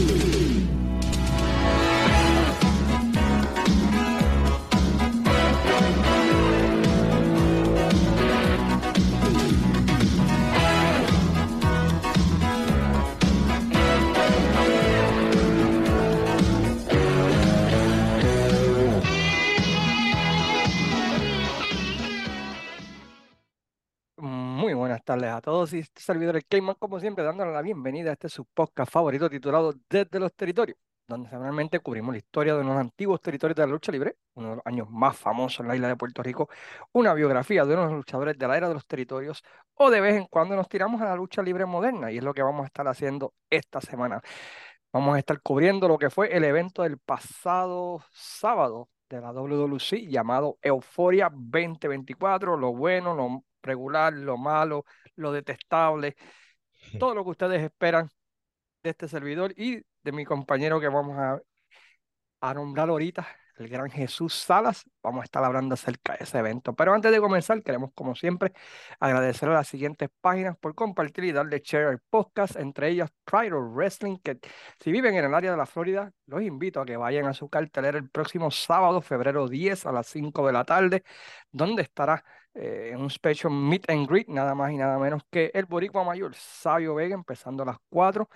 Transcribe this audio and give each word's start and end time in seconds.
Muy 0.00 0.08
buenas 0.08 0.39
tardes 25.10 25.32
a 25.32 25.40
todos 25.40 25.72
y 25.72 25.80
este 25.80 26.00
servidor 26.02 26.36
el 26.36 26.46
Cayman, 26.46 26.76
como 26.78 27.00
siempre, 27.00 27.24
dándole 27.24 27.50
la 27.50 27.62
bienvenida 27.62 28.10
a 28.10 28.12
este 28.12 28.28
su 28.28 28.44
podcast 28.44 28.92
favorito 28.92 29.28
titulado 29.28 29.74
Desde 29.88 30.20
los 30.20 30.32
Territorios, 30.34 30.78
donde 31.08 31.28
semanalmente 31.28 31.80
cubrimos 31.80 32.14
la 32.14 32.18
historia 32.18 32.54
de 32.54 32.60
unos 32.60 32.78
antiguos 32.78 33.20
territorios 33.20 33.56
de 33.56 33.66
la 33.66 33.72
lucha 33.72 33.90
libre, 33.90 34.18
uno 34.34 34.50
de 34.50 34.56
los 34.56 34.66
años 34.66 34.88
más 34.88 35.16
famosos 35.16 35.58
en 35.58 35.66
la 35.66 35.74
isla 35.74 35.88
de 35.88 35.96
Puerto 35.96 36.22
Rico, 36.22 36.48
una 36.92 37.12
biografía 37.12 37.64
de 37.64 37.74
unos 37.74 37.90
luchadores 37.90 38.38
de 38.38 38.46
la 38.46 38.56
era 38.56 38.68
de 38.68 38.74
los 38.74 38.86
territorios, 38.86 39.42
o 39.74 39.90
de 39.90 40.00
vez 40.00 40.14
en 40.14 40.26
cuando 40.26 40.54
nos 40.54 40.68
tiramos 40.68 41.02
a 41.02 41.06
la 41.06 41.16
lucha 41.16 41.42
libre 41.42 41.66
moderna, 41.66 42.12
y 42.12 42.18
es 42.18 42.22
lo 42.22 42.32
que 42.32 42.44
vamos 42.44 42.62
a 42.62 42.66
estar 42.66 42.86
haciendo 42.86 43.34
esta 43.50 43.80
semana. 43.80 44.22
Vamos 44.92 45.16
a 45.16 45.18
estar 45.18 45.40
cubriendo 45.42 45.88
lo 45.88 45.98
que 45.98 46.08
fue 46.08 46.36
el 46.36 46.44
evento 46.44 46.84
del 46.84 46.98
pasado 46.98 48.04
sábado 48.12 48.88
de 49.08 49.20
la 49.20 49.32
WWC 49.32 50.08
llamado 50.08 50.56
Euforia 50.62 51.30
2024, 51.32 52.56
lo 52.56 52.72
bueno, 52.72 53.12
lo 53.16 53.42
regular, 53.62 54.12
lo 54.12 54.36
malo, 54.36 54.84
lo 55.16 55.32
detestable, 55.32 56.16
todo 56.98 57.14
lo 57.14 57.24
que 57.24 57.30
ustedes 57.30 57.62
esperan 57.62 58.10
de 58.82 58.90
este 58.90 59.08
servidor 59.08 59.52
y 59.56 59.82
de 60.02 60.12
mi 60.12 60.24
compañero 60.24 60.80
que 60.80 60.88
vamos 60.88 61.18
a, 61.18 61.40
a 62.40 62.54
nombrar 62.54 62.88
ahorita, 62.88 63.26
el 63.60 63.68
gran 63.68 63.90
Jesús 63.90 64.34
Salas. 64.34 64.84
Vamos 65.02 65.20
a 65.22 65.24
estar 65.24 65.44
hablando 65.44 65.74
acerca 65.74 66.14
de 66.14 66.24
ese 66.24 66.38
evento. 66.38 66.74
Pero 66.74 66.94
antes 66.94 67.12
de 67.12 67.20
comenzar, 67.20 67.62
queremos, 67.62 67.90
como 67.94 68.14
siempre, 68.14 68.52
agradecer 68.98 69.48
a 69.50 69.54
las 69.54 69.68
siguientes 69.68 70.08
páginas 70.20 70.56
por 70.58 70.74
compartir 70.74 71.24
y 71.24 71.32
darle 71.32 71.60
share 71.62 71.86
al 71.88 72.00
podcast, 72.08 72.56
entre 72.56 72.88
ellas 72.88 73.10
Pride 73.24 73.52
Wrestling, 73.52 74.18
que 74.18 74.38
si 74.80 74.90
viven 74.92 75.14
en 75.14 75.26
el 75.26 75.34
área 75.34 75.50
de 75.50 75.56
la 75.58 75.66
Florida, 75.66 76.12
los 76.26 76.42
invito 76.42 76.80
a 76.80 76.86
que 76.86 76.96
vayan 76.96 77.26
a 77.26 77.34
su 77.34 77.48
cartelera 77.48 77.98
el 77.98 78.08
próximo 78.10 78.50
sábado, 78.50 79.02
febrero 79.02 79.48
10 79.48 79.86
a 79.86 79.92
las 79.92 80.06
5 80.06 80.46
de 80.46 80.52
la 80.52 80.64
tarde, 80.64 81.04
donde 81.52 81.82
estará 81.82 82.24
eh, 82.54 82.94
un 82.96 83.10
special 83.10 83.52
meet 83.52 83.88
and 83.90 84.08
greet, 84.08 84.28
nada 84.28 84.54
más 84.54 84.72
y 84.72 84.76
nada 84.76 84.98
menos 84.98 85.22
que 85.30 85.50
el 85.54 85.66
boricua 85.66 86.04
mayor, 86.04 86.34
Sabio 86.34 86.94
Vega, 86.94 87.14
empezando 87.14 87.62
a 87.62 87.66
las 87.66 87.76
4 87.88 88.28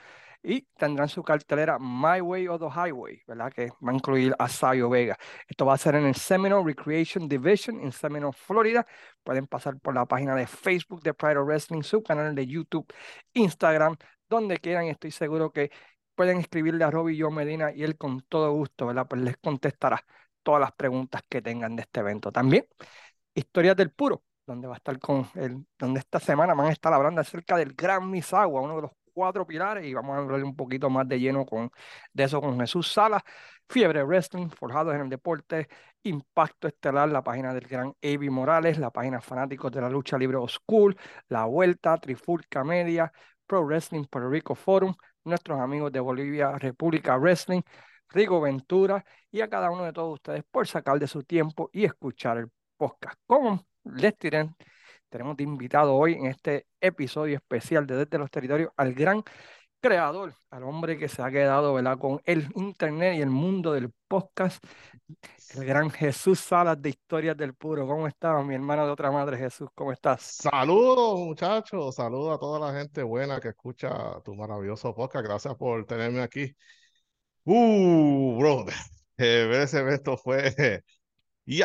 y 0.42 0.62
tendrán 0.76 1.08
su 1.08 1.22
cartelera 1.22 1.78
My 1.78 2.20
Way 2.20 2.48
or 2.48 2.58
the 2.58 2.68
Highway, 2.68 3.22
¿verdad? 3.26 3.50
Que 3.52 3.70
va 3.86 3.92
a 3.92 3.94
incluir 3.94 4.34
a 4.38 4.48
Sabio 4.48 4.90
Vega. 4.90 5.18
Esto 5.48 5.64
va 5.64 5.74
a 5.74 5.78
ser 5.78 5.94
en 5.94 6.04
el 6.04 6.14
Seminole 6.14 6.64
Recreation 6.64 7.28
Division 7.28 7.80
en 7.80 7.92
Seminole, 7.92 8.34
Florida. 8.34 8.86
Pueden 9.22 9.46
pasar 9.46 9.78
por 9.80 9.94
la 9.94 10.04
página 10.04 10.34
de 10.36 10.46
Facebook 10.46 11.02
de 11.02 11.14
Pride 11.14 11.38
of 11.38 11.46
Wrestling, 11.46 11.82
su 11.82 12.02
canal 12.02 12.34
de 12.34 12.46
YouTube, 12.46 12.86
Instagram, 13.32 13.96
donde 14.28 14.58
quieran. 14.58 14.86
Estoy 14.86 15.10
seguro 15.12 15.50
que 15.50 15.70
pueden 16.14 16.38
escribirle 16.38 16.84
a 16.84 16.90
Robbie 16.90 17.16
Yo 17.16 17.30
Medina 17.30 17.72
y 17.72 17.82
él 17.82 17.96
con 17.96 18.20
todo 18.22 18.52
gusto, 18.52 18.86
¿verdad? 18.86 19.06
Pues 19.08 19.22
les 19.22 19.36
contestará 19.38 20.04
todas 20.42 20.60
las 20.60 20.72
preguntas 20.72 21.22
que 21.28 21.40
tengan 21.42 21.74
de 21.74 21.82
este 21.82 22.00
evento. 22.00 22.30
También, 22.30 22.66
Historias 23.34 23.76
del 23.76 23.90
Puro, 23.90 24.22
donde 24.46 24.68
va 24.68 24.74
a 24.74 24.76
estar 24.76 24.98
con 24.98 25.28
el, 25.34 25.66
donde 25.78 26.00
esta 26.00 26.20
semana 26.20 26.54
van 26.54 26.66
a 26.68 26.72
estar 26.72 26.92
hablando 26.92 27.20
acerca 27.20 27.56
del 27.56 27.74
Gran 27.74 28.10
Misagua, 28.10 28.60
uno 28.60 28.76
de 28.76 28.82
los 28.82 28.90
cuatro 29.12 29.46
pilares 29.46 29.86
y 29.86 29.94
vamos 29.94 30.16
a 30.16 30.18
hablar 30.18 30.42
un 30.44 30.56
poquito 30.56 30.90
más 30.90 31.08
de 31.08 31.18
lleno 31.20 31.46
con, 31.46 31.70
de 32.12 32.24
eso 32.24 32.40
con 32.40 32.58
Jesús 32.60 32.92
Salas. 32.92 33.22
Fiebre 33.68 34.04
Wrestling, 34.04 34.50
Forjados 34.50 34.94
en 34.94 35.02
el 35.02 35.08
Deporte, 35.08 35.68
Impacto 36.02 36.68
Estelar, 36.68 37.08
la 37.08 37.24
página 37.24 37.54
del 37.54 37.66
gran 37.66 37.94
Avi 38.02 38.28
Morales, 38.28 38.78
la 38.78 38.90
página 38.90 39.20
Fanáticos 39.20 39.72
de 39.72 39.80
la 39.80 39.88
Lucha 39.88 40.18
Libre 40.18 40.38
School, 40.48 40.96
La 41.28 41.46
Vuelta, 41.46 41.96
Trifulca 41.96 42.62
Media, 42.62 43.10
Pro 43.46 43.64
Wrestling 43.64 44.04
Puerto 44.04 44.28
Rico 44.28 44.54
Forum, 44.54 44.94
nuestros 45.24 45.58
amigos 45.60 45.92
de 45.92 46.00
Bolivia 46.00 46.58
República 46.58 47.16
Wrestling, 47.16 47.62
Rigo 48.10 48.40
Ventura 48.40 49.04
y 49.30 49.40
a 49.40 49.48
cada 49.48 49.70
uno 49.70 49.84
de 49.84 49.92
todos 49.92 50.14
ustedes 50.14 50.44
por 50.50 50.66
sacar 50.68 50.98
de 50.98 51.06
su 51.06 51.22
tiempo 51.22 51.70
y 51.72 51.84
escuchar 51.84 52.38
el 52.38 52.50
podcast. 52.84 53.18
Les 53.84 54.16
tiren 54.18 54.54
tenemos 55.08 55.36
de 55.36 55.44
invitado 55.44 55.94
hoy 55.94 56.14
en 56.14 56.26
este 56.26 56.66
episodio 56.80 57.36
especial 57.36 57.86
de 57.86 57.96
Desde 57.96 58.18
los 58.18 58.30
Territorios 58.30 58.72
al 58.76 58.94
gran 58.94 59.22
creador, 59.80 60.34
al 60.50 60.64
hombre 60.64 60.98
que 60.98 61.08
se 61.08 61.22
ha 61.22 61.30
quedado 61.30 61.72
¿verdad? 61.74 61.98
con 61.98 62.20
el 62.24 62.48
internet 62.56 63.16
y 63.16 63.22
el 63.22 63.30
mundo 63.30 63.72
del 63.72 63.92
podcast, 64.08 64.62
el 65.54 65.64
gran 65.64 65.90
Jesús 65.90 66.40
Salas 66.40 66.80
de 66.82 66.90
Historias 66.90 67.36
del 67.36 67.54
Puro. 67.54 67.86
¿Cómo 67.86 68.06
estás, 68.06 68.44
mi 68.44 68.54
hermano 68.54 68.84
de 68.86 68.92
otra 68.92 69.10
madre, 69.10 69.38
Jesús? 69.38 69.68
¿Cómo 69.74 69.92
estás? 69.92 70.22
Saludos, 70.22 71.20
muchachos. 71.20 71.94
Saludos 71.94 72.34
a 72.34 72.38
toda 72.38 72.58
la 72.58 72.78
gente 72.78 73.02
buena 73.02 73.40
que 73.40 73.48
escucha 73.48 74.20
tu 74.24 74.34
maravilloso 74.34 74.94
podcast. 74.94 75.24
Gracias 75.24 75.54
por 75.54 75.86
tenerme 75.86 76.22
aquí. 76.22 76.54
Uh, 77.44 78.36
bro, 78.38 78.64
ver 78.64 78.74
ese 79.62 79.78
evento 79.78 80.16
fue 80.16 80.82
y 81.46 81.60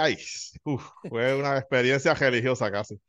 fue 1.09 1.35
una 1.35 1.57
experiencia 1.57 2.13
religiosa 2.13 2.71
casi. 2.71 2.99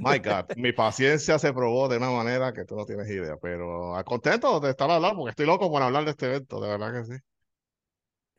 My 0.00 0.18
God, 0.18 0.56
mi 0.56 0.72
paciencia 0.72 1.38
se 1.38 1.52
probó 1.52 1.88
de 1.88 1.98
una 1.98 2.10
manera 2.10 2.52
que 2.52 2.64
tú 2.64 2.74
no 2.76 2.84
tienes 2.84 3.08
idea, 3.08 3.36
pero 3.40 3.94
contento 4.04 4.58
de 4.60 4.70
estar 4.70 4.90
hablando 4.90 5.18
porque 5.18 5.30
estoy 5.30 5.46
loco 5.46 5.70
por 5.70 5.82
hablar 5.82 6.04
de 6.04 6.10
este 6.10 6.26
evento, 6.26 6.60
de 6.60 6.68
verdad 6.68 6.92
que 6.92 7.14
sí. 7.14 7.20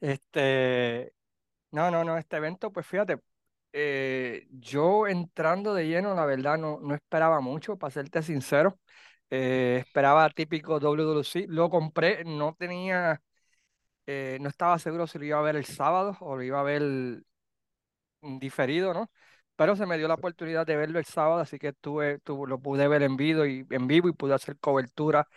Este, 0.02 1.14
no, 1.72 1.90
no, 1.90 2.04
no, 2.04 2.18
este 2.18 2.38
evento, 2.38 2.72
pues 2.72 2.86
fíjate, 2.86 3.18
eh, 3.72 4.48
yo 4.52 5.08
entrando 5.08 5.74
de 5.74 5.88
lleno, 5.88 6.14
la 6.14 6.26
verdad, 6.26 6.58
no, 6.58 6.80
no 6.82 6.96
esperaba 6.96 7.42
mucho, 7.42 7.78
para 7.78 7.92
serte 7.92 8.22
sincero. 8.22 8.80
Eh, 9.30 9.78
esperaba 9.86 10.30
típico 10.30 10.80
WWC, 10.80 11.48
lo 11.48 11.70
compré, 11.70 12.24
no 12.24 12.56
tenía, 12.58 13.22
eh, 14.06 14.38
no 14.42 14.50
estaba 14.50 14.80
seguro 14.80 15.08
si 15.08 15.18
lo 15.20 15.26
iba 15.26 15.40
a 15.40 15.42
ver 15.42 15.56
el 15.56 15.66
sábado 15.66 16.16
o 16.22 16.36
lo 16.36 16.44
iba 16.44 16.60
a 16.60 16.64
ver 16.64 16.84
diferido, 18.40 18.94
¿no? 18.94 19.10
Pero 19.56 19.76
se 19.76 19.86
me 19.86 19.98
dio 19.98 20.08
la 20.08 20.16
oportunidad 20.16 20.66
de 20.66 20.76
verlo 20.76 21.00
el 21.00 21.06
sábado, 21.06 21.42
así 21.42 21.58
que 21.60 21.74
tuve, 21.74 22.20
tuve, 22.20 22.50
lo 22.50 22.60
pude 22.60 22.88
ver 22.88 23.04
en 23.04 23.16
vivo, 23.18 23.46
y, 23.46 23.66
en 23.70 23.88
vivo 23.88 24.10
y 24.10 24.14
pude 24.14 24.34
hacer 24.34 24.58
cobertura 24.60 25.28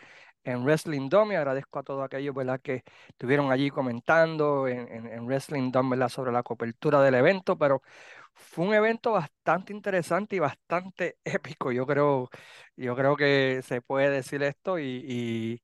en 0.44 0.64
Wrestling 0.64 1.08
Dome 1.08 1.34
y 1.34 1.36
agradezco 1.36 1.78
a 1.78 1.82
todos 1.82 2.04
aquellos 2.04 2.34
¿verdad? 2.34 2.60
que 2.60 2.84
estuvieron 3.08 3.52
allí 3.52 3.70
comentando 3.70 4.66
en, 4.68 5.06
en, 5.06 5.26
Wrestling 5.26 5.70
Dome 5.72 5.90
¿verdad? 5.90 6.08
sobre 6.08 6.32
la 6.32 6.42
cobertura 6.42 7.02
del 7.02 7.14
evento, 7.14 7.58
pero 7.58 7.82
fue 8.34 8.66
un 8.66 8.74
evento 8.74 9.12
bastante 9.12 9.72
interesante 9.72 10.36
y 10.36 10.38
bastante 10.40 11.18
épico, 11.24 11.72
yo 11.72 11.86
creo, 11.86 12.30
yo 12.76 12.96
creo 12.96 13.16
que 13.16 13.60
se 13.64 13.82
puede 13.82 14.10
decir 14.10 14.42
esto 14.42 14.78
y, 14.78 15.04
y 15.06 15.62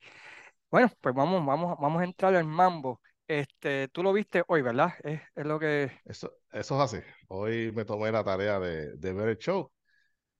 bueno, 0.70 0.90
pues 1.00 1.14
vamos, 1.14 1.44
vamos, 1.46 1.78
vamos 1.80 2.00
a 2.02 2.04
entrar 2.04 2.34
en 2.34 2.46
mambo. 2.48 3.00
Este, 3.26 3.88
tú 3.88 4.02
lo 4.02 4.12
viste 4.12 4.42
hoy, 4.46 4.62
¿verdad? 4.62 4.92
Es, 5.02 5.20
es 5.34 5.46
lo 5.46 5.58
que... 5.58 5.90
Eso, 6.04 6.32
eso 6.52 6.74
es 6.76 6.94
así. 6.94 7.06
Hoy 7.28 7.72
me 7.72 7.84
tomé 7.84 8.12
la 8.12 8.22
tarea 8.22 8.58
de, 8.58 8.96
de 8.96 9.12
ver 9.12 9.28
el 9.30 9.38
show. 9.38 9.70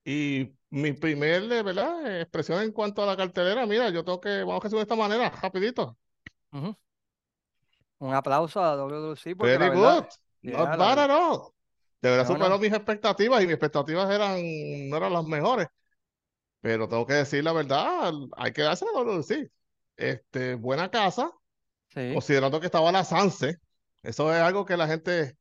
Y 0.04 0.52
mi 0.68 0.92
primer, 0.92 1.42
¿verdad? 1.64 2.20
Expresión 2.20 2.62
en 2.62 2.72
cuanto 2.72 3.02
a 3.02 3.06
la 3.06 3.16
cartelera, 3.16 3.66
mira, 3.66 3.88
yo 3.90 4.04
tengo 4.04 4.20
que, 4.20 4.40
vamos 4.40 4.62
a 4.62 4.66
hacer 4.66 4.76
de 4.76 4.82
esta 4.82 4.96
manera, 4.96 5.30
rapidito. 5.30 5.96
Un 6.52 8.12
aplauso 8.12 8.62
a 8.62 8.76
WWC 8.76 9.34
porque 9.36 9.56
Very 9.56 9.74
good. 9.74 10.04
Not 10.42 10.78
bad 10.78 10.98
at 10.98 11.10
all. 11.10 11.54
De 12.02 12.10
verdad 12.10 12.26
superó 12.26 12.58
mis 12.58 12.72
expectativas 12.72 13.42
y 13.42 13.46
mis 13.46 13.54
expectativas 13.54 14.10
eran, 14.10 14.36
no 14.90 14.96
eran 14.98 15.12
las 15.12 15.24
mejores. 15.24 15.68
Pero 16.60 16.86
tengo 16.86 17.06
que 17.06 17.14
decir 17.14 17.42
la 17.42 17.52
verdad, 17.54 18.12
hay 18.36 18.52
que 18.52 18.62
darse 18.62 18.84
a 18.84 19.00
WWC. 19.00 19.50
Este, 19.96 20.54
buena 20.56 20.90
casa, 20.90 21.32
Considerando 21.94 22.60
que 22.60 22.66
estaba 22.66 22.90
la 22.92 23.04
Sanse, 23.04 23.58
eso 24.02 24.34
es 24.34 24.40
algo 24.40 24.64
que 24.64 24.76
la 24.76 24.86
gente 24.86 25.36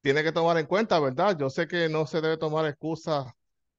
tiene 0.00 0.22
que 0.22 0.32
tomar 0.32 0.56
en 0.58 0.66
cuenta, 0.66 1.00
¿verdad? 1.00 1.36
Yo 1.38 1.50
sé 1.50 1.66
que 1.66 1.88
no 1.88 2.06
se 2.06 2.20
debe 2.20 2.36
tomar 2.36 2.66
excusas 2.66 3.26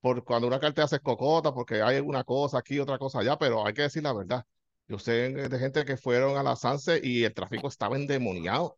por 0.01 0.23
cuando 0.23 0.47
una 0.47 0.59
cartera 0.59 0.87
se 0.87 0.99
cocota, 0.99 1.53
porque 1.53 1.81
hay 1.81 1.99
una 1.99 2.23
cosa 2.23 2.59
aquí, 2.59 2.79
otra 2.79 2.97
cosa 2.97 3.19
allá, 3.19 3.37
pero 3.37 3.65
hay 3.65 3.73
que 3.73 3.83
decir 3.83 4.03
la 4.03 4.13
verdad. 4.13 4.45
Yo 4.87 4.99
sé 4.99 5.31
de 5.31 5.59
gente 5.59 5.85
que 5.85 5.97
fueron 5.97 6.37
a 6.37 6.43
la 6.43 6.55
Sanse 6.55 6.99
y 7.03 7.23
el 7.23 7.33
tráfico 7.33 7.67
estaba 7.67 7.95
endemoniado. 7.95 8.77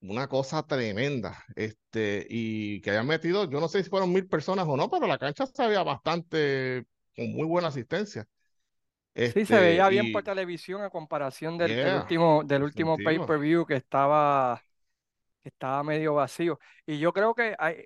Una 0.00 0.28
cosa 0.28 0.62
tremenda. 0.62 1.44
Este, 1.56 2.26
y 2.30 2.80
que 2.82 2.90
hayan 2.90 3.06
metido, 3.06 3.50
yo 3.50 3.60
no 3.60 3.68
sé 3.68 3.82
si 3.82 3.90
fueron 3.90 4.12
mil 4.12 4.26
personas 4.28 4.66
o 4.68 4.76
no, 4.76 4.90
pero 4.90 5.06
la 5.06 5.18
cancha 5.18 5.46
se 5.46 5.66
veía 5.66 5.82
bastante 5.82 6.84
con 7.16 7.32
muy 7.32 7.46
buena 7.46 7.68
asistencia 7.68 8.26
sí, 9.14 9.44
se 9.44 9.60
veía 9.60 9.84
este, 9.84 9.90
bien 9.90 10.12
por 10.12 10.22
televisión 10.22 10.82
a 10.82 10.90
comparación 10.90 11.58
del, 11.58 11.96
último, 11.96 12.42
del 12.44 12.62
último 12.62 12.96
pay-per-view 12.96 13.66
que 13.66 13.76
estaba, 13.76 14.62
que 15.42 15.48
estaba 15.48 15.82
medio 15.82 16.14
vacío. 16.14 16.58
Y 16.86 16.98
yo 16.98 17.12
creo 17.12 17.34
que 17.34 17.54
hay, 17.58 17.84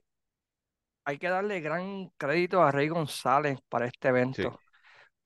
hay 1.05 1.19
que 1.19 1.29
darle 1.29 1.61
gran 1.61 2.11
crédito 2.17 2.63
a 2.63 2.71
Rey 2.71 2.89
González 2.89 3.59
para 3.69 3.87
este 3.87 4.09
evento. 4.09 4.59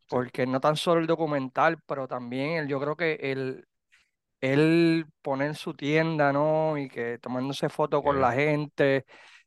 Porque 0.08 0.46
no 0.46 0.60
tan 0.60 0.76
solo 0.76 1.00
el 1.00 1.06
documental, 1.06 1.78
pero 1.84 2.06
también 2.06 2.52
el, 2.52 2.69
yo 2.69 2.78
creo 2.78 2.96
que 2.96 3.14
el, 3.20 3.66
él 4.40 5.06
poner 5.20 5.56
su 5.56 5.75
tienda, 5.75 6.32
¿no? 6.32 6.78
Y 6.78 6.88
que 6.88 7.19
tomándose 7.19 7.69
fotos 7.69 8.02
con 8.02 8.20
la 8.20 8.32
gente, 8.32 9.04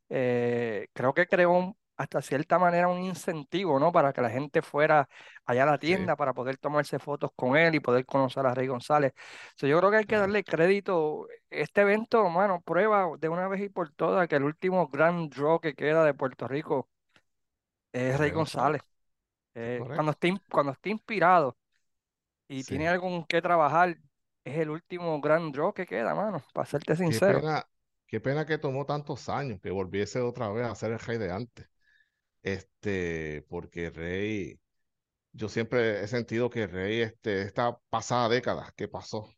eh, 0.10 0.88
creo 0.94 1.14
que 1.14 1.28
creó 1.28 1.78
hasta 2.00 2.22
cierta 2.22 2.58
manera 2.58 2.88
un 2.88 3.04
incentivo, 3.04 3.78
¿no? 3.78 3.92
Para 3.92 4.14
que 4.14 4.22
la 4.22 4.30
gente 4.30 4.62
fuera 4.62 5.10
allá 5.46 5.64
a 5.64 5.66
la 5.66 5.78
tienda 5.78 6.16
para 6.16 6.34
poder 6.34 6.56
tomarse 6.58 6.98
fotos 6.98 7.30
con 7.36 7.58
él 7.58 7.76
y 7.76 7.82
poder 7.82 8.06
conocer 8.06 8.46
a 8.46 8.54
Rey 8.54 8.68
González. 8.68 9.12
yo 9.58 9.78
creo 9.78 9.92
que 9.92 9.98
hay 9.98 10.06
que 10.06 10.16
darle 10.16 10.46
crédito. 10.46 11.28
Este 11.50 11.82
evento, 11.82 12.26
hermano, 12.26 12.62
prueba 12.62 13.10
de 13.20 13.28
una 13.28 13.50
vez 13.50 13.64
y 13.64 13.70
por 13.70 13.92
todas 13.92 14.30
que 14.30 14.38
el 14.38 14.44
último 14.44 14.88
gran 14.88 15.30
draw 15.30 15.60
que 15.60 15.76
queda 15.76 16.06
de 16.06 16.14
Puerto 16.14 16.48
Rico 16.48 16.88
es 17.92 18.18
Rey 18.18 18.32
González. 18.32 18.82
Eh, 19.54 19.82
cuando, 19.86 20.12
esté, 20.12 20.34
cuando 20.50 20.72
esté 20.72 20.92
inspirado 20.92 21.58
y 22.48 22.64
tiene 22.64 22.88
algo 22.88 23.10
con 23.10 23.26
que 23.26 23.42
trabajar, 23.42 23.98
es 24.46 24.58
el 24.58 24.70
último 24.70 25.20
gran 25.20 25.52
draw 25.52 25.74
que 25.74 25.86
queda, 25.86 26.16
mano, 26.16 26.42
para 26.54 26.66
serte 26.66 26.96
sincero. 26.96 27.42
Qué 27.42 27.46
pena, 27.46 27.66
qué 28.08 28.22
pena 28.22 28.46
que 28.46 28.58
tomó 28.58 28.86
tantos 28.86 29.28
años 29.28 29.60
que 29.60 29.70
volviese 29.70 30.22
otra 30.22 30.48
vez 30.48 30.66
a 30.66 30.76
ser 30.76 30.94
el 30.94 31.00
rey 31.00 31.18
de 31.18 31.34
antes. 31.34 31.69
Este, 32.42 33.46
porque 33.50 33.90
Rey, 33.90 34.60
yo 35.34 35.50
siempre 35.50 36.04
he 36.04 36.08
sentido 36.08 36.50
que 36.50 36.68
Rey, 36.68 37.02
este, 37.02 37.42
esta 37.44 37.78
pasada 37.90 38.30
década 38.30 38.74
que 38.76 38.88
pasó, 38.88 39.30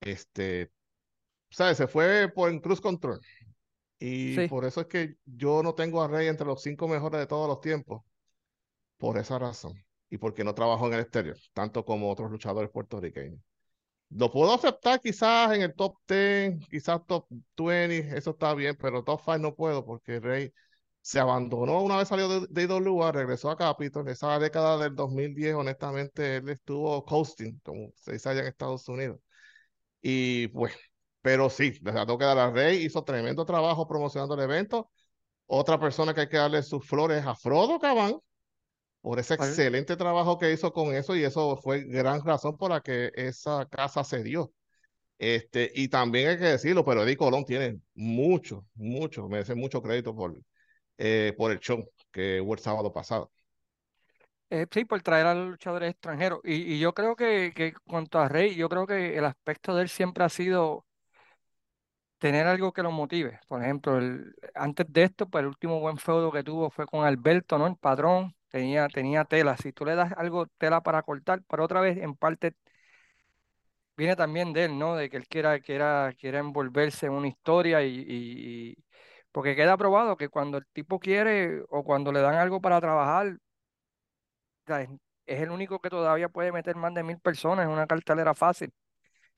este, 0.00 0.70
¿sabes? 1.50 1.76
Se 1.76 1.86
fue 1.86 2.28
por 2.28 2.50
en 2.50 2.60
Cruz 2.60 2.80
Control. 2.80 3.20
Y 3.98 4.48
por 4.48 4.64
eso 4.64 4.82
es 4.82 4.86
que 4.86 5.16
yo 5.24 5.62
no 5.62 5.74
tengo 5.74 6.02
a 6.02 6.08
Rey 6.08 6.28
entre 6.28 6.46
los 6.46 6.62
cinco 6.62 6.88
mejores 6.88 7.20
de 7.20 7.26
todos 7.26 7.48
los 7.48 7.60
tiempos. 7.60 8.02
Por 8.98 9.18
esa 9.18 9.38
razón. 9.38 9.74
Y 10.10 10.18
porque 10.18 10.44
no 10.44 10.54
trabajo 10.54 10.86
en 10.86 10.94
el 10.94 11.00
exterior, 11.00 11.36
tanto 11.52 11.84
como 11.84 12.10
otros 12.10 12.30
luchadores 12.30 12.70
puertorriqueños. 12.70 13.40
Lo 14.10 14.30
puedo 14.30 14.52
aceptar 14.52 15.00
quizás 15.00 15.52
en 15.54 15.62
el 15.62 15.74
top 15.74 15.96
10, 16.06 16.68
quizás 16.68 17.04
top 17.06 17.26
20, 17.56 18.16
eso 18.16 18.30
está 18.30 18.54
bien, 18.54 18.76
pero 18.78 19.02
top 19.02 19.20
5 19.24 19.38
no 19.38 19.54
puedo 19.54 19.84
porque 19.84 20.20
Rey 20.20 20.52
se 21.04 21.20
abandonó 21.20 21.82
una 21.82 21.98
vez 21.98 22.08
salió 22.08 22.28
de, 22.28 22.46
de 22.48 22.62
IWA, 22.62 23.12
regresó 23.12 23.50
a 23.50 23.58
Capitol. 23.58 24.08
Esa 24.08 24.38
década 24.38 24.78
del 24.78 24.94
2010, 24.94 25.54
honestamente, 25.54 26.36
él 26.36 26.48
estuvo 26.48 27.04
coasting, 27.04 27.60
como 27.62 27.92
se 27.94 28.12
dice 28.14 28.30
allá 28.30 28.40
en 28.40 28.46
Estados 28.46 28.88
Unidos. 28.88 29.20
Y 30.00 30.48
pues, 30.48 30.72
pero 31.20 31.50
sí, 31.50 31.72
le 31.82 31.92
tengo 31.92 32.16
que 32.16 32.24
dar 32.24 32.38
a 32.38 32.50
Rey, 32.50 32.84
hizo 32.86 33.04
tremendo 33.04 33.44
trabajo 33.44 33.86
promocionando 33.86 34.34
el 34.34 34.40
evento. 34.40 34.90
Otra 35.44 35.78
persona 35.78 36.14
que 36.14 36.22
hay 36.22 36.28
que 36.30 36.38
darle 36.38 36.62
sus 36.62 36.86
flores 36.86 37.26
a 37.26 37.34
Frodo 37.34 37.78
Cabán, 37.78 38.18
por 39.02 39.18
ese 39.18 39.34
excelente 39.34 39.96
trabajo 39.96 40.38
que 40.38 40.52
hizo 40.52 40.72
con 40.72 40.94
eso 40.94 41.14
y 41.14 41.24
eso 41.24 41.58
fue 41.58 41.84
gran 41.84 42.24
razón 42.24 42.56
por 42.56 42.70
la 42.70 42.80
que 42.80 43.12
esa 43.14 43.66
casa 43.66 44.04
se 44.04 44.22
dio. 44.22 44.54
Este, 45.18 45.70
y 45.74 45.88
también 45.88 46.30
hay 46.30 46.38
que 46.38 46.44
decirlo, 46.44 46.82
pero 46.82 47.02
Eddie 47.02 47.18
Colón 47.18 47.44
tiene 47.44 47.78
mucho, 47.94 48.64
mucho, 48.74 49.28
merece 49.28 49.54
mucho 49.54 49.82
crédito 49.82 50.14
por, 50.16 50.34
eh, 50.98 51.34
por 51.36 51.52
el 51.52 51.60
show 51.60 51.88
que 52.10 52.40
hubo 52.40 52.54
el 52.54 52.60
sábado 52.60 52.92
pasado. 52.92 53.30
Eh, 54.50 54.66
sí, 54.70 54.84
por 54.84 55.02
traer 55.02 55.26
a 55.26 55.34
los 55.34 55.48
luchadores 55.50 55.90
extranjeros. 55.90 56.40
Y, 56.44 56.78
yo 56.78 56.92
creo 56.94 57.16
que, 57.16 57.52
que 57.54 57.74
cuanto 57.86 58.18
a 58.18 58.28
Rey, 58.28 58.54
yo 58.54 58.68
creo 58.68 58.86
que 58.86 59.16
el 59.18 59.24
aspecto 59.24 59.74
de 59.74 59.82
él 59.82 59.88
siempre 59.88 60.24
ha 60.24 60.28
sido 60.28 60.84
tener 62.18 62.46
algo 62.46 62.72
que 62.72 62.82
lo 62.82 62.90
motive. 62.90 63.40
Por 63.48 63.62
ejemplo, 63.62 63.98
el, 63.98 64.34
antes 64.54 64.86
de 64.88 65.02
esto, 65.04 65.28
pues 65.28 65.42
el 65.42 65.48
último 65.48 65.80
buen 65.80 65.98
feudo 65.98 66.32
que 66.32 66.42
tuvo 66.42 66.70
fue 66.70 66.86
con 66.86 67.04
Alberto, 67.04 67.58
¿no? 67.58 67.66
El 67.66 67.76
padrón, 67.76 68.34
tenía, 68.48 68.88
tenía 68.88 69.24
tela. 69.24 69.56
Si 69.58 69.72
tú 69.72 69.84
le 69.84 69.94
das 69.94 70.12
algo, 70.16 70.46
tela 70.58 70.82
para 70.82 71.02
cortar, 71.02 71.42
pero 71.48 71.64
otra 71.64 71.80
vez, 71.80 71.98
en 71.98 72.14
parte, 72.16 72.54
viene 73.96 74.16
también 74.16 74.52
de 74.52 74.64
él, 74.64 74.78
¿no? 74.78 74.96
De 74.96 75.10
que 75.10 75.16
él 75.16 75.26
quiera, 75.28 75.60
quiera, 75.60 76.12
quiera 76.18 76.38
envolverse 76.38 77.06
en 77.06 77.12
una 77.12 77.28
historia 77.28 77.82
y, 77.84 78.76
porque 79.34 79.56
queda 79.56 79.76
probado 79.76 80.16
que 80.16 80.28
cuando 80.28 80.58
el 80.58 80.66
tipo 80.72 81.00
quiere 81.00 81.64
o 81.68 81.82
cuando 81.82 82.12
le 82.12 82.20
dan 82.20 82.36
algo 82.36 82.60
para 82.60 82.80
trabajar, 82.80 83.36
es, 84.68 84.88
el 85.26 85.50
único 85.50 85.80
que 85.80 85.90
todavía 85.90 86.28
puede 86.28 86.52
meter 86.52 86.76
más 86.76 86.94
de 86.94 87.02
mil 87.02 87.18
personas 87.18 87.66
en 87.66 87.72
una 87.72 87.88
cartelera 87.88 88.32
fácil. 88.32 88.72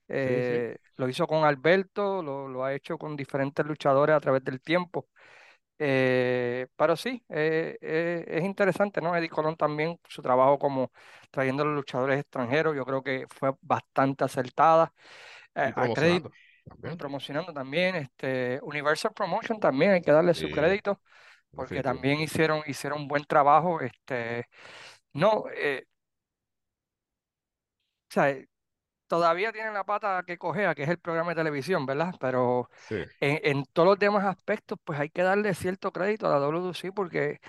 Eh, 0.07 0.77
lo 0.97 1.09
hizo 1.09 1.27
con 1.27 1.45
Alberto, 1.45 2.23
lo, 2.23 2.63
ha 2.63 2.75
hecho 2.75 2.99
con 2.99 3.17
diferentes 3.17 3.65
luchadores 3.65 4.15
a 4.15 4.21
través 4.21 4.45
del 4.45 4.61
tiempo. 4.61 5.09
Eh, 5.79 6.67
pero 6.77 6.95
sí, 6.95 7.25
eh, 7.31 7.79
es 7.81 8.45
interesante, 8.45 9.01
¿no? 9.01 9.17
Eddie 9.17 9.31
Colón 9.31 9.57
también, 9.57 9.99
su 10.07 10.21
trabajo 10.21 10.59
como 10.59 10.93
trayendo 11.31 11.63
a 11.63 11.67
los 11.67 11.75
luchadores 11.75 12.21
extranjeros, 12.21 12.77
yo 12.77 12.85
creo 12.85 13.03
que 13.03 13.25
fue 13.31 13.55
bastante 13.63 14.25
acertada. 14.25 14.93
Promocionando 16.99 17.53
también. 17.53 17.97
Este, 17.97 18.61
Universal 18.63 19.13
Promotion 19.15 19.61
también 19.61 19.93
hay 19.93 20.03
que 20.03 20.13
darle 20.13 20.35
su 20.35 20.51
crédito, 20.51 21.01
porque 21.51 21.83
también 21.83 22.21
hicieron, 22.21 22.63
hicieron 22.67 23.03
un 23.03 23.09
buen 23.09 23.25
trabajo. 23.25 23.81
Este, 23.81 24.47
no, 25.13 25.31
o 25.31 25.49
sea, 28.09 28.37
todavía 29.07 29.53
tienen 29.53 29.75
la 29.75 29.85
pata 29.85 30.23
que 30.27 30.39
cogea, 30.39 30.75
que 30.75 30.85
es 30.85 30.89
el 30.89 30.99
programa 30.99 31.31
de 31.31 31.37
televisión, 31.37 31.87
¿verdad? 31.87 32.15
Pero 32.21 32.71
en, 33.21 33.65
todos 33.73 33.89
los 33.89 33.99
demás 33.99 34.25
aspectos, 34.25 34.79
pues 34.85 34.99
hay 35.01 35.11
que 35.11 35.23
darle 35.23 35.55
cierto 35.55 35.93
crédito 35.93 36.27
a 36.27 36.31
la 36.31 36.39
WC 36.39 36.93
porque 36.93 37.41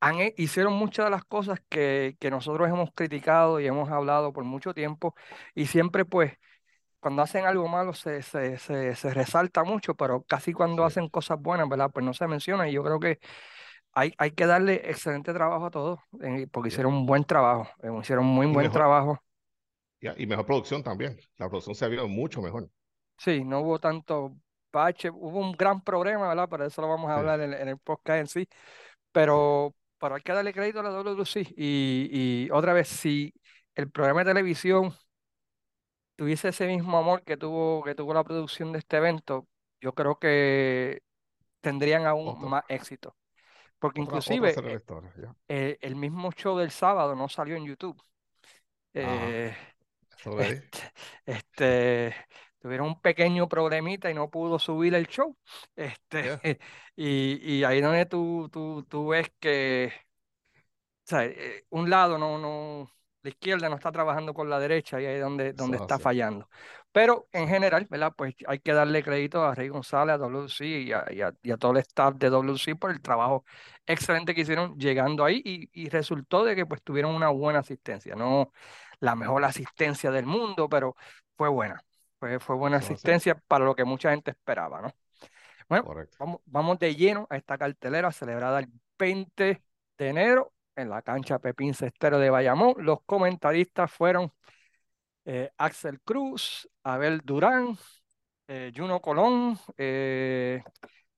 han, 0.00 0.16
hicieron 0.36 0.74
muchas 0.74 1.06
de 1.06 1.10
las 1.10 1.24
cosas 1.24 1.60
que, 1.68 2.16
que 2.20 2.30
nosotros 2.30 2.68
hemos 2.68 2.90
criticado 2.94 3.60
y 3.60 3.66
hemos 3.66 3.90
hablado 3.90 4.32
por 4.32 4.44
mucho 4.44 4.74
tiempo 4.74 5.14
y 5.54 5.66
siempre 5.66 6.04
pues 6.04 6.32
cuando 7.06 7.22
hacen 7.22 7.44
algo 7.44 7.68
malo 7.68 7.94
se, 7.94 8.20
se, 8.20 8.58
se, 8.58 9.14
resalta 9.14 9.62
mucho, 9.62 9.94
pero 9.94 10.24
casi 10.24 10.52
cuando 10.52 10.84
hacen 10.84 11.08
cosas 11.08 11.40
buenas, 11.40 11.68
¿verdad? 11.68 11.88
Pues 11.94 12.04
no 12.04 12.12
se 12.12 12.26
menciona 12.26 12.68
y 12.68 12.72
yo 12.72 12.82
creo 12.82 12.98
que 12.98 13.20
hay, 13.92 14.12
hay 14.18 14.32
que 14.32 14.44
darle 14.44 14.90
excelente 14.90 15.32
trabajo 15.32 15.66
a 15.66 15.70
todos 15.70 16.00
eh, 16.20 16.48
porque 16.50 16.70
hicieron 16.70 16.92
un 16.92 17.06
buen 17.06 17.22
trabajo, 17.22 17.68
eh, 17.84 17.90
hicieron 18.02 18.24
muy 18.24 18.48
buen 18.48 18.72
trabajo 18.72 19.20
y 20.00 20.26
mejor 20.26 20.46
producción 20.46 20.82
también. 20.82 21.16
La 21.36 21.48
producción 21.48 21.76
se 21.76 21.84
ha 21.84 21.88
visto 21.88 22.08
mucho 22.08 22.42
mejor. 22.42 22.68
Sí, 23.18 23.44
no 23.44 23.60
hubo 23.60 23.78
tanto 23.78 24.36
bache, 24.72 25.08
hubo 25.08 25.38
un 25.38 25.52
gran 25.52 25.82
problema, 25.82 26.26
¿verdad? 26.26 26.48
Pero 26.50 26.64
eso 26.64 26.82
lo 26.82 26.88
vamos 26.88 27.08
a 27.08 27.18
hablar 27.18 27.40
en, 27.40 27.52
el 27.52 27.78
podcast 27.78 28.18
en 28.18 28.26
sí. 28.26 28.48
Pero, 29.12 29.76
pero 30.00 30.16
hay 30.16 30.22
que 30.22 30.32
darle 30.32 30.52
crédito 30.52 30.80
a 30.80 30.82
la 30.82 30.90
WC. 30.90 31.54
Y, 31.56 32.08
y 32.10 32.50
otra 32.50 32.72
vez, 32.72 32.88
si 32.88 33.32
el 33.76 33.92
programa 33.92 34.24
de 34.24 34.32
televisión 34.32 34.92
tuviese 36.16 36.48
ese 36.48 36.66
mismo 36.66 36.98
amor 36.98 37.22
que 37.22 37.36
tuvo, 37.36 37.84
que 37.84 37.94
tuvo 37.94 38.12
la 38.14 38.24
producción 38.24 38.72
de 38.72 38.80
este 38.80 38.96
evento, 38.96 39.46
yo 39.80 39.92
creo 39.92 40.18
que 40.18 41.02
tendrían 41.60 42.06
aún 42.06 42.48
más 42.48 42.64
éxito. 42.68 43.14
Porque 43.78 44.00
inclusive 44.00 44.54
eh, 45.48 45.78
el, 45.80 45.96
mismo 45.96 46.32
show 46.32 46.56
del 46.56 46.70
sábado 46.70 47.14
no 47.14 47.28
salió 47.28 47.56
en 47.56 47.66
YouTube. 47.66 48.02
Eh, 48.94 49.54
este, 50.40 50.92
este, 51.26 52.14
tuvieron 52.58 52.86
un 52.88 53.00
pequeño 53.00 53.48
problemita 53.48 54.10
y 54.10 54.14
no 54.14 54.30
pudo 54.30 54.58
subir 54.58 54.94
el 54.94 55.06
show. 55.06 55.36
Este, 55.76 56.40
y, 56.96 57.58
y, 57.58 57.64
ahí 57.64 57.82
donde 57.82 58.06
tú, 58.06 58.48
tú, 58.50 58.84
tú 58.88 59.08
ves 59.08 59.30
que 59.38 59.92
eh, 61.12 61.64
un 61.70 61.90
lado 61.90 62.16
no, 62.16 62.38
no, 62.38 62.90
la 63.26 63.30
izquierda 63.30 63.68
no 63.68 63.74
está 63.74 63.90
trabajando 63.90 64.32
con 64.32 64.48
la 64.48 64.60
derecha 64.60 65.00
y 65.00 65.06
ahí 65.06 65.16
es 65.16 65.20
donde, 65.20 65.52
donde 65.52 65.78
está 65.78 65.98
fallando. 65.98 66.48
Pero 66.92 67.26
en 67.32 67.48
general, 67.48 67.84
¿verdad? 67.90 68.12
Pues 68.16 68.36
hay 68.46 68.60
que 68.60 68.72
darle 68.72 69.02
crédito 69.02 69.44
a 69.44 69.52
Rey 69.52 69.66
González, 69.66 70.14
a 70.14 70.18
WC 70.18 70.64
y 70.64 70.92
a, 70.92 71.04
y 71.42 71.50
a, 71.50 71.56
todo 71.56 71.72
el 71.72 71.78
staff 71.78 72.14
de 72.14 72.30
WC 72.30 72.76
por 72.76 72.92
el 72.92 73.02
trabajo 73.02 73.44
excelente 73.84 74.32
que 74.32 74.42
hicieron 74.42 74.78
llegando 74.78 75.24
ahí 75.24 75.42
y, 75.44 75.68
y 75.72 75.88
resultó 75.88 76.44
de 76.44 76.54
que 76.54 76.66
pues 76.66 76.84
tuvieron 76.84 77.16
una 77.16 77.28
buena 77.30 77.58
asistencia. 77.58 78.14
No, 78.14 78.52
la 79.00 79.16
mejor 79.16 79.44
asistencia 79.44 80.12
del 80.12 80.26
mundo, 80.26 80.68
pero 80.68 80.94
fue 81.36 81.48
buena. 81.48 81.82
Fue, 82.20 82.38
fue 82.38 82.54
buena 82.54 82.76
asistencia 82.76 83.34
para 83.48 83.64
lo 83.64 83.74
que 83.74 83.84
mucha 83.84 84.10
gente 84.10 84.30
esperaba, 84.30 84.82
¿no? 84.82 84.94
Bueno, 85.68 85.92
vamos, 86.20 86.40
vamos 86.46 86.78
de 86.78 86.94
lleno 86.94 87.26
a 87.28 87.36
esta 87.36 87.58
cartelera 87.58 88.12
celebrada 88.12 88.60
el 88.60 88.68
20 88.96 89.64
de 89.98 90.08
enero 90.08 90.52
en 90.76 90.90
la 90.90 91.02
cancha 91.02 91.38
Pepín 91.38 91.74
Cestero 91.74 92.18
de 92.18 92.30
Bayamón. 92.30 92.74
Los 92.78 93.00
comentaristas 93.04 93.90
fueron 93.90 94.32
eh, 95.24 95.50
Axel 95.56 96.00
Cruz, 96.02 96.68
Abel 96.84 97.22
Durán, 97.24 97.76
eh, 98.46 98.72
Juno 98.74 99.00
Colón, 99.00 99.58
eh, 99.76 100.62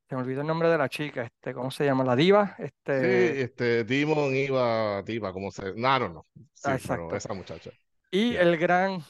se 0.08 0.16
me 0.16 0.22
olvidó 0.22 0.40
el 0.40 0.46
nombre 0.46 0.70
de 0.70 0.78
la 0.78 0.88
chica, 0.88 1.24
este, 1.24 1.52
¿cómo 1.52 1.70
se 1.70 1.84
llama? 1.84 2.02
La 2.02 2.16
diva. 2.16 2.56
Este... 2.58 3.34
Sí, 3.34 3.40
este, 3.42 3.84
Dimon 3.84 4.34
iba, 4.34 5.02
diva, 5.02 5.34
¿cómo 5.34 5.50
se? 5.50 5.74
No, 5.74 5.98
no, 5.98 6.08
no. 6.08 6.24
Sí, 6.54 6.70
Exacto. 6.70 7.14
esa 7.14 7.34
muchacha. 7.34 7.70
Y 8.10 8.34
el 8.36 8.56
gran 8.56 9.04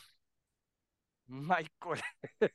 Michael 1.28 2.00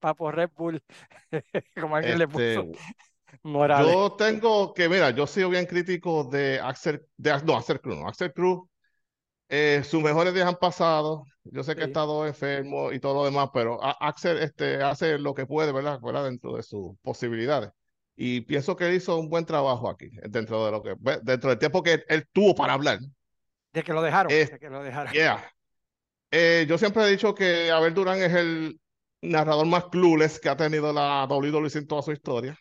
Papo 0.00 0.32
Red 0.32 0.50
Bull, 0.56 0.82
como 1.78 1.96
alguien 1.96 2.18
le 2.18 2.26
puso. 2.26 2.72
Morales. 3.42 3.92
Yo 3.92 4.12
tengo 4.12 4.74
que, 4.74 4.88
mira, 4.88 5.10
yo 5.10 5.26
soy 5.26 5.44
bien 5.44 5.66
crítico 5.66 6.24
de 6.24 6.60
Axel, 6.60 7.06
de, 7.16 7.42
no, 7.44 7.56
Axel 7.56 7.80
Cruz, 7.80 7.98
no, 7.98 8.08
Axel 8.08 8.32
Cruz 8.32 8.62
eh, 9.54 9.84
sus 9.84 10.02
mejores 10.02 10.32
días 10.32 10.48
han 10.48 10.56
pasado. 10.56 11.26
Yo 11.44 11.62
sé 11.62 11.76
que 11.76 11.82
ha 11.82 11.86
estado 11.86 12.26
enfermo 12.26 12.90
y 12.90 12.98
todo 12.98 13.12
lo 13.12 13.24
demás, 13.26 13.50
pero 13.52 13.78
Axel 13.82 14.38
este, 14.38 14.82
hace 14.82 15.18
lo 15.18 15.34
que 15.34 15.44
puede, 15.44 15.72
¿verdad? 15.72 16.00
¿verdad? 16.00 16.24
Dentro 16.24 16.56
de 16.56 16.62
sus 16.62 16.96
posibilidades. 17.02 17.70
Y 18.16 18.40
pienso 18.40 18.76
que 18.76 18.94
hizo 18.94 19.18
un 19.18 19.28
buen 19.28 19.44
trabajo 19.44 19.90
aquí, 19.90 20.08
dentro 20.22 20.64
de 20.64 20.70
lo 20.70 20.82
que, 20.82 20.94
dentro 21.22 21.50
del 21.50 21.58
tiempo 21.58 21.82
que 21.82 22.02
él, 22.08 22.26
tuvo 22.32 22.54
para 22.54 22.72
hablar. 22.72 23.00
De 23.74 23.82
que 23.82 23.92
lo 23.92 24.00
dejaron. 24.00 24.32
de 24.32 24.58
que 24.58 24.70
lo 24.70 24.82
dejaron. 24.82 25.12
Eh, 26.30 26.64
yo 26.66 26.78
siempre 26.78 27.02
he 27.02 27.10
dicho 27.10 27.34
que 27.34 27.70
Abel 27.70 27.92
Durán 27.92 28.22
es 28.22 28.32
el 28.32 28.80
narrador 29.20 29.66
más 29.66 29.84
clueless 29.88 30.40
que 30.40 30.48
ha 30.48 30.56
tenido 30.56 30.94
la 30.94 31.26
WWE 31.28 31.68
en 31.74 31.86
toda 31.86 32.00
su 32.00 32.12
historia. 32.12 32.58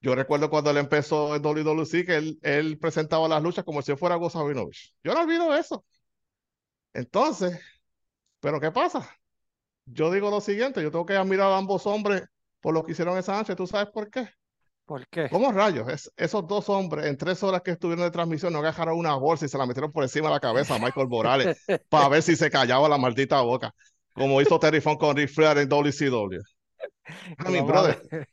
Yo 0.00 0.14
recuerdo 0.14 0.50
cuando 0.50 0.70
él 0.70 0.76
empezó 0.76 1.34
en 1.34 1.44
WWE 1.44 2.04
que 2.04 2.16
él, 2.16 2.38
él 2.42 2.78
presentaba 2.78 3.28
las 3.28 3.42
luchas 3.42 3.64
como 3.64 3.82
si 3.82 3.96
fuera 3.96 4.16
Gozavinovich. 4.16 4.94
Yo 5.02 5.14
no 5.14 5.20
olvido 5.20 5.54
eso. 5.56 5.84
Entonces, 6.92 7.60
¿pero 8.40 8.60
qué 8.60 8.70
pasa? 8.70 9.08
Yo 9.86 10.10
digo 10.10 10.30
lo 10.30 10.40
siguiente, 10.40 10.82
yo 10.82 10.90
tengo 10.90 11.06
que 11.06 11.16
admirar 11.16 11.52
a 11.52 11.58
ambos 11.58 11.86
hombres 11.86 12.22
por 12.60 12.74
lo 12.74 12.84
que 12.84 12.92
hicieron 12.92 13.16
esa 13.18 13.36
noche. 13.36 13.54
¿Tú 13.54 13.66
sabes 13.66 13.88
por 13.92 14.10
qué? 14.10 14.28
¿Por 14.84 15.06
qué? 15.08 15.28
¿Cómo 15.28 15.50
rayos? 15.50 16.10
esos 16.16 16.46
dos 16.46 16.68
hombres 16.68 17.06
en 17.06 17.16
tres 17.16 17.42
horas 17.42 17.62
que 17.62 17.72
estuvieron 17.72 18.04
de 18.04 18.10
transmisión 18.10 18.52
no 18.52 18.60
agarraron 18.60 18.98
una 18.98 19.14
bolsa 19.16 19.44
y 19.44 19.48
se 19.48 19.58
la 19.58 19.66
metieron 19.66 19.90
por 19.90 20.04
encima 20.04 20.28
de 20.28 20.34
la 20.34 20.40
cabeza 20.40 20.76
a 20.76 20.78
Michael 20.78 21.08
Morales 21.08 21.64
para 21.88 22.08
ver 22.08 22.22
si 22.22 22.36
se 22.36 22.50
callaba 22.50 22.88
la 22.88 22.96
maldita 22.96 23.40
boca, 23.40 23.74
como 24.12 24.40
hizo 24.40 24.58
Terry 24.60 24.80
Funk 24.80 25.00
con 25.00 25.16
Rick 25.16 25.30
Flair 25.30 25.58
en 25.58 25.68
WCW. 25.68 26.40
Mean, 27.50 27.66
brother, 27.66 28.26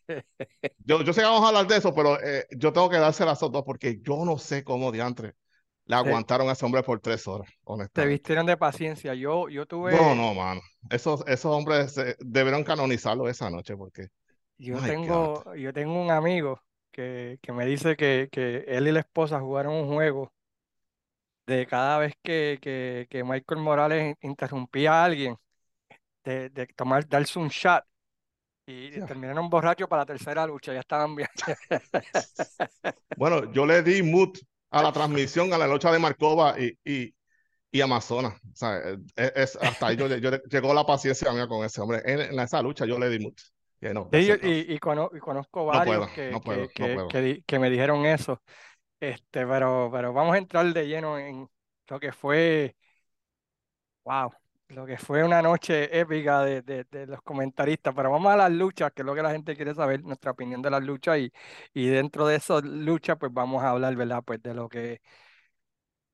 yo, 0.80 1.02
yo 1.02 1.14
sé 1.14 1.22
que 1.22 1.28
vamos 1.28 1.44
a 1.44 1.48
hablar 1.50 1.68
de 1.68 1.78
eso, 1.78 1.94
pero 1.94 2.20
eh, 2.22 2.46
yo 2.52 2.74
tengo 2.74 2.90
que 2.90 2.98
dársela 2.98 3.32
a 3.32 3.34
esos 3.34 3.52
dos 3.52 3.64
porque 3.64 4.00
yo 4.02 4.26
no 4.26 4.38
sé 4.38 4.64
cómo 4.64 4.92
diantre 4.92 5.36
le 5.86 5.96
aguantaron 5.96 6.48
a 6.50 6.54
ese 6.54 6.66
hombre 6.66 6.84
por 6.84 7.00
tres 7.00 7.28
horas, 7.28 7.50
honestamente. 7.64 8.02
Te 8.02 8.08
vistieron 8.08 8.46
de 8.46 8.58
paciencia. 8.58 9.14
Yo, 9.14 9.50
yo 9.50 9.66
tuve. 9.66 9.92
No, 9.92 10.16
no, 10.16 10.34
mano. 10.34 10.62
Esos, 10.90 11.24
esos 11.28 11.54
hombres 11.54 11.96
debieron 12.20 12.64
canonizarlo 12.64 13.28
esa 13.28 13.50
noche 13.50 13.76
porque. 13.76 14.08
Yo, 14.58 14.80
tengo, 14.80 15.56
yo 15.56 15.74
tengo 15.74 16.02
un 16.02 16.12
amigo 16.12 16.62
que, 16.92 17.38
que 17.42 17.52
me 17.52 17.66
dice 17.66 17.98
que, 17.98 18.30
que, 18.32 18.64
él 18.68 18.88
y 18.88 18.92
la 18.92 19.02
esposa 19.02 19.40
jugaron 19.40 19.74
un 19.74 19.88
juego 19.88 20.32
de 21.46 21.66
cada 21.68 21.98
vez 21.98 22.14
que, 22.24 22.60
que, 22.62 23.08
que 23.10 23.24
Michael 23.24 23.60
Morales 23.60 24.16
interrumpía 24.22 24.94
a 24.94 25.06
alguien, 25.06 25.36
de, 26.24 26.50
de 26.50 26.68
tomar, 26.68 27.08
darse 27.10 27.40
un 27.40 27.50
shot. 27.50 27.84
Y 28.66 28.92
terminaron 29.06 29.50
borrachos 29.50 29.90
para 29.90 30.04
la 30.04 30.06
tercera 30.06 30.48
lucha, 30.48 30.74
ya 30.74 30.80
estaban 30.80 31.16
bien. 31.16 31.28
bueno, 33.18 33.52
yo 33.52 33.66
le 33.66 33.84
di 33.84 34.02
mood 34.02 34.38
a 34.72 34.82
la 34.82 34.94
transmisión, 34.94 35.52
a 35.52 35.58
la 35.58 35.68
lucha 35.68 35.92
de 35.92 36.00
Marcova 36.00 36.56
y, 36.58 36.78
y, 36.86 37.14
y 37.72 37.82
Amazonas. 37.82 38.34
O 38.36 38.56
sea, 38.56 38.80
es, 39.16 39.58
hasta 39.58 39.88
ahí 39.88 39.98
yo, 39.98 40.08
llegó 40.08 40.74
la 40.74 40.86
paciencia 40.86 41.32
mía 41.34 41.48
con 41.48 41.66
ese 41.66 41.82
hombre. 41.82 42.02
En, 42.06 42.40
esa 42.40 42.62
lucha 42.62 42.86
yo 42.86 42.98
le 42.98 43.10
di 43.10 43.20
mucho. 43.20 43.46
y, 43.82 44.80
conozco 44.80 45.66
varios 45.66 46.10
que, 46.12 47.44
que, 47.46 47.60
me 47.60 47.70
dijeron 47.70 48.06
eso. 48.06 48.42
Este, 48.98 49.46
pero, 49.46 49.90
pero 49.92 50.14
vamos 50.14 50.36
a 50.36 50.38
entrar 50.38 50.66
de 50.72 50.88
lleno 50.88 51.20
en 51.20 51.50
lo 51.90 52.00
que 52.00 52.14
fue, 52.14 52.78
wow, 54.06 54.32
lo 54.70 54.86
que 54.86 54.98
fue 54.98 55.24
una 55.24 55.42
noche 55.42 56.00
épica 56.00 56.42
de, 56.44 56.62
de, 56.62 57.08
los 57.08 57.22
comentaristas, 57.22 57.94
pero 57.96 58.12
vamos 58.12 58.32
a 58.34 58.38
las 58.38 58.52
luchas, 58.52 58.92
que 58.94 59.02
es 59.02 59.06
lo 59.06 59.16
que 59.16 59.22
la 59.22 59.32
gente 59.32 59.56
quiere 59.56 59.74
saber, 59.76 60.04
nuestra 60.04 60.32
opinión 60.32 60.62
de 60.62 60.72
las 60.72 60.84
luchas, 60.84 61.20
y, 61.20 61.32
y 61.74 61.88
dentro 61.88 62.28
de 62.28 62.38
esas 62.38 62.64
luchas, 62.64 63.18
pues 63.20 63.32
vamos 63.34 63.64
a 63.64 63.70
hablar, 63.72 63.96
¿verdad? 63.96 64.24
Pues 64.26 64.42
de 64.42 64.54
lo 64.54 64.70
que, 64.70 65.02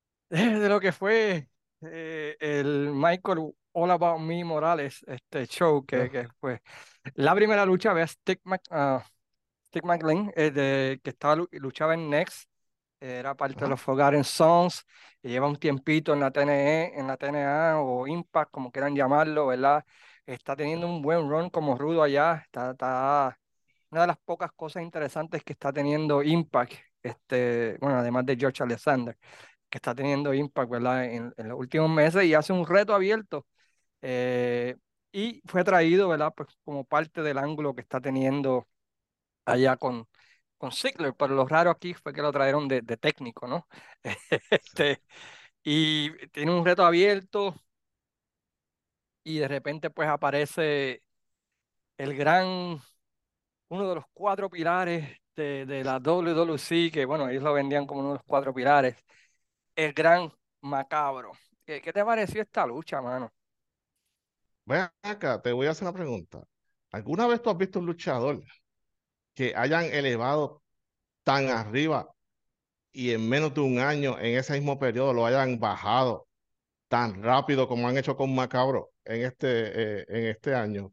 de 0.29 0.70
lo 0.70 0.79
que 0.79 0.91
fue 0.91 1.50
eh, 1.82 2.36
el 2.39 2.91
Michael 2.94 3.53
All 3.72 3.91
About 3.91 4.20
Me 4.20 4.44
Morales, 4.44 5.03
este 5.08 5.46
show, 5.48 5.86
que, 5.86 6.10
que 6.10 6.27
fue 6.39 6.62
la 7.15 7.36
primera 7.36 7.65
lucha, 7.65 7.94
ve 7.94 8.01
a 8.03 8.08
Stick, 8.08 8.41
uh, 8.46 9.01
McLean, 9.84 10.32
eh, 10.36 10.51
de, 10.51 11.00
que 11.03 11.12
estaba 11.12 11.44
luchaba 11.51 11.94
en 11.94 12.10
Next, 12.10 12.49
era 13.00 13.36
parte 13.36 13.62
de 13.62 13.70
los 13.70 13.82
Forgotten 13.82 14.24
Sons, 14.24 14.86
y 15.22 15.29
lleva 15.29 15.48
un 15.48 15.58
tiempito 15.58 16.13
en 16.13 16.20
la 16.20 16.32
TNE, 16.32 17.00
en 17.00 17.08
la 17.08 17.18
TNA 17.18 17.79
o 17.82 18.08
Impact, 18.08 18.51
como 18.51 18.72
quieran 18.72 18.96
llamarlo, 18.96 19.48
¿verdad? 19.48 19.86
Está 20.25 20.56
teniendo 20.56 20.88
un 20.88 21.01
buen 21.01 21.29
run 21.29 21.50
como 21.50 21.77
rudo 21.77 22.03
allá, 22.03 22.41
está, 22.46 22.72
está 22.72 23.39
una 23.91 24.01
de 24.01 24.08
las 24.08 24.18
pocas 24.20 24.51
cosas 24.53 24.84
interesantes 24.84 25.44
que 25.44 25.53
está 25.53 25.74
teniendo 25.74 26.24
Impact, 26.24 26.74
este, 27.03 27.77
bueno, 27.82 27.98
además 27.98 28.25
de 28.25 28.38
George 28.38 28.63
Alexander, 28.63 29.18
que 29.70 29.77
está 29.77 29.96
teniendo 29.96 30.34
Impact, 30.34 30.70
¿verdad? 30.72 31.06
En, 31.06 31.34
en 31.38 31.50
los 31.50 31.60
últimos 31.60 31.89
meses 31.89 32.24
y 32.25 32.34
hace 32.34 32.53
un 32.53 32.65
reto 32.68 32.94
abierto. 32.94 33.48
Eh, 34.01 34.77
y 35.12 35.41
fue 35.46 35.63
traído, 35.63 36.10
¿verdad? 36.10 36.34
Pues 36.36 36.50
como 36.63 36.86
parte 36.86 37.22
del 37.24 37.38
ángulo 37.38 37.74
que 37.75 37.82
está 37.82 38.00
teniendo 38.01 38.68
allá 39.46 39.77
con, 39.77 40.08
con 40.60 40.74
Ziggler, 40.74 41.16
pero 41.16 41.36
lo 41.36 41.48
raro 41.48 41.72
aquí 41.72 41.96
fue 41.96 42.13
que 42.13 42.22
lo 42.24 42.34
trajeron 42.34 42.70
de, 42.70 42.82
de 42.84 42.98
técnico, 42.98 43.48
¿no? 43.48 43.68
este, 44.51 45.04
y 45.63 46.12
tiene 46.30 46.51
un 46.58 46.66
reto 46.66 46.86
abierto 46.86 47.56
y 49.24 49.39
de 49.39 49.48
repente 49.48 49.89
pues 49.89 50.10
aparece 50.10 51.04
el 51.98 52.16
gran, 52.18 52.80
uno 53.70 53.89
de 53.89 53.96
los 53.96 54.06
cuatro 54.13 54.50
pilares 54.50 55.18
de, 55.36 55.66
de 55.66 55.84
la 55.84 56.00
WWC, 56.00 56.92
que 56.92 57.06
bueno, 57.06 57.30
ellos 57.30 57.44
lo 57.44 57.54
vendían 57.54 57.86
como 57.88 58.01
uno 58.01 58.10
de 58.12 58.16
los 58.18 58.25
cuatro 58.25 58.54
pilares, 58.54 58.98
el 59.75 59.94
gran 59.94 60.32
macabro. 60.62 61.34
¿Qué, 61.66 61.82
qué 61.82 61.94
te 61.94 62.06
pareció 62.06 62.42
esta 62.44 62.66
lucha, 62.68 63.01
mano? 63.01 63.32
Ven 64.66 64.88
acá, 65.04 65.42
te 65.42 65.51
voy 65.51 65.68
a 65.68 65.72
hacer 65.72 65.84
una 65.88 65.94
pregunta. 65.94 66.44
¿Alguna 66.92 67.28
vez 67.28 67.42
tú 67.42 67.50
has 67.50 67.58
visto 67.58 67.80
un 67.80 67.86
luchador 67.88 68.42
que 69.34 69.54
hayan 69.56 69.86
elevado 69.86 70.62
tan 71.24 71.48
arriba 71.48 72.10
y 72.92 73.12
en 73.12 73.28
menos 73.28 73.54
de 73.54 73.62
un 73.62 73.80
año, 73.80 74.18
en 74.20 74.38
ese 74.38 74.54
mismo 74.54 74.80
periodo, 74.80 75.14
lo 75.14 75.26
hayan 75.26 75.60
bajado 75.60 76.28
tan 76.88 77.22
rápido 77.22 77.68
como 77.68 77.88
han 77.88 77.98
hecho 77.98 78.16
con 78.16 78.34
Macabro 78.34 78.92
en 79.06 79.24
este, 79.24 79.48
eh, 80.00 80.06
en 80.08 80.26
este 80.28 80.56
año, 80.56 80.92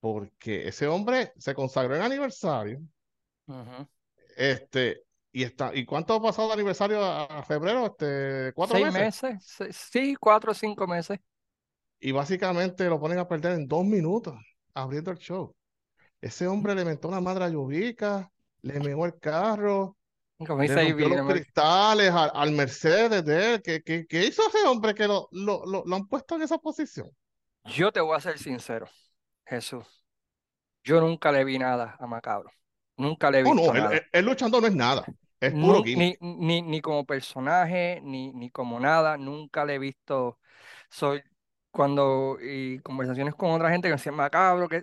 porque 0.00 0.68
ese 0.68 0.86
hombre 0.86 1.32
se 1.36 1.54
consagró 1.54 1.94
en 1.94 2.02
aniversario. 2.02 2.80
Este, 4.36 5.02
y 5.30 5.42
está, 5.42 5.74
¿y 5.74 5.84
cuánto 5.84 6.14
ha 6.14 6.22
pasado 6.22 6.48
de 6.48 6.54
aniversario 6.54 7.04
a, 7.04 7.42
febrero? 7.42 7.86
Este, 7.86 8.52
¿Cuatro 8.54 8.78
Seis 8.78 8.92
meses? 8.92 9.58
Sí, 9.70 10.16
cuatro 10.18 10.52
o 10.52 10.54
cinco 10.54 10.86
meses. 10.86 11.18
Y 12.00 12.12
básicamente 12.12 12.88
lo 12.88 13.00
ponen 13.00 13.18
a 13.18 13.28
perder 13.28 13.52
en 13.52 13.66
dos 13.66 13.84
minutos 13.84 14.34
abriendo 14.74 15.10
el 15.10 15.18
show. 15.18 15.55
Ese 16.26 16.48
hombre 16.48 16.74
le 16.74 16.84
mentó 16.84 17.08
la 17.08 17.20
madre 17.20 17.44
a 17.44 17.48
Yubica, 17.48 18.32
le 18.62 18.80
mejó 18.80 19.06
el 19.06 19.16
carro, 19.20 19.96
le 20.40 20.46
rompió 20.46 21.08
los 21.08 21.32
cristales 21.32 22.10
al, 22.12 22.50
Mercedes 22.50 23.24
de 23.24 23.54
él. 23.54 23.62
¿Qué, 23.62 23.80
qué, 24.08 24.26
hizo 24.26 24.42
ese 24.48 24.66
hombre 24.66 24.92
que 24.92 25.06
lo, 25.06 25.28
lo, 25.30 25.64
lo, 25.64 25.94
han 25.94 26.08
puesto 26.08 26.34
en 26.34 26.42
esa 26.42 26.58
posición? 26.58 27.08
Yo 27.66 27.92
te 27.92 28.00
voy 28.00 28.16
a 28.16 28.20
ser 28.20 28.40
sincero, 28.40 28.88
Jesús. 29.44 29.86
Yo 30.82 31.00
nunca 31.00 31.30
le 31.30 31.44
vi 31.44 31.60
nada 31.60 31.96
a 31.96 32.08
Macabro. 32.08 32.50
Nunca 32.96 33.30
le 33.30 33.44
vi. 33.44 33.50
no, 33.52 33.72
no, 33.72 33.90
Él, 34.12 34.24
luchando 34.24 34.60
no 34.60 34.66
es 34.66 34.74
nada. 34.74 35.04
Es 35.38 35.52
puro 35.52 35.80
ni, 35.84 36.16
ni, 36.20 36.60
ni, 36.60 36.80
como 36.80 37.06
personaje, 37.06 38.00
ni, 38.02 38.32
ni 38.32 38.50
como 38.50 38.80
nada. 38.80 39.16
Nunca 39.16 39.64
le 39.64 39.76
he 39.76 39.78
visto. 39.78 40.40
Soy 40.90 41.22
cuando 41.70 42.38
y 42.42 42.80
conversaciones 42.80 43.36
con 43.36 43.52
otra 43.52 43.70
gente 43.70 43.86
que 43.86 43.92
decían 43.92 44.16
macabro, 44.16 44.68
que 44.68 44.82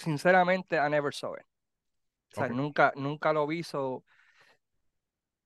sinceramente, 0.00 0.76
I 0.76 0.90
never 0.90 1.14
saw 1.14 1.34
it. 1.36 1.44
O 2.32 2.40
sea, 2.40 2.48
nunca, 2.48 2.92
nunca 2.96 3.32
lo 3.32 3.46
vi. 3.46 3.62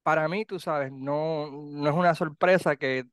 para 0.02 0.28
mí, 0.28 0.44
tú 0.44 0.58
sabes, 0.60 0.92
no, 0.92 1.50
no 1.50 1.88
es 1.88 1.94
una 1.94 2.14
sorpresa 2.14 2.76
que 2.76 3.04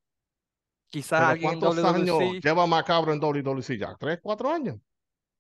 quizás 0.90 1.22
alguien 1.22 1.60
¿Cuántos 1.60 1.84
años 1.84 2.20
lleva 2.44 2.68
Macabro 2.68 3.14
en 3.14 3.20
WWC 3.20 3.78
ya? 3.78 3.96
¿Tres, 3.98 4.20
cuatro 4.22 4.52
años? 4.52 4.78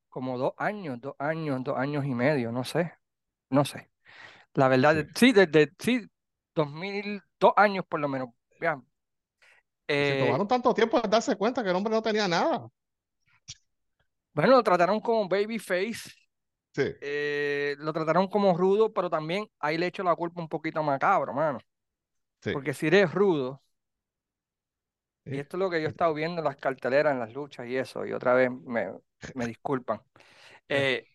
Como 0.09 0.37
dos 0.37 0.53
años, 0.57 0.99
dos 0.99 1.15
años, 1.19 1.63
dos 1.63 1.77
años 1.77 2.05
y 2.05 2.13
medio, 2.13 2.51
no 2.51 2.63
sé. 2.63 2.93
No 3.49 3.65
sé. 3.65 3.89
La 4.53 4.67
verdad, 4.67 5.05
sí, 5.15 5.31
desde, 5.31 5.71
sí, 5.79 6.05
dos 6.55 6.71
mil, 6.71 7.21
dos 7.39 7.53
años 7.55 7.85
por 7.87 7.99
lo 7.99 8.07
menos. 8.07 8.29
Se 8.59 8.77
eh, 9.87 10.25
tomaron 10.25 10.47
tanto 10.47 10.73
tiempo 10.73 11.01
de 11.01 11.09
darse 11.09 11.35
cuenta 11.35 11.63
que 11.63 11.69
el 11.69 11.75
hombre 11.75 11.93
no 11.93 12.01
tenía 12.01 12.27
nada. 12.27 12.69
Bueno, 14.33 14.51
lo 14.51 14.63
trataron 14.63 14.99
como 15.01 15.27
babyface. 15.27 16.11
Sí. 16.73 16.83
Eh, 16.99 17.75
lo 17.79 17.93
trataron 17.93 18.27
como 18.27 18.57
rudo, 18.57 18.93
pero 18.93 19.09
también 19.09 19.47
ahí 19.59 19.77
le 19.77 19.87
echo 19.87 20.03
la 20.03 20.15
culpa 20.15 20.41
un 20.41 20.49
poquito 20.49 20.83
macabro, 20.83 21.33
mano. 21.33 21.59
Sí. 22.41 22.51
Porque 22.51 22.73
si 22.73 22.87
eres 22.87 23.13
rudo, 23.13 23.63
y 25.29 25.39
esto 25.39 25.57
es 25.57 25.59
lo 25.59 25.69
que 25.69 25.79
yo 25.81 25.87
he 25.87 25.89
estado 25.89 26.13
viendo 26.13 26.39
en 26.39 26.45
las 26.45 26.57
carteleras, 26.57 27.13
en 27.13 27.19
las 27.19 27.33
luchas 27.33 27.67
y 27.67 27.77
eso, 27.77 28.05
y 28.05 28.11
otra 28.13 28.33
vez 28.33 28.51
me, 28.51 28.91
me 29.35 29.47
disculpan. 29.47 30.01
Eh, 30.69 31.07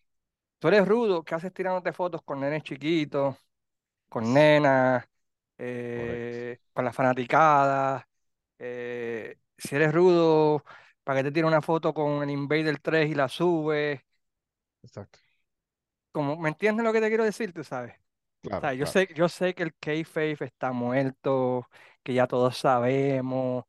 tú 0.58 0.68
eres 0.68 0.86
rudo, 0.88 1.24
¿qué 1.24 1.34
haces 1.34 1.52
tirándote 1.54 1.92
fotos 1.92 2.22
con 2.22 2.40
nenes 2.40 2.62
chiquitos, 2.64 3.36
con 4.08 4.34
nenas, 4.34 5.06
eh, 5.58 6.58
con 6.72 6.84
las 6.84 6.96
fanaticadas? 6.96 8.04
si 9.58 9.76
eres 9.76 9.92
rudo, 9.92 10.64
¿para 11.06 11.20
qué 11.20 11.28
te 11.28 11.32
tira 11.32 11.46
una 11.46 11.62
foto 11.62 11.94
con 11.94 12.24
el 12.24 12.30
Invader 12.30 12.80
3 12.80 13.08
y 13.08 13.14
la 13.14 13.28
subes? 13.28 14.00
Exacto. 14.82 15.20
Como, 16.10 16.36
¿me 16.36 16.48
entiendes 16.48 16.84
lo 16.84 16.92
que 16.92 17.00
te 17.00 17.06
quiero 17.06 17.22
decir? 17.22 17.52
Tú 17.52 17.62
sabes. 17.62 17.94
Claro, 18.42 18.72
yo, 18.72 18.86
sé, 18.86 19.08
yo 19.14 19.28
sé 19.28 19.54
que 19.54 19.62
el 19.62 19.74
K-Faith 19.74 20.42
está 20.42 20.72
muerto, 20.72 21.68
que 22.02 22.12
ya 22.12 22.26
todos 22.26 22.56
sabemos, 22.56 23.66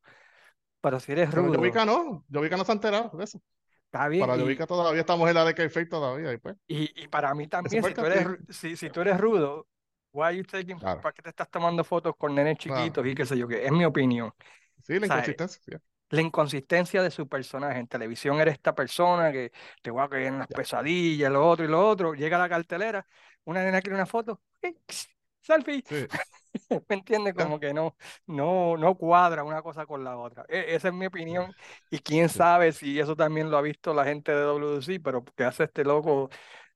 pero 0.81 0.99
si 0.99 1.11
eres 1.11 1.29
pero 1.29 1.43
rudo. 1.43 1.59
Jovica 1.59 1.85
no, 1.85 2.25
Jovica 2.31 2.57
no 2.57 2.65
se 2.65 2.71
ha 2.71 2.75
enterado 2.75 3.15
de 3.15 3.23
eso. 3.23 3.39
Está 3.85 4.07
bien. 4.07 4.25
Para 4.25 4.41
Jovica 4.41 4.65
todavía 4.65 5.01
estamos 5.01 5.29
en 5.29 5.35
la 5.35 5.45
de 5.45 5.53
K-Faith 5.53 5.89
todavía. 5.89 6.33
Y, 6.33 6.37
pues, 6.37 6.55
y, 6.67 7.03
y, 7.03 7.07
para 7.07 7.35
mí 7.35 7.47
también, 7.47 7.83
si 7.83 7.93
tú, 7.93 8.01
eres, 8.03 8.27
si, 8.49 8.75
si 8.75 8.89
tú 8.89 9.01
eres 9.01 9.19
rudo, 9.19 9.67
why 10.11 10.35
you 10.35 10.43
taking, 10.43 10.79
¿para 10.79 11.11
qué 11.11 11.21
te 11.21 11.29
estás 11.29 11.51
tomando 11.51 11.83
fotos 11.83 12.15
con 12.17 12.33
nenes 12.33 12.57
chiquitos 12.57 13.05
y 13.05 13.13
qué 13.13 13.27
sé 13.27 13.37
yo 13.37 13.47
qué? 13.47 13.63
Es 13.63 13.71
mi 13.71 13.85
opinión. 13.85 14.33
Sí, 14.81 14.99
la 14.99 15.05
inconsistencia. 15.05 15.79
La 16.09 16.21
inconsistencia 16.21 17.01
de 17.01 17.11
su 17.11 17.27
personaje. 17.27 17.79
En 17.79 17.87
televisión 17.87 18.39
eres 18.39 18.55
esta 18.55 18.73
persona 18.75 19.31
que 19.31 19.51
te 19.81 19.91
va 19.91 20.03
a 20.03 20.09
caer 20.09 20.27
en 20.27 20.39
las 20.39 20.47
pesadillas, 20.47 21.31
lo 21.31 21.47
otro 21.47 21.65
y 21.65 21.67
lo 21.67 21.87
otro. 21.87 22.13
Llega 22.13 22.37
a 22.37 22.39
la 22.41 22.49
cartelera, 22.49 23.05
una 23.45 23.63
nena 23.63 23.81
quiere 23.81 23.95
una 23.95 24.05
foto, 24.05 24.41
selfie. 25.41 25.83
¿Me 26.89 26.95
entiendes? 26.95 27.33
Como 27.33 27.59
que 27.59 27.73
no, 27.73 27.95
no, 28.27 28.77
no 28.77 28.95
cuadra 28.95 29.43
una 29.43 29.61
cosa 29.61 29.85
con 29.85 30.03
la 30.03 30.17
otra. 30.17 30.45
E, 30.49 30.75
esa 30.75 30.89
es 30.89 30.93
mi 30.93 31.05
opinión. 31.05 31.53
Y 31.89 31.99
quién 31.99 32.29
sabe 32.29 32.71
si 32.71 32.99
eso 32.99 33.15
también 33.15 33.49
lo 33.51 33.57
ha 33.57 33.61
visto 33.61 33.93
la 33.93 34.05
gente 34.05 34.31
de 34.33 34.41
WC, 34.41 34.99
pero 34.99 35.23
que 35.23 35.43
hace 35.43 35.65
este 35.65 35.83
loco 35.83 36.29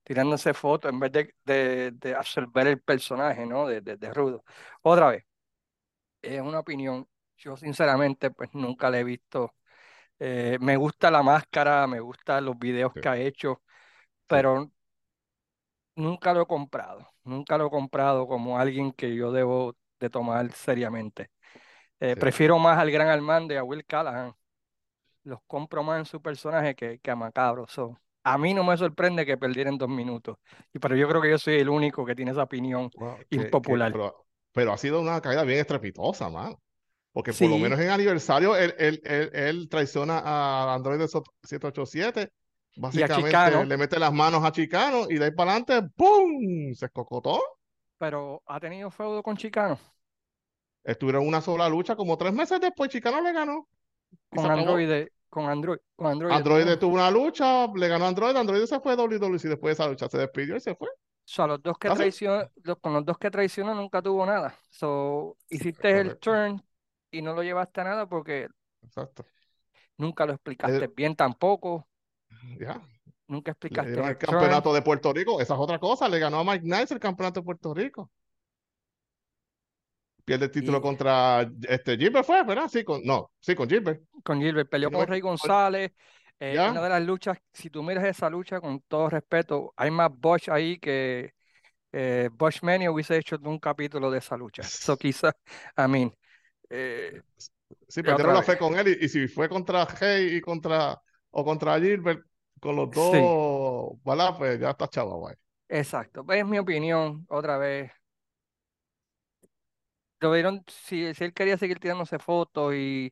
tirándose 0.04 0.54
fotos 0.54 0.92
en 0.92 1.00
vez 1.00 1.12
de, 1.12 1.36
de, 1.46 1.92
de, 1.92 2.16
absorber 2.16 2.68
el 2.68 2.82
personaje, 2.82 3.46
¿no? 3.46 3.68
De, 3.68 3.82
de, 3.82 4.14
Rudo. 4.14 4.44
Otra 4.82 5.10
vez, 5.10 5.26
es 6.22 6.42
una 6.42 6.60
opinión. 6.60 7.08
Yo 7.42 7.58
sinceramente, 7.58 8.30
pues 8.30 8.54
nunca 8.54 8.90
le 8.90 9.00
he 9.00 9.04
visto. 9.04 9.56
Eh, 10.20 10.58
me 10.62 10.78
gusta 10.78 11.10
la 11.10 11.24
máscara, 11.24 11.88
me 11.88 12.00
gustan 12.00 12.46
los 12.46 12.58
videos 12.60 12.94
que 12.94 13.10
ha 13.10 13.18
hecho, 13.18 13.64
pero 14.28 14.72
nunca 15.96 16.34
lo 16.34 16.44
he 16.44 16.46
comprado. 16.46 17.08
Nunca 17.24 17.58
lo 17.58 17.68
he 17.68 17.70
comprado 17.72 18.28
como 18.28 18.60
alguien 18.60 18.92
que 18.92 19.16
yo 19.16 19.32
debo 19.32 19.76
de 20.00 20.12
tomar 20.12 20.52
seriamente. 20.52 21.32
Eh, 22.00 22.16
prefiero 22.16 22.60
más 22.60 22.78
al 22.78 22.92
Gran 22.92 23.08
Armando 23.08 23.56
y 23.56 23.58
a 23.58 23.64
Will 23.64 23.86
Callahan. 23.86 24.36
Los 25.24 25.40
compro 25.48 25.82
más 25.82 26.00
en 26.00 26.06
su 26.06 26.22
personaje 26.22 26.76
que, 26.76 27.00
que 27.00 27.12
a 27.12 27.16
Macabro. 27.16 27.66
a 28.24 28.38
mí 28.38 28.54
no 28.54 28.64
me 28.64 28.78
sorprende 28.78 29.26
que 29.26 29.38
perdieran 29.38 29.80
dos 29.80 29.90
minutos. 29.90 30.38
Y, 30.74 30.78
pero 30.78 30.96
yo 30.96 31.08
creo 31.08 31.22
que 31.22 31.32
yo 31.32 31.40
soy 31.40 31.56
el 31.56 31.70
único 31.70 32.06
que 32.06 32.14
tiene 32.14 32.32
esa 32.32 32.44
opinión 32.44 32.92
impopular. 33.32 33.94
pero, 34.52 34.74
ha 34.74 34.78
sido 34.78 35.02
una 35.02 35.20
caída 35.22 35.44
bien 35.44 35.60
estrepitosa, 35.60 36.30
man. 36.30 36.56
Porque 37.14 37.34
por 37.34 37.50
lo 37.50 37.58
menos 37.58 37.80
en 37.80 37.90
aniversario 37.90 38.56
él, 38.56 38.74
él, 38.78 39.02
él, 39.34 39.68
traiciona 39.70 40.20
a 40.20 40.74
Android 40.74 41.00
787 41.00 42.32
Básicamente 42.78 43.66
le 43.66 43.78
mete 43.78 44.00
las 44.00 44.14
manos 44.14 44.44
a 44.44 44.52
Chicano 44.52 45.06
y 45.10 45.18
de 45.18 45.26
ahí 45.26 45.32
para 45.32 45.52
adelante, 45.52 45.90
¡pum! 45.96 46.74
Se 46.74 46.86
escocotó. 46.86 47.42
Pero 47.98 48.42
ha 48.46 48.60
tenido 48.60 48.90
feudo 48.90 49.22
con 49.22 49.36
Chicano. 49.36 49.78
Estuvieron 50.84 51.28
una 51.28 51.42
sola 51.42 51.70
lucha, 51.70 51.96
como 51.96 52.18
tres 52.18 52.34
meses 52.34 52.60
después, 52.60 52.90
Chicano 52.90 53.22
le 53.22 53.34
ganó. 53.34 53.68
Con 54.30 54.50
Android, 54.50 55.08
con 55.30 55.50
Android, 55.50 55.78
con 55.96 56.08
Android. 56.08 56.32
Android 56.32 56.80
tuvo 56.80 56.96
una 56.96 57.12
lucha, 57.12 57.68
le 57.76 57.88
ganó 57.88 58.08
Android, 58.08 58.36
Android 58.36 58.66
se 58.66 58.80
fue 58.80 58.96
WWE 58.96 59.38
y 59.44 59.48
después 59.48 59.78
de 59.78 59.84
esa 59.84 59.88
lucha 59.88 60.10
se 60.10 60.18
despidió 60.18 60.56
y 60.56 60.62
se 60.62 60.76
fue. 60.76 60.88
O 60.88 61.34
sea, 61.34 61.48
los 61.48 61.62
dos 61.62 61.78
que 61.78 61.90
traicionó, 61.90 62.50
con 62.82 62.94
los 62.94 63.06
dos 63.06 63.18
que 63.18 63.30
traicionó 63.30 63.76
nunca 63.76 64.02
tuvo 64.02 64.26
nada. 64.26 64.56
So, 64.70 65.38
hiciste 65.50 66.00
el 66.00 66.18
turn 66.18 66.62
y 67.12 67.22
no 67.22 67.34
lo 67.34 67.44
llevaste 67.44 67.82
a 67.82 67.84
nada 67.84 68.08
porque 68.08 68.48
Exacto. 68.82 69.26
nunca 69.98 70.26
lo 70.26 70.34
explicaste 70.34 70.88
bien 70.88 71.16
tampoco. 71.16 71.88
Nunca 73.28 73.52
explicaste. 73.52 73.94
el 73.94 74.18
campeonato 74.18 74.74
de 74.74 74.82
Puerto 74.82 75.14
Rico. 75.14 75.40
Esa 75.40 75.54
es 75.54 75.60
otra 75.62 75.80
cosa. 75.80 76.10
Le 76.10 76.20
ganó 76.20 76.40
a 76.40 76.44
Mike 76.44 76.66
Nice 76.66 76.94
el 76.94 77.00
campeonato 77.00 77.40
de 77.40 77.46
Puerto 77.46 77.74
Rico. 77.74 78.12
Pierde 80.26 80.46
el 80.46 80.52
título 80.52 80.82
contra 80.82 81.50
este 81.70 81.98
Gilbert 81.98 82.26
fue, 82.26 82.44
¿verdad? 82.44 82.68
Sí, 82.68 82.84
con, 82.84 83.02
no, 83.06 83.32
sí, 83.40 83.56
con 83.56 83.70
Gilbert. 83.70 84.04
Con 84.24 84.42
Gilbert, 84.42 84.70
peleó 84.70 84.92
con 84.92 85.08
Rey 85.08 85.22
González. 85.22 85.94
Eh, 86.40 86.58
una 86.60 86.82
de 86.82 86.90
las 86.90 87.02
luchas, 87.04 87.38
si 87.54 87.70
tú 87.70 87.84
miras 87.84 88.04
esa 88.04 88.30
lucha, 88.30 88.60
con 88.60 88.82
todo 88.82 89.10
respeto, 89.10 89.74
hay 89.78 89.92
más 89.92 90.10
Bosch 90.12 90.50
ahí 90.50 90.78
que 90.78 91.34
eh, 91.92 92.30
Bosch 92.34 92.64
Mania 92.64 92.92
hubiese 92.92 93.16
hecho 93.16 93.38
un 93.44 93.60
capítulo 93.60 94.12
de 94.12 94.18
esa 94.18 94.36
lucha. 94.36 94.62
Eso 94.64 94.98
quizás, 94.98 95.34
I 95.78 95.88
mean. 95.88 96.12
Eh, 96.74 97.22
sí, 97.88 98.02
perdieron 98.02 98.34
la 98.34 98.44
fe 98.44 98.58
con 98.58 98.78
él 98.78 98.98
y, 99.00 99.06
y, 99.06 99.10
si 99.10 99.28
fue 99.28 99.50
contra 99.50 99.86
Hey 100.00 100.38
y 100.38 100.42
contra 100.42 101.02
o 101.30 101.44
contra 101.44 101.80
Gilbert, 101.80 102.24
con 102.62 102.76
los 102.76 102.90
dos, 102.92 103.98
Pues 104.38 104.60
ya 104.60 104.70
está 104.72 104.88
chavo, 104.88 105.20
güey. 105.20 105.36
Exacto, 105.68 106.26
es 106.30 106.46
mi 106.46 106.60
opinión, 106.60 107.26
otra 107.30 107.58
vez. 107.58 107.92
Lo 110.20 110.32
vieron, 110.32 110.64
si, 110.68 111.14
si 111.14 111.24
él 111.24 111.34
quería 111.34 111.58
seguir 111.58 111.80
tirándose 111.80 112.20
fotos 112.20 112.76
y, 112.76 113.12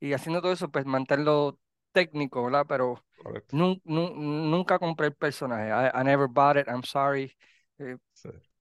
y 0.00 0.12
haciendo 0.12 0.40
todo 0.40 0.52
eso, 0.52 0.70
pues 0.70 0.86
mantenerlo 0.86 1.58
técnico, 1.92 2.42
¿verdad? 2.44 2.64
Pero 2.68 3.04
nunca 3.52 4.78
compré 4.78 5.08
el 5.08 5.14
personaje. 5.14 5.68
I, 5.68 6.04
never 6.04 6.26
bought 6.28 6.56
it, 6.56 6.66
I'm 6.68 6.82
sorry. 6.82 7.36
Eh, 7.78 7.96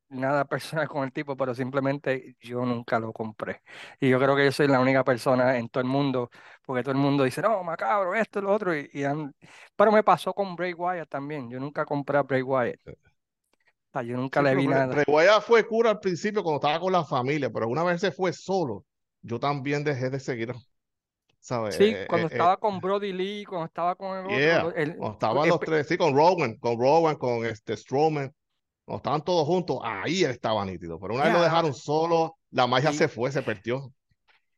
nada 0.09 0.45
personal 0.45 0.87
con 0.87 1.03
el 1.03 1.11
tipo, 1.11 1.35
pero 1.35 1.53
simplemente 1.53 2.35
yo 2.39 2.65
nunca 2.65 2.99
lo 2.99 3.11
compré. 3.13 3.61
Y 3.99 4.09
yo 4.09 4.19
creo 4.19 4.35
que 4.35 4.45
yo 4.45 4.51
soy 4.51 4.67
la 4.67 4.79
única 4.79 5.03
persona 5.03 5.57
en 5.57 5.69
todo 5.69 5.81
el 5.81 5.89
mundo, 5.89 6.29
porque 6.65 6.83
todo 6.83 6.93
el 6.93 6.97
mundo 6.97 7.23
dice, 7.23 7.41
no, 7.41 7.63
macabro, 7.63 8.15
esto, 8.15 8.41
lo 8.41 8.53
otro. 8.53 8.75
Y, 8.75 8.89
Pero 9.75 9.91
me 9.91 10.03
pasó 10.03 10.33
con 10.33 10.55
Bray 10.55 10.73
Wyatt 10.73 11.09
también. 11.09 11.49
Yo 11.49 11.59
nunca 11.59 11.85
compré 11.85 12.17
a 12.17 12.23
Bray 12.23 12.41
Wyatt. 12.41 12.79
yo 14.05 14.17
nunca 14.17 14.41
le 14.41 14.55
vi 14.55 14.67
nada. 14.67 14.87
Bray 14.87 15.05
Wyatt 15.07 15.43
fue 15.43 15.65
cura 15.65 15.91
al 15.91 15.99
principio 15.99 16.43
cuando 16.43 16.57
estaba 16.57 16.79
con 16.79 16.91
la 16.91 17.03
familia, 17.03 17.49
pero 17.49 17.67
una 17.67 17.83
vez 17.83 18.01
se 18.01 18.11
fue 18.11 18.33
solo, 18.33 18.85
yo 19.21 19.39
también 19.39 19.83
dejé 19.83 20.09
de 20.09 20.19
seguir. 20.19 20.53
¿sabes? 21.39 21.75
Sí, 21.75 21.93
eh, 21.95 22.05
cuando 22.09 22.27
eh, 22.27 22.31
estaba 22.31 22.53
eh, 22.53 22.57
con 22.59 22.79
Brody 22.79 23.13
Lee, 23.13 23.45
cuando 23.45 23.67
estaba 23.67 23.95
con 23.95 24.17
el 24.17 24.97
otro. 24.99 25.11
estaban 25.11 25.47
los 25.47 25.59
tres, 25.61 25.87
sí, 25.87 25.97
con 25.97 26.13
Rowan, 26.13 26.55
con 26.57 26.77
Rowan, 26.77 27.15
con 27.15 27.45
este 27.45 27.77
Strowman 27.77 28.33
cuando 28.87 28.99
estaban 28.99 29.21
todos 29.21 29.45
juntos, 29.45 29.79
ahí 29.83 30.23
él 30.23 30.31
estaba 30.31 30.63
nítido. 30.63 30.97
Pero 30.97 31.15
una 31.15 31.25
vez 31.25 31.33
lo 31.33 31.41
dejaron 31.41 31.73
solo, 31.73 32.37
la 32.51 32.67
magia 32.67 32.93
se 32.93 33.09
fue, 33.09 33.29
se 33.33 33.41
perdió. 33.41 33.91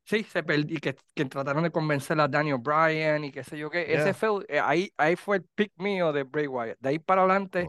Sí, 0.03 0.23
se 0.23 0.43
perdió, 0.43 0.77
y 0.77 0.79
que, 0.79 0.95
que, 1.15 1.25
trataron 1.25 1.63
de 1.63 1.71
convencer 1.71 2.19
a 2.19 2.27
Daniel 2.27 2.59
Bryan 2.59 3.23
y 3.23 3.31
qué 3.31 3.43
sé 3.43 3.57
yo 3.57 3.71
qué. 3.71 3.91
Ese 3.91 4.13
fue, 4.13 4.45
eh, 4.47 4.59
ahí, 4.59 4.93
ahí 4.97 5.15
fue 5.15 5.37
el 5.37 5.43
pick 5.55 5.71
mío 5.77 6.13
de 6.13 6.23
Bray 6.23 6.45
Wyatt. 6.45 6.77
De 6.79 6.89
ahí 6.89 6.99
para 6.99 7.23
adelante. 7.23 7.67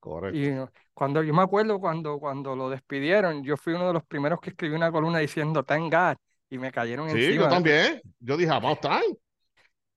Correcto. 0.00 0.38
Y 0.38 0.54
cuando 0.92 1.22
yo 1.22 1.32
me 1.32 1.42
acuerdo 1.42 1.80
cuando, 1.80 2.18
cuando 2.18 2.54
lo 2.54 2.68
despidieron, 2.68 3.42
yo 3.42 3.56
fui 3.56 3.72
uno 3.72 3.86
de 3.86 3.94
los 3.94 4.04
primeros 4.04 4.38
que 4.38 4.50
escribí 4.50 4.74
una 4.74 4.92
columna 4.92 5.18
diciendo 5.20 5.62
Thank 5.62 5.94
God 5.94 6.16
y 6.50 6.58
me 6.58 6.70
cayeron 6.70 7.08
sí, 7.08 7.16
encima. 7.16 7.32
Sí, 7.32 7.38
yo 7.38 7.48
también. 7.48 8.02
Yo 8.20 8.36
dije 8.36 8.52
About 8.52 8.80
Time. 8.80 9.16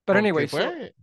Pero 0.06 0.20
anyway, 0.20 0.48
fue... 0.48 0.94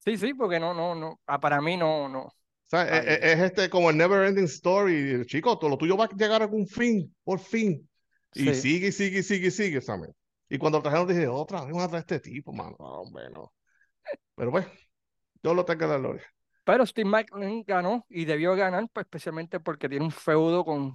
Sí, 0.00 0.16
sí, 0.16 0.34
porque 0.34 0.58
no, 0.58 0.72
no, 0.72 0.94
no, 0.94 1.20
ah, 1.26 1.38
para 1.38 1.60
mí 1.60 1.76
no, 1.76 2.08
no. 2.08 2.22
O 2.22 2.32
sea, 2.66 2.84
e, 2.88 3.14
e, 3.14 3.32
es, 3.32 3.40
este 3.40 3.68
como 3.68 3.90
el 3.90 3.96
never 3.96 4.26
ending 4.26 4.44
story, 4.44 5.26
chico, 5.26 5.58
todo 5.58 5.70
lo 5.70 5.76
tuyo 5.76 5.96
va 5.96 6.06
a 6.06 6.08
llegar 6.08 6.40
a 6.40 6.44
algún 6.44 6.66
fin, 6.66 7.14
por 7.22 7.38
fin. 7.38 7.86
Y 8.32 8.54
sigue, 8.54 8.92
sigue, 8.92 9.22
sigue, 9.22 9.50
sigue, 9.50 9.80
¿sabes? 9.80 10.10
Y 10.48 10.56
cuando 10.56 10.80
trajeron 10.80 11.06
dije, 11.06 11.26
otra 11.26 11.64
vez 11.64 11.92
a 11.92 11.98
este 11.98 12.20
tipo, 12.20 12.52
mano. 12.52 12.76
hombre, 12.78 13.28
no. 13.30 13.52
Pero 14.34 14.50
bueno, 14.50 14.68
yo 15.42 15.52
lo 15.52 15.64
tengo 15.64 15.86
la 15.86 15.98
gloria. 15.98 16.24
Pero 16.64 16.86
Steve 16.86 17.08
McLean 17.08 17.62
ganó 17.66 18.06
y 18.08 18.24
debió 18.24 18.54
ganar, 18.54 18.88
pues 18.92 19.04
especialmente 19.04 19.60
porque 19.60 19.88
tiene 19.88 20.04
un 20.04 20.12
feudo 20.12 20.64
con, 20.64 20.94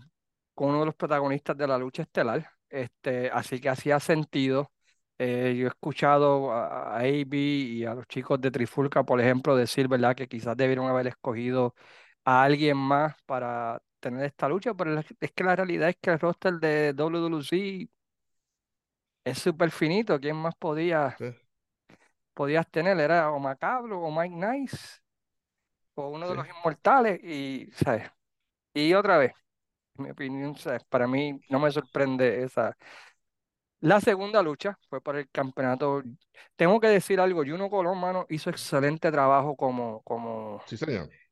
con 0.54 0.70
uno 0.70 0.80
de 0.80 0.86
los 0.88 0.96
protagonistas 0.96 1.58
de 1.58 1.68
la 1.68 1.78
lucha 1.78 2.04
estelar. 2.04 2.50
Este, 2.70 3.30
así 3.30 3.60
que 3.60 3.70
hacía 3.70 4.00
sentido 4.00 4.72
eh, 5.18 5.56
yo 5.58 5.66
he 5.66 5.70
escuchado 5.70 6.52
a, 6.52 6.98
AB 6.98 7.34
y 7.36 7.86
a 7.86 7.94
los 7.94 8.08
chicos 8.08 8.40
de 8.42 8.52
Trifulca, 8.52 9.04
por 9.04 9.22
ejemplo, 9.22 9.56
decir, 9.56 9.88
¿verdad?, 9.88 10.16
que 10.16 10.28
quizás 10.28 10.58
debieron 10.58 10.88
haber 10.88 11.08
escogido 11.08 11.76
a 12.26 12.44
alguien 12.44 12.78
más 12.78 13.16
para 13.26 13.82
tener 14.00 14.26
esta 14.26 14.50
lucha, 14.50 14.74
pero 14.74 15.00
es 15.00 15.32
que 15.32 15.44
la 15.44 15.56
realidad 15.56 15.90
es 15.90 15.98
que 16.02 16.12
el 16.12 16.20
roster 16.20 16.56
de 16.56 16.94
WWC 16.94 17.90
es 19.24 19.40
súper 19.40 19.72
finito. 19.72 20.20
¿Quién 20.20 20.36
más 20.36 20.56
podía, 20.56 21.16
podías 22.34 22.70
tener? 22.70 23.00
Era 23.00 23.32
o 23.32 23.40
Macabro 23.40 24.00
o 24.02 24.12
Mike 24.12 24.36
Nice 24.36 24.78
o 25.96 26.10
uno 26.10 26.30
de 26.30 26.36
los 26.36 26.48
inmortales 26.48 27.24
y, 27.24 27.70
¿sabes? 27.74 28.10
Y 28.74 28.94
otra 28.94 29.18
vez, 29.18 29.34
mi 29.96 30.10
opinión, 30.12 30.56
para 30.90 31.08
mí 31.08 31.40
no 31.50 31.60
me 31.60 31.72
sorprende 31.72 32.44
esa, 32.44 32.78
la 33.86 34.02
segunda 34.02 34.42
lucha 34.42 34.80
fue 34.90 35.00
por 35.00 35.16
el 35.16 35.30
campeonato. 35.30 36.02
Tengo 36.56 36.80
que 36.80 36.88
decir 36.88 37.20
algo, 37.20 37.44
Juno 37.46 37.70
Colón, 37.70 38.00
mano, 38.00 38.26
hizo 38.30 38.50
excelente 38.50 39.12
trabajo 39.12 39.56
como, 39.56 40.02
como, 40.02 40.60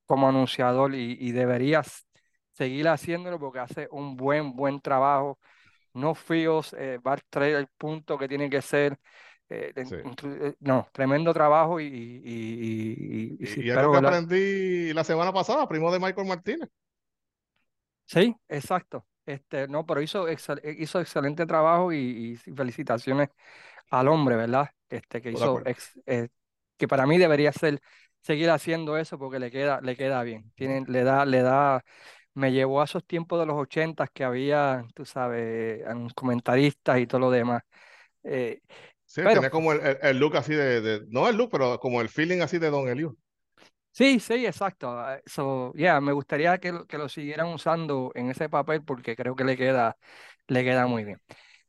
como 0.06 0.28
anunciador 0.30 0.94
y, 0.94 1.18
y 1.20 1.32
deberías 1.32 2.06
seguir 2.52 2.88
haciéndolo 2.90 3.40
porque 3.40 3.58
hace 3.58 3.88
un 3.90 4.16
buen, 4.16 4.56
buen 4.56 4.80
trabajo. 4.82 5.40
no 5.96 6.14
eh, 6.30 7.00
va 7.06 7.14
a 7.14 7.18
traer 7.28 7.56
el 7.56 7.68
punto 7.76 8.20
que 8.20 8.28
tiene 8.28 8.52
que 8.52 8.62
ser. 8.62 9.00
Eh, 9.50 9.74
eh, 9.76 10.54
no, 10.60 10.88
tremendo 10.92 11.34
trabajo 11.34 11.80
y, 11.80 11.86
y, 11.86 13.38
y, 13.40 13.62
y, 13.62 13.64
lo 13.64 13.92
que 13.92 13.98
aprendí 13.98 14.94
la 14.94 15.04
semana 15.04 15.34
pasada, 15.34 15.68
primo 15.68 15.92
de 15.92 16.00
Michael 16.00 16.28
Martínez. 16.28 16.70
Sí, 18.06 18.36
exacto. 18.48 19.08
Este, 19.26 19.68
no, 19.68 19.86
pero 19.86 20.02
hizo, 20.02 20.28
hizo 20.30 21.00
excelente 21.00 21.46
trabajo 21.46 21.94
y, 21.94 22.36
felicitaciones 22.56 23.30
al 23.90 24.08
hombre, 24.08 24.36
¿verdad? 24.36 24.70
Este, 24.90 25.22
que 25.22 25.32
hizo, 25.32 25.62
que 26.78 26.88
para 26.88 27.06
mí 27.06 27.18
debería 27.18 27.52
ser 27.52 27.82
seguir 28.22 28.50
haciendo 28.50 28.98
eso 28.98 29.18
porque 29.20 29.40
le 29.40 29.52
queda, 29.52 29.82
le 29.82 29.96
queda 29.96 30.24
bien. 30.24 30.52
Tiene, 30.56 30.84
le 30.88 31.04
da, 31.04 31.26
le 31.26 31.42
da, 31.42 31.84
me 32.34 32.52
llevó 32.52 32.82
a 32.82 32.86
esos 32.86 33.06
tiempos 33.06 33.40
de 33.40 33.46
los 33.46 33.56
ochentas 33.56 34.10
que 34.12 34.24
había, 34.24 34.86
tú 34.94 35.06
sabes, 35.06 35.84
comentaristas 36.16 37.00
y 37.00 37.08
todo 37.08 37.20
lo 37.20 37.32
demás. 37.32 37.64
Eh, 38.24 38.62
sí, 39.06 39.22
tenía 39.24 39.50
como 39.50 39.74
el, 39.74 39.98
el, 40.02 40.18
look 40.18 40.38
así 40.38 40.54
de, 40.54 41.06
no 41.10 41.28
el 41.28 41.36
look, 41.36 41.50
pero 41.52 41.80
como 41.80 42.02
el 42.02 42.10
feeling 42.10 42.40
así 42.40 42.58
de 42.58 42.70
Don 42.70 42.88
Elio. 42.88 43.16
Sí, 43.94 44.20
sí, 44.20 44.46
exacto. 44.46 44.90
Ah, 44.90 45.20
so, 45.26 45.72
yeah, 45.74 46.02
me 46.02 46.14
gustaría 46.14 46.58
que, 46.58 46.74
que 46.88 46.98
lo 46.98 47.08
siguieran 47.08 47.48
usando 47.54 48.12
en 48.16 48.32
ese 48.32 48.50
papel 48.50 48.84
porque 48.84 49.16
creo 49.16 49.36
que 49.36 49.44
le 49.44 49.56
queda, 49.56 49.98
le 50.48 50.64
queda 50.64 50.88
muy 50.88 51.04
bien. 51.04 51.22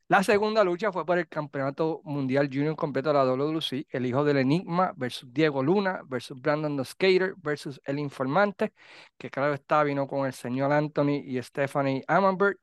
La 0.07 0.23
segunda 0.23 0.63
lucha 0.63 0.91
fue 0.91 1.05
por 1.05 1.19
el 1.19 1.27
Campeonato 1.27 2.01
Mundial 2.03 2.49
Junior 2.51 2.75
completo 2.75 3.09
de 3.09 3.13
la 3.13 3.25
WC, 3.25 3.85
el 3.89 4.07
hijo 4.07 4.23
del 4.23 4.37
Enigma 4.37 4.91
versus 4.95 5.31
Diego 5.31 5.61
Luna 5.61 6.01
versus 6.07 6.41
Brandon 6.41 6.75
the 6.77 6.85
Skater 6.85 7.35
versus 7.37 7.79
el 7.85 7.99
Informante, 7.99 8.73
que 9.19 9.29
claro 9.29 9.53
está, 9.53 9.83
vino 9.83 10.07
con 10.07 10.25
el 10.25 10.33
señor 10.33 10.71
Anthony 10.71 11.21
y 11.25 11.39
Stephanie 11.43 12.03
Amambert, 12.07 12.57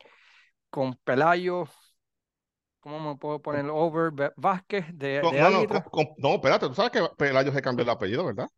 con 0.70 0.94
Pelayo, 1.04 1.68
¿cómo 2.80 2.98
me 2.98 3.16
puedo 3.16 3.40
poner? 3.40 3.66
Over 3.70 4.32
Vázquez 4.36 4.86
de, 4.92 5.20
no, 5.22 5.32
no, 5.32 5.66
no, 6.18 6.34
espérate, 6.34 6.66
tú 6.66 6.74
sabes 6.74 6.90
que 6.90 7.00
Pelayo 7.16 7.52
se 7.52 7.62
cambió 7.62 7.84
el 7.84 7.90
apellido, 7.90 8.24
¿verdad? 8.24 8.48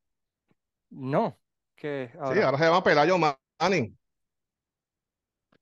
No, 0.94 1.40
que 1.74 2.10
Sí, 2.12 2.18
ahora 2.18 2.56
se 2.56 2.64
llama 2.64 2.84
Pelayo 2.84 3.18
Manning. 3.18 3.98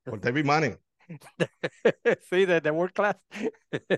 Por 0.04 0.20
David 0.20 0.44
Manning. 0.44 0.78
sí, 2.30 2.44
de, 2.44 2.70
World 2.70 2.92
Class. 2.92 3.16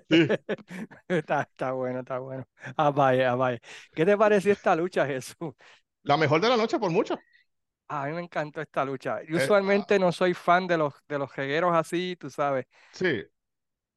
Sí. 0.09 0.29
está, 1.09 1.43
está, 1.43 1.73
bueno, 1.73 2.01
está 2.01 2.19
bueno. 2.19 2.47
Ah, 2.77 2.91
vaya, 2.91 3.33
ah, 3.33 3.35
vaya. 3.35 3.59
¿Qué 3.93 4.07
te 4.07 4.17
pareció 4.17 4.53
esta 4.53 4.77
lucha, 4.77 5.07
Jesús? 5.07 5.55
La 6.03 6.17
mejor 6.17 6.41
de 6.41 6.49
la 6.49 6.57
noche 6.57 6.79
por 6.79 6.91
mucho. 6.91 7.19
A 7.89 8.07
mí 8.07 8.13
me 8.13 8.23
encantó 8.23 8.61
esta 8.61 8.85
lucha. 8.85 9.21
Yo 9.25 9.39
eh, 9.39 9.43
usualmente 9.43 9.97
ah. 9.97 9.99
no 9.99 10.13
soy 10.13 10.35
fan 10.35 10.67
de 10.67 10.79
los, 10.79 10.95
de 11.09 11.19
los 11.19 11.33
jegueros 11.33 11.75
así, 11.75 12.17
tú 12.17 12.31
sabes. 12.31 12.67
Sí, 12.93 13.23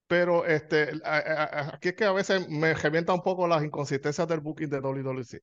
pero 0.08 0.44
este, 0.46 0.92
aquí 1.04 1.90
es 1.90 1.96
que 1.96 2.06
a 2.06 2.12
veces 2.14 2.50
me 2.50 2.74
revienta 2.74 3.14
un 3.14 3.22
poco 3.22 3.48
las 3.48 3.64
inconsistencias 3.64 4.28
del 4.28 4.40
booking 4.40 4.70
de 4.70 4.80
WWE. 4.80 5.42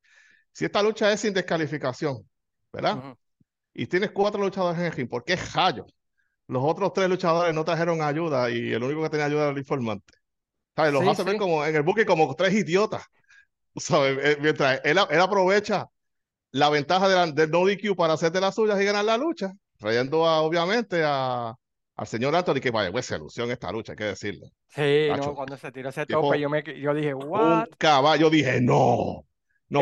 Si 0.55 0.65
esta 0.65 0.83
lucha 0.83 1.13
es 1.13 1.21
sin 1.21 1.35
descalificación, 1.35 2.27
¿verdad? 2.73 3.17
Y 3.75 3.87
tienes 3.87 4.13
cuatro 4.13 4.41
luchadores 4.41 4.79
en 4.79 4.87
el 4.87 4.93
ring, 4.93 5.09
¿por 5.09 5.25
qué 5.25 5.37
Jayo? 5.37 5.85
los 6.47 6.63
otros 6.63 6.93
tres 6.93 7.09
luchadores 7.09 7.55
no 7.55 7.65
trajeron 7.65 8.03
ayuda 8.03 8.51
y 8.51 8.73
el 8.73 8.83
único 8.83 9.03
que 9.03 9.11
tenía 9.11 9.27
ayuda 9.27 9.43
era 9.43 9.51
el 9.53 9.59
informante. 9.59 10.15
¿Sabes? 10.77 10.93
Los 10.93 11.07
hace 11.07 11.23
ver 11.23 11.37
como 11.37 11.65
en 11.65 11.75
el 11.75 11.83
buque 11.83 12.05
como 12.05 12.35
tres 12.35 12.53
idiotas. 12.55 13.05
¿Sabes? 13.77 14.19
Eh, 14.23 14.39
mientras 14.41 14.81
él, 14.85 14.99
aprovecha 14.99 15.89
la 16.51 16.71
ventaja 16.71 17.09
de 17.09 17.33
del 17.33 17.51
no 17.51 17.67
DQ 17.67 17.97
para 17.97 18.13
hacer 18.13 18.31
de 18.31 18.41
las 18.41 18.55
suyas 18.55 18.81
y 18.81 18.85
ganar 18.85 19.05
la 19.05 19.17
lucha, 19.17 19.53
trayendo 19.79 20.23
obviamente 20.23 21.03
a, 21.05 21.55
al 21.97 22.07
señor 22.07 22.37
Anthony, 22.37 22.61
que 22.61 22.71
vaya, 22.71 22.93
pues 22.93 23.07
se 23.07 23.17
esta 23.51 23.73
lucha, 23.73 23.93
hay 23.93 23.97
que 23.97 24.05
decirlo. 24.05 24.47
Sí, 24.69 25.09
no, 25.17 25.35
cuando 25.35 25.57
se 25.57 25.73
tiró 25.73 25.89
ese 25.89 26.07
tope, 26.07 26.39
yo, 26.39 26.49
me, 26.49 26.63
yo 26.63 26.95
dije, 26.95 27.15
¿what? 27.15 27.69
Un 27.69 27.69
caballo, 27.79 28.31
dije, 28.31 28.61
no, 28.61 29.25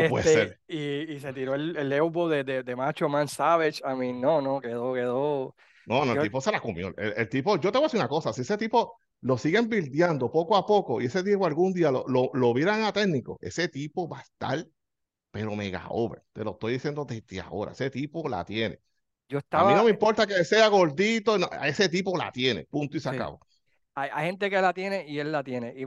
no 0.01 0.09
puede 0.09 0.25
este, 0.25 0.33
ser. 0.33 0.59
Y, 0.67 1.13
y, 1.13 1.19
se 1.19 1.33
tiró 1.33 1.55
el, 1.55 1.75
el 1.77 1.91
elbow 1.91 2.27
de, 2.27 2.43
de, 2.43 2.63
de, 2.63 2.75
Macho 2.75 3.07
Man 3.07 3.27
Savage, 3.27 3.81
a 3.83 3.95
mí, 3.95 4.13
no, 4.13 4.41
no, 4.41 4.59
quedó, 4.59 4.93
quedó 4.93 5.55
no, 5.85 6.05
no, 6.05 6.13
el 6.13 6.21
tipo 6.21 6.41
se 6.41 6.51
la 6.51 6.59
comió. 6.59 6.93
El, 6.97 7.29
tipo, 7.29 7.57
yo 7.57 7.71
te 7.71 7.77
voy 7.77 7.85
a 7.85 7.87
decir 7.87 7.99
una 7.99 8.07
cosa, 8.07 8.33
si 8.33 8.41
ese 8.41 8.57
tipo 8.57 8.97
lo 9.21 9.37
siguen 9.37 9.69
bildeando 9.69 10.31
poco 10.31 10.55
a 10.55 10.65
poco 10.65 11.01
y 11.01 11.05
ese 11.05 11.23
tipo 11.23 11.45
algún 11.45 11.73
día 11.73 11.91
lo, 11.91 12.05
lo, 12.07 12.29
lo 12.33 12.53
vieran 12.53 12.83
a 12.83 12.93
técnico, 12.93 13.37
ese 13.41 13.67
tipo 13.67 14.07
va 14.07 14.19
a 14.19 14.21
estar, 14.21 14.65
pero 15.31 15.55
mega 15.55 15.85
over. 15.89 16.23
Te 16.31 16.43
lo 16.43 16.51
estoy 16.51 16.73
diciendo 16.73 17.05
desde 17.05 17.41
ahora, 17.41 17.71
ese 17.71 17.89
tipo 17.89 18.27
la 18.29 18.45
tiene. 18.45 18.79
Yo 19.27 19.39
estaba... 19.39 19.69
A 19.69 19.71
mí 19.71 19.77
no 19.77 19.85
me 19.85 19.91
importa 19.91 20.27
que 20.27 20.43
sea 20.43 20.67
gordito, 20.67 21.37
ese 21.63 21.89
tipo 21.89 22.17
la 22.17 22.31
tiene, 22.31 22.65
punto 22.65 22.97
y 22.97 22.99
se 22.99 23.09
acabó. 23.09 23.39
Hay, 23.95 24.09
hay, 24.11 24.25
gente 24.27 24.49
que 24.49 24.61
la 24.61 24.73
tiene 24.73 25.05
y 25.07 25.19
él 25.19 25.31
la 25.31 25.43
tiene. 25.43 25.73
Y, 25.75 25.83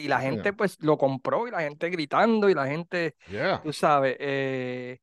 y 0.00 0.08
la 0.08 0.20
gente 0.20 0.52
pues 0.52 0.80
lo 0.82 0.96
compró 0.96 1.48
y 1.48 1.50
la 1.50 1.60
gente 1.60 1.90
gritando 1.90 2.48
y 2.48 2.54
la 2.54 2.66
gente, 2.66 3.16
tú 3.62 3.72
sabes, 3.72 4.16
eh, 4.20 4.98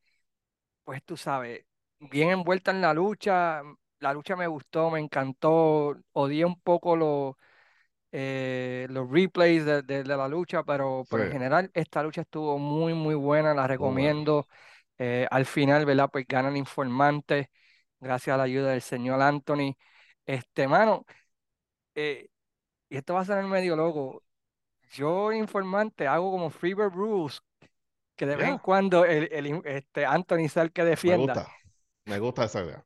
pues 0.83 1.03
tú 1.03 1.17
sabes, 1.17 1.65
bien 1.99 2.29
envuelta 2.29 2.71
en 2.71 2.81
la 2.81 2.93
lucha 2.93 3.61
la 4.05 4.13
lucha 4.13 4.35
me 4.35 4.47
gustó, 4.47 4.91
me 4.91 4.99
encantó, 4.99 5.97
odié 6.13 6.45
un 6.45 6.59
poco 6.61 6.95
los, 6.95 7.35
eh, 8.11 8.87
los 8.89 9.09
replays 9.09 9.65
de, 9.65 10.03
la 10.05 10.27
lucha, 10.27 10.63
pero, 10.63 11.03
en 11.11 11.31
general 11.31 11.71
esta 11.73 12.03
lucha 12.03 12.21
estuvo 12.21 12.57
muy, 12.59 12.93
muy 12.93 13.15
buena, 13.15 13.53
la 13.53 13.67
recomiendo. 13.67 14.47
Eh, 14.97 15.27
al 15.31 15.45
final, 15.45 15.85
¿verdad? 15.85 16.09
Pues 16.11 16.25
gana 16.27 16.49
el 16.49 16.57
informante, 16.57 17.51
gracias 17.99 18.33
a 18.35 18.37
la 18.37 18.43
ayuda 18.43 18.71
del 18.71 18.81
señor 18.81 19.21
Anthony. 19.21 19.75
Este, 20.25 20.67
mano, 20.67 21.05
eh, 21.95 22.29
y 22.95 22.97
esto 22.97 23.13
va 23.13 23.21
a 23.21 23.25
ser 23.25 23.43
medio 23.43 23.75
loco. 23.75 24.23
Yo, 24.93 25.34
informante, 25.34 26.08
hago 26.08 26.31
como 26.31 26.49
Fever 26.49 26.89
Bruce, 26.89 27.39
que 28.15 28.25
de 28.25 28.38
vez 28.38 28.47
en 28.47 28.60
cuando 28.60 29.03
el, 29.03 29.27
el, 29.31 29.62
este, 29.65 30.05
Anthony 30.05 30.47
sea 30.47 30.63
el 30.63 30.71
que 30.71 30.86
defienda. 30.86 31.34
Me 31.34 31.39
gusta, 31.41 31.51
me 32.05 32.19
gusta 32.19 32.43
esa 32.45 32.63
idea 32.63 32.86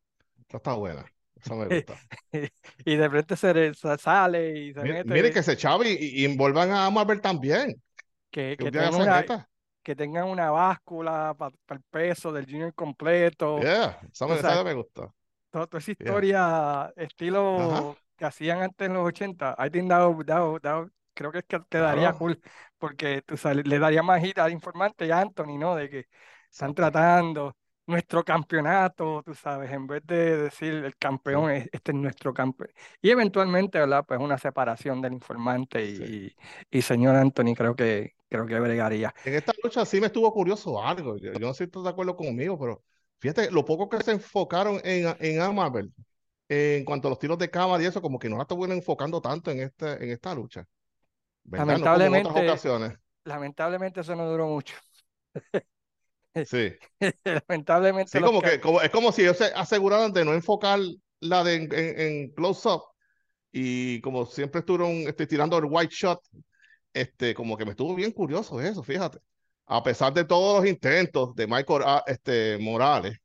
está 0.58 0.74
buena. 0.74 1.06
Eso 1.36 1.56
me 1.56 1.67
gusta. 1.67 2.00
y 2.86 2.95
de 2.95 3.08
repente 3.08 3.36
se, 3.36 3.74
sale 3.98 4.58
y 4.58 4.74
se 4.74 4.82
mete. 4.82 5.10
Mire 5.10 5.32
que 5.32 5.43
se 5.43 5.56
chave 5.56 5.91
y, 6.00 6.26
envuelvan 6.26 6.72
a 6.72 6.89
Marvel 6.89 7.22
también. 7.22 7.82
Que, 8.32 8.58
que, 8.58 8.72
tengan 8.72 8.95
una, 8.95 9.48
que, 9.82 9.95
tengan 9.95 10.26
una, 10.26 10.52
báscula 10.52 11.36
para 11.38 11.54
el 11.69 11.82
peso 11.89 12.32
del 12.32 12.45
Junior 12.45 12.74
completo. 12.74 13.60
Yeah, 13.60 14.00
esa, 14.12 14.28
me 14.63 14.74
gusta. 14.74 15.12
Toda, 15.50 15.67
esa 15.80 15.91
historia, 15.91 16.93
estilo 16.95 17.98
que 18.19 18.25
hacían 18.25 18.62
antes 18.62 18.88
en 18.88 18.93
los 18.93 19.08
80, 19.08 19.55
I 19.58 19.69
think 19.71 19.91
creo 21.13 21.32
que 21.32 21.39
es 21.39 21.45
que 21.45 21.60
te 21.67 21.79
daría 21.79 22.13
cool, 22.13 22.39
porque 22.77 23.21
tú 23.23 23.36
le 23.63 23.79
daría 23.79 24.03
más 24.03 24.21
hit 24.21 24.38
al 24.38 24.51
informante 24.51 25.05
y 25.05 25.12
a 25.12 25.19
Anthony, 25.19 25.58
¿no? 25.58 25.75
De 25.75 25.89
que 25.89 26.08
están 26.49 26.73
tratando 26.73 27.55
nuestro 27.89 28.23
campeonato, 28.23 29.23
tú 29.25 29.34
sabes, 29.34 29.71
en 29.71 29.88
vez 29.88 30.03
de 30.05 30.38
decir 30.43 30.73
el 30.73 30.95
campeón, 30.95 31.49
este 31.49 31.91
es 31.91 31.95
nuestro 31.95 32.34
campeón. 32.34 32.69
Y 33.01 33.10
eventualmente, 33.10 33.79
¿verdad? 33.79 34.05
Pues 34.08 34.19
una 34.19 34.38
separación 34.38 35.01
del 35.01 35.13
informante 35.13 35.84
y, 35.84 36.36
y, 36.69 36.82
señor 36.84 37.15
Anthony 37.15 37.55
creo 37.55 37.75
que, 37.75 38.13
creo 38.29 38.45
que 38.45 38.60
bregaría. 38.60 39.13
En 39.25 39.34
esta 39.34 39.53
lucha 39.63 39.86
sí 39.86 39.99
me 39.99 40.08
estuvo 40.08 40.32
curioso 40.32 40.82
algo, 40.82 41.17
yo, 41.17 41.34
no 41.34 41.53
sé 41.53 41.58
si 41.58 41.63
estás 41.65 41.84
de 41.84 41.89
acuerdo 41.89 42.15
conmigo, 42.15 42.60
pero 42.60 42.84
fíjate, 43.17 43.49
lo 43.49 43.65
poco 43.65 43.89
que 43.89 44.03
se 44.03 44.12
enfocaron 44.12 44.79
en, 44.84 45.08
en 45.19 45.41
En 46.51 46.83
cuanto 46.83 47.07
a 47.07 47.12
los 47.12 47.19
tiros 47.19 47.38
de 47.38 47.49
cámara 47.49 47.83
y 47.83 47.85
eso, 47.85 48.01
como 48.01 48.17
que 48.17 48.27
no 48.27 48.38
la 48.38 48.41
estuvieron 48.41 48.75
enfocando 48.75 49.21
tanto 49.21 49.51
en, 49.51 49.62
este, 49.62 50.03
en 50.03 50.09
esta 50.09 50.33
lucha. 50.33 50.65
Lamentablemente, 51.43 52.29
ocasiones. 52.29 52.93
lamentablemente 53.23 54.01
eso 54.01 54.15
no 54.15 54.27
duró 54.29 54.47
mucho. 54.47 54.75
Sí. 56.45 56.73
Lamentablemente. 57.23 58.12
Sí, 58.17 58.23
como 58.23 58.41
que, 58.41 58.55
es 58.83 58.89
como 58.91 59.12
si 59.12 59.23
ellos 59.23 59.38
se 59.38 59.45
aseguraran 59.45 60.12
de 60.12 60.25
no 60.25 60.33
enfocar 60.33 60.79
la 61.19 61.43
de 61.43 61.55
en, 61.71 62.31
close-up 62.33 62.83
y 63.51 63.99
como 64.01 64.25
siempre 64.25 64.59
estuvieron 64.59 65.07
este, 65.07 65.27
tirando 65.27 65.57
el 65.57 65.65
white 65.65 65.93
shot, 65.93 66.21
este, 66.93 67.33
como 67.33 67.57
que 67.57 67.65
me 67.65 67.71
estuvo 67.71 67.95
bien 67.95 68.12
curioso 68.12 68.62
eso, 68.62 68.83
fíjate. 68.83 69.19
A 69.65 69.83
pesar 69.83 70.13
de 70.13 70.25
todos 70.25 70.62
los 70.62 70.69
intentos 70.69 71.35
de 71.35 71.47
Michael 71.47 71.83
ah, 71.85 72.03
este, 72.07 72.57
Morales, 72.57 73.17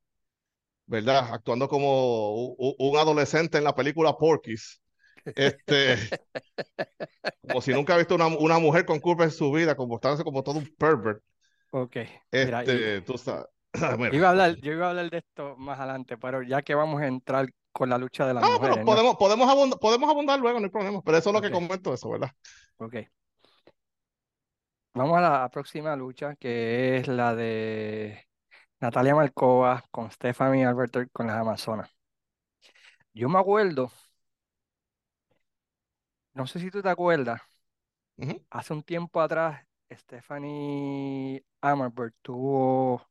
¿verdad? 0.87 1.29
Actuando 1.33 1.69
como 1.69 2.55
un, 2.55 2.97
adolescente 2.97 3.59
en 3.59 3.65
la 3.65 3.75
película 3.75 4.17
Porky's. 4.17 4.81
Este, 5.25 5.97
como 7.49 7.61
si 7.63 7.73
nunca 7.73 7.95
ha 7.95 7.99
visto 7.99 8.15
una, 8.15 8.27
una 8.27 8.59
mujer 8.59 8.85
con 8.85 9.01
curvas 9.01 9.33
en 9.33 9.39
su 9.39 9.51
vida, 9.53 9.75
comportándose 9.75 10.25
como 10.25 10.43
todo 10.43 10.59
un 10.59 10.75
pervert. 10.77 11.23
Ok. 11.71 11.97
Este, 12.31 13.01
tú 13.03 13.19
sabes. 13.19 13.47
Iba 14.13 14.29
a 14.29 14.31
hablar, 14.31 14.57
yo 14.57 14.73
iba 14.73 14.87
a 14.87 14.91
hablar 14.91 15.11
de 15.11 15.19
esto 15.19 15.57
más 15.57 15.81
adelante, 15.81 16.17
pero 16.17 16.43
ya 16.43 16.63
que 16.63 16.77
vamos 16.77 17.03
a 17.03 17.09
entrar 17.09 17.49
con 17.73 17.91
la 17.91 17.99
lucha 17.99 18.25
de 18.25 18.35
las 18.35 18.45
ah, 18.45 18.51
mujeres. 18.53 18.85
podemos, 18.85 19.17
podemos, 19.17 19.51
abundar, 19.51 19.81
podemos 19.81 20.09
abundar 20.09 20.39
luego, 20.39 20.61
no 20.61 20.67
hay 20.67 20.71
problema. 20.71 21.03
Pero 21.03 21.19
eso 21.19 21.31
es 21.31 21.35
lo 21.35 21.43
que 21.43 21.51
comento, 21.51 21.93
eso, 21.93 22.09
¿verdad? 22.09 22.31
Ok. 22.77 22.97
Vamos 24.95 25.19
a 25.19 25.21
la 25.21 25.49
próxima 25.49 25.97
lucha, 25.97 26.37
que 26.37 26.99
es 26.99 27.09
la 27.09 27.35
de 27.35 28.29
Natalia 28.85 29.15
Marcova 29.15 29.83
con 29.91 30.11
Stephanie 30.11 30.67
Alberto 30.67 31.01
con 31.11 31.27
las 31.27 31.37
Amazonas. 31.37 31.91
Yo 33.15 33.29
me 33.31 33.39
acuerdo 33.39 33.91
no 36.35 36.47
sé 36.47 36.59
si 36.59 36.71
tú 36.71 36.83
te 36.83 36.89
acuerdas, 36.89 37.41
hace 38.51 38.73
un 38.73 38.83
tiempo 38.83 39.21
atrás, 39.21 39.65
Stephanie 39.91 41.45
Amarberg 41.61 42.15
tuvo 42.23 43.07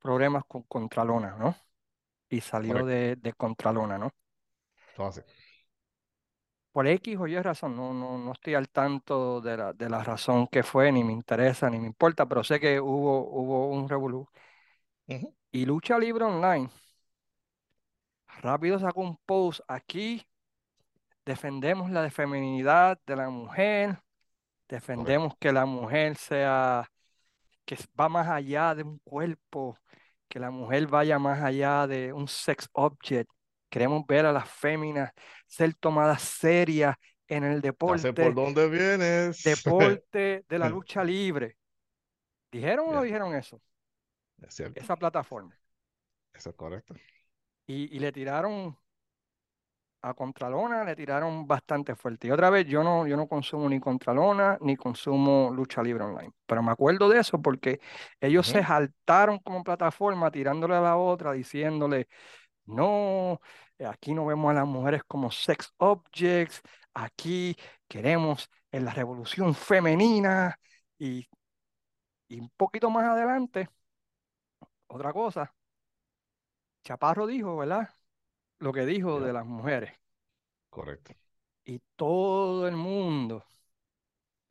problemas 0.00 0.44
con 0.46 0.62
Contralona, 0.62 1.36
¿no? 1.36 1.56
Y 2.28 2.40
salió 2.40 2.74
Correcto. 2.74 2.86
de, 2.86 3.16
de 3.16 3.32
Contralona, 3.34 3.98
¿no? 3.98 4.10
Así. 4.96 5.20
Por 6.72 6.86
X 6.88 7.16
o 7.18 7.26
Y 7.28 7.40
razón, 7.40 7.76
no, 7.76 7.94
no, 7.94 8.18
no 8.18 8.32
estoy 8.32 8.54
al 8.54 8.68
tanto 8.68 9.40
de 9.40 9.56
la, 9.56 9.72
de 9.72 9.88
la 9.88 10.02
razón 10.02 10.48
que 10.48 10.62
fue, 10.64 10.90
ni 10.90 11.04
me 11.04 11.12
interesa, 11.12 11.70
ni 11.70 11.78
me 11.78 11.86
importa, 11.86 12.26
pero 12.26 12.42
sé 12.42 12.58
que 12.58 12.80
hubo, 12.80 13.28
hubo 13.30 13.68
un 13.68 13.88
revolú. 13.88 14.28
Y 15.50 15.66
Lucha 15.66 15.98
Libre 15.98 16.24
Online, 16.24 16.68
rápido 18.40 18.78
sacó 18.78 19.00
un 19.02 19.16
post 19.24 19.60
aquí, 19.68 20.26
defendemos 21.24 21.90
la 21.90 22.10
feminidad 22.10 22.98
de 23.06 23.16
la 23.16 23.28
mujer, 23.28 23.88
Correcto. 23.90 24.04
defendemos 24.68 25.34
que 25.38 25.52
la 25.52 25.66
mujer 25.66 26.16
sea, 26.16 26.90
que 27.64 27.76
va 27.98 28.08
más 28.08 28.28
allá 28.28 28.74
de 28.74 28.82
un 28.82 28.98
cuerpo, 29.00 29.78
que 30.28 30.38
la 30.38 30.50
mujer 30.50 30.86
vaya 30.86 31.18
más 31.18 31.42
allá 31.42 31.86
de 31.86 32.12
un 32.12 32.28
sex 32.28 32.68
object. 32.72 33.30
Queremos 33.68 34.06
ver 34.06 34.26
a 34.26 34.32
las 34.32 34.48
féminas 34.48 35.12
ser 35.46 35.74
tomadas 35.74 36.22
serias 36.22 36.96
en 37.28 37.44
el 37.44 37.56
sé 37.62 37.72
por 37.72 38.00
deporte, 38.00 38.34
dónde 38.34 38.68
vienes. 38.68 39.42
deporte 39.42 40.44
de 40.48 40.58
la 40.58 40.68
lucha 40.70 41.04
libre. 41.04 41.56
¿Dijeron 42.50 42.88
o 42.88 42.92
no 42.92 43.02
dijeron 43.02 43.34
eso? 43.34 43.60
Es. 44.42 44.60
Esa 44.74 44.96
plataforma. 44.96 45.56
Eso 46.32 46.50
es 46.50 46.56
correcto. 46.56 46.94
Y, 47.66 47.96
y 47.96 47.98
le 47.98 48.12
tiraron 48.12 48.76
a 50.02 50.12
Contralona, 50.12 50.84
le 50.84 50.94
tiraron 50.94 51.46
bastante 51.46 51.94
fuerte. 51.94 52.28
Y 52.28 52.30
otra 52.30 52.50
vez, 52.50 52.66
yo 52.66 52.84
no, 52.84 53.06
yo 53.06 53.16
no 53.16 53.26
consumo 53.26 53.68
ni 53.70 53.80
Contralona 53.80 54.58
ni 54.60 54.76
consumo 54.76 55.50
lucha 55.50 55.82
libre 55.82 56.04
online. 56.04 56.32
Pero 56.44 56.62
me 56.62 56.72
acuerdo 56.72 57.08
de 57.08 57.20
eso 57.20 57.40
porque 57.40 57.80
ellos 58.20 58.46
se 58.46 58.62
saltaron 58.62 59.38
como 59.38 59.64
plataforma 59.64 60.30
tirándole 60.30 60.74
a 60.74 60.82
la 60.82 60.96
otra, 60.98 61.32
diciéndole, 61.32 62.08
no, 62.66 63.40
aquí 63.88 64.12
no 64.12 64.26
vemos 64.26 64.50
a 64.50 64.54
las 64.54 64.66
mujeres 64.66 65.02
como 65.08 65.30
sex 65.30 65.72
objects, 65.78 66.60
aquí 66.92 67.56
queremos 67.88 68.50
en 68.72 68.84
la 68.84 68.92
revolución 68.92 69.54
femenina. 69.54 70.58
Y, 70.98 71.26
y 72.28 72.40
un 72.40 72.50
poquito 72.56 72.90
más 72.90 73.04
adelante, 73.04 73.70
otra 74.88 75.12
cosa, 75.12 75.52
Chaparro 76.84 77.26
dijo, 77.26 77.56
¿verdad? 77.56 77.88
Lo 78.60 78.72
que 78.72 78.86
dijo 78.86 79.20
de 79.20 79.32
las 79.34 79.46
mujeres. 79.46 79.92
correcto. 80.70 81.14
Y 81.66 81.78
todo 81.96 82.66
el 82.66 82.74
mundo 82.76 83.44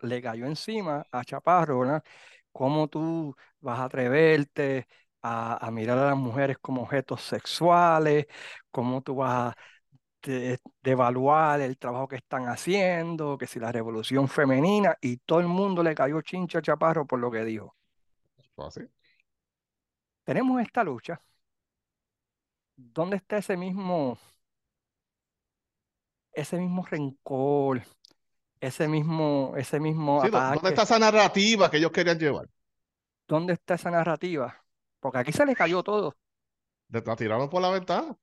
le 0.01 0.21
cayó 0.21 0.45
encima 0.45 1.05
a 1.11 1.23
Chaparro, 1.23 1.79
¿verdad? 1.79 2.03
¿Cómo 2.51 2.87
tú 2.87 3.35
vas 3.61 3.79
a 3.79 3.85
atreverte 3.85 4.87
a, 5.21 5.65
a 5.65 5.71
mirar 5.71 5.97
a 5.97 6.07
las 6.07 6.17
mujeres 6.17 6.57
como 6.61 6.81
objetos 6.83 7.21
sexuales? 7.23 8.25
¿Cómo 8.71 9.01
tú 9.01 9.15
vas 9.15 9.53
a 9.53 9.57
de- 10.23 10.59
devaluar 10.81 11.61
el 11.61 11.77
trabajo 11.77 12.07
que 12.07 12.17
están 12.17 12.47
haciendo? 12.49 13.37
Que 13.37 13.47
si 13.47 13.59
la 13.59 13.71
revolución 13.71 14.27
femenina 14.29 14.97
y 15.01 15.17
todo 15.17 15.39
el 15.41 15.47
mundo 15.47 15.83
le 15.83 15.95
cayó 15.95 16.21
chincha 16.21 16.59
a 16.59 16.61
Chaparro 16.61 17.05
por 17.07 17.19
lo 17.19 17.31
que 17.31 17.45
dijo. 17.45 17.75
Así. 18.57 18.81
Tenemos 20.23 20.61
esta 20.61 20.83
lucha. 20.83 21.21
¿Dónde 22.75 23.17
está 23.17 23.37
ese 23.37 23.55
mismo, 23.57 24.17
ese 26.33 26.57
mismo 26.57 26.85
rencor, 26.85 27.81
ese 28.59 28.87
mismo, 28.87 29.53
ese 29.57 29.79
mismo 29.79 30.21
Sí, 30.21 30.29
¿dó- 30.29 30.31
¿dónde 30.39 30.55
ataque? 30.57 30.69
está 30.69 30.83
esa 30.83 30.99
narrativa 30.99 31.69
que 31.69 31.77
ellos 31.77 31.91
querían 31.91 32.17
llevar? 32.19 32.49
¿Dónde 33.27 33.53
está 33.53 33.75
esa 33.75 33.91
narrativa? 33.91 34.63
Porque 34.99 35.17
aquí 35.19 35.31
se 35.31 35.45
le 35.45 35.55
cayó 35.55 35.83
todo. 35.83 36.15
De- 36.87 37.01
La 37.05 37.15
tiraron 37.15 37.49
por 37.49 37.61
la 37.61 37.69
ventana. 37.71 38.17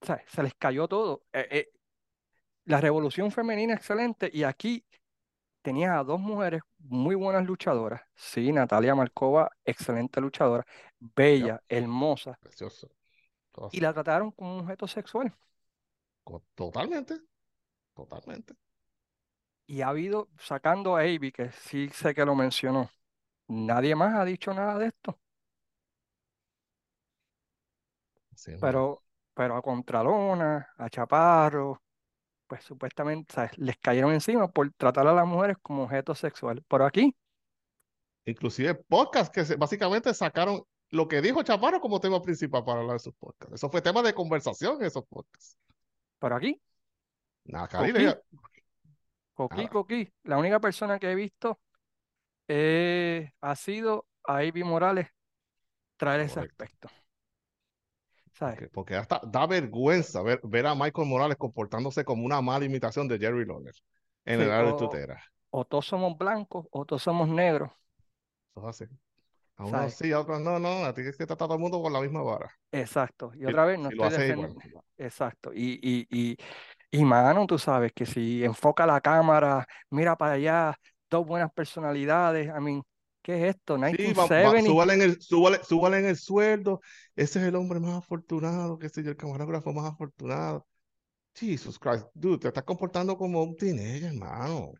O 0.00 0.06
sea, 0.06 0.22
se 0.28 0.42
les 0.42 0.54
cayó 0.54 0.86
todo. 0.88 1.24
Eh, 1.32 1.48
eh, 1.50 1.68
la 2.64 2.80
revolución 2.80 3.30
femenina 3.32 3.74
excelente 3.74 4.30
y 4.32 4.44
aquí 4.44 4.84
tenías 5.62 5.96
a 5.96 6.04
dos 6.04 6.20
mujeres 6.20 6.62
muy 6.78 7.14
buenas 7.14 7.44
luchadoras. 7.44 8.02
Sí, 8.14 8.52
Natalia 8.52 8.94
Markova, 8.94 9.50
excelente 9.64 10.20
luchadora, 10.20 10.64
Ya, 11.00 11.14
bella, 11.16 11.62
hermosa, 11.68 12.38
precioso. 12.40 12.90
Todo 13.52 13.70
y 13.70 13.80
la 13.80 13.92
trataron 13.92 14.30
como 14.30 14.54
un 14.54 14.60
objeto 14.60 14.86
sexual. 14.86 15.32
Totalmente. 16.54 17.20
Totalmente. 17.94 18.54
Y 19.66 19.82
ha 19.82 19.88
habido, 19.88 20.28
sacando 20.38 20.96
a 20.96 21.00
Avi, 21.00 21.30
que 21.32 21.50
sí 21.52 21.88
sé 21.90 22.14
que 22.14 22.24
lo 22.24 22.34
mencionó, 22.34 22.90
nadie 23.48 23.94
más 23.96 24.14
ha 24.16 24.24
dicho 24.24 24.54
nada 24.54 24.78
de 24.78 24.86
esto, 24.88 25.20
pero, 28.60 29.02
pero 29.34 29.56
a 29.56 29.62
Contralona, 29.62 30.68
a 30.76 30.88
Chaparro, 30.88 31.82
pues 32.48 32.64
supuestamente, 32.64 33.32
¿sabes? 33.34 33.52
les 33.58 33.76
cayeron 33.78 34.12
encima 34.12 34.48
por 34.50 34.72
tratar 34.72 35.06
a 35.06 35.14
las 35.14 35.26
mujeres 35.26 35.56
como 35.62 35.84
objetos 35.84 36.18
sexuales. 36.18 36.64
Pero 36.68 36.86
aquí, 36.86 37.14
Inclusive 38.26 38.74
podcasts 38.88 39.30
que 39.30 39.56
básicamente 39.56 40.12
sacaron 40.12 40.62
lo 40.90 41.08
que 41.08 41.22
dijo 41.22 41.42
Chaparro 41.42 41.80
como 41.80 42.00
tema 42.00 42.20
principal 42.20 42.64
para 42.64 42.80
hablar 42.80 42.94
de 42.96 43.00
sus 43.00 43.14
podcasts. 43.14 43.54
Eso 43.54 43.70
fue 43.70 43.80
tema 43.82 44.02
de 44.02 44.12
conversación 44.14 44.76
en 44.80 44.86
esos 44.86 45.04
podcasts. 45.06 45.56
pero 46.18 46.36
aquí, 46.36 46.60
Nada, 47.44 47.68
Coquí, 49.34 49.56
nada. 49.56 49.68
Coquí, 49.68 50.12
la 50.24 50.36
única 50.38 50.60
persona 50.60 50.98
que 50.98 51.10
he 51.10 51.14
visto 51.14 51.60
eh, 52.48 53.32
ha 53.40 53.56
sido 53.56 54.06
a 54.24 54.44
Ivy 54.44 54.64
Morales 54.64 55.08
traer 55.96 56.22
ese 56.22 56.34
Correcto. 56.34 56.64
aspecto, 56.64 56.90
¿sabes? 58.38 58.60
Porque, 58.72 58.94
hasta 58.96 59.20
da 59.26 59.46
vergüenza 59.46 60.22
ver, 60.22 60.40
ver 60.44 60.66
a 60.66 60.74
Michael 60.74 61.08
Morales 61.08 61.36
comportándose 61.36 62.04
como 62.04 62.24
una 62.24 62.40
mala 62.40 62.64
imitación 62.64 63.08
de 63.08 63.18
Jerry 63.18 63.44
Lawler 63.46 63.74
en 64.24 64.40
el 64.40 64.50
área 64.50 64.68
de 64.68 64.74
tutera. 64.74 65.22
o 65.50 65.64
todos 65.66 65.86
somos 65.86 66.16
blancos 66.16 66.66
o 66.70 66.84
todos 66.86 67.02
somos 67.02 67.28
negros, 67.28 67.70
Eso 68.56 68.68
es 68.68 68.82
así. 68.82 68.94
A 69.56 69.66
unos 69.66 69.94
sí, 69.94 70.12
a 70.12 70.20
otros 70.20 70.40
no, 70.40 70.58
no. 70.58 70.84
A 70.86 70.94
ti 70.94 71.02
es 71.02 71.16
que 71.16 71.26
trata 71.26 71.46
todo 71.46 71.54
el 71.56 71.60
mundo 71.60 71.82
con 71.82 71.92
la 71.92 72.00
misma 72.00 72.22
vara. 72.22 72.50
Exacto. 72.70 73.32
Y 73.34 73.46
otra 73.46 73.64
vez 73.64 73.78
no 73.78 73.88
estoy 73.88 74.06
haces 74.06 74.28
igual. 74.28 74.52
defendiendo. 74.52 74.84
Exacto. 74.98 75.52
Y, 75.54 75.78
y, 75.82 76.06
y, 76.10 76.36
y 76.90 77.04
mano, 77.04 77.46
tú 77.46 77.58
sabes 77.58 77.92
que 77.94 78.06
si 78.06 78.44
enfoca 78.44 78.86
la 78.86 79.00
cámara, 79.00 79.66
mira 79.90 80.16
para 80.16 80.34
allá, 80.34 80.76
dos 81.10 81.26
buenas 81.26 81.52
personalidades. 81.52 82.48
I 82.48 82.60
mean, 82.60 82.82
¿qué 83.28 83.48
es 83.48 83.56
esto? 83.56 83.74
Sí, 83.76 84.12
va, 84.14 84.26
va, 84.26 84.54
1970. 84.54 84.70
súbale 84.70 84.94
en 84.94 85.02
el, 85.02 85.20
súbale, 85.20 85.60
súbale 85.62 85.98
en 85.98 86.06
el 86.06 86.16
sueldo. 86.16 86.80
Ese 87.14 87.38
es 87.40 87.44
el 87.46 87.56
hombre 87.56 87.78
más 87.78 87.98
afortunado, 87.98 88.78
qué 88.78 88.88
sé 88.88 89.02
yo, 89.02 89.10
el 89.10 89.16
camarógrafo 89.16 89.70
más 89.70 89.92
afortunado. 89.92 90.66
Jesus 91.34 91.78
Christ, 91.78 92.06
dude, 92.14 92.38
te 92.38 92.48
estás 92.48 92.64
comportando 92.64 93.18
como 93.18 93.42
un 93.42 93.54
teenager, 93.54 94.04
hermano. 94.14 94.72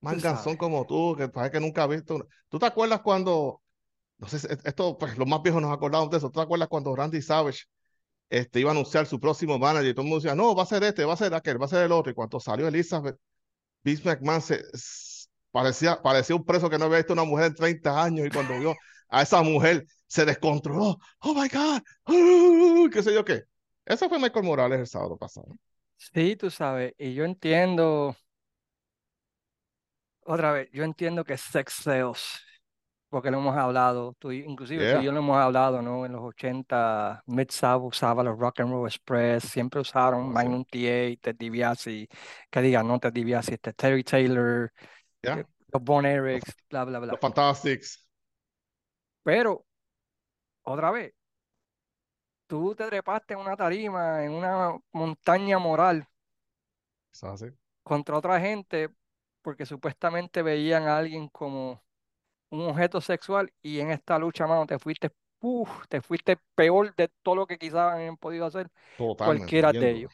Manganzón 0.00 0.56
como 0.56 0.84
tú, 0.84 1.14
que 1.16 1.28
parece 1.28 1.52
que 1.52 1.60
nunca 1.60 1.84
has 1.84 1.90
visto. 1.90 2.26
¿Tú 2.48 2.58
te 2.58 2.66
acuerdas 2.66 3.02
cuando, 3.02 3.62
no 4.18 4.26
sé, 4.26 4.48
esto, 4.64 4.98
pues 4.98 5.16
los 5.16 5.28
más 5.28 5.40
viejos 5.40 5.62
nos 5.62 5.72
acordamos 5.72 6.10
de 6.10 6.16
eso, 6.16 6.28
¿tú 6.28 6.40
te 6.40 6.42
acuerdas 6.42 6.66
cuando 6.68 6.96
Randy 6.96 7.22
Savage 7.22 7.66
este, 8.28 8.58
iba 8.58 8.70
a 8.70 8.72
anunciar 8.72 9.06
su 9.06 9.20
próximo 9.20 9.60
manager 9.60 9.90
y 9.90 9.94
todo 9.94 10.02
el 10.02 10.08
mundo 10.08 10.22
decía, 10.24 10.34
no, 10.34 10.56
va 10.56 10.64
a 10.64 10.66
ser 10.66 10.82
este, 10.82 11.04
va 11.04 11.12
a 11.12 11.16
ser 11.16 11.34
aquel, 11.34 11.62
va 11.62 11.66
a 11.66 11.68
ser 11.68 11.84
el 11.84 11.92
otro? 11.92 12.10
Y 12.10 12.16
cuando 12.16 12.40
salió 12.40 12.66
Elizabeth, 12.66 13.16
Vince 13.84 14.02
McMahon 14.04 14.42
se, 14.42 14.60
parecía, 15.52 16.02
parecía 16.02 16.34
un 16.34 16.44
preso 16.44 16.68
que 16.68 16.78
no 16.78 16.86
había 16.86 16.98
visto 16.98 17.12
una 17.12 17.24
mujer 17.24 17.46
en 17.46 17.54
30 17.54 18.02
años 18.02 18.26
y 18.26 18.30
cuando 18.30 18.58
vio 18.58 18.74
a 19.08 19.22
esa 19.22 19.42
mujer 19.42 19.86
se 20.06 20.24
descontroló. 20.24 20.98
Oh 21.20 21.34
my 21.34 21.48
God, 21.48 21.82
¡Ah! 22.06 22.88
qué 22.92 23.02
sé 23.02 23.14
yo 23.14 23.24
qué. 23.24 23.44
Eso 23.84 24.08
fue 24.08 24.18
Michael 24.18 24.44
Morales 24.44 24.80
el 24.80 24.86
sábado 24.86 25.16
pasado. 25.16 25.56
Sí, 25.96 26.36
tú 26.36 26.50
sabes. 26.50 26.94
Y 26.98 27.14
yo 27.14 27.24
entiendo, 27.24 28.16
otra 30.24 30.52
vez, 30.52 30.68
yo 30.72 30.84
entiendo 30.84 31.24
que 31.24 31.36
sex 31.36 31.74
sales, 31.74 32.40
porque 33.08 33.30
lo 33.30 33.38
hemos 33.38 33.56
hablado, 33.56 34.14
tú, 34.18 34.32
inclusive 34.32 34.84
tú 34.84 34.98
y 34.98 35.02
Yeah, 35.02 35.02
yo 35.02 35.12
lo 35.12 35.18
hemos 35.18 35.36
hablado, 35.36 35.82
¿no? 35.82 36.06
En 36.06 36.12
los 36.12 36.22
80, 36.22 37.22
Mid-South 37.26 37.84
usaba 37.84 38.22
los 38.22 38.38
Rock 38.38 38.60
and 38.60 38.70
Roll 38.70 38.88
Express, 38.88 39.44
siempre 39.44 39.80
usaron. 39.80 40.32
Magnum 40.32 40.64
TA, 40.64 41.14
Ted 41.20 41.36
DiBiase, 41.38 42.08
que 42.50 42.62
digan, 42.62 42.88
no 42.88 42.98
Ted 42.98 43.12
DiBiase, 43.12 43.54
este 43.54 43.72
Terry 43.72 44.02
Taylor, 44.02 44.72
eh, 45.22 45.30
Yeah, 45.34 45.46
los 45.72 45.82
Von 45.82 46.06
los, 46.30 46.42
Erichs, 46.42 46.54
bla, 46.70 46.84
bla, 46.84 46.98
los 47.08 47.18
bla. 47.18 47.20
Fantastics. 47.20 48.08
Pero, 49.24 49.66
otra 50.64 50.90
vez, 50.90 51.14
tú 52.46 52.74
te 52.74 52.86
trepaste 52.86 53.34
en 53.34 53.40
una 53.40 53.56
tarima, 53.56 54.24
en 54.24 54.32
una 54.32 54.78
montaña 54.92 55.58
moral 55.58 56.06
contra 57.82 58.16
otra 58.18 58.40
gente 58.40 58.90
porque 59.42 59.66
supuestamente 59.66 60.42
veían 60.42 60.84
a 60.84 60.98
alguien 60.98 61.28
como 61.28 61.82
un 62.50 62.62
objeto 62.68 63.00
sexual 63.00 63.52
y 63.62 63.80
en 63.80 63.90
esta 63.90 64.18
lucha, 64.18 64.46
mano, 64.46 64.66
te 64.66 64.78
fuiste, 64.78 65.10
uf, 65.40 65.70
te 65.88 66.00
fuiste 66.02 66.38
peor 66.54 66.94
de 66.96 67.08
todo 67.22 67.36
lo 67.36 67.46
que 67.46 67.58
quizás 67.58 67.94
han 67.94 68.16
podido 68.16 68.46
hacer 68.46 68.70
Totalmente, 68.96 69.24
cualquiera 69.40 69.72
de 69.72 69.90
ellos. 69.90 70.12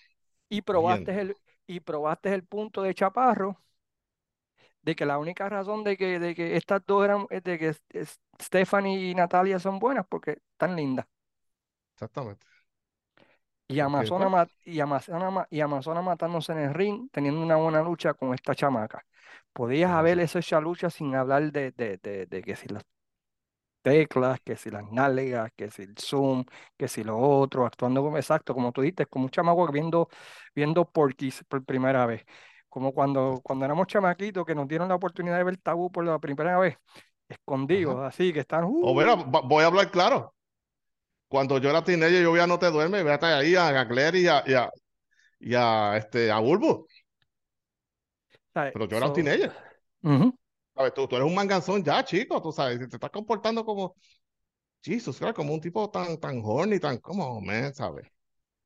Y 0.49 0.63
probaste 0.63 1.21
el, 1.21 1.37
y 1.67 1.81
probaste 1.81 2.35
el 2.35 2.45
punto 2.45 2.83
de 2.83 2.95
Chaparro 2.95 3.63
de 4.83 4.97
que 4.97 5.07
la 5.07 5.19
única 5.19 5.49
razón 5.49 5.85
de 5.85 5.97
que, 5.97 6.19
de 6.19 6.35
que 6.35 6.57
estas 6.57 6.85
dos 6.87 7.05
eran, 7.05 7.27
de 7.31 7.59
que 7.59 7.75
Stephanie 8.43 9.11
y 9.11 9.15
Natalia 9.15 9.59
son 9.59 9.79
buenas 9.79 10.07
porque 10.09 10.39
están 10.53 10.77
lindas. 10.77 11.07
Exactamente. 11.95 12.47
Y 13.71 13.81
Amazona, 13.81 14.49
y, 14.65 14.81
Amazona, 14.81 15.47
y 15.51 15.61
Amazona 15.61 16.01
matándose 16.03 16.53
en 16.53 16.59
el 16.59 16.75
ring, 16.75 17.11
teniendo 17.13 17.43
una 17.43 17.57
buena 17.57 17.83
lucha 17.83 18.15
con 18.15 18.33
esta 18.35 18.55
chamaca. 18.55 19.05
Podías 19.53 19.91
haber 19.91 20.19
hecho 20.21 20.39
esa 20.39 20.61
lucha 20.61 20.89
sin 20.91 21.15
hablar 21.15 21.53
de, 21.53 21.73
de, 21.73 21.99
de, 21.99 22.27
de 22.27 22.43
que 22.43 22.57
si 22.57 22.69
las 22.69 22.83
teclas, 23.83 24.41
que 24.41 24.57
si 24.57 24.71
las 24.71 24.85
nalgas, 24.93 25.51
que 25.57 25.71
si 25.71 25.83
el 25.83 25.95
zoom, 25.99 26.45
que 26.77 26.89
si 26.89 27.05
lo 27.05 27.19
otro, 27.19 27.67
actuando 27.67 28.03
como 28.03 28.17
exacto, 28.19 28.55
como 28.55 28.73
tú 28.73 28.83
dices, 28.83 29.07
como 29.09 29.25
un 29.27 29.31
chamaco 29.31 29.67
viendo, 29.73 30.09
viendo 30.55 30.91
Porky's 30.91 31.45
por 31.49 31.65
primera 31.65 32.07
vez. 32.07 32.25
Como 32.79 32.93
cuando, 32.93 33.41
cuando 33.43 33.65
éramos 33.65 33.89
chamaquitos 33.89 34.47
que 34.47 34.55
nos 34.55 34.69
dieron 34.69 34.89
la 34.89 34.95
oportunidad 34.95 35.37
de 35.37 35.43
ver 35.43 35.57
Tabú 35.57 35.91
por 35.91 36.05
la 36.05 36.17
primera 36.21 36.57
vez, 36.61 36.77
escondidos, 37.29 37.99
así 37.99 38.33
que 38.33 38.39
están. 38.39 38.67
O 38.67 38.95
mira, 38.95 39.15
uh. 39.15 39.25
voy 39.49 39.65
a 39.65 39.67
hablar 39.67 39.91
claro. 39.91 40.33
Cuando 41.27 41.59
yo 41.59 41.71
era 41.71 41.83
teenager, 41.83 42.23
yo 42.23 42.31
veía 42.31 42.47
No 42.47 42.57
Te 42.57 42.71
Duermes, 42.71 43.03
véate 43.03 43.27
ahí 43.27 43.57
a 43.57 43.85
Claire 43.89 44.21
y 44.21 44.29
a, 44.29 44.45
y 44.47 44.55
a, 44.55 44.71
y 45.41 45.55
a, 45.57 45.97
este, 45.97 46.31
a 46.31 46.39
Bulbo. 46.39 46.87
Pero 48.53 48.87
yo 48.87 48.97
era 48.97 49.07
un 49.07 49.13
teenager. 49.13 49.53
¿Sabes? 50.77 50.95
Tú, 50.95 51.09
tú, 51.09 51.17
eres 51.17 51.27
un 51.27 51.35
manganzón 51.35 51.83
ya, 51.83 52.05
chico, 52.05 52.41
tú 52.41 52.53
sabes, 52.53 52.79
te 52.79 52.95
estás 52.95 53.11
comportando 53.11 53.65
como, 53.65 53.97
Jesus, 54.81 55.19
como 55.35 55.53
un 55.53 55.61
tipo 55.61 55.91
tan, 55.91 56.17
tan 56.21 56.41
horny, 56.45 56.79
tan 56.79 56.99
como, 56.99 57.41
man, 57.41 57.75
¿sabes? 57.75 58.07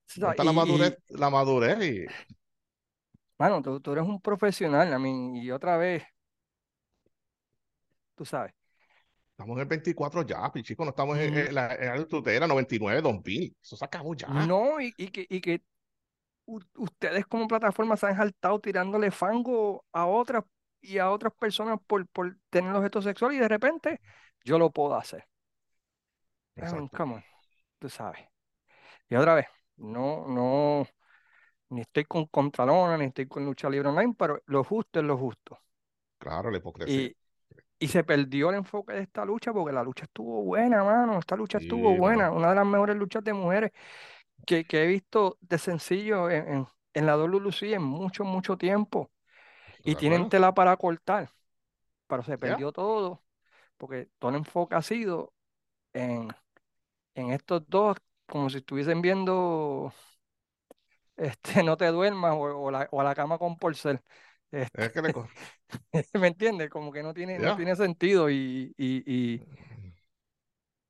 Está 0.06 0.44
la 0.44 0.52
madurez, 0.52 0.98
la 1.08 1.30
madurez 1.30 1.82
y... 1.82 2.04
Bueno, 3.42 3.60
tú, 3.60 3.80
tú 3.80 3.90
eres 3.90 4.04
un 4.04 4.20
profesional, 4.20 4.92
a 4.92 5.00
mí, 5.00 5.40
y 5.40 5.50
otra 5.50 5.76
vez, 5.76 6.04
tú 8.14 8.24
sabes. 8.24 8.54
Estamos 9.32 9.56
en 9.56 9.62
el 9.62 9.66
24 9.66 10.22
ya, 10.22 10.48
chico, 10.62 10.84
no 10.84 10.90
estamos 10.90 11.18
en, 11.18 11.52
la, 11.52 11.74
en 11.74 12.40
la 12.40 12.46
99, 12.46 13.02
2000, 13.02 13.56
eso 13.60 13.76
se 13.76 13.84
acabó 13.84 14.14
ya. 14.14 14.28
No, 14.28 14.80
y, 14.80 14.94
y 14.96 15.08
que, 15.08 15.26
y 15.28 15.40
que 15.40 15.60
ustedes 16.44 17.26
como 17.26 17.48
plataforma 17.48 17.96
se 17.96 18.06
han 18.06 18.16
saltado 18.16 18.60
tirándole 18.60 19.10
fango 19.10 19.84
a 19.90 20.06
otras 20.06 20.44
y 20.80 20.98
a 20.98 21.10
otras 21.10 21.32
personas 21.34 21.80
por, 21.84 22.06
por 22.06 22.36
tener 22.48 22.72
objeto 22.72 23.02
sexual 23.02 23.34
y 23.34 23.38
de 23.40 23.48
repente 23.48 24.00
yo 24.44 24.56
lo 24.56 24.70
puedo 24.70 24.94
hacer. 24.94 25.26
tú 27.80 27.88
sabes. 27.88 28.20
Y 29.08 29.16
otra 29.16 29.34
vez, 29.34 29.46
no, 29.78 30.28
no, 30.28 30.86
ni 31.72 31.82
estoy 31.82 32.04
con 32.06 32.26
Contralona, 32.26 32.96
ni 32.98 33.06
estoy 33.06 33.26
con 33.28 33.44
lucha 33.46 33.70
libre 33.70 33.88
online, 33.90 34.14
pero 34.18 34.42
lo 34.46 34.64
justo 34.64 35.00
es 35.00 35.06
lo 35.06 35.16
justo. 35.18 35.58
Claro, 36.18 36.50
la 36.50 36.56
hipocresía. 36.56 37.06
Y, 37.06 37.16
y 37.80 37.88
se 37.88 38.04
perdió 38.04 38.50
el 38.50 38.56
enfoque 38.56 38.94
de 38.94 39.02
esta 39.02 39.24
lucha 39.24 39.52
porque 39.52 39.72
la 39.74 39.82
lucha 39.84 40.04
estuvo 40.06 40.42
buena, 40.44 40.84
mano. 40.84 41.18
Esta 41.18 41.36
lucha 41.36 41.58
estuvo 41.58 41.96
buena. 41.96 42.30
Una 42.32 42.50
de 42.50 42.56
las 42.56 42.66
mejores 42.66 42.96
luchas 42.96 43.24
de 43.24 43.32
mujeres 43.34 43.72
que, 44.46 44.66
que 44.66 44.84
he 44.84 44.88
visto 44.88 45.38
de 45.42 45.58
sencillo 45.58 46.30
en, 46.30 46.48
en, 46.48 46.68
en 46.94 47.06
la 47.06 47.16
WLC 47.16 47.74
en 47.74 47.82
mucho, 47.84 48.24
mucho 48.24 48.56
tiempo 48.58 49.12
y 49.84 49.96
tienen 49.96 50.26
tela 50.26 50.54
para 50.54 50.76
cortar, 50.78 51.30
pero 52.08 52.22
se 52.24 52.38
perdió 52.38 52.72
todo 52.72 53.24
porque 53.78 54.08
todo 54.18 54.30
el 54.32 54.38
enfoque 54.38 54.76
ha 54.76 54.82
sido 54.82 55.34
en, 55.94 56.28
en 57.14 57.30
estos 57.32 57.62
dos, 57.68 57.96
como 58.26 58.50
si 58.50 58.58
estuviesen 58.58 59.02
viendo 59.02 59.92
este, 61.22 61.62
No 61.62 61.76
te 61.76 61.86
duermas 61.86 62.34
o, 62.36 62.70
la, 62.70 62.88
o 62.90 63.00
a 63.00 63.04
la 63.04 63.14
cama 63.14 63.38
con 63.38 63.56
porcel. 63.56 64.00
Este, 64.50 64.90
¿Me 66.18 66.26
entiendes? 66.26 66.68
Como 66.68 66.92
que 66.92 67.02
no 67.02 67.14
tiene, 67.14 67.38
no 67.38 67.56
tiene 67.56 67.74
sentido 67.74 68.28
y, 68.28 68.74
y, 68.76 69.02
y, 69.06 69.42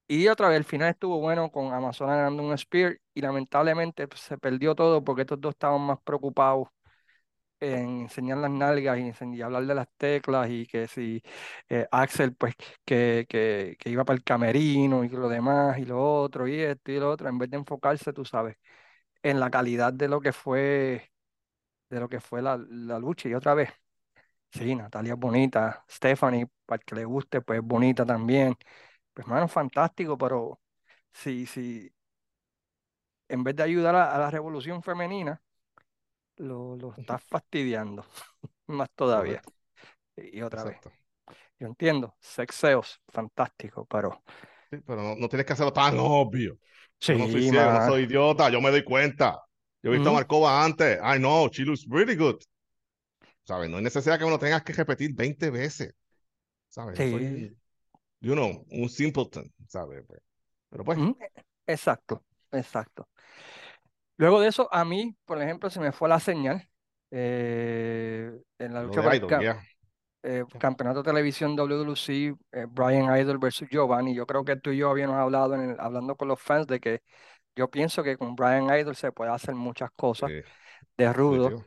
y, 0.08 0.28
otra 0.28 0.48
vez, 0.48 0.56
el 0.56 0.64
final 0.64 0.90
estuvo 0.90 1.20
bueno 1.20 1.50
con 1.50 1.72
Amazon 1.72 2.08
ganando 2.08 2.42
un 2.42 2.58
Spear 2.58 2.98
y 3.14 3.20
lamentablemente 3.20 4.08
pues, 4.08 4.20
se 4.22 4.36
perdió 4.36 4.74
todo 4.74 5.04
porque 5.04 5.22
estos 5.22 5.40
dos 5.40 5.52
estaban 5.52 5.80
más 5.82 5.98
preocupados 6.02 6.68
en 7.60 8.00
enseñar 8.02 8.38
las 8.38 8.50
nalgas 8.50 8.98
y, 8.98 9.42
hablar 9.42 9.64
de 9.66 9.74
las 9.74 9.86
teclas 9.96 10.50
y 10.50 10.66
que 10.66 10.88
si 10.88 11.22
eh, 11.68 11.86
Axel 11.92 12.34
pues 12.34 12.54
que, 12.84 13.26
que, 13.28 13.76
que, 13.78 13.90
iba 13.90 14.04
para 14.04 14.16
el 14.16 14.24
camerino 14.24 15.04
y 15.04 15.08
lo 15.08 15.28
demás 15.28 15.78
y 15.78 15.84
lo 15.84 16.02
otro 16.02 16.48
y 16.48 16.58
esto 16.60 16.90
y 16.90 16.98
lo 16.98 17.10
otro, 17.10 17.28
en 17.28 17.38
vez 17.38 17.48
de 17.50 17.58
enfocarse, 17.58 18.12
tú 18.12 18.24
sabes, 18.24 18.56
en 19.22 19.40
la 19.40 19.50
calidad 19.50 19.92
de 19.92 20.08
lo 20.08 20.20
que 20.20 20.32
fue 20.32 21.10
de 21.90 22.00
lo 22.00 22.08
que 22.08 22.20
fue 22.20 22.42
la, 22.42 22.56
la 22.58 22.98
lucha 22.98 23.28
y 23.28 23.34
otra 23.34 23.54
vez, 23.54 23.70
sí, 24.52 24.74
Natalia 24.76 25.14
es 25.14 25.18
bonita, 25.20 25.84
Stephanie, 25.90 26.48
para 26.66 26.80
el 26.80 26.84
que 26.86 26.94
le 26.96 27.04
guste, 27.04 27.40
pues 27.42 27.60
es 27.60 27.66
bonita 27.66 28.06
también, 28.06 28.56
pues 29.14 29.26
mano, 29.28 29.48
fantástico, 29.48 30.18
pero 30.18 30.60
sí, 31.12 31.46
sí, 31.46 31.92
en 33.28 33.42
vez 33.44 33.56
de 33.56 33.62
ayudar 33.62 33.94
a 33.96 34.18
la 34.18 34.30
revolución 34.30 34.82
femenina, 34.82 35.42
lo, 36.36 36.76
lo 36.76 36.94
estás 36.94 37.22
fastidiando 37.24 38.04
más 38.66 38.90
todavía. 38.94 39.42
Y 40.16 40.42
otra 40.42 40.64
vez. 40.64 40.78
Yo 41.58 41.66
entiendo, 41.68 42.16
sexeos, 42.20 43.00
fantástico, 43.08 43.86
pero. 43.86 44.22
Sí, 44.70 44.78
pero 44.86 45.16
no, 45.16 45.28
tienes 45.28 45.46
que 45.46 45.52
hacerlo 45.52 45.72
tan 45.72 45.96
obvio. 45.98 46.58
Yo 47.02 47.18
no 47.18 47.28
soy 47.28 47.50
ciego, 47.50 47.72
no 47.72 47.86
soy 47.86 48.02
idiota, 48.04 48.50
yo 48.50 48.60
me 48.60 48.70
doy 48.70 48.84
cuenta. 48.84 49.42
Yo 49.82 49.90
he 49.90 49.94
visto 49.94 50.10
a 50.10 50.12
Marcova 50.12 50.64
antes. 50.64 50.98
I 51.02 51.18
know, 51.18 51.48
she 51.50 51.64
looks 51.64 51.84
really 51.88 52.14
good. 52.14 52.40
¿Sabes? 53.44 53.68
No 53.68 53.78
hay 53.78 53.82
necesidad 53.82 54.18
que 54.18 54.24
uno 54.24 54.38
tengas 54.38 54.62
que 54.62 54.72
repetir 54.72 55.12
20 55.12 55.50
veces. 55.50 55.94
¿Sabes? 56.68 56.96
Sí. 56.96 57.10
Soy, 57.10 57.56
you 58.20 58.34
know, 58.34 58.64
un 58.70 58.88
simpleton, 58.88 59.52
¿sabes? 59.66 60.04
Pero 60.68 60.84
pues. 60.84 60.98
Exacto, 61.66 62.24
exacto. 62.52 63.08
Luego 64.16 64.40
de 64.40 64.48
eso, 64.48 64.68
a 64.72 64.84
mí, 64.84 65.16
por 65.24 65.42
ejemplo, 65.42 65.68
se 65.70 65.80
me 65.80 65.90
fue 65.90 66.08
la 66.08 66.20
señal 66.20 66.68
eh, 67.10 68.30
en 68.58 68.72
la 68.72 68.84
lucha 68.84 69.02
para 69.02 69.16
el 69.16 69.56
eh, 70.22 70.44
campeonato 70.58 71.02
de 71.02 71.10
televisión 71.10 71.56
WWC, 71.56 72.36
eh, 72.52 72.66
Brian 72.68 73.16
Idol 73.16 73.38
versus 73.38 73.68
Giovanni. 73.68 74.14
Yo 74.14 74.26
creo 74.26 74.44
que 74.44 74.56
tú 74.56 74.70
y 74.70 74.78
yo 74.78 74.90
habíamos 74.90 75.16
hablado, 75.16 75.54
en 75.54 75.76
hablando 75.78 76.16
con 76.16 76.28
los 76.28 76.40
fans, 76.40 76.66
de 76.66 76.80
que 76.80 77.02
yo 77.56 77.70
pienso 77.70 78.02
que 78.02 78.16
con 78.16 78.34
Brian 78.34 78.66
Idol 78.78 78.96
se 78.96 79.12
puede 79.12 79.30
hacer 79.30 79.54
muchas 79.54 79.90
cosas 79.96 80.30
de 80.96 81.12
rudo. 81.12 81.64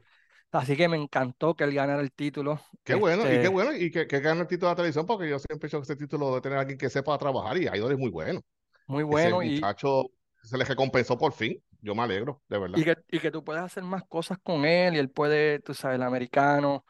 Así 0.52 0.78
que 0.78 0.88
me 0.88 0.96
encantó 0.96 1.54
que 1.54 1.66
él 1.66 1.74
ganara 1.74 2.02
el 2.02 2.14
título. 2.14 2.62
Qué 2.84 2.96
bueno, 2.96 3.24
y 3.24 3.28
qué 3.28 3.36
este 3.36 3.48
bueno, 3.50 3.76
y 3.76 3.92
que, 3.92 4.08
que 4.08 4.20
gane 4.22 4.42
el 4.42 4.48
título 4.48 4.70
de 4.70 4.72
la 4.72 4.76
televisión, 4.78 5.06
porque 5.06 5.30
yo 5.30 5.38
siempre 5.38 5.66
he 5.66 5.68
hecho 5.68 5.80
que 5.80 5.84
ese 5.84 5.96
título 5.98 6.34
de 6.36 6.42
tener 6.42 6.58
a 6.58 6.62
alguien 6.62 6.78
que 6.78 6.90
sepa 6.90 7.18
trabajar, 7.18 7.58
y 7.58 7.68
Idol 7.68 7.92
es 7.92 7.98
muy 7.98 8.10
bueno. 8.10 8.42
Muy 8.88 9.04
bueno. 9.04 9.42
Ese 9.42 9.56
muchacho 9.56 10.12
se 10.42 10.58
le 10.58 10.64
recompensó 10.64 11.18
por 11.18 11.34
fin 11.34 11.62
yo 11.86 11.94
me 11.94 12.02
alegro, 12.02 12.42
de 12.50 12.58
verdad. 12.58 12.78
Y 12.78 12.84
que, 12.84 12.98
y 13.12 13.20
que 13.20 13.30
tú 13.30 13.44
puedes 13.44 13.62
hacer 13.62 13.84
más 13.84 14.04
cosas 14.06 14.40
con 14.42 14.66
él 14.66 14.96
y 14.96 14.98
él 14.98 15.12
puede, 15.12 15.60
tú 15.60 15.76
sabes, 15.76 15.96
el 15.96 16.04
americano, 16.04 16.84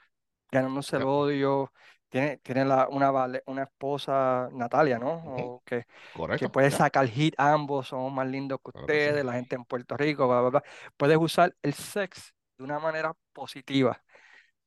ganándose 0.56 0.98
el 0.98 1.04
odio. 1.04 1.72
Tiene, 2.10 2.38
tiene 2.38 2.66
la, 2.66 2.88
una, 2.90 3.12
una 3.48 3.64
esposa, 3.64 4.50
Natalia, 4.54 5.00
¿no? 5.00 5.12
O 5.26 5.64
que, 5.66 5.86
que 6.36 6.50
puede 6.50 6.72
sacar 6.72 7.08
hit 7.08 7.36
ambos, 7.38 7.88
somos 7.90 8.14
más 8.14 8.28
lindos 8.28 8.60
que 8.64 8.72
ustedes, 8.80 9.26
la 9.26 9.34
gente 9.34 9.56
en 9.56 9.66
Puerto 9.66 9.98
Rico, 9.98 10.28
bla, 10.28 10.42
bla, 10.42 10.50
bla. 10.50 10.64
Puedes 10.98 11.18
usar 11.18 11.56
el 11.62 11.74
sex 11.74 12.34
de 12.58 12.64
una 12.64 12.80
manera 12.80 13.14
positiva, 13.34 14.02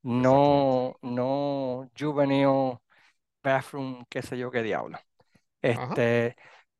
no, 0.03 0.98
no 1.03 1.90
juvenil, 1.98 2.79
bathroom, 3.42 4.05
qué 4.11 4.22
sé 4.22 4.37
yo 4.38 4.51
qué 4.51 4.62
diablo. 4.62 4.98
Este, 5.62 6.37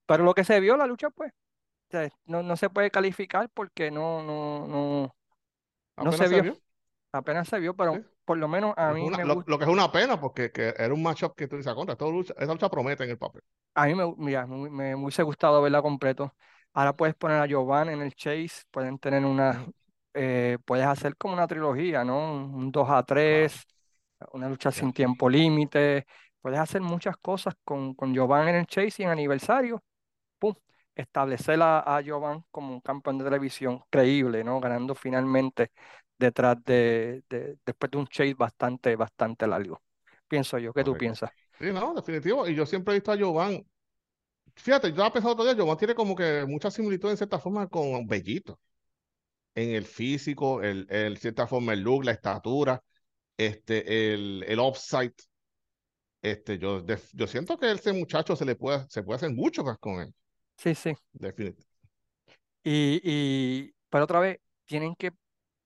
pero 0.07 0.25
lo 0.25 0.35
que 0.35 0.45
se 0.45 0.61
vio 0.61 0.77
la 0.77 0.87
lucha, 0.87 1.11
pues, 1.11 1.33
no, 2.27 2.43
no 2.43 2.57
se 2.57 2.71
puede 2.71 2.91
calificar 2.91 3.49
porque 3.51 3.91
no, 3.91 4.23
no, 4.23 4.67
no, 4.67 5.17
no 5.97 6.13
se 6.13 6.29
vio. 6.29 6.47
Apenas 7.13 7.49
se 7.49 7.59
vio, 7.59 7.75
pero 7.75 8.03
por 8.25 8.37
lo 8.37 8.49
menos 8.49 8.75
a 8.77 8.93
mí 8.93 9.09
me 9.09 9.25
lo, 9.25 9.43
lo, 9.47 9.59
que 9.59 9.65
es 9.65 9.71
una 9.71 9.91
pena 9.91 10.21
porque 10.21 10.53
que 10.53 10.75
era 10.77 10.93
un 10.93 11.03
matchup 11.03 11.35
que 11.35 11.49
tú 11.49 11.57
dices, 11.57 11.73
contra, 11.73 11.97
lucha, 12.07 12.35
esa 12.39 12.53
lucha 12.53 12.69
promete 12.69 13.05
en 13.05 13.11
el 13.11 13.19
papel. 13.19 13.43
A 13.75 13.87
mí 13.87 13.95
me, 13.95 14.15
mira, 14.19 14.47
me, 14.47 14.69
me, 14.69 14.95
hubiese 14.95 15.23
gustado 15.23 15.63
verla 15.63 15.81
completo. 15.81 16.35
Ahora 16.75 16.95
puedes 16.95 17.15
poner 17.15 17.41
a 17.41 17.47
Giovanni 17.47 17.95
en 17.95 18.03
el 18.03 18.15
chase, 18.15 18.65
pueden 18.71 18.99
tener 18.99 19.25
una, 19.25 19.67
eh, 20.13 20.59
puedes 20.67 20.87
hacer 20.87 21.17
como 21.17 21.33
una 21.33 21.47
trilogía, 21.47 22.05
¿no? 22.05 22.35
Un 22.35 22.71
2 22.71 22.91
a 22.91 23.03
3, 23.03 23.67
una 24.33 24.49
lucha 24.51 24.71
sin 24.71 24.93
tiempo 24.93 25.31
límite. 25.31 26.07
Puedes 26.43 26.59
hacer 26.61 26.83
muchas 26.83 27.17
cosas 27.17 27.55
con, 27.65 27.95
con 27.95 28.13
Giovanni 28.13 28.51
en 28.51 28.57
el 28.57 28.67
chase 28.67 29.03
y 29.03 29.05
en 29.05 29.11
aniversario. 29.11 29.83
¡Pum! 30.39 30.55
establecer 30.95 31.63
a, 31.63 31.97
a 31.97 32.03
Jovan 32.05 32.45
como 32.51 32.75
un 32.75 32.81
campeón 32.81 33.19
de 33.19 33.25
televisión 33.25 33.83
creíble, 33.89 34.45
¿no? 34.45 34.61
Ganando 34.61 34.95
finalmente 34.95 35.71
detrás 36.19 36.57
de, 36.65 37.23
después 37.65 37.91
de 37.91 37.99
un 37.99 38.07
chase 38.07 38.35
bastante, 38.35 38.97
bastante 38.97 39.47
largo. 39.47 39.81
Pienso 40.29 40.59
yo, 40.59 40.73
¿qué 40.73 40.85
tú 40.85 40.97
piensas? 40.97 41.31
Sí, 41.59 41.73
no, 41.73 41.95
definitivo. 41.95 42.47
Y 42.49 42.55
yo 42.55 42.67
siempre 42.67 42.95
he 42.95 42.99
visto 42.99 43.13
a 43.13 43.19
Jovan. 43.19 43.65
Fíjate, 44.57 44.89
yo 44.89 44.95
estaba 44.95 45.13
pensando 45.13 45.37
todavía, 45.37 45.63
Jovan 45.63 45.79
tiene 45.79 45.95
como 45.95 46.15
que 46.15 46.45
mucha 46.47 46.71
similitud 46.71 47.11
en 47.11 47.17
cierta 47.17 47.39
forma 47.39 47.69
con 47.69 48.07
Bellito. 48.07 48.59
en 49.55 49.71
el 49.75 49.85
físico, 49.85 50.63
el, 50.63 50.87
el 50.89 51.19
cierta 51.19 51.47
forma 51.47 51.73
el 51.73 51.81
look, 51.81 52.05
la 52.05 52.13
estatura, 52.13 52.83
este, 53.37 54.15
el, 54.15 54.45
el 54.47 54.59
offside. 54.61 55.15
Este, 56.23 56.59
yo, 56.59 56.85
yo 57.13 57.27
siento 57.27 57.57
que 57.57 57.71
ese 57.71 57.93
muchacho 57.93 58.37
se 58.37 58.45
le 58.45 58.57
puede, 58.57 58.87
se 58.89 59.03
puede 59.03 59.17
hacer 59.17 59.33
mucho 59.33 59.65
más 59.65 59.79
con 59.79 60.01
él. 60.01 60.15
Sí, 60.57 60.75
sí. 60.75 60.95
Definitivamente. 61.13 61.67
Y, 62.65 63.01
y, 63.03 63.75
pero 63.89 64.05
otra 64.05 64.21
vez, 64.21 64.41
tienen 64.67 64.95
que 64.95 65.13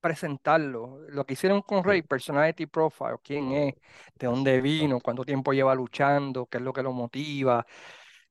presentarlo. 0.02 1.00
Lo 1.08 1.24
que 1.24 1.34
hicieron 1.34 1.62
con 1.62 1.84
Rey, 1.84 2.02
Personality 2.02 2.66
Profile, 2.66 3.16
quién 3.24 3.52
es, 3.52 3.74
de 4.16 4.26
dónde 4.26 4.60
vino, 4.60 5.00
cuánto 5.00 5.24
tiempo 5.24 5.54
lleva 5.54 5.74
luchando, 5.74 6.46
qué 6.46 6.58
es 6.58 6.64
lo 6.64 6.72
que 6.74 6.82
lo 6.82 6.92
motiva. 6.92 7.66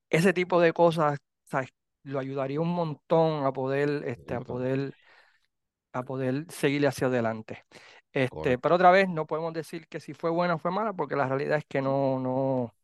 Ese 0.09 0.34
tipo 0.34 0.61
de 0.61 0.74
cosas, 0.74 1.19
¿sabes? 1.45 1.69
Lo 2.03 2.19
ayudaría 2.19 2.61
un 2.61 2.69
montón 2.74 3.45
a 3.45 3.53
poder, 3.53 4.03
este, 4.07 4.36
a 4.36 4.41
poder, 4.41 4.93
a 5.93 6.03
poder 6.03 6.45
seguirle 6.49 6.88
hacia 6.88 7.07
adelante. 7.07 7.65
Este, 8.13 8.57
pero 8.59 8.76
otra 8.76 8.91
vez, 8.91 9.09
no 9.09 9.26
podemos 9.26 9.53
decir 9.53 9.88
que 9.88 9.99
si 9.99 10.13
fue 10.13 10.30
buena 10.30 10.55
o 10.55 10.59
fue 10.59 10.72
mala, 10.72 10.93
porque 10.93 11.15
la 11.15 11.28
realidad 11.28 11.57
es 11.57 11.65
que 11.65 11.82
no, 11.82 12.19
no, 12.19 12.76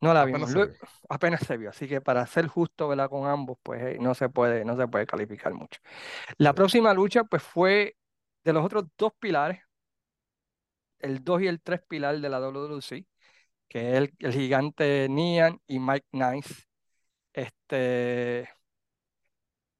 no 0.00 0.12
la 0.12 0.24
vimos. 0.24 0.54
Apenas 1.08 1.40
se, 1.40 1.56
vio. 1.56 1.70
Así 1.70 1.88
que 1.88 2.00
para 2.00 2.26
ser 2.26 2.46
justo 2.46 2.88
¿verdad? 2.88 3.08
con 3.08 3.26
ambos, 3.26 3.58
pues 3.62 3.82
eh, 3.82 3.98
no 4.00 4.14
se 4.14 4.28
puede, 4.28 4.64
no 4.64 4.76
se 4.76 4.88
puede 4.88 5.06
calificar 5.06 5.54
mucho. 5.54 5.80
La 6.38 6.52
próxima 6.54 6.92
lucha, 6.92 7.24
pues 7.24 7.42
fue 7.42 7.96
de 8.44 8.52
los 8.52 8.64
otros 8.64 8.84
dos 8.96 9.12
pilares, 9.18 9.60
el 11.00 11.24
2 11.24 11.42
y 11.42 11.46
el 11.48 11.60
3 11.62 11.82
pilar 11.88 12.20
de 12.20 12.28
la 12.28 12.40
WWC, 12.40 13.06
que 13.68 13.96
es 13.96 14.10
el, 14.20 14.32
gigante 14.32 15.08
Nian 15.08 15.60
y 15.66 15.78
Mike 15.78 16.06
Nice. 16.12 16.64
Este, 17.32 18.48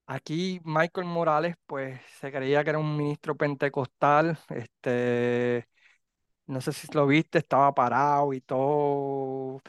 aquí 0.05 0.59
Michael 0.63 1.07
Morales, 1.07 1.55
pues 1.65 1.99
se 2.19 2.31
creía 2.31 2.63
que 2.63 2.71
era 2.71 2.79
un 2.79 2.97
ministro 2.97 3.35
pentecostal, 3.35 4.39
este, 4.49 5.67
no 6.47 6.61
sé 6.61 6.73
si 6.73 6.87
lo 6.93 7.07
viste, 7.07 7.39
estaba 7.39 7.73
parado 7.73 8.33
y 8.33 8.41
todo, 8.41 9.61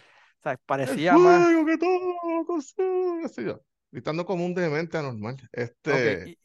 parecía 0.66 1.16
más... 1.16 1.48
que 1.64 1.78
todo, 1.78 3.62
gritando 3.90 4.26
como 4.26 4.44
un 4.44 4.54
demente 4.54 4.98
anormal. 4.98 5.36
Este... 5.52 6.38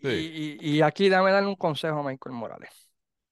Y, 0.00 0.80
aquí 0.82 1.08
dame 1.08 1.32
darle 1.32 1.48
un 1.48 1.56
consejo 1.56 1.98
a 1.98 2.02
Michael 2.02 2.34
Morales. 2.34 2.88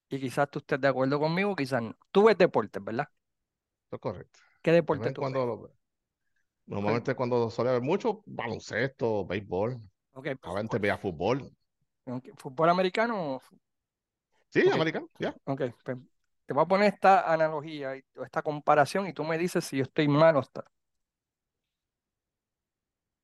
Y 0.09 0.21
quizás 0.21 0.51
tú 0.51 0.59
estés 0.61 0.81
de 0.81 0.89
acuerdo 0.89 1.19
conmigo, 1.19 1.55
quizás 1.55 1.83
no. 1.83 1.97
Tú 2.11 2.25
ves 2.25 2.39
deportes, 2.39 2.83
¿verdad? 2.83 3.09
Eso 3.87 3.97
es 3.97 4.01
correcto. 4.01 4.41
¿Qué 4.63 4.73
deporte 4.73 5.13
tú 5.13 5.21
cuando 5.21 5.71
Normalmente 6.67 7.15
cuando 7.15 7.49
suele 7.51 7.71
haber 7.71 7.83
mucho, 7.83 8.23
baloncesto, 8.27 9.25
béisbol. 9.25 9.81
Okay, 10.13 10.35
pues, 10.35 10.81
veía 10.81 10.99
fútbol. 10.99 11.53
¿Fútbol 12.37 12.71
americano? 12.71 13.41
Sí, 14.49 14.69
americano, 14.69 15.09
ya. 15.19 15.35
Ok, 15.45 15.63
pues, 15.85 15.99
te 16.47 16.55
voy 16.55 16.65
a 16.65 16.67
poner 16.67 16.95
esta 16.95 17.33
analogía, 17.33 17.95
esta 17.95 18.43
comparación 18.43 19.07
y 19.07 19.13
tú 19.13 19.25
me 19.25 19.39
dices 19.39 19.65
si 19.65 19.79
yo 19.79 19.83
estoy 19.85 20.09
mal 20.09 20.37
o 20.37 20.41
está 20.41 20.65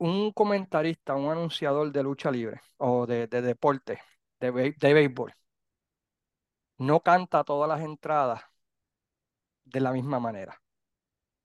un 0.03 0.33
comentarista, 0.33 1.14
un 1.14 1.31
anunciador 1.31 1.93
de 1.93 2.03
lucha 2.03 2.29
libre 2.29 2.61
o 2.79 3.07
de, 3.07 3.29
deporte, 3.29 4.01
de, 4.41 4.51
béisbol, 4.51 5.33
no 6.79 7.01
canta 7.01 7.45
todas 7.45 7.68
las 7.68 7.81
entradas 7.81 8.43
de 9.64 9.81
la 9.81 9.93
misma 9.93 10.18
manera. 10.18 10.61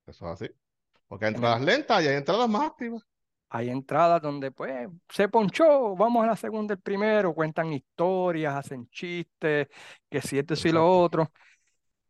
Eso 0.07 0.25
es 0.25 0.41
así. 0.41 0.51
Porque 1.07 1.25
hay 1.25 1.35
entradas 1.35 1.61
lentas 1.61 2.03
y 2.03 2.07
hay 2.07 2.15
entradas 2.15 2.49
más 2.49 2.63
activas. 2.63 3.03
Hay 3.49 3.69
entradas 3.69 4.23
donde, 4.23 4.49
pues, 4.51 4.89
se 5.07 5.29
ponchó, 5.29 5.95
vamos 5.95 6.23
a 6.23 6.27
la 6.27 6.35
segunda, 6.35 6.73
el 6.73 6.81
primero, 6.81 7.35
cuentan 7.35 7.71
historias, 7.71 8.55
hacen 8.55 8.89
chistes, 8.89 9.67
que 10.09 10.21
si 10.21 10.39
esto, 10.39 10.55
y 10.65 10.71
lo 10.71 10.99
otro. 10.99 11.31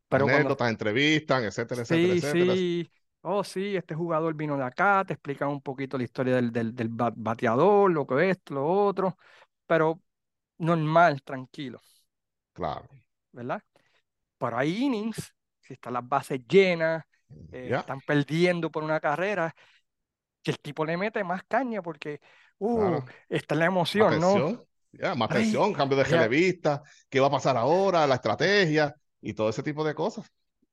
Pero 0.09 0.25
Anécdotas, 0.25 0.69
entrevistan, 0.69 1.43
etcétera, 1.43 1.81
etcétera, 1.81 2.13
etcétera. 2.13 2.53
Sí, 2.53 2.91
oh 3.21 3.43
sí, 3.43 3.75
este 3.75 3.93
jugador 3.93 4.33
vino 4.35 4.55
de 4.55 4.63
acá, 4.63 5.03
te 5.05 5.13
explican 5.13 5.49
un 5.49 5.61
poquito 5.61 5.97
la 5.97 6.05
historia 6.05 6.35
del, 6.35 6.51
del, 6.51 6.73
del 6.73 6.89
bateador, 6.89 7.91
lo 7.91 8.07
que 8.07 8.29
es, 8.29 8.37
lo 8.49 8.65
otro, 8.65 9.17
pero 9.65 10.01
normal, 10.59 11.21
tranquilo. 11.23 11.81
Claro. 12.53 12.87
¿Verdad? 13.33 13.61
Pero 14.37 14.57
hay 14.57 14.83
innings, 14.83 15.33
si 15.59 15.73
están 15.73 15.93
las 15.93 16.07
bases 16.07 16.39
llenas, 16.47 17.03
eh, 17.51 17.69
están 17.73 17.99
perdiendo 18.01 18.71
por 18.71 18.83
una 18.83 18.99
carrera, 18.99 19.53
que 20.41 20.51
el 20.51 20.59
tipo 20.59 20.85
le 20.85 20.95
mete 20.95 21.23
más 21.25 21.43
caña 21.43 21.81
porque 21.81 22.21
uh, 22.59 22.99
está 23.27 23.55
la 23.55 23.65
emoción, 23.65 24.21
¿no? 24.21 24.65
Ya, 24.93 25.13
más 25.15 25.27
presión, 25.27 25.73
cambio 25.73 25.97
de 25.97 26.05
relevista, 26.05 26.81
qué 27.09 27.19
va 27.19 27.27
a 27.27 27.31
pasar 27.31 27.57
ahora, 27.57 28.07
la 28.07 28.15
estrategia 28.15 28.95
y 29.27 29.33
todo 29.33 29.49
ese 29.49 29.61
tipo 29.61 29.83
de 29.83 29.93
cosas 29.93 30.31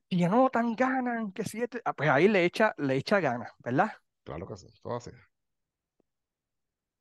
y 0.09 0.25
no 0.27 0.49
tan 0.49 0.77
ganan, 0.77 1.33
que 1.33 1.45
siete, 1.45 1.81
ah, 1.85 1.93
pues 1.93 2.09
ahí 2.09 2.29
le 2.29 2.45
echa, 2.45 2.73
le 2.79 2.95
echa 2.95 3.19
ganas, 3.19 3.51
¿verdad? 3.59 3.93
Claro 4.23 4.47
que 4.47 4.57
sí, 4.57 4.69
todo 4.81 4.97
así. 4.97 5.11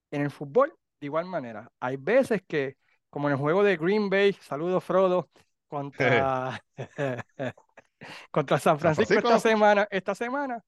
En 0.09 0.23
el 0.23 0.31
fútbol, 0.31 0.73
de 0.99 1.05
igual 1.05 1.25
manera, 1.25 1.71
hay 1.79 1.97
veces 1.97 2.41
que, 2.47 2.77
como 3.11 3.27
en 3.27 3.33
el 3.33 3.39
juego 3.39 3.63
de 3.63 3.77
Green 3.77 4.09
Bay, 4.09 4.33
saludos 4.33 4.83
Frodo, 4.83 5.29
contra, 5.67 6.59
contra 8.31 8.59
San 8.59 8.79
Francisco, 8.79 9.13
esta 9.13 9.39
semana, 9.39 9.87
esta 9.91 10.15
semana, 10.15 10.63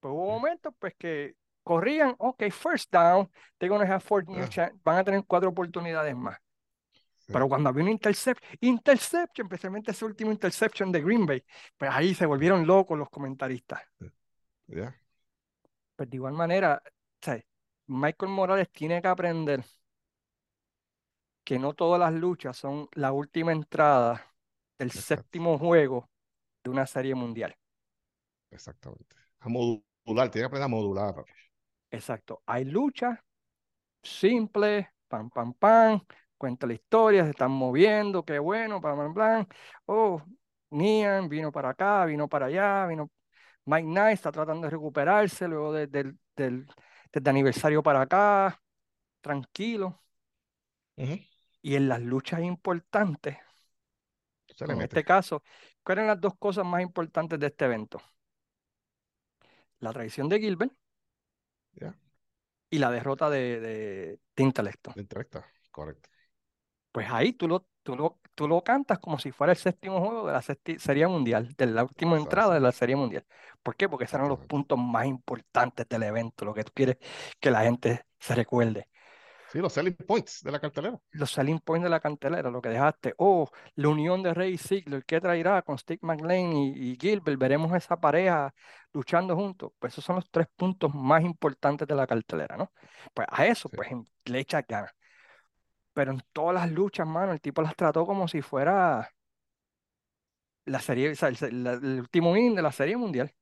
pues 0.00 0.12
hubo 0.12 0.26
momentos 0.26 0.74
pues 0.80 0.94
que 0.98 1.36
corrían, 1.62 2.16
ok, 2.18 2.50
first 2.50 2.92
down, 2.92 3.30
they're 3.58 3.68
gonna 3.68 3.88
have 3.88 4.00
four 4.00 4.24
van 4.82 4.98
a 4.98 5.04
tener 5.04 5.22
cuatro 5.26 5.50
oportunidades 5.50 6.16
más. 6.16 6.38
Pero 7.32 7.48
cuando 7.48 7.68
había 7.68 7.84
un 7.84 7.90
interception, 7.90 8.58
interception, 8.60 9.46
especialmente 9.46 9.90
ese 9.90 10.04
último 10.04 10.30
interception 10.30 10.92
de 10.92 11.00
Green 11.00 11.26
Bay, 11.26 11.42
pues 11.76 11.90
ahí 11.92 12.14
se 12.14 12.26
volvieron 12.26 12.66
locos 12.66 12.98
los 12.98 13.08
comentaristas. 13.08 13.82
Yeah. 14.66 14.94
Pues 15.96 16.10
de 16.10 16.16
igual 16.16 16.34
manera, 16.34 16.82
Michael 17.86 18.32
Morales 18.32 18.70
tiene 18.70 19.02
que 19.02 19.08
aprender 19.08 19.64
que 21.44 21.58
no 21.58 21.74
todas 21.74 21.98
las 21.98 22.12
luchas 22.12 22.56
son 22.56 22.88
la 22.92 23.12
última 23.12 23.52
entrada 23.52 24.24
del 24.78 24.90
séptimo 24.90 25.58
juego 25.58 26.08
de 26.62 26.70
una 26.70 26.86
serie 26.86 27.14
mundial. 27.14 27.56
Exactamente. 28.50 29.16
A 29.40 29.48
modular, 29.48 30.30
tiene 30.30 30.42
que 30.42 30.46
aprender 30.46 30.64
a 30.64 30.68
modular. 30.68 31.24
Exacto. 31.90 32.42
Hay 32.46 32.64
luchas 32.64 33.18
simples, 34.02 34.86
pam, 35.08 35.30
pam, 35.30 35.52
pam, 35.54 36.00
cuenta 36.42 36.66
la 36.66 36.72
historia, 36.72 37.22
se 37.22 37.30
están 37.30 37.52
moviendo, 37.52 38.24
qué 38.24 38.40
bueno, 38.40 38.80
para 38.80 39.14
plan, 39.14 39.46
oh, 39.86 40.20
Nian 40.70 41.28
vino 41.28 41.52
para 41.52 41.68
acá, 41.68 42.04
vino 42.04 42.28
para 42.28 42.46
allá, 42.46 42.84
vino 42.88 43.12
Mike 43.64 43.86
Knight 43.86 44.14
está 44.14 44.32
tratando 44.32 44.64
de 44.64 44.70
recuperarse 44.70 45.46
luego 45.46 45.72
del, 45.72 46.18
del, 46.34 46.66
aniversario 47.24 47.80
para 47.80 48.00
acá, 48.00 48.60
tranquilo. 49.20 50.02
Y 50.96 51.76
en 51.76 51.88
las 51.88 52.00
luchas 52.00 52.40
importantes, 52.40 53.38
en 54.58 54.80
este 54.82 55.04
caso, 55.04 55.44
¿cuáles 55.84 56.02
eran 56.02 56.16
las 56.16 56.20
dos 56.20 56.34
cosas 56.40 56.66
más 56.66 56.82
importantes 56.82 57.38
de 57.38 57.46
este 57.46 57.66
evento? 57.66 58.02
La 59.78 59.92
traición 59.92 60.28
de 60.28 60.40
Gilbert 60.40 60.72
y 62.68 62.78
la 62.80 62.90
derrota 62.90 63.30
de, 63.30 63.60
de, 63.60 64.20
de 64.34 64.42
Intelecto. 64.42 64.92
De 64.96 65.02
Intelecto, 65.02 65.44
correcto 65.70 66.11
pues 66.92 67.08
ahí 67.10 67.32
tú 67.32 67.48
lo, 67.48 67.66
tú 67.82 67.96
lo, 67.96 68.20
tú 68.34 68.46
lo 68.46 68.62
cantas 68.62 68.98
como 68.98 69.18
si 69.18 69.32
fuera 69.32 69.52
el 69.52 69.58
séptimo 69.58 70.00
juego 70.00 70.26
de 70.26 70.32
la 70.34 70.42
Serie 70.42 71.06
Mundial, 71.06 71.54
de 71.56 71.66
la 71.66 71.84
última 71.84 72.16
entrada 72.16 72.54
de 72.54 72.60
la 72.60 72.72
Serie 72.72 72.96
Mundial. 72.96 73.24
¿Por 73.62 73.76
qué? 73.76 73.88
Porque 73.88 74.04
esos 74.04 74.14
eran 74.14 74.28
los 74.28 74.40
puntos 74.40 74.78
más 74.78 75.06
importantes 75.06 75.88
del 75.88 76.02
evento, 76.04 76.44
lo 76.44 76.54
que 76.54 76.64
tú 76.64 76.72
quieres 76.74 76.98
que 77.40 77.50
la 77.50 77.62
gente 77.62 78.04
se 78.20 78.34
recuerde. 78.34 78.88
Sí, 79.50 79.58
los 79.58 79.74
selling 79.74 79.94
points 79.94 80.42
de 80.42 80.50
la 80.50 80.58
cartelera. 80.60 80.98
Los 81.10 81.30
selling 81.30 81.60
points 81.60 81.84
de 81.84 81.90
la 81.90 82.00
cartelera, 82.00 82.50
lo 82.50 82.62
que 82.62 82.70
dejaste. 82.70 83.12
Oh, 83.18 83.50
la 83.74 83.88
unión 83.88 84.22
de 84.22 84.32
Rey 84.32 84.54
y 84.54 84.58
Ziggler, 84.58 85.04
¿qué 85.04 85.20
traerá 85.20 85.60
con 85.60 85.76
Steve 85.76 85.98
McLean 86.02 86.56
y, 86.56 86.96
Gilbert? 86.98 87.38
Veremos 87.38 87.74
esa 87.74 88.00
pareja 88.00 88.54
luchando 88.94 89.36
juntos. 89.36 89.72
Pues 89.78 89.92
esos 89.92 90.04
son 90.04 90.16
los 90.16 90.30
tres 90.30 90.46
puntos 90.56 90.94
más 90.94 91.22
importantes 91.22 91.86
de 91.86 91.94
la 91.94 92.06
cartelera, 92.06 92.56
¿no? 92.56 92.72
Pues 93.12 93.28
a 93.30 93.46
eso, 93.46 93.68
pues 93.68 93.90
le 94.24 94.38
echa 94.40 94.62
ganas 94.62 94.92
pero 95.92 96.12
en 96.12 96.22
todas 96.32 96.54
las 96.54 96.70
luchas, 96.70 97.06
mano, 97.06 97.32
el 97.32 97.40
tipo 97.40 97.62
las 97.62 97.76
trató 97.76 98.06
como 98.06 98.28
si 98.28 98.42
fuera 98.42 99.10
la 100.64 100.80
serie, 100.80 101.10
o 101.10 101.14
sea, 101.14 101.28
el, 101.28 102.00
último 102.00 102.36
inning 102.36 102.54
de 102.54 102.62
la 102.62 102.72
serie 102.72 102.96
mundial. 102.96 103.34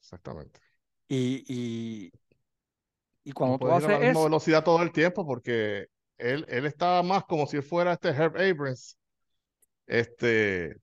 Exactamente. 0.00 0.60
Y, 1.08 1.44
y, 1.48 2.12
y 3.24 3.32
cuando 3.32 3.58
tú 3.58 3.70
haces 3.70 3.88
a 3.88 3.92
la 3.92 3.98
misma 3.98 4.24
velocidad 4.24 4.64
todo 4.64 4.82
el 4.82 4.92
tiempo 4.92 5.26
porque 5.26 5.88
él, 6.16 6.44
él 6.48 6.66
estaba 6.66 7.02
más 7.02 7.24
como 7.24 7.46
si 7.46 7.60
fuera 7.60 7.92
este 7.92 8.08
Herb 8.08 8.36
Abrams, 8.36 8.96
este, 9.86 10.76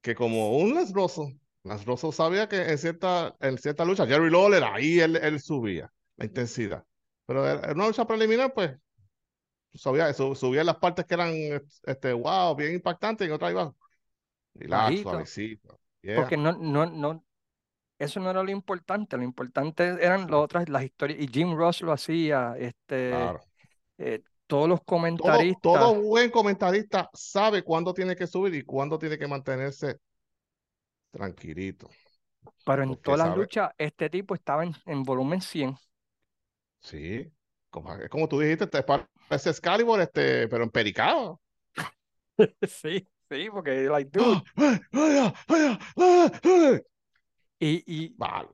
que 0.00 0.14
como 0.14 0.58
un 0.58 0.74
Les 0.74 0.92
Russell. 0.92 1.36
Les 1.64 1.84
Russell 1.84 2.12
sabía 2.12 2.48
que 2.48 2.60
en 2.60 2.76
cierta, 2.76 3.34
en 3.40 3.56
cierta 3.56 3.84
lucha, 3.84 4.06
Jerry 4.06 4.30
Lawler, 4.30 4.64
ahí 4.64 4.98
él, 4.98 5.16
él 5.16 5.40
subía 5.40 5.90
la 6.16 6.24
intensidad. 6.24 6.84
Pero 7.24 7.48
en 7.48 7.76
una 7.76 7.86
lucha 7.86 8.04
preliminar, 8.04 8.52
pues 8.52 8.72
subía, 9.74 10.12
subía 10.12 10.64
las 10.64 10.76
partes 10.76 11.04
que 11.06 11.14
eran, 11.14 11.32
este, 11.84 12.12
wow, 12.12 12.54
bien 12.54 12.74
impactantes, 12.74 13.26
y 13.26 13.28
en 13.28 13.34
otras 13.34 13.52
iba 13.52 13.74
relax, 14.54 15.00
suavecito. 15.00 15.80
Porque 16.16 16.36
no, 16.36 16.52
no, 16.52 16.86
no, 16.86 17.24
eso 17.98 18.20
no 18.20 18.30
era 18.30 18.42
lo 18.42 18.50
importante, 18.50 19.16
lo 19.16 19.22
importante 19.22 19.84
eran 19.84 20.22
las 20.22 20.40
otras, 20.40 20.68
las 20.68 20.82
historias, 20.82 21.20
y 21.20 21.28
Jim 21.28 21.54
Ross 21.54 21.82
lo 21.82 21.92
hacía, 21.92 22.54
este, 22.58 23.12
eh, 23.98 24.22
todos 24.46 24.68
los 24.68 24.82
comentaristas. 24.82 25.60
Todo, 25.62 25.94
buen 25.94 26.30
comentarista 26.30 27.08
sabe 27.14 27.62
cuándo 27.62 27.94
tiene 27.94 28.16
que 28.16 28.26
subir 28.26 28.54
y 28.54 28.62
cuándo 28.64 28.98
tiene 28.98 29.16
que 29.16 29.26
mantenerse 29.26 29.98
tranquilito. 31.10 31.88
Pero 32.64 32.82
en 32.82 32.96
todas 32.96 33.20
las 33.20 33.36
luchas, 33.36 33.70
este 33.78 34.10
tipo 34.10 34.34
estaba 34.34 34.64
en, 34.64 35.02
volumen 35.04 35.40
100. 35.40 35.76
Sí, 36.80 37.32
como, 37.70 37.94
es 37.94 38.10
como 38.10 38.28
tú 38.28 38.40
dijiste, 38.40 38.64
este, 38.64 38.84
parece 39.32 39.50
Excalibur, 39.50 40.00
este, 40.00 40.46
pero 40.48 40.64
en 40.64 40.70
pericado. 40.70 41.40
sí, 42.68 43.08
sí, 43.30 43.48
porque 43.50 43.84
like, 43.84 44.18
y, 47.58 47.82
y 47.86 48.14
vale. 48.16 48.48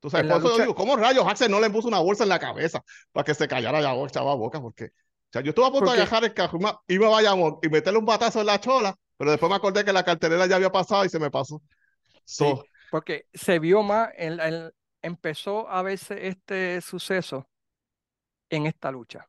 Tú 0.00 0.10
sabes, 0.10 0.30
por 0.30 0.38
eso 0.38 0.58
digo, 0.58 0.74
¿cómo 0.74 0.96
rayos 0.96 1.24
Axel 1.26 1.50
no 1.50 1.60
le 1.60 1.70
puso 1.70 1.86
una 1.88 2.00
bolsa 2.00 2.24
en 2.24 2.30
la 2.30 2.38
cabeza 2.38 2.82
para 3.12 3.24
que 3.24 3.34
se 3.34 3.46
callara 3.46 3.80
ya 3.80 3.94
echaba 3.94 4.34
boca? 4.34 4.60
Porque 4.60 4.86
o 4.86 5.32
sea, 5.32 5.42
yo 5.42 5.50
estuve 5.50 5.66
a 5.66 5.70
punto 5.70 5.92
de 5.92 5.98
dejar 5.98 6.24
el 6.24 6.34
carro 6.34 6.58
y 6.88 6.98
me 6.98 7.06
vaya 7.06 7.32
y 7.62 7.68
meterle 7.68 7.98
un 7.98 8.06
batazo 8.06 8.40
en 8.40 8.46
la 8.46 8.60
chola, 8.60 8.94
pero 9.16 9.30
después 9.30 9.50
me 9.50 9.56
acordé 9.56 9.84
que 9.84 9.92
la 9.92 10.04
cartelera 10.04 10.46
ya 10.46 10.56
había 10.56 10.72
pasado 10.72 11.04
y 11.04 11.08
se 11.08 11.18
me 11.18 11.30
pasó. 11.30 11.62
sí, 12.24 12.52
porque 12.90 13.26
se 13.34 13.58
vio 13.58 13.82
más, 13.82 14.10
el, 14.16 14.72
empezó 15.02 15.68
a 15.68 15.82
verse 15.82 16.26
este 16.26 16.80
suceso 16.80 17.48
en 18.50 18.66
esta 18.66 18.90
lucha. 18.90 19.28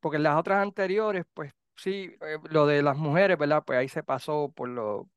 Porque 0.00 0.16
en 0.16 0.22
las 0.24 0.36
otras 0.38 0.62
anteriores, 0.62 1.24
pues 1.34 1.52
sí, 1.76 2.14
eh, 2.20 2.38
lo 2.50 2.66
de 2.66 2.82
las 2.82 2.96
mujeres, 2.96 3.38
¿verdad? 3.38 3.64
Pues 3.66 3.78
ahí 3.78 3.88
se 3.88 4.02
pasó 4.02 4.52
por 4.54 4.68
lo, 4.68 5.10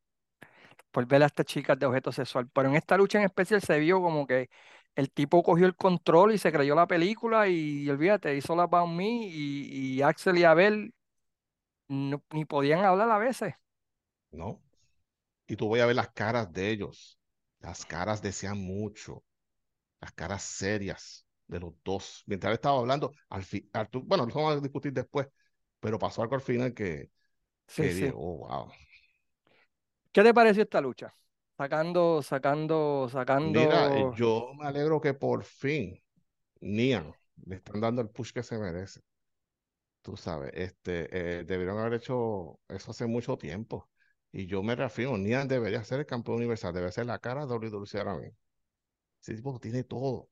por 0.91 1.05
ver 1.05 1.23
a 1.23 1.27
estas 1.27 1.45
chicas 1.45 1.77
de 1.79 1.85
objeto 1.85 2.11
sexual. 2.11 2.49
Pero 2.53 2.69
en 2.69 2.75
esta 2.75 2.97
lucha 2.97 3.19
en 3.19 3.25
especial 3.25 3.61
se 3.61 3.79
vio 3.79 4.01
como 4.01 4.27
que 4.27 4.49
el 4.95 5.11
tipo 5.11 5.43
cogió 5.43 5.65
el 5.65 5.75
control 5.75 6.33
y 6.33 6.37
se 6.37 6.51
creyó 6.51 6.75
la 6.75 6.87
película 6.87 7.47
y 7.47 7.89
olvídate, 7.89 8.35
hizo 8.35 8.55
la 8.55 8.63
About 8.63 8.89
Me 8.89 9.07
y, 9.07 9.97
y 9.97 10.01
Axel 10.01 10.37
y 10.37 10.43
Abel 10.43 10.93
ni 11.87 12.45
podían 12.45 12.85
hablar 12.85 13.09
a 13.11 13.17
veces. 13.17 13.53
No. 14.31 14.61
Y 15.47 15.55
tú 15.55 15.67
voy 15.67 15.81
a 15.81 15.85
ver 15.85 15.95
las 15.95 16.11
caras 16.11 16.51
de 16.53 16.71
ellos. 16.71 17.19
Las 17.59 17.85
caras 17.85 18.21
decían 18.21 18.59
mucho. 18.59 19.23
Las 20.01 20.13
caras 20.13 20.43
serias 20.43 21.25
de 21.49 21.59
los 21.59 21.73
dos. 21.83 22.23
Mientras 22.27 22.53
estaba 22.53 22.79
hablando, 22.79 23.11
al 23.29 23.43
fin, 23.43 23.69
bueno, 24.03 24.25
lo 24.25 24.33
vamos 24.33 24.57
a 24.57 24.61
discutir 24.61 24.93
después, 24.93 25.27
pero 25.79 25.99
pasó 25.99 26.21
algo 26.21 26.35
al 26.35 26.41
final 26.41 26.73
que, 26.73 27.09
sí, 27.67 27.91
sí. 27.91 28.11
oh, 28.13 28.47
wow. 28.47 28.71
¿Qué 30.11 30.23
te 30.23 30.33
pareció 30.33 30.63
esta 30.63 30.79
lucha? 30.79 31.13
Sacando, 31.57 32.21
sacando, 32.21 33.09
sacando. 33.11 33.59
Mira, 33.59 34.15
yo 34.15 34.53
me 34.57 34.67
alegro 34.67 35.01
que 35.01 35.13
por 35.13 35.43
fin 35.43 36.01
Nian 36.61 37.13
le 37.45 37.55
están 37.55 37.81
dando 37.81 38.01
el 38.01 38.09
push 38.09 38.31
que 38.31 38.43
se 38.43 38.57
merece. 38.57 39.01
Tú 40.01 40.15
sabes, 40.15 40.51
este, 40.53 41.09
eh, 41.11 41.43
debieron 41.43 41.77
haber 41.77 41.95
hecho 41.95 42.59
eso 42.69 42.91
hace 42.91 43.05
mucho 43.07 43.37
tiempo. 43.37 43.89
Y 44.31 44.45
yo 44.45 44.63
me 44.63 44.75
reafirmo, 44.75 45.17
Nian 45.17 45.47
debería 45.47 45.83
ser 45.83 45.99
el 45.99 46.05
campeón 46.05 46.37
universal, 46.37 46.73
debe 46.73 46.91
ser 46.91 47.07
la 47.07 47.19
cara 47.19 47.45
de 47.45 47.53
WWE 47.53 47.99
ahora 47.99 48.15
mismo. 48.17 48.37
Ese 49.21 49.35
tipo 49.35 49.59
tiene 49.59 49.83
todo. 49.83 50.29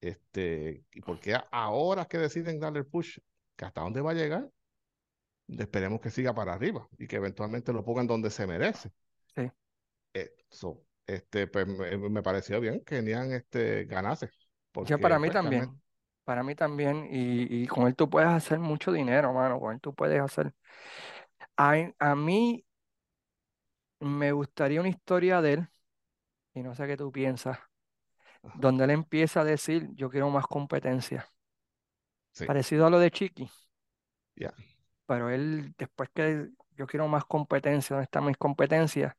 Este, 0.00 0.84
¿Y 0.92 1.00
por 1.00 1.18
qué 1.18 1.36
ahora 1.50 2.04
que 2.06 2.18
deciden 2.18 2.60
darle 2.60 2.80
el 2.80 2.86
push? 2.86 3.18
¿Que 3.56 3.64
hasta 3.64 3.80
dónde 3.80 4.00
va 4.00 4.12
a 4.12 4.14
llegar? 4.14 4.50
esperemos 5.48 6.00
que 6.00 6.10
siga 6.10 6.34
para 6.34 6.54
arriba 6.54 6.88
y 6.98 7.06
que 7.06 7.16
eventualmente 7.16 7.72
lo 7.72 7.84
pongan 7.84 8.06
donde 8.06 8.30
se 8.30 8.46
merece. 8.46 8.90
Sí. 9.34 9.50
Eso, 10.12 10.82
este, 11.06 11.46
pues 11.46 11.66
me, 11.66 12.22
pareció 12.22 12.60
bien 12.60 12.82
que 12.84 13.00
Nian 13.00 13.30
este, 13.32 13.84
ganase. 13.84 14.30
Porque, 14.72 14.98
para 14.98 15.18
mí 15.18 15.30
también. 15.30 15.70
Para 16.24 16.42
mí 16.42 16.56
también. 16.56 17.06
Y, 17.10 17.62
y, 17.62 17.66
con 17.68 17.86
él 17.86 17.94
tú 17.94 18.10
puedes 18.10 18.28
hacer 18.28 18.58
mucho 18.58 18.90
dinero, 18.90 19.32
mano. 19.32 19.60
Con 19.60 19.74
él 19.74 19.80
tú 19.80 19.94
puedes 19.94 20.20
hacer. 20.20 20.52
A, 21.56 21.76
a 21.98 22.16
mí 22.16 22.66
me 24.00 24.32
gustaría 24.32 24.80
una 24.80 24.88
historia 24.88 25.40
de 25.40 25.54
él, 25.54 25.68
y 26.54 26.62
no 26.62 26.74
sé 26.74 26.86
qué 26.86 26.96
tú 26.96 27.10
piensas, 27.10 27.58
donde 28.54 28.84
él 28.84 28.90
empieza 28.90 29.40
a 29.40 29.44
decir: 29.44 29.88
Yo 29.94 30.10
quiero 30.10 30.30
más 30.30 30.46
competencia. 30.46 31.28
Parecido 32.46 32.86
a 32.86 32.90
lo 32.90 32.98
de 32.98 33.10
Chiqui. 33.10 33.50
Ya 34.36 34.52
pero 35.06 35.30
él, 35.30 35.74
después 35.78 36.10
que 36.14 36.50
yo 36.76 36.86
quiero 36.86 37.08
más 37.08 37.24
competencia, 37.24 37.94
¿dónde 37.94 38.04
están 38.04 38.26
mis 38.26 38.36
competencias? 38.36 39.14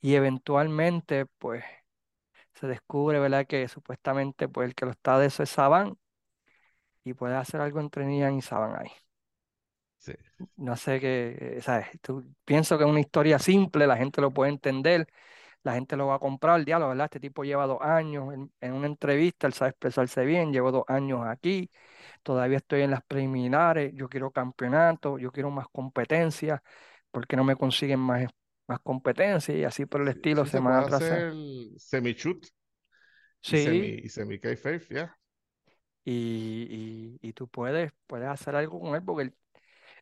Y 0.00 0.14
eventualmente, 0.14 1.26
pues, 1.38 1.64
se 2.54 2.66
descubre, 2.66 3.20
¿verdad? 3.20 3.46
Que 3.46 3.68
supuestamente, 3.68 4.48
pues, 4.48 4.68
el 4.68 4.74
que 4.74 4.86
lo 4.86 4.92
está 4.92 5.18
de 5.18 5.26
eso 5.26 5.42
es 5.42 5.50
Saban 5.50 5.98
y 7.04 7.14
puede 7.14 7.36
hacer 7.36 7.60
algo 7.60 7.80
entre 7.80 8.04
Nian 8.06 8.34
y 8.34 8.42
Saban 8.42 8.76
ahí. 8.80 8.90
Sí. 9.98 10.12
No 10.56 10.76
sé 10.76 11.00
qué, 11.00 11.58
¿sabes? 11.62 11.88
Tú, 12.00 12.24
pienso 12.44 12.78
que 12.78 12.84
es 12.84 12.90
una 12.90 13.00
historia 13.00 13.38
simple, 13.38 13.86
la 13.86 13.96
gente 13.96 14.20
lo 14.20 14.32
puede 14.32 14.50
entender, 14.50 15.08
la 15.62 15.74
gente 15.74 15.96
lo 15.96 16.06
va 16.06 16.16
a 16.16 16.18
comprar, 16.18 16.58
el 16.58 16.64
diálogo, 16.64 16.90
¿verdad? 16.90 17.06
Este 17.06 17.20
tipo 17.20 17.44
lleva 17.44 17.66
dos 17.66 17.80
años 17.80 18.32
en, 18.32 18.52
en 18.60 18.72
una 18.72 18.86
entrevista, 18.86 19.46
él 19.46 19.52
sabe 19.52 19.70
expresarse 19.70 20.24
bien, 20.24 20.52
llevo 20.52 20.70
dos 20.70 20.84
años 20.88 21.26
aquí, 21.26 21.70
todavía 22.22 22.58
estoy 22.58 22.82
en 22.82 22.90
las 22.90 23.02
preliminares, 23.02 23.92
yo 23.94 24.08
quiero 24.08 24.30
campeonato, 24.30 25.18
yo 25.18 25.30
quiero 25.32 25.50
más 25.50 25.66
competencia, 25.70 26.62
porque 27.10 27.36
no 27.36 27.44
me 27.44 27.56
consiguen 27.56 28.00
más, 28.00 28.28
más 28.66 28.80
competencia 28.80 29.56
y 29.56 29.64
así 29.64 29.86
por 29.86 30.02
el 30.02 30.08
estilo 30.08 30.46
se, 30.46 30.60
me 30.60 30.70
puede 30.70 30.94
hacer 30.94 31.32
semi-shoot 31.76 32.46
sí. 33.40 33.56
y 33.56 34.08
semi, 34.08 34.36
y 34.36 34.56
semi 34.56 34.86
ya. 34.90 35.16
Y, 36.04 37.18
y, 37.20 37.32
tú 37.34 37.48
puedes, 37.48 37.92
puedes 38.06 38.28
hacer 38.28 38.56
algo 38.56 38.80
con 38.80 38.94
él 38.94 39.02
porque 39.02 39.32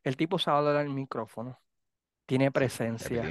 el, 0.04 0.16
tipo 0.16 0.38
sabe 0.38 0.58
hablar 0.58 0.76
al 0.76 0.90
micrófono, 0.90 1.60
tiene 2.26 2.52
presencia. 2.52 3.24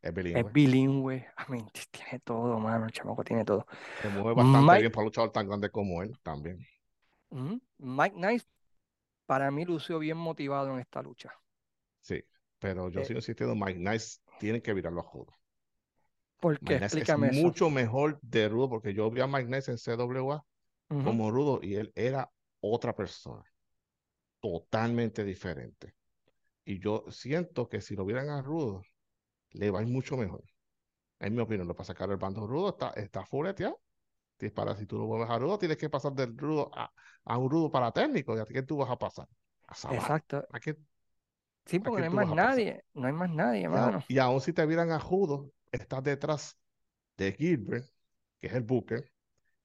Es 0.00 0.14
bilingüe. 0.14 0.40
Es 0.40 0.52
bilingüe. 0.52 1.26
Bilingüe. 1.48 1.72
tiene 1.90 2.20
todo, 2.20 2.58
mano. 2.58 2.86
El 2.86 2.92
chamaco 2.92 3.24
tiene 3.24 3.44
todo. 3.44 3.66
Se 4.00 4.08
mueve 4.08 4.34
bastante 4.34 4.80
bien 4.80 4.92
para 4.92 5.00
un 5.02 5.06
luchador 5.06 5.32
tan 5.32 5.48
grande 5.48 5.70
como 5.70 6.02
él 6.02 6.18
también. 6.22 6.66
Mike 7.78 8.16
Nice, 8.16 8.46
para 9.26 9.50
mí, 9.50 9.64
lució 9.64 9.98
bien 9.98 10.16
motivado 10.16 10.72
en 10.72 10.80
esta 10.80 11.02
lucha. 11.02 11.32
Sí, 12.00 12.22
pero 12.58 12.90
yo 12.90 13.00
eh 13.00 13.04
sigo 13.04 13.18
insistiendo, 13.18 13.54
Mike 13.54 13.78
Nice 13.78 14.18
tiene 14.38 14.60
que 14.60 14.74
virarlo 14.74 15.00
a 15.00 15.10
Rudo. 15.12 15.34
¿Por 16.40 16.58
qué? 16.58 16.76
Explícame 16.76 17.28
es 17.28 17.36
mucho 17.36 17.70
mejor 17.70 18.18
de 18.20 18.48
Rudo, 18.48 18.68
porque 18.68 18.92
yo 18.92 19.10
vi 19.10 19.20
a 19.20 19.26
Mike 19.26 19.48
Nice 19.48 19.70
en 19.70 19.78
CWA 19.78 20.44
como 20.88 21.30
Rudo 21.30 21.60
y 21.62 21.76
él 21.76 21.90
era 21.94 22.30
otra 22.60 22.94
persona, 22.94 23.44
totalmente 24.40 25.24
diferente. 25.24 25.94
Y 26.64 26.80
yo 26.80 27.04
siento 27.10 27.68
que 27.68 27.80
si 27.80 27.96
lo 27.96 28.04
vieran 28.04 28.28
a 28.28 28.42
Rudo, 28.42 28.82
le 29.52 29.70
va 29.70 29.80
a 29.80 29.82
ir 29.82 29.88
mucho 29.88 30.16
mejor. 30.16 30.44
En 31.20 31.34
mi 31.34 31.40
opinión, 31.40 31.68
lo 31.68 31.74
para 31.74 31.86
sacar 31.86 32.10
el 32.10 32.16
bando 32.16 32.46
Rudo 32.46 32.70
está, 32.70 32.90
está 32.90 33.24
para 34.50 34.76
si 34.76 34.86
tú 34.86 34.98
lo 34.98 35.06
vuelves 35.06 35.30
a 35.30 35.38
rudo, 35.38 35.58
tienes 35.58 35.78
que 35.78 35.88
pasar 35.88 36.12
del 36.12 36.36
rudo 36.36 36.70
a, 36.74 36.92
a 37.24 37.38
un 37.38 37.50
rudo 37.50 37.70
para 37.70 37.92
técnico. 37.92 38.36
¿Y 38.36 38.40
a 38.40 38.44
qué 38.44 38.62
tú 38.62 38.76
vas 38.78 38.90
a 38.90 38.98
pasar? 38.98 39.28
Exacto. 39.90 40.44
¿A 40.50 40.60
qué, 40.60 40.76
sí, 41.64 41.78
porque 41.78 42.08
no 42.08 42.20
hay 42.20 42.26
más 42.26 42.34
nadie. 42.34 42.84
No 42.94 43.06
hay 43.06 43.12
más 43.12 43.30
nadie, 43.30 43.64
hermano. 43.64 44.04
Y, 44.08 44.18
aún 44.18 44.40
si 44.40 44.52
te 44.52 44.66
vieran 44.66 44.90
a 44.90 44.98
Judo, 44.98 45.52
estás 45.70 46.02
detrás 46.02 46.58
de 47.16 47.32
Gilbert, 47.32 47.88
que 48.40 48.48
es 48.48 48.52
el 48.54 48.62
Booker, 48.62 49.10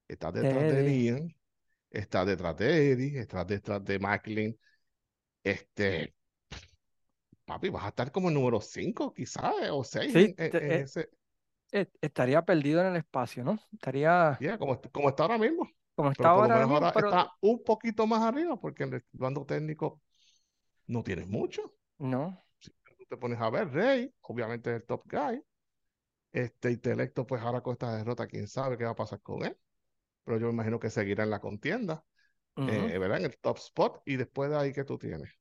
estás 0.08 0.34
detrás 0.34 0.64
de, 0.74 0.84
Liam, 0.84 1.28
estás 1.90 2.28
detrás 2.28 2.56
de 2.58 2.92
Eddie, 2.92 3.20
estás 3.20 3.48
detrás 3.48 3.84
de 3.84 4.00
Macklin. 4.00 4.60
Este, 5.44 6.14
papi, 7.48 7.70
vas 7.70 7.86
a 7.86 7.88
estar 7.88 8.12
como 8.12 8.28
el 8.28 8.36
número 8.36 8.62
5, 8.62 9.14
quizás, 9.14 9.54
o 9.72 9.84
6 9.84 10.16
en, 10.16 10.36
eh, 10.38 10.82
ese 10.84 11.10
estaría 11.72 12.44
perdido 12.44 12.82
en 12.82 12.88
el 12.88 12.96
espacio, 12.98 13.44
¿no? 13.44 13.60
Estaría. 13.74 14.38
como, 14.58 14.80
como 14.92 15.10
está 15.10 15.24
ahora 15.24 15.38
mismo. 15.38 15.70
Como 15.96 16.12
está 16.12 16.30
ahora, 16.30 16.60
mismo, 16.60 16.78
Está 16.78 17.34
un 17.42 17.64
poquito 17.64 18.06
más 18.06 18.22
arriba, 18.22 18.60
porque 18.60 18.84
en 18.84 18.94
el 18.94 19.06
bando 19.14 19.46
técnico 19.46 20.02
no 20.86 21.04
tienes 21.04 21.28
mucho. 21.28 21.74
No. 21.98 22.40
Si 22.60 22.70
tú 22.70 23.06
te 23.10 23.18
pones 23.18 23.40
a 23.42 23.50
ver, 23.50 23.72
Rey, 23.72 24.14
obviamente 24.22 24.70
es 24.70 24.82
el 24.82 24.86
top 24.86 25.04
guy. 25.10 25.44
Este 26.32 26.72
intelecto, 26.72 27.26
pues 27.26 27.42
ahora 27.42 27.62
con 27.62 27.74
esta 27.74 27.96
derrota, 27.98 28.28
quién 28.28 28.48
sabe 28.48 28.78
qué 28.78 28.84
va 28.84 28.92
a 28.92 28.96
pasar 28.96 29.22
con 29.22 29.44
él. 29.44 29.58
Pero 30.24 30.38
yo 30.38 30.48
me 30.48 30.54
imagino 30.54 30.80
que 30.80 30.92
seguirá 30.92 31.24
en 31.24 31.32
la 31.32 31.40
contienda, 31.40 32.06
eh, 32.58 32.98
¿verdad? 33.00 33.18
En 33.18 33.26
el 33.26 33.38
top 33.40 33.58
spot, 33.58 34.02
y 34.06 34.18
después 34.18 34.52
de 34.52 34.58
ahí 34.58 34.74
que 34.74 34.84
tú 34.84 35.00
tienes. 35.00 35.32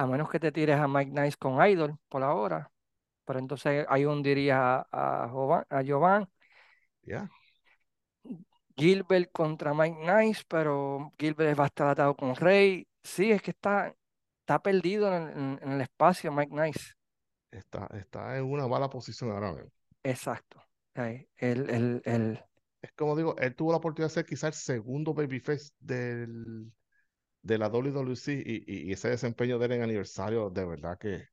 A 0.00 0.06
menos 0.06 0.30
que 0.30 0.40
te 0.40 0.50
tires 0.50 0.78
a 0.80 0.88
Mike 0.88 1.10
Nice 1.10 1.36
con 1.36 1.62
Idol 1.62 1.98
por 2.08 2.22
ahora. 2.22 2.72
Pero 3.26 3.38
entonces 3.38 3.84
hay 3.86 4.06
un 4.06 4.22
diría 4.22 4.86
a, 4.90 5.28
Jovan, 5.30 5.66
a 5.68 5.82
Jovan. 5.86 6.26
Gilbert 8.74 9.30
contra 9.30 9.74
Mike 9.74 9.98
Nice, 10.00 10.42
pero 10.48 11.12
Gilbert 11.18 11.60
va 11.60 11.64
a 11.64 11.66
estar 11.66 11.88
atado 11.88 12.16
con 12.16 12.34
Rey. 12.34 12.88
Sí, 13.02 13.30
es 13.30 13.42
que 13.42 13.50
está, 13.50 13.94
está 14.40 14.62
perdido 14.62 15.14
en, 15.14 15.60
el 15.62 15.82
espacio 15.82 16.32
Mike 16.32 16.54
Nice. 16.54 16.94
Está, 17.50 17.86
está 17.92 18.38
en 18.38 18.50
una 18.50 18.66
mala 18.66 18.88
posición 18.88 19.30
ahora 19.30 19.52
mismo. 19.52 19.70
Exacto. 20.02 20.62
El, 20.94 21.28
el, 21.36 22.00
el... 22.06 22.42
Es 22.80 22.92
como 22.92 23.14
digo, 23.16 23.36
él 23.36 23.54
tuvo 23.54 23.72
la 23.72 23.76
oportunidad 23.76 24.08
de 24.08 24.14
ser 24.14 24.24
quizás 24.24 24.44
el 24.44 24.54
segundo 24.54 25.12
babyface 25.12 25.72
del, 25.78 26.72
de 27.42 27.58
la 27.58 27.68
WWC 27.68 28.28
y, 28.44 28.64
y, 28.66 28.92
ese 28.92 29.08
desempeño 29.08 29.58
de 29.58 29.66
él 29.66 29.72
en 29.72 29.82
aniversario, 29.82 30.50
de 30.50 30.64
verdad 30.64 30.98
que 30.98 31.28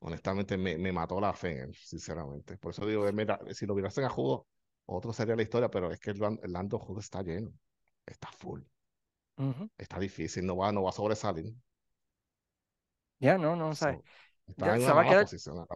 honestamente 0.00 0.56
me, 0.56 0.78
me, 0.78 0.92
mató 0.92 1.20
la 1.20 1.32
fe 1.32 1.52
en 1.52 1.58
él, 1.68 1.74
sinceramente. 1.74 2.56
Por 2.56 2.72
eso 2.72 2.86
digo, 2.86 3.10
mira, 3.12 3.38
si 3.52 3.66
lo 3.66 3.74
hubiesen 3.74 4.04
a 4.04 4.08
Judo, 4.08 4.46
otro 4.86 5.12
sería 5.12 5.36
la 5.36 5.42
historia, 5.42 5.70
pero 5.70 5.90
es 5.90 6.00
que 6.00 6.10
el, 6.10 6.20
Lando 6.44 6.78
Judo 6.78 7.00
está 7.00 7.22
lleno, 7.22 7.52
está 8.06 8.28
full. 8.32 8.62
Está 9.78 9.98
difícil, 9.98 10.44
no 10.44 10.54
va, 10.54 10.70
no 10.70 10.82
va 10.82 10.90
a 10.90 10.92
sobresalir. 10.92 11.54
Ya, 13.18 13.38
no, 13.38 13.56
no, 13.56 13.74
¿sabes? 13.74 14.00
está 14.46 14.76
en 14.76 14.82
una 14.82 14.94
mala 14.94 15.22
posición. 15.22 15.66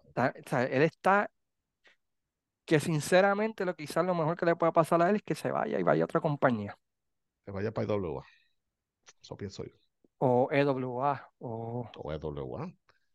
él 0.70 0.82
está 0.82 1.30
que 2.64 2.80
sinceramente 2.80 3.64
lo 3.64 3.74
quizás 3.74 4.04
lo 4.04 4.14
mejor 4.14 4.36
que 4.36 4.46
le 4.46 4.56
pueda 4.56 4.72
pasar 4.72 5.00
a 5.02 5.10
él 5.10 5.16
es 5.16 5.22
que 5.22 5.34
se 5.34 5.50
vaya 5.50 5.78
y 5.78 5.82
vaya 5.82 6.02
a 6.02 6.06
otra 6.06 6.20
compañía. 6.20 6.76
Se 7.44 7.50
vaya 7.50 7.72
para 7.72 7.86
IWA. 7.86 8.24
Eso 9.22 9.36
pienso 9.36 9.64
yo. 9.64 9.74
O 10.18 10.48
EWA. 10.50 11.30
O, 11.38 11.90
o 11.96 12.12
EWA. 12.12 12.72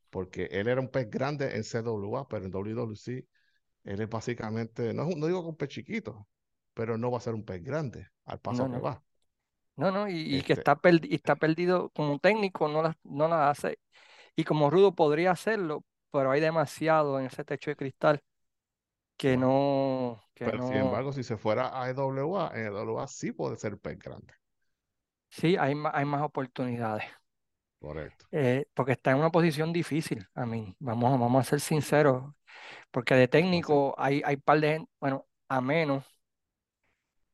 Porque 0.09 0.45
él 0.51 0.67
era 0.67 0.81
un 0.81 0.89
pez 0.89 1.09
grande 1.09 1.55
en 1.55 1.63
CWA, 1.63 2.27
pero 2.27 2.45
en 2.45 2.51
WWC 2.51 3.27
él 3.83 4.01
es 4.01 4.09
básicamente, 4.09 4.93
no, 4.93 5.05
no 5.05 5.27
digo 5.27 5.41
que 5.41 5.49
un 5.49 5.55
pez 5.55 5.69
chiquito, 5.69 6.27
pero 6.73 6.97
no 6.97 7.11
va 7.11 7.17
a 7.17 7.21
ser 7.21 7.33
un 7.33 7.45
pez 7.45 7.63
grande 7.63 8.07
al 8.25 8.39
paso 8.39 8.69
que 8.69 8.79
va. 8.79 9.01
No, 9.75 9.91
no, 9.91 10.09
y, 10.09 10.41
que 10.41 10.53
este 10.53 10.61
está, 10.61 10.79
está 11.09 11.35
perdido 11.37 11.89
como 11.91 12.19
técnico, 12.19 12.67
no 12.67 12.81
la, 12.81 12.97
no 13.03 13.27
la 13.27 13.49
hace. 13.49 13.79
Y 14.35 14.43
como 14.43 14.69
Rudo 14.69 14.93
podría 14.93 15.31
hacerlo, 15.31 15.85
pero 16.11 16.31
hay 16.31 16.41
demasiado 16.41 17.19
en 17.19 17.27
ese 17.27 17.45
techo 17.45 17.71
de 17.71 17.77
cristal 17.77 18.21
que 19.19 19.35
no. 19.35 20.21
Que 20.33 20.45
pero 20.45 20.65
sin 20.67 20.77
embargo, 20.77 21.11
si 21.11 21.23
se 21.23 21.35
fuera 21.35 21.81
a 21.81 21.89
EWA, 21.89 22.51
en 22.55 22.67
EWA 22.67 23.05
sí 23.07 23.33
puede 23.33 23.57
ser 23.57 23.77
pez 23.77 23.99
grande. 23.99 24.33
Sí, 25.29 25.55
hay, 25.57 25.73
hay 25.93 26.05
más 26.05 26.21
oportunidades. 26.21 27.05
Correcto. 27.79 28.25
Eh, 28.31 28.65
porque 28.73 28.91
está 28.93 29.11
en 29.11 29.17
una 29.17 29.31
posición 29.31 29.73
difícil, 29.73 30.27
a 30.35 30.45
mí. 30.45 30.75
Vamos, 30.79 31.19
vamos 31.19 31.47
a 31.47 31.49
ser 31.49 31.59
sinceros. 31.59 32.33
Porque 32.91 33.15
de 33.15 33.27
técnico 33.27 33.95
hay, 33.97 34.21
hay 34.25 34.37
par 34.37 34.59
de 34.61 34.73
gente, 34.73 34.91
bueno, 34.99 35.27
a 35.49 35.61
menos 35.61 36.05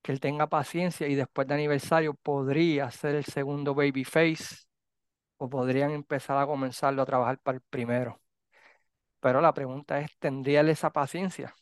que 0.02 0.12
él 0.12 0.20
tenga 0.20 0.48
paciencia 0.48 1.08
y 1.08 1.16
después 1.16 1.48
de 1.48 1.56
aniversario 1.56 2.14
podría 2.14 2.92
ser 2.92 3.16
el 3.16 3.26
segundo 3.26 3.74
babyface 3.76 4.66
o 5.38 5.50
podrían 5.50 5.92
empezar 5.92 6.38
a 6.38 6.48
comenzarlo 6.48 7.02
a 7.02 7.06
trabajar 7.06 7.40
para 7.40 7.58
el 7.58 7.64
primero. 7.70 8.22
Pero 9.20 9.42
la 9.42 9.54
pregunta 9.54 10.00
es, 10.00 10.18
¿tendría 10.20 10.62
él 10.62 10.70
esa 10.70 10.92
paciencia 10.92 11.54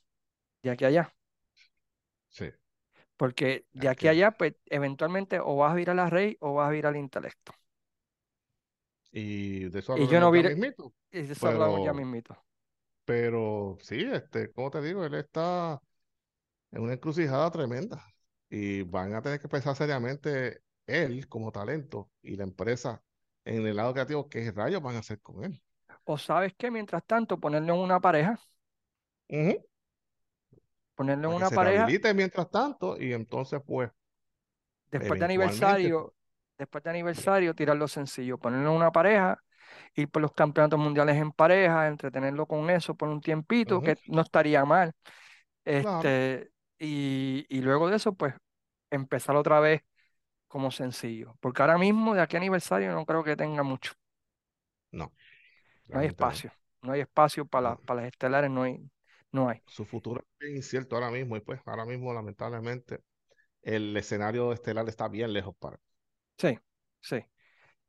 de 0.63 0.71
aquí 0.71 0.85
a 0.85 0.89
allá? 0.89 1.15
Sí. 2.29 2.51
Porque 3.23 3.65
de 3.71 3.87
aquí 3.87 4.09
a 4.09 4.11
allá, 4.11 4.31
pues 4.31 4.55
eventualmente 4.65 5.39
o 5.39 5.55
vas 5.55 5.73
a 5.73 5.79
ir 5.79 5.89
a 5.89 5.93
la 5.93 6.09
rey 6.09 6.35
o 6.41 6.55
vas 6.55 6.69
a 6.69 6.75
ir 6.75 6.85
al 6.85 6.97
intelecto. 6.97 7.53
Y 9.13 9.69
de 9.69 9.79
eso 9.79 9.95
y 9.95 10.09
yo 10.09 10.19
no 10.19 10.29
vi, 10.29 10.39
Y 10.39 11.21
de 11.21 11.31
eso 11.31 11.47
hablamos 11.47 11.85
ya 11.85 11.93
mismito. 11.93 12.35
Pero 13.05 13.77
sí, 13.79 14.03
este, 14.11 14.51
como 14.51 14.69
te 14.71 14.81
digo, 14.81 15.05
él 15.05 15.13
está 15.13 15.81
en 16.71 16.81
una 16.83 16.95
encrucijada 16.95 17.49
tremenda. 17.49 18.05
Y 18.49 18.81
van 18.81 19.15
a 19.15 19.21
tener 19.21 19.39
que 19.39 19.47
pensar 19.47 19.77
seriamente 19.77 20.61
él 20.85 21.29
como 21.29 21.53
talento 21.53 22.11
y 22.21 22.35
la 22.35 22.43
empresa 22.43 23.01
en 23.45 23.65
el 23.65 23.77
lado 23.77 23.93
creativo, 23.93 24.27
qué 24.27 24.51
rayos 24.51 24.81
van 24.81 24.97
a 24.97 24.99
hacer 24.99 25.21
con 25.21 25.45
él. 25.45 25.61
O 26.05 26.17
sabes 26.17 26.53
que 26.55 26.69
mientras 26.71 27.05
tanto, 27.05 27.39
ponerle 27.39 27.71
en 27.71 27.79
una 27.79 28.01
pareja. 28.01 28.37
Ponerle 30.95 31.27
en 31.27 31.33
una 31.33 31.49
se 31.49 31.55
pareja. 31.55 31.87
mientras 32.13 32.49
tanto, 32.49 33.01
y 33.01 33.13
entonces, 33.13 33.61
pues. 33.65 33.89
Después 34.91 35.19
de 35.19 35.25
aniversario, 35.25 36.13
después 36.57 36.83
de 36.83 36.89
aniversario, 36.91 37.55
tirarlo 37.55 37.87
sencillo, 37.87 38.37
ponerlo 38.37 38.69
en 38.69 38.75
una 38.75 38.91
pareja, 38.91 39.39
ir 39.95 40.07
por 40.09 40.21
los 40.21 40.31
campeonatos 40.33 40.79
mundiales 40.79 41.17
en 41.17 41.31
pareja, 41.31 41.87
entretenerlo 41.87 42.45
con 42.45 42.69
eso 42.69 42.95
por 42.95 43.09
un 43.09 43.19
tiempito, 43.19 43.81
que 43.81 43.97
no 44.07 44.21
estaría 44.21 44.63
mal. 44.65 44.93
Este, 45.65 46.51
y, 46.77 47.45
y, 47.49 47.61
luego 47.61 47.89
de 47.89 47.95
eso, 47.95 48.13
pues, 48.13 48.35
empezar 48.91 49.35
otra 49.35 49.59
vez 49.59 49.81
como 50.47 50.69
sencillo. 50.69 51.35
Porque 51.39 51.63
ahora 51.63 51.77
mismo, 51.77 52.13
de 52.13 52.21
aquí 52.21 52.35
a 52.35 52.39
aniversario, 52.39 52.91
no 52.91 53.05
creo 53.05 53.23
que 53.23 53.35
tenga 53.35 53.63
mucho. 53.63 53.93
No. 54.91 55.11
No 55.87 55.99
hay 55.99 56.07
espacio. 56.07 56.51
No. 56.81 56.91
hay 56.91 57.01
espacio 57.01 57.45
para, 57.45 57.75
para 57.77 58.01
las 58.01 58.11
estelares, 58.11 58.51
no 58.51 58.63
hay, 58.63 58.79
no 59.33 59.49
hay. 59.49 59.61
Su 59.67 59.83
futuro 59.83 60.23
es 60.39 60.49
incierto 60.49 60.95
ahora 60.95 61.11
mismo, 61.11 61.35
y 61.35 61.41
pues 61.41 61.59
ahora 61.65 61.85
mismo, 61.85 62.13
lamentablemente, 62.13 63.01
el 63.61 63.95
escenario 63.97 64.53
estelar 64.53 64.87
está 64.87 65.09
bien 65.09 65.33
lejos 65.33 65.55
para. 65.57 65.77
Sí, 66.37 66.57
sí. 67.01 67.25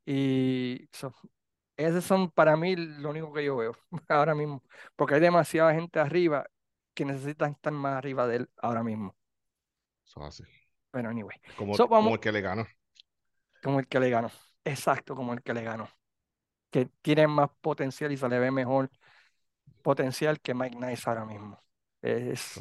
Y 0.05 0.89
eso, 0.91 1.13
esos 1.77 2.03
son 2.03 2.31
para 2.31 2.57
mí 2.57 2.75
lo 2.75 3.09
único 3.09 3.31
que 3.33 3.45
yo 3.45 3.55
veo 3.55 3.75
ahora 4.09 4.35
mismo. 4.35 4.63
Porque 4.95 5.15
hay 5.15 5.21
demasiada 5.21 5.73
gente 5.73 5.99
arriba 5.99 6.45
que 6.93 7.05
necesitan 7.05 7.51
estar 7.51 7.73
más 7.73 7.93
arriba 7.93 8.27
de 8.27 8.37
él 8.37 8.49
ahora 8.57 8.83
mismo. 8.83 9.15
Eso 10.05 10.23
así. 10.23 10.43
Bueno, 10.91 11.09
anyway. 11.09 11.37
Como, 11.57 11.75
como 11.75 12.13
el 12.13 12.19
que 12.19 12.31
le 12.31 12.41
ganó. 12.41 12.65
Como 13.61 13.79
el 13.79 13.87
que 13.87 13.99
le 13.99 14.09
ganó. 14.09 14.31
Exacto, 14.63 15.15
como 15.15 15.33
el 15.33 15.41
que 15.41 15.53
le 15.53 15.63
ganó. 15.63 15.89
Que 16.71 16.89
tiene 17.01 17.27
más 17.27 17.49
potencial 17.61 18.11
y 18.11 18.17
se 18.17 18.29
le 18.29 18.39
ve 18.39 18.51
mejor 18.51 18.89
potencial 19.81 20.39
que 20.41 20.53
Mike 20.53 20.77
Nice 20.77 21.03
ahora 21.09 21.25
mismo. 21.25 21.61
Es, 22.01 22.59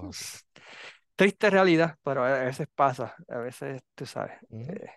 triste 1.16 1.50
realidad, 1.50 1.98
pero 2.02 2.24
a 2.24 2.44
veces 2.44 2.68
pasa. 2.74 3.14
A 3.28 3.38
veces, 3.38 3.82
tú 3.94 4.06
sabes. 4.06 4.38
Eh, 4.50 4.90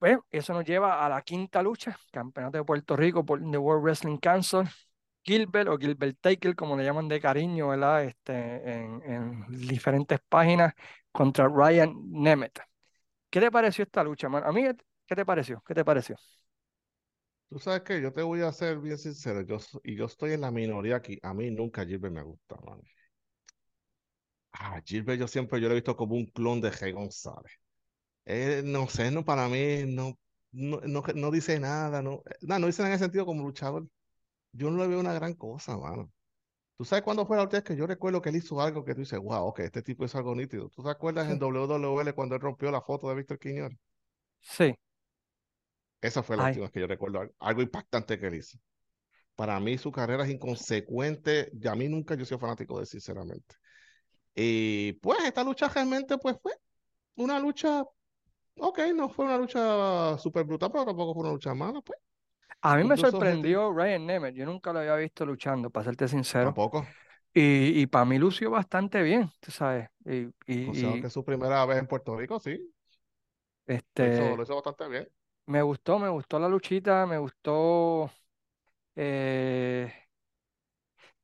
bueno, 0.00 0.26
eso 0.30 0.52
nos 0.52 0.64
lleva 0.64 1.04
a 1.04 1.08
la 1.08 1.22
quinta 1.22 1.62
lucha, 1.62 1.96
Campeonato 2.10 2.58
de 2.58 2.64
Puerto 2.64 2.96
Rico 2.96 3.24
por 3.24 3.40
The 3.40 3.58
World 3.58 3.84
Wrestling 3.84 4.18
Council. 4.18 4.68
Gilbert 5.24 5.68
o 5.68 5.78
Gilbert 5.78 6.18
Taker, 6.20 6.56
como 6.56 6.76
le 6.76 6.84
llaman 6.84 7.06
de 7.08 7.20
cariño, 7.20 7.68
¿verdad? 7.68 8.04
Este, 8.04 8.32
en, 8.32 9.02
en 9.04 9.46
diferentes 9.68 10.18
páginas 10.28 10.74
contra 11.12 11.48
Ryan 11.48 11.94
Nemeth. 12.10 12.58
¿Qué 13.30 13.40
te 13.40 13.50
pareció 13.50 13.84
esta 13.84 14.04
lucha, 14.04 14.28
man? 14.28 14.44
A 14.44 14.52
mí, 14.52 14.64
¿qué 15.06 15.16
te 15.16 15.24
pareció? 15.24 15.62
¿Qué 15.66 15.74
te 15.74 15.84
pareció? 15.84 16.16
Tú 17.52 17.58
sabes 17.58 17.82
que 17.82 18.00
yo 18.00 18.10
te 18.14 18.22
voy 18.22 18.40
a 18.40 18.50
ser 18.50 18.78
bien 18.78 18.96
sincero, 18.96 19.42
yo, 19.42 19.58
y 19.84 19.94
yo 19.94 20.06
estoy 20.06 20.32
en 20.32 20.40
la 20.40 20.50
minoría 20.50 20.96
aquí. 20.96 21.18
A 21.22 21.34
mí 21.34 21.50
nunca 21.50 21.84
Gilbert 21.84 22.14
me 22.14 22.22
gusta, 22.22 22.56
man. 22.64 22.80
Ah, 24.52 24.80
Gilbert 24.82 25.20
yo 25.20 25.28
siempre 25.28 25.60
yo 25.60 25.68
lo 25.68 25.72
he 25.74 25.76
visto 25.76 25.94
como 25.94 26.14
un 26.14 26.24
clon 26.26 26.62
de 26.62 26.70
Rey 26.70 26.92
González. 26.92 27.52
Eh, 28.24 28.62
no 28.64 28.88
sé, 28.88 29.10
no 29.10 29.22
para 29.22 29.48
mí, 29.48 29.84
no, 29.86 30.18
no, 30.52 30.80
no, 31.14 31.30
dice 31.30 31.60
nada, 31.60 32.00
no, 32.00 32.22
no, 32.40 32.58
no 32.58 32.66
dice 32.66 32.80
nada 32.82 32.94
en 32.94 32.94
el 32.94 32.98
sentido 33.00 33.26
como 33.26 33.42
luchador 33.42 33.86
yo 34.52 34.70
no 34.70 34.78
le 34.78 34.88
veo 34.88 35.00
una 35.00 35.12
gran 35.14 35.34
cosa, 35.34 35.76
mano. 35.76 36.10
¿Tú 36.78 36.84
sabes 36.84 37.04
cuándo 37.04 37.26
fue 37.26 37.36
la 37.36 37.44
última 37.44 37.60
vez 37.60 37.64
que 37.68 37.76
yo 37.76 37.86
recuerdo 37.86 38.22
que 38.22 38.30
él 38.30 38.36
hizo 38.36 38.60
algo 38.60 38.84
que 38.84 38.94
tú 38.94 39.00
dices, 39.00 39.18
wow, 39.18 39.46
ok, 39.46 39.60
este 39.60 39.82
tipo 39.82 40.04
es 40.04 40.14
algo 40.14 40.34
nítido? 40.34 40.70
¿Tú 40.70 40.82
te 40.82 40.90
acuerdas 40.90 41.30
en 41.30 41.38
WWL 41.38 42.14
cuando 42.14 42.34
él 42.36 42.40
rompió 42.40 42.70
la 42.70 42.82
foto 42.82 43.08
de 43.08 43.16
Víctor 43.16 43.38
Quiñones? 43.38 43.78
Sí. 44.40 44.74
Esa 46.02 46.22
fue 46.22 46.36
la 46.36 46.44
última 46.44 46.64
vez 46.64 46.72
que 46.72 46.80
yo 46.80 46.86
recuerdo 46.86 47.22
algo, 47.38 47.62
impactante 47.62 48.18
que 48.18 48.26
él 48.26 48.34
hizo. 48.34 48.58
Para 49.36 49.58
mí 49.60 49.78
su 49.78 49.90
carrera 49.90 50.24
es 50.24 50.30
inconsecuente. 50.30 51.50
Y 51.58 51.68
a 51.68 51.74
mí 51.74 51.88
nunca 51.88 52.14
yo 52.14 52.24
soy 52.26 52.38
fanático 52.38 52.76
de 52.76 52.82
él, 52.82 52.86
sinceramente. 52.86 53.54
Y 54.34 54.94
pues 54.94 55.18
esta 55.24 55.44
lucha 55.44 55.68
realmente 55.68 56.18
pues 56.18 56.36
fue 56.42 56.52
una 57.16 57.38
lucha, 57.38 57.82
ok, 58.56 58.80
no 58.94 59.08
fue 59.08 59.26
una 59.26 59.38
lucha 59.38 60.18
súper 60.18 60.44
brutal, 60.44 60.70
pero 60.72 60.86
tampoco 60.86 61.14
fue 61.14 61.22
una 61.22 61.32
lucha 61.32 61.54
mala, 61.54 61.80
pues. 61.80 61.98
A 62.62 62.76
mí 62.76 62.84
me 62.84 62.96
sorprendió 62.96 63.72
Ryan 63.72 64.06
Nemeth. 64.06 64.34
Yo 64.34 64.46
nunca 64.46 64.72
lo 64.72 64.80
había 64.80 64.96
visto 64.96 65.26
luchando, 65.26 65.70
para 65.70 65.84
serte 65.84 66.08
sincero. 66.08 66.46
Tampoco. 66.46 66.86
Y, 67.34 67.80
y 67.80 67.86
para 67.86 68.04
mí 68.04 68.18
lució 68.18 68.50
bastante 68.50 69.02
bien, 69.02 69.30
tú 69.40 69.50
sabes. 69.50 69.88
Y, 70.04 70.28
y, 70.46 70.68
o 70.68 70.74
sea, 70.74 71.00
que 71.00 71.06
es 71.06 71.12
su 71.12 71.24
primera 71.24 71.64
vez 71.66 71.78
en 71.78 71.86
Puerto 71.86 72.16
Rico, 72.16 72.38
sí. 72.38 72.72
Este, 73.66 74.36
lo 74.36 74.42
hizo, 74.42 74.54
bastante 74.54 74.88
bien. 74.88 75.08
Me 75.46 75.62
gustó, 75.62 75.98
me 75.98 76.08
gustó 76.08 76.38
la 76.38 76.48
luchita, 76.48 77.06
me 77.06 77.18
gustó. 77.18 78.10
Eh, 78.96 79.92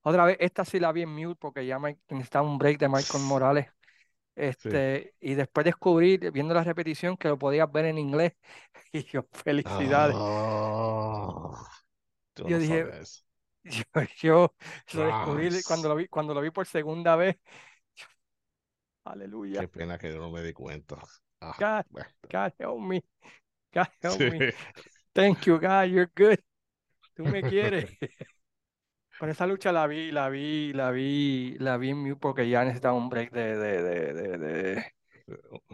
otra 0.03 0.25
vez, 0.25 0.37
esta 0.41 0.64
sí 0.64 0.81
la 0.81 0.93
vi 0.93 1.03
en 1.03 1.11
mute 1.11 1.37
porque 1.37 1.66
ya 1.66 1.79
necesitaba 1.79 2.47
un 2.49 2.59
break 2.59 2.79
de 2.79 2.89
Michael 2.89 3.25
Morales. 3.25 3.69
Este, 4.37 5.14
y 5.21 5.35
después 5.35 5.64
descubrí, 5.64 6.16
viendo 6.16 6.55
la 6.55 6.62
repetición, 6.64 7.16
que 7.16 7.29
lo 7.29 7.39
podías 7.39 7.71
ver 7.71 7.87
en 7.87 7.99
inglés. 7.99 8.35
Y 8.93 9.05
yo, 9.05 9.27
felicidades. 9.33 10.16
Oh, 10.16 11.55
yo 12.47 12.59
dije, 12.59 12.87
yo, 14.21 14.55
lo 14.93 15.05
descubrí 15.05 15.62
cuando 15.62 15.89
lo 15.89 15.97
vi, 15.97 16.09
cuando 16.09 16.35
lo 16.35 16.41
vi 16.41 16.51
por 16.51 16.66
segunda 16.66 17.16
vez. 17.16 17.37
aleluya. 19.05 19.61
Qué 19.61 19.69
pena 19.69 19.99
que 19.99 20.12
yo 20.12 20.19
no 20.19 20.31
me 20.31 20.43
di 20.43 20.53
cuenta. 20.53 20.99
Ah, 21.41 21.85
God, 22.31 22.53
help 22.59 22.81
me. 22.81 23.03
God 23.75 23.89
help 24.03 24.25
me. 24.25 24.45
Thank 25.14 25.47
you, 25.47 25.59
guy, 25.59 25.85
you're 25.85 26.11
good. 26.14 26.39
Tú 27.16 27.27
me 27.27 27.45
quieres. 27.45 27.87
Pero 29.19 29.33
esa 29.33 29.47
lucha 29.47 29.73
la 29.73 29.87
vi, 29.87 30.12
la 30.12 30.29
vi, 30.29 30.73
la 30.73 30.91
vi, 30.93 31.57
la 31.59 31.77
vi 31.77 31.91
en 31.91 31.99
mute 31.99 32.16
porque 32.21 32.49
ya 32.49 32.64
necesitaba 32.64 32.95
un 32.95 33.09
break 33.09 33.33
de, 33.33 33.57
de, 33.57 33.83
de, 33.83 34.12
de, 34.14 34.39
de- 34.39 34.95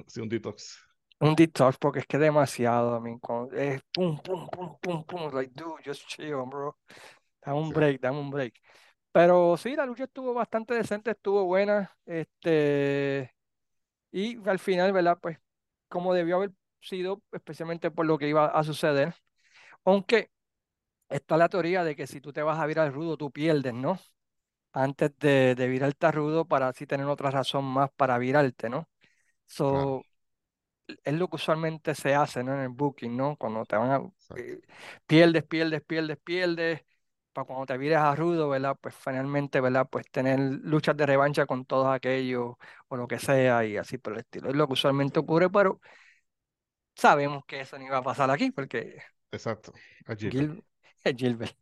Sí, 0.09 0.21
un 0.21 0.29
detox. 0.29 0.79
un 1.21 1.35
detox 1.35 1.79
porque 1.79 2.01
es 2.01 2.07
que 2.07 2.19
demasiado, 2.19 3.01
I 3.07 3.19
es 3.53 3.83
pum, 3.93 4.19
pum, 4.21 4.49
pum, 4.51 4.77
pum, 4.81 5.05
pum, 5.05 5.33
like, 5.35 5.53
dude, 5.55 5.83
just 5.85 6.07
chill, 6.09 6.45
bro. 6.47 6.77
Dame 7.45 7.59
un 7.61 7.73
Sí. 7.73 7.75
break, 7.75 8.01
dame 8.01 8.19
un 8.21 8.31
break. 8.31 8.55
Pero 9.13 9.57
sí, 9.57 9.77
la 9.77 9.87
lucha 9.87 10.05
estuvo 10.05 10.35
bastante 10.35 10.75
decente, 10.75 11.13
estuvo 11.13 11.45
buena, 11.45 11.97
este, 12.07 13.35
y 14.13 14.39
al 14.49 14.59
final, 14.61 14.93
¿verdad? 14.93 15.19
Pues 15.21 15.39
como 15.89 16.15
debió 16.15 16.37
haber 16.37 16.53
sido, 16.85 17.23
especialmente 17.33 17.91
por 17.91 18.07
lo 18.07 18.19
que 18.19 18.29
iba 18.29 18.47
a 18.47 18.65
suceder, 18.65 19.15
aunque 19.85 20.31
está 21.09 21.37
la 21.37 21.49
teoría 21.49 21.85
de 21.85 21.97
que 21.97 22.07
si 22.07 22.21
tú 22.21 22.33
te 22.33 22.43
vas 22.43 22.59
a 22.61 22.67
virar 22.67 22.93
rudo, 22.93 23.17
tú 23.17 23.31
pierdes, 23.33 23.75
¿no? 23.75 24.01
Antes 24.73 25.13
de, 25.19 25.55
de 25.57 25.69
virarte 25.69 26.07
a 26.07 26.13
rudo 26.13 26.47
para 26.47 26.69
así 26.69 26.87
tener 26.87 27.07
otra 27.07 27.31
razón 27.31 27.65
más 27.67 27.91
para 27.97 28.19
virarte, 28.19 28.69
¿no? 28.71 28.89
Claro, 29.67 29.89
So, 29.89 30.07
es 31.05 31.15
lo 31.15 31.29
que 31.29 31.37
usualmente 31.37 31.95
se 31.95 32.15
hace, 32.15 32.43
¿no? 32.45 32.55
En 32.55 32.61
el 32.61 32.69
booking, 32.69 33.17
¿no? 33.17 33.37
Cuando 33.37 33.65
te 33.65 33.77
van 33.77 33.91
a... 33.91 34.03
eh, 34.39 34.61
pierdes, 35.07 35.45
pierdes, 35.45 35.83
pierdes, 35.83 36.19
pierdes, 36.19 36.83
para 37.33 37.47
cuando 37.47 37.67
te 37.67 37.79
vires 37.79 37.99
a 37.99 38.15
rudo, 38.15 38.49
¿verdad? 38.49 38.77
Pues 38.81 38.95
finalmente, 38.95 39.61
¿verdad? 39.61 39.89
Pues 39.91 40.11
tener 40.11 40.39
luchas 40.41 40.97
de 40.97 41.07
revancha 41.07 41.47
con 41.47 41.65
todos 41.65 41.89
aquellos 41.89 42.55
o 42.89 42.97
lo 42.97 43.09
que 43.09 43.19
sea 43.19 43.65
y 43.65 43.77
así 43.77 43.99
por 43.99 44.13
el 44.15 44.21
estilo. 44.21 44.51
Es 44.51 44.57
lo 44.57 44.67
que 44.67 44.75
usualmente 44.75 45.19
ocurre, 45.21 45.51
pero 45.51 45.81
sabemos 46.97 47.45
que 47.47 47.61
eso 47.61 47.79
no 47.79 47.85
iba 47.85 47.99
a 47.99 48.03
pasar 48.03 48.31
aquí 48.31 48.51
porque 48.51 49.03
Exacto. 49.33 49.73
A 50.07 50.15
Gilbert. 50.15 50.51
Gil- 50.51 50.65
es 51.05 51.17
Gilbert. 51.17 51.57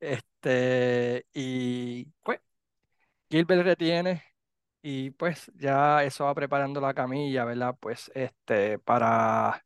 Este, 0.00 1.26
y 1.34 2.06
pues 2.22 2.40
Gilbert 3.30 3.64
retiene 3.64 4.24
y 4.82 5.10
pues 5.10 5.50
ya 5.56 6.04
eso 6.04 6.24
va 6.24 6.34
preparando 6.34 6.80
la 6.80 6.94
camilla, 6.94 7.44
¿verdad? 7.44 7.76
Pues 7.80 8.10
este, 8.14 8.78
para 8.78 9.64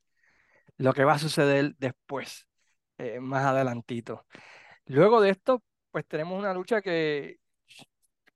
lo 0.79 0.93
que 0.95 1.05
va 1.05 1.15
a 1.15 1.19
suceder 1.19 1.75
después, 1.79 2.47
eh, 2.99 3.21
más 3.21 3.45
adelantito. 3.47 4.27
Luego 4.87 5.21
de 5.21 5.31
esto, 5.31 5.62
pues 5.93 6.07
tenemos 6.07 6.39
una 6.39 6.55
lucha 6.55 6.83
que 6.83 7.41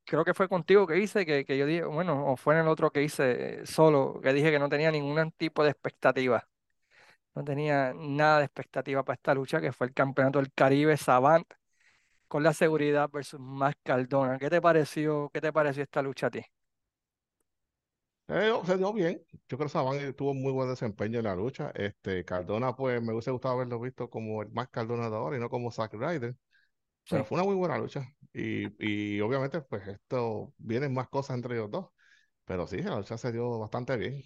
creo 0.04 0.24
que 0.24 0.34
fue 0.34 0.48
contigo 0.48 0.86
que 0.86 0.98
hice, 0.98 1.26
que, 1.26 1.44
que 1.44 1.58
yo 1.58 1.66
dije, 1.66 1.84
bueno, 1.84 2.26
o 2.32 2.36
fue 2.36 2.54
en 2.54 2.60
el 2.60 2.68
otro 2.68 2.90
que 2.90 3.02
hice 3.02 3.64
solo, 3.66 4.20
que 4.22 4.32
dije 4.32 4.50
que 4.50 4.58
no 4.58 4.68
tenía 4.68 4.90
ningún 4.90 5.32
tipo 5.32 5.62
de 5.64 5.70
expectativa. 5.70 6.48
No 7.38 7.44
tenía 7.44 7.94
nada 7.94 8.40
de 8.40 8.46
expectativa 8.46 9.04
para 9.04 9.14
esta 9.16 9.32
lucha, 9.34 9.60
que 9.60 9.72
fue 9.72 9.86
el 9.88 9.94
Campeonato 9.94 10.40
del 10.40 10.52
Caribe 10.52 10.96
Savant 10.96 11.46
con 12.28 12.42
la 12.44 12.54
seguridad 12.54 13.10
versus 13.12 13.40
Más 13.40 13.74
Cardona. 13.84 14.38
¿Qué 14.38 14.50
te 14.50 14.60
pareció, 14.62 15.30
qué 15.34 15.40
te 15.40 15.52
pareció 15.52 15.82
esta 15.84 16.02
lucha 16.02 16.28
a 16.28 16.30
ti? 16.32 16.42
Eh, 18.28 18.52
se 18.66 18.76
dio 18.76 18.92
bien. 18.92 19.22
Yo 19.48 19.56
creo 19.56 19.60
que 19.68 19.68
Saban 19.70 20.14
tuvo 20.14 20.34
muy 20.34 20.52
buen 20.52 20.68
desempeño 20.68 21.18
en 21.18 21.24
la 21.24 21.34
lucha. 21.34 21.70
Este, 21.74 22.24
Cardona, 22.26 22.76
pues 22.76 23.00
me 23.02 23.12
hubiese 23.12 23.30
gustado 23.30 23.54
haberlo 23.54 23.80
visto 23.80 24.10
como 24.10 24.42
el 24.42 24.50
más 24.52 24.68
Cardona 24.68 25.08
de 25.08 25.16
ahora 25.16 25.36
y 25.36 25.40
no 25.40 25.48
como 25.48 25.70
Zack 25.70 25.94
Ryder. 25.94 26.36
Pero 27.08 27.24
Sí, 27.24 27.26
fue 27.26 27.36
una 27.38 27.44
muy 27.46 27.56
buena 27.56 27.78
lucha. 27.78 28.06
Y, 28.32 29.16
y 29.16 29.20
obviamente, 29.22 29.60
pues 29.62 29.86
esto 29.88 30.54
vienen 30.58 30.94
más 30.94 31.08
cosas 31.08 31.36
entre 31.36 31.56
ellos 31.56 31.70
dos. 31.70 31.88
Pero 32.46 32.66
sí, 32.66 32.82
la 32.82 32.96
lucha 32.98 33.18
se 33.18 33.32
dio 33.32 33.58
bastante 33.60 33.96
bien. 33.96 34.22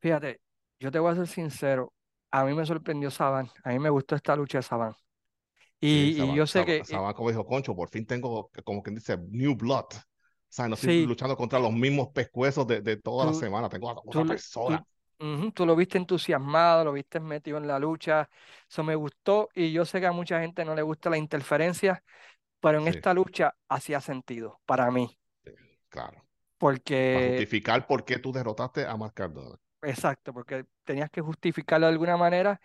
fíjate, 0.00 0.40
yo 0.78 0.90
te 0.90 0.98
voy 0.98 1.12
a 1.12 1.16
ser 1.16 1.26
sincero, 1.26 1.92
a 2.30 2.44
mí 2.44 2.54
me 2.54 2.66
sorprendió 2.66 3.10
Saban, 3.10 3.50
a 3.64 3.70
mí 3.70 3.78
me 3.78 3.90
gustó 3.90 4.14
esta 4.16 4.36
lucha 4.36 4.58
de 4.58 4.62
Saban. 4.62 4.94
Sí, 5.82 6.12
Y, 6.12 6.34
yo 6.34 6.46
sé 6.46 6.64
Saban, 6.64 6.66
que, 6.66 6.84
Saban, 6.84 7.14
como 7.14 7.30
dijo 7.30 7.46
Concho, 7.46 7.74
por 7.74 7.88
fin 7.88 8.06
tengo, 8.06 8.50
como 8.64 8.82
quien 8.82 8.94
dice, 8.96 9.16
new 9.30 9.54
blood. 9.56 9.86
O 9.94 10.52
sea, 10.52 10.68
no 10.68 10.74
estoy 10.74 10.92
sí, 10.92 11.06
luchando 11.06 11.36
contra 11.36 11.58
los 11.58 11.72
mismos 11.72 12.08
pescuezos 12.08 12.66
de, 12.66 12.80
de 12.82 12.96
toda 12.96 13.26
la 13.26 13.32
tú, 13.32 13.34
semana. 13.34 13.68
Tengo 13.68 13.88
a 13.90 13.94
otra 14.04 14.26
persona. 14.26 14.84
tú, 15.54 15.66
lo 15.66 15.76
viste 15.76 15.98
entusiasmado, 15.98 16.84
lo 16.84 16.92
viste 16.92 17.20
metido 17.20 17.58
en 17.58 17.66
la 17.66 17.78
lucha, 17.78 18.28
eso 18.68 18.82
me 18.84 18.94
gustó 18.94 19.48
y 19.54 19.72
yo 19.72 19.84
sé 19.84 20.00
que 20.00 20.06
a 20.06 20.12
mucha 20.12 20.40
gente 20.40 20.64
no 20.64 20.74
le 20.74 20.82
gusta 20.82 21.10
la 21.10 21.18
interferencia, 21.18 22.02
pero 22.60 22.78
en 22.80 22.88
Sí, 22.88 22.88
esta 22.88 23.14
lucha 23.14 23.56
hacía 23.68 24.00
sentido 24.00 24.60
para 24.66 24.90
mí, 24.90 25.18
sí, 25.44 25.50
claro. 25.88 26.24
Para 27.10 27.24
porque, 27.24 27.26
justificar 27.26 27.86
por 27.86 28.04
qué 28.06 28.18
tú 28.18 28.32
derrotaste 28.32 28.86
a 28.86 28.96
Mark 28.96 29.14
Cardona. 29.14 29.58
Exacto, 29.82 30.32
porque 30.32 30.64
tenías 30.84 31.10
que 31.10 31.20
justificarlo 31.20 31.86
de 31.86 31.92
alguna 31.92 32.16
manera 32.16 32.60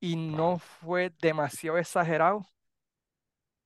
y 0.00 0.16
no 0.16 0.58
fue 0.58 1.10
demasiado 1.20 1.78
exagerado. 1.78 2.46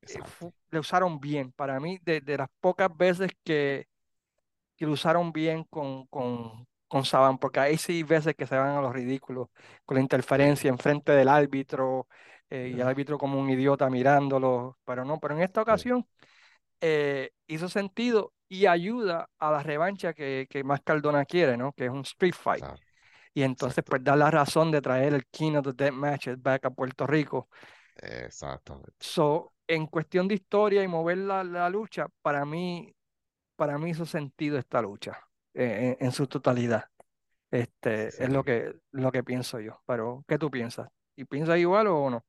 eh, 0.08 0.24
le 0.70 0.78
usaron 0.78 1.20
bien. 1.20 1.52
Para 1.52 1.80
mí, 1.80 1.98
de, 2.02 2.20
de 2.20 2.36
las 2.38 2.48
pocas 2.60 2.94
veces 2.96 3.32
que, 3.44 3.88
que 4.76 4.86
lo 4.86 4.92
usaron 4.92 5.32
bien 5.32 5.64
con, 5.64 6.06
con, 6.08 6.66
con 6.88 7.04
Saban, 7.04 7.38
porque 7.38 7.60
hay 7.60 7.78
sí 7.78 8.02
veces 8.02 8.34
que 8.36 8.46
se 8.46 8.56
van 8.56 8.76
a 8.76 8.80
los 8.82 8.94
ridículos, 8.94 9.48
con 9.84 9.96
la 9.96 10.02
interferencia 10.02 10.70
enfrente 10.70 11.12
del 11.12 11.28
árbitro 11.28 12.08
eh, 12.50 12.72
y 12.76 12.80
el 12.80 12.88
árbitro 12.88 13.18
como 13.18 13.40
un 13.40 13.50
idiota 13.50 13.90
mirándolo, 13.90 14.78
pero 14.84 15.04
no, 15.04 15.20
pero 15.20 15.36
en 15.36 15.42
esta 15.42 15.62
ocasión 15.62 16.06
eh, 16.80 17.32
hizo 17.46 17.68
sentido 17.68 18.34
y 18.48 18.66
ayuda 18.66 19.30
a 19.38 19.50
la 19.52 19.62
revancha 19.62 20.14
que, 20.14 20.46
que 20.50 20.64
más 20.64 20.80
Cardona 20.82 21.24
quiere, 21.24 21.56
¿no? 21.56 21.72
Que 21.74 21.86
es 21.86 21.90
un 21.92 22.02
street 22.02 22.34
fight. 22.34 22.66
claro, 22.66 22.80
Y 23.36 23.44
entonces, 23.44 23.84
exacto. 23.84 23.88
pues, 23.88 24.02
da 24.04 24.16
la 24.16 24.30
razón 24.32 24.72
de 24.72 24.82
traer 24.82 25.14
el 25.14 25.26
King 25.28 25.56
of 25.56 25.66
the 25.66 25.74
Dead 25.74 25.92
Matches 25.92 26.42
back 26.42 26.66
a 26.66 26.70
Puerto 26.70 27.06
Rico. 27.06 27.48
Exactamente. 28.02 28.96
So, 29.00 29.52
en 29.66 29.86
cuestión 29.86 30.28
de 30.28 30.34
historia 30.36 30.82
y 30.82 30.88
mover 30.88 31.18
la, 31.18 31.44
la 31.44 31.68
lucha, 31.70 32.06
para 32.22 32.44
mí, 32.44 32.94
para 33.56 33.78
mí 33.78 33.90
hizo 33.90 34.06
sentido 34.06 34.58
esta 34.58 34.82
lucha 34.82 35.18
eh, 35.54 35.96
en, 36.00 36.06
en 36.06 36.12
su 36.12 36.26
totalidad. 36.28 36.86
Este, 37.50 38.22
es 38.24 38.30
lo 38.30 38.44
Sí. 38.44 38.44
que, 38.44 38.74
lo 38.92 39.12
que 39.12 39.24
pienso 39.24 39.60
yo. 39.60 39.82
Pero, 39.86 40.24
¿qué 40.28 40.38
tú 40.38 40.50
piensas? 40.50 40.88
¿Y 41.16 41.24
piensas 41.26 41.58
igual 41.58 41.88
o 41.88 42.10
no? 42.10 42.26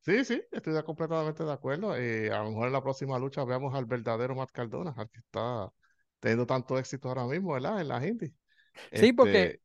Sí, 0.00 0.22
sí, 0.24 0.42
estoy 0.52 0.82
completamente 0.82 1.44
de 1.44 1.52
acuerdo. 1.52 1.96
Eh, 1.96 2.30
a 2.30 2.42
lo 2.42 2.50
mejor 2.50 2.66
en 2.66 2.72
la 2.74 2.82
próxima 2.82 3.18
lucha 3.18 3.42
veamos 3.44 3.74
al 3.74 3.86
verdadero 3.86 4.34
Matt 4.34 4.50
Cardona, 4.52 4.92
al 4.96 5.08
que 5.08 5.18
está 5.20 5.72
teniendo 6.20 6.44
tanto 6.46 6.78
éxito 6.78 7.08
ahora 7.08 7.24
mismo, 7.24 7.54
¿verdad? 7.54 7.80
En 7.80 7.88
las 7.88 8.04
indies. 8.04 8.32
Sí, 8.92 9.12
porque 9.12 9.52
Este, 9.52 9.62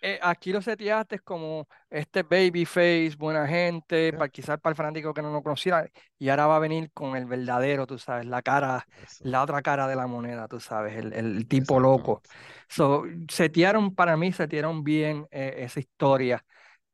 eh, 0.00 0.18
aquí 0.22 0.52
lo 0.52 0.60
seteaste 0.60 1.20
como 1.20 1.68
este 1.88 2.22
babyface, 2.22 3.14
buena 3.16 3.46
gente, 3.46 4.12
para, 4.12 4.28
quizás 4.28 4.60
para 4.60 4.72
el 4.72 4.76
fanático 4.76 5.14
que 5.14 5.22
no 5.22 5.32
lo 5.32 5.42
conociera, 5.42 5.88
y 6.18 6.28
ahora 6.28 6.46
va 6.46 6.56
a 6.56 6.60
venir 6.60 6.90
con 6.92 7.16
el 7.16 7.26
verdadero, 7.26 7.86
tú 7.86 7.98
sabes, 7.98 8.26
la 8.26 8.42
cara, 8.42 8.86
eso, 9.02 9.24
la 9.24 9.42
otra 9.42 9.62
cara 9.62 9.86
de 9.86 9.96
la 9.96 10.06
moneda, 10.06 10.48
tú 10.48 10.60
sabes, 10.60 10.96
el, 10.96 11.12
el 11.12 11.46
tipo 11.46 11.78
loco. 11.78 12.22
So, 12.68 13.04
setearon, 13.28 13.94
para 13.94 14.16
mí, 14.16 14.32
setearon 14.32 14.82
bien 14.82 15.26
eh, 15.30 15.54
esa 15.58 15.80
historia 15.80 16.44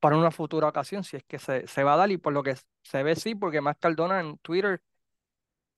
para 0.01 0.16
una 0.16 0.30
futura 0.30 0.68
ocasión, 0.68 1.03
si 1.03 1.16
es 1.16 1.24
que 1.24 1.39
se, 1.39 1.66
se 1.66 1.84
va 1.84 1.95
a 1.95 1.97
dar, 1.97 2.11
y 2.11 2.18
por 2.18 2.32
lo 2.32 2.43
que 2.43 2.57
se 2.82 3.03
ve, 3.03 3.16
sí, 3.16 3.34
porque 3.34 3.61
más 3.61 3.76
Cardona 3.78 4.20
en 4.20 4.39
Twitter 4.39 4.80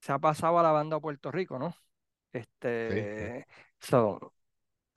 se 0.01 0.13
ha 0.13 0.19
pasado 0.19 0.59
a 0.59 0.63
la 0.63 0.73
banda 0.73 0.97
a 0.97 1.01
Puerto 1.01 1.31
Rico, 1.31 1.59
¿no? 1.59 1.71
Sí, 1.71 1.79
sí. 1.79 2.39
Este, 2.39 3.47
so, 3.81 4.33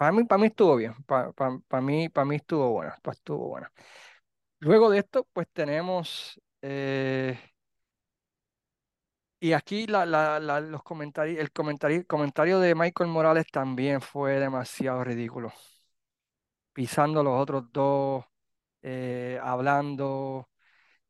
para 0.04 0.12
mí, 0.12 0.24
para 0.26 0.39
mí 0.41 0.47
estuvo 0.47 0.76
bien, 0.76 0.93
para, 1.06 1.32
para, 1.34 1.60
para 1.68 1.82
mí, 1.82 2.10
para 2.10 2.26
mí 2.26 2.36
estuvo 2.36 2.70
buena, 2.72 2.97
estuvo 3.12 3.47
buena. 3.49 3.72
Luego 4.60 4.89
de 4.91 4.99
esto, 4.99 5.28
pues 5.34 5.47
tenemos, 5.54 6.41
eh, 6.62 7.39
y 9.39 9.54
aquí 9.54 9.88
la, 9.88 10.06
la, 10.06 10.39
los 10.62 10.84
comentarios, 10.84 11.39
el 11.39 11.51
comentario, 11.51 11.97
el 11.97 12.08
comentario 12.08 12.60
de 12.60 12.76
Michael 12.76 13.10
Morales 13.10 13.45
también 13.51 14.01
fue 14.01 14.39
demasiado 14.39 15.04
ridículo, 15.04 15.51
pisando 16.74 17.24
los 17.24 17.39
otros 17.41 17.72
dos, 17.72 18.26
eh, 18.82 19.39
hablando, 19.43 20.49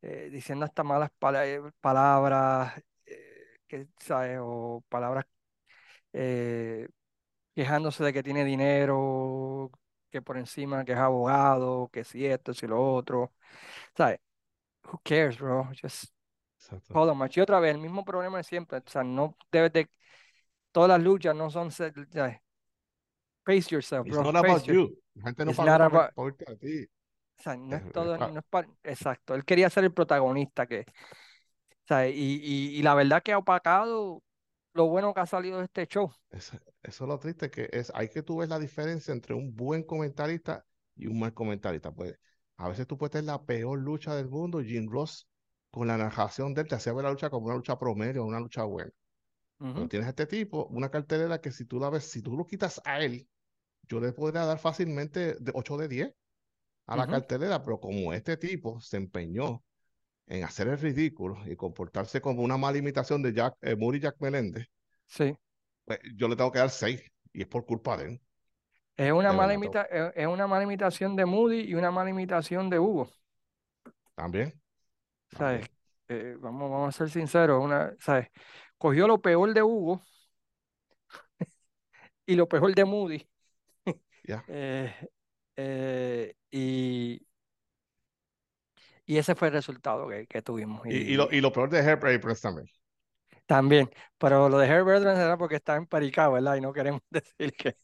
eh, 0.02 0.30
diciendo 0.32 0.64
hasta 0.66 0.84
malas 0.84 1.10
pala- 1.18 1.72
palabras, 1.80 2.82
eh, 3.06 3.58
que, 3.68 3.88
¿sabes? 4.00 4.38
O 4.42 4.84
palabras 4.88 5.26
quejándose 7.54 8.04
de 8.04 8.12
que 8.12 8.22
tiene 8.22 8.44
dinero, 8.44 9.70
que 10.10 10.22
por 10.22 10.38
encima 10.38 10.84
que 10.84 10.92
es 10.92 10.98
abogado, 10.98 11.88
que 11.92 12.04
si 12.04 12.26
esto, 12.26 12.54
si 12.54 12.66
lo 12.66 12.94
otro, 12.94 13.32
¿sabes? 13.96 14.20
Who 14.84 15.00
cares, 15.04 15.38
bro? 15.38 15.70
Just 15.80 16.12
Exacto. 16.58 16.94
hold 16.94 17.10
on. 17.10 17.30
Y 17.34 17.40
otra 17.40 17.60
vez, 17.60 17.74
el 17.74 17.80
mismo 17.80 18.04
problema 18.04 18.38
de 18.38 18.44
siempre, 18.44 18.78
o 18.78 18.82
sea, 18.86 19.04
no 19.04 19.36
debes 19.52 19.72
de, 19.72 19.90
todas 20.72 20.88
las 20.88 21.00
luchas 21.02 21.34
no 21.34 21.50
son. 21.50 21.70
Pace 23.44 23.70
yourself, 23.70 24.06
It's 24.06 24.16
bro, 24.16 24.24
not 24.24 24.36
pace 24.36 24.46
about 24.46 24.66
your, 24.66 24.76
you. 24.76 24.96
La 25.16 25.22
gente 25.24 25.44
no 25.44 25.50
it's 25.50 25.58
para 25.58 25.84
about, 25.86 26.12
a 26.46 26.56
ti. 26.56 26.88
o 27.38 27.42
sea, 27.42 27.56
no 27.56 27.76
Es, 27.76 27.92
todo, 27.92 28.16
no 28.18 28.38
es 28.38 28.44
pa- 28.48 28.66
exacto, 28.82 29.34
él 29.34 29.44
quería 29.44 29.68
ser 29.70 29.84
el 29.84 29.92
protagonista 29.92 30.66
que, 30.66 30.86
¿sabes? 31.86 32.14
Y, 32.14 32.40
y, 32.42 32.78
y 32.78 32.82
la 32.82 32.94
verdad 32.94 33.22
que 33.22 33.32
ha 33.32 33.38
opacado 33.38 34.22
lo 34.74 34.86
bueno 34.88 35.14
que 35.14 35.20
ha 35.20 35.26
salido 35.26 35.58
de 35.58 35.64
este 35.64 35.86
show. 35.86 36.12
es- 36.30 36.52
eso 36.82 37.04
es 37.04 37.08
lo 37.08 37.18
triste, 37.18 37.50
que 37.50 37.68
es, 37.72 37.90
hay 37.94 38.08
que 38.08 38.22
tú 38.22 38.38
ves 38.38 38.48
la 38.48 38.58
diferencia 38.58 39.12
entre 39.12 39.34
un 39.34 39.54
buen 39.54 39.82
comentarista 39.84 40.66
y 40.96 41.06
un 41.06 41.18
mal 41.18 41.32
comentarista. 41.34 41.92
Pues 41.92 42.18
a 42.56 42.68
veces 42.68 42.86
tú 42.86 42.98
puedes 42.98 43.12
tener 43.12 43.26
la 43.26 43.44
peor 43.44 43.78
lucha 43.78 44.14
del 44.14 44.28
mundo, 44.28 44.60
Jim 44.62 44.88
Ross 44.90 45.28
con 45.70 45.88
la 45.88 45.96
narración 45.98 46.54
de 46.54 46.62
él 46.62 46.68
te 46.68 46.76
hacía 46.76 46.92
ver 46.92 47.04
la 47.04 47.10
lucha 47.10 47.30
como 47.30 47.46
una 47.46 47.56
lucha 47.56 47.78
promedio, 47.78 48.24
una 48.24 48.38
lucha 48.40 48.62
buena. 48.64 48.92
Pero 49.72 49.88
tienes 49.88 50.06
a 50.06 50.10
este 50.10 50.26
tipo, 50.26 50.66
una 50.68 50.90
cartelera 50.90 51.40
que 51.40 51.52
si 51.52 51.64
tú 51.66 51.80
la 51.80 51.90
ves, 51.90 52.04
si 52.06 52.22
tú 52.22 52.36
lo 52.36 52.46
quitas 52.46 52.80
a 52.84 53.00
él, 53.00 53.28
yo 53.88 54.00
le 54.00 54.12
podría 54.12 54.44
dar 54.46 54.58
fácilmente 54.58 55.36
de 55.40 55.52
8 55.54 55.76
de 55.78 55.88
10 55.88 56.14
a 56.86 56.96
la 56.96 57.08
cartelera, 57.08 57.62
pero 57.62 57.80
como 57.80 58.12
este 58.14 58.36
tipo 58.36 58.80
se 58.80 58.96
empeñó 58.98 59.64
en 60.26 60.44
hacer 60.44 60.68
el 60.68 60.78
ridículo 60.78 61.38
y 61.46 61.56
comportarse 61.56 62.20
como 62.20 62.42
una 62.42 62.56
mala 62.56 62.78
imitación 62.78 63.22
de 63.22 63.32
Jack, 63.32 63.56
eh, 63.62 63.76
Muri 63.76 64.00
Jack 64.00 64.16
Meléndez, 64.20 64.66
sí. 65.06 65.36
Pues, 65.84 65.98
yo 66.16 66.28
le 66.28 66.36
tengo 66.36 66.50
que 66.50 66.58
dar 66.58 66.70
6 66.70 67.02
y 67.32 67.42
es 67.42 67.46
por 67.46 67.66
culpa 67.66 67.96
de 67.96 68.04
él. 68.04 68.20
Es 68.96 69.12
una, 69.12 69.32
mala 69.32 69.54
imita 69.54 69.82
es 69.82 70.26
una 70.26 70.46
mala 70.46 70.62
imitación 70.62 71.16
de 71.16 71.26
Moody 71.26 71.62
y 71.62 71.74
una 71.74 71.90
mala 71.90 72.10
imitación 72.10 72.70
de 72.70 72.78
Hugo. 72.78 73.10
También. 74.14 74.52
¿Sabes? 75.36 75.66
Eh, 76.08 76.36
vamos, 76.38 76.70
vamos 76.70 76.94
a 76.94 76.98
ser 76.98 77.10
sinceros, 77.10 77.62
una, 77.62 77.94
¿sabes? 77.98 78.28
Cogió 78.78 79.08
lo 79.08 79.20
peor 79.20 79.52
de 79.52 79.62
Hugo 79.62 80.02
y 82.26 82.36
lo 82.36 82.48
peor 82.48 82.74
de 82.74 82.84
Moody. 82.84 83.28
Ya. 84.24 84.44
Eh, 84.48 84.92
eh, 85.56 86.34
y, 86.50 87.24
y 89.06 89.18
ese 89.18 89.34
fue 89.34 89.48
el 89.48 89.54
resultado 89.54 90.08
que, 90.08 90.26
que 90.26 90.42
tuvimos. 90.42 90.86
Y, 90.86 90.94
y, 90.94 91.14
lo, 91.14 91.30
y, 91.30 91.40
lo, 91.40 91.52
peor 91.52 91.68
de 91.70 91.78
Herb 91.80 92.04
Aprons 92.06 92.40
también. 92.40 92.68
También, 93.46 93.90
pero 94.18 94.48
lo 94.48 94.58
de 94.58 94.66
Herb 94.66 94.88
Aprons 94.88 95.18
era 95.18 95.36
porque 95.36 95.56
estaba 95.56 95.78
emparicado, 95.78 96.32
¿verdad? 96.32 96.56
Y 96.56 96.60
no 96.60 96.72
queremos 96.72 97.02
decir 97.10 97.52
que... 97.52 97.76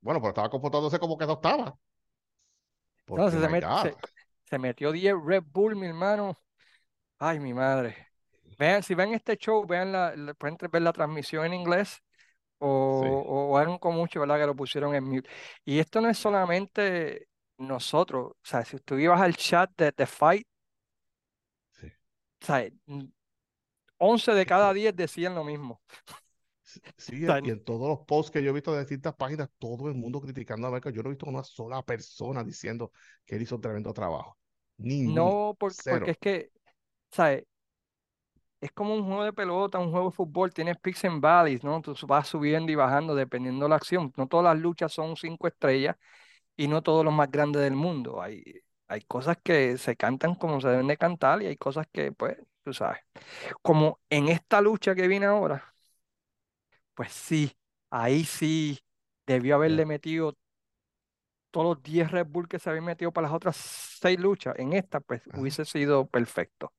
bueno, 0.00 0.20
pero 0.20 0.30
estaba 0.30 0.50
comportándose 0.50 0.98
como 0.98 1.18
que 1.18 1.26
no 1.26 1.34
estaba. 1.34 1.76
Entonces 3.06 3.40
se, 3.40 3.48
met, 3.48 3.64
se, 3.82 3.96
se, 4.44 4.58
metió 4.58 4.92
10 4.92 5.14
Red 5.24 5.42
Bull, 5.52 5.76
mi 5.76 5.86
hermano. 5.86 6.38
Ay, 7.18 7.40
mi 7.40 7.52
madre. 7.52 8.10
Vean, 8.56 8.82
si 8.82 8.94
ven 8.94 9.14
este 9.14 9.36
show, 9.36 9.66
vean 9.66 9.90
la, 9.92 10.14
pueden 10.38 10.56
ver 10.70 10.82
la 10.82 10.92
transmisión 10.92 11.44
en 11.44 11.54
inglés 11.54 12.02
o, 12.58 13.00
sí. 13.02 13.08
o, 13.10 13.58
o 13.58 13.80
con 13.80 13.94
mucho, 13.94 14.20
¿verdad? 14.20 14.38
Que 14.38 14.46
lo 14.46 14.54
pusieron 14.54 14.94
en 14.94 15.04
mute. 15.04 15.28
Y 15.64 15.78
esto 15.78 16.00
no 16.00 16.08
es 16.08 16.18
solamente 16.18 17.29
nosotros, 17.60 18.32
o 18.32 18.36
sea, 18.42 18.64
si 18.64 18.78
tú 18.78 18.98
ibas 18.98 19.20
al 19.20 19.36
chat 19.36 19.70
de 19.76 19.92
The 19.92 20.06
Fight, 20.06 20.46
sí. 21.72 21.86
o 21.86 22.46
sea, 22.46 22.68
11 23.98 24.32
de 24.32 24.46
cada 24.46 24.72
10 24.72 24.96
decían 24.96 25.34
lo 25.34 25.44
mismo. 25.44 25.80
Sí, 26.96 27.24
o 27.24 27.26
sea, 27.26 27.40
y 27.42 27.50
en 27.50 27.64
todos 27.64 27.88
los 27.88 28.06
posts 28.06 28.30
que 28.30 28.44
yo 28.44 28.50
he 28.50 28.52
visto 28.52 28.72
de 28.72 28.78
distintas 28.78 29.16
páginas, 29.16 29.48
todo 29.58 29.88
el 29.88 29.94
mundo 29.96 30.20
criticando 30.20 30.68
a 30.68 30.70
Becker. 30.70 30.92
Yo 30.92 31.02
no 31.02 31.08
he 31.08 31.14
visto 31.14 31.26
una 31.26 31.42
sola 31.42 31.82
persona 31.82 32.44
diciendo 32.44 32.92
que 33.26 33.34
él 33.34 33.42
hizo 33.42 33.56
un 33.56 33.60
tremendo 33.60 33.92
trabajo. 33.92 34.38
Ninguno. 34.76 35.24
No, 35.24 35.56
porque, 35.58 35.76
porque 35.90 36.10
es 36.12 36.18
que, 36.18 36.50
¿sabes? 37.10 37.42
Es 38.60 38.70
como 38.70 38.94
un 38.94 39.04
juego 39.04 39.24
de 39.24 39.32
pelota, 39.32 39.80
un 39.80 39.90
juego 39.90 40.10
de 40.10 40.14
fútbol, 40.14 40.54
tienes 40.54 40.78
peaks 40.78 41.04
and 41.06 41.20
valleys, 41.20 41.64
¿no? 41.64 41.82
Tú 41.82 41.92
vas 42.06 42.28
subiendo 42.28 42.70
y 42.70 42.76
bajando 42.76 43.16
dependiendo 43.16 43.64
de 43.64 43.70
la 43.70 43.74
acción. 43.74 44.12
No 44.16 44.28
todas 44.28 44.44
las 44.54 44.62
luchas 44.62 44.92
son 44.92 45.16
cinco 45.16 45.48
estrellas 45.48 45.96
y 46.60 46.68
no 46.68 46.82
todos 46.82 47.04
los 47.06 47.14
más 47.14 47.30
grandes 47.30 47.62
del 47.62 47.74
mundo. 47.74 48.20
Hay, 48.20 48.44
hay 48.86 49.00
cosas 49.02 49.38
que 49.42 49.78
se 49.78 49.96
cantan 49.96 50.34
como 50.34 50.60
se 50.60 50.68
deben 50.68 50.88
de 50.88 50.98
cantar 50.98 51.42
y 51.42 51.46
hay 51.46 51.56
cosas 51.56 51.86
que, 51.90 52.12
pues, 52.12 52.36
tú 52.62 52.74
sabes. 52.74 53.00
Como 53.62 53.98
en 54.10 54.28
esta 54.28 54.60
lucha 54.60 54.94
que 54.94 55.08
viene 55.08 55.24
ahora, 55.24 55.74
pues 56.92 57.12
sí, 57.12 57.50
ahí 57.88 58.24
sí 58.24 58.78
debió 59.26 59.54
haberle 59.54 59.86
metido 59.86 60.36
todos 61.50 61.76
los 61.76 61.82
10 61.82 62.10
Red 62.10 62.26
Bull 62.26 62.46
que 62.46 62.58
se 62.58 62.68
habían 62.68 62.84
metido 62.84 63.10
para 63.10 63.28
las 63.28 63.34
otras 63.34 63.56
seis 63.56 64.20
luchas. 64.20 64.54
En 64.58 64.74
esta, 64.74 65.00
pues, 65.00 65.22
Ajá. 65.30 65.40
hubiese 65.40 65.64
sido 65.64 66.06
perfecto. 66.06 66.74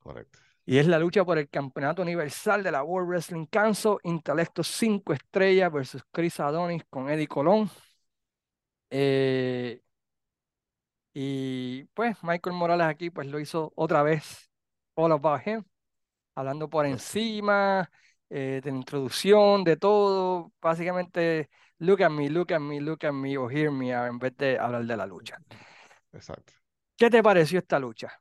Correcto. 0.00 0.38
Y 0.66 0.76
es 0.76 0.86
la 0.86 0.98
lucha 0.98 1.24
por 1.24 1.38
el 1.38 1.48
campeonato 1.48 2.02
universal 2.02 2.62
de 2.62 2.72
la 2.72 2.82
World 2.82 3.08
Wrestling 3.08 3.46
Council, 3.46 3.96
Intelecto 4.02 4.62
5 4.62 5.14
estrellas 5.14 5.72
versus 5.72 6.02
Chris 6.12 6.38
Adonis 6.40 6.84
con 6.90 7.08
Eddie 7.08 7.26
Colón. 7.26 7.70
Eh, 8.90 9.82
y 11.12 11.84
pues 11.94 12.16
Michael 12.22 12.56
Morales 12.56 12.86
aquí 12.86 13.10
pues 13.10 13.26
lo 13.26 13.40
hizo 13.40 13.72
otra 13.76 14.02
vez 14.02 14.50
All 14.94 15.12
About 15.12 15.46
Him, 15.46 15.64
hablando 16.34 16.68
por 16.70 16.86
encima, 16.86 17.90
eh, 18.30 18.60
de 18.62 18.70
la 18.70 18.76
introducción, 18.76 19.64
de 19.64 19.76
todo, 19.76 20.52
básicamente 20.60 21.50
look 21.78 22.02
at 22.02 22.10
me, 22.10 22.30
look 22.30 22.52
at 22.52 22.60
me, 22.60 22.80
look 22.80 23.04
at 23.04 23.12
me 23.12 23.36
o 23.38 23.50
hear 23.50 23.70
me 23.70 23.90
en 23.92 24.18
vez 24.18 24.36
de 24.36 24.58
hablar 24.58 24.84
de 24.84 24.96
la 24.96 25.06
lucha. 25.06 25.38
Exacto. 26.12 26.52
¿Qué 26.96 27.10
te 27.10 27.22
pareció 27.22 27.58
esta 27.58 27.78
lucha? 27.78 28.12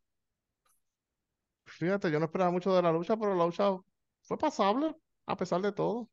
Fíjate, 1.66 2.10
yo 2.12 2.20
no 2.20 2.26
esperaba 2.26 2.52
mucho 2.52 2.74
de 2.76 2.82
la 2.82 2.92
lucha, 2.92 3.18
pero 3.18 3.36
la 3.36 3.46
lucha 3.46 3.72
fue 4.22 4.38
pasable 4.38 4.96
a 5.26 5.36
pesar 5.36 5.62
de 5.62 5.72
todo. 5.72 6.10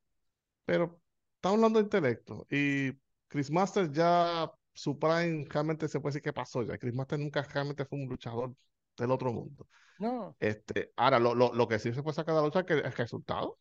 Pero 0.64 1.00
estamos 1.36 1.56
hablando 1.56 1.78
de 1.78 1.84
intelecto 1.84 2.46
y 2.50 2.92
Chris 3.28 3.50
Masters 3.50 3.92
ya 3.92 4.50
su 4.72 4.98
prime 4.98 5.44
realmente 5.48 5.88
se 5.88 6.00
puede 6.00 6.12
decir 6.12 6.22
que 6.22 6.32
pasó 6.32 6.62
ya. 6.62 6.78
Chris 6.78 6.94
Masters 6.94 7.20
nunca 7.22 7.42
realmente 7.42 7.84
fue 7.84 7.98
un 7.98 8.08
luchador 8.08 8.54
del 8.96 9.10
otro 9.10 9.32
mundo. 9.32 9.68
No. 9.98 10.36
Este, 10.40 10.92
ahora, 10.96 11.18
lo, 11.18 11.34
lo, 11.34 11.52
lo 11.52 11.68
que 11.68 11.78
sí 11.78 11.92
se 11.92 12.02
puede 12.02 12.14
sacar 12.14 12.34
de 12.34 12.40
la 12.40 12.46
lucha 12.46 12.60
es 12.60 12.66
que 12.66 12.74
el 12.74 12.92
resultado 12.92 13.58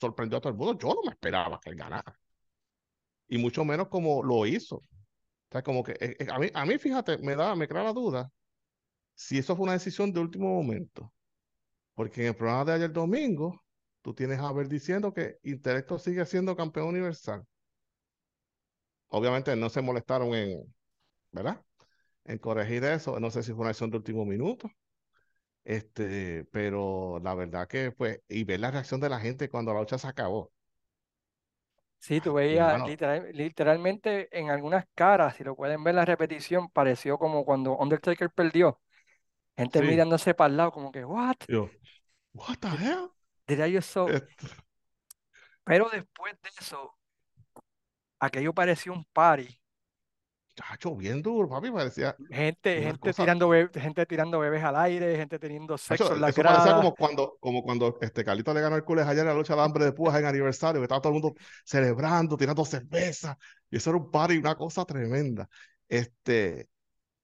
sorprendió 0.00 0.38
a 0.38 0.40
todo 0.40 0.52
el 0.52 0.58
mundo. 0.58 0.78
Yo 0.78 0.88
no 0.94 1.02
me 1.04 1.10
esperaba 1.10 1.60
que 1.60 1.70
él 1.70 1.76
ganara. 1.76 2.18
Y 3.28 3.38
mucho 3.38 3.64
menos 3.64 3.88
como 3.88 4.22
lo 4.22 4.44
hizo. 4.46 4.76
O 4.76 4.86
sea, 5.50 5.62
como 5.62 5.82
que 5.82 5.92
eh, 6.00 6.26
a, 6.30 6.38
mí, 6.38 6.48
a 6.52 6.64
mí, 6.66 6.78
fíjate, 6.78 7.18
me 7.18 7.36
da, 7.36 7.54
me 7.56 7.68
crea 7.68 7.84
la 7.84 7.92
duda 7.92 8.30
si 9.14 9.38
eso 9.38 9.56
fue 9.56 9.64
una 9.64 9.74
decisión 9.74 10.12
de 10.12 10.20
último 10.20 10.48
momento. 10.48 11.12
Porque 11.94 12.22
en 12.22 12.28
el 12.28 12.36
programa 12.36 12.64
de 12.64 12.72
ayer 12.72 12.92
domingo, 12.92 13.62
tú 14.02 14.14
tienes 14.14 14.38
a 14.40 14.52
ver 14.52 14.68
diciendo 14.68 15.12
que 15.12 15.38
Intelecto 15.42 15.98
sigue 15.98 16.24
siendo 16.24 16.56
campeón 16.56 16.88
universal. 16.88 17.44
Obviamente 19.10 19.54
no 19.56 19.68
se 19.68 19.82
molestaron 19.82 20.34
en, 20.34 20.74
¿verdad? 21.30 21.60
En 22.24 22.38
corregir 22.38 22.84
eso. 22.84 23.20
No 23.20 23.30
sé 23.30 23.42
si 23.42 23.52
fue 23.52 23.60
una 23.60 23.68
decisión 23.68 23.90
de 23.90 23.98
último 23.98 24.24
minuto. 24.24 24.70
Este, 25.64 26.44
pero 26.50 27.20
la 27.22 27.34
verdad 27.34 27.68
que, 27.68 27.92
pues, 27.92 28.20
y 28.28 28.44
ver 28.44 28.60
la 28.60 28.70
reacción 28.70 29.00
de 29.00 29.08
la 29.08 29.20
gente 29.20 29.48
cuando 29.48 29.74
la 29.74 29.80
lucha 29.80 29.98
se 29.98 30.08
acabó. 30.08 30.50
Sí, 31.98 32.20
tú 32.20 32.32
veías 32.32 32.82
literal, 32.88 33.28
literalmente 33.34 34.28
en 34.36 34.48
algunas 34.48 34.86
caras, 34.94 35.36
si 35.36 35.44
lo 35.44 35.54
pueden 35.54 35.84
ver 35.84 35.94
la 35.94 36.06
repetición, 36.06 36.70
pareció 36.70 37.18
como 37.18 37.44
cuando 37.44 37.76
Undertaker 37.76 38.30
perdió. 38.30 38.80
Gente 39.54 39.80
sí. 39.80 39.84
mirándose 39.84 40.34
para 40.34 40.50
el 40.50 40.56
lado, 40.56 40.72
como 40.72 40.90
que, 40.90 41.04
¿what? 41.04 41.36
Yo, 41.46 41.68
¿what 42.32 42.56
the 42.58 42.68
hell? 42.68 43.10
Diría 43.46 43.68
yo 43.68 43.80
eso. 43.80 44.06
Pero 45.64 45.90
después 45.90 46.34
de 46.42 46.48
eso, 46.58 46.96
aquello 48.20 48.54
parecía 48.54 48.92
un 48.92 49.04
party. 49.06 49.48
Chacho, 50.54 50.94
bien 50.96 51.22
duro, 51.22 51.48
papi, 51.48 51.70
parecía. 51.70 52.14
Gente, 52.28 52.82
gente, 52.82 52.98
cosa... 52.98 53.22
tirando 53.22 53.48
bebés, 53.48 53.70
gente 53.82 54.04
tirando 54.04 54.38
bebés 54.40 54.62
al 54.62 54.76
aire, 54.76 55.16
gente 55.16 55.38
teniendo 55.38 55.78
sexo 55.78 56.08
Chacho, 56.08 56.14
en 56.14 56.20
la 56.20 56.28
Eso 56.28 56.42
grada. 56.42 56.58
parecía 56.58 56.74
como 56.74 56.94
cuando, 56.94 57.38
como 57.40 57.62
cuando 57.62 57.96
este 58.00 58.24
Carlito 58.24 58.52
le 58.52 58.60
ganó 58.60 58.76
el 58.76 58.84
cules 58.84 59.06
ayer 59.06 59.20
en 59.22 59.28
la 59.28 59.34
lucha 59.34 59.54
de 59.54 59.62
hambre 59.62 59.84
de 59.84 59.92
púas 59.92 60.18
en 60.18 60.26
aniversario, 60.26 60.80
que 60.80 60.84
estaba 60.84 61.00
todo 61.00 61.14
el 61.14 61.22
mundo 61.22 61.34
celebrando, 61.64 62.36
tirando 62.36 62.64
cerveza, 62.64 63.38
y 63.70 63.76
eso 63.76 63.90
era 63.90 63.98
un 63.98 64.10
party, 64.10 64.36
una 64.38 64.54
cosa 64.56 64.84
tremenda. 64.84 65.48
Este, 65.88 66.68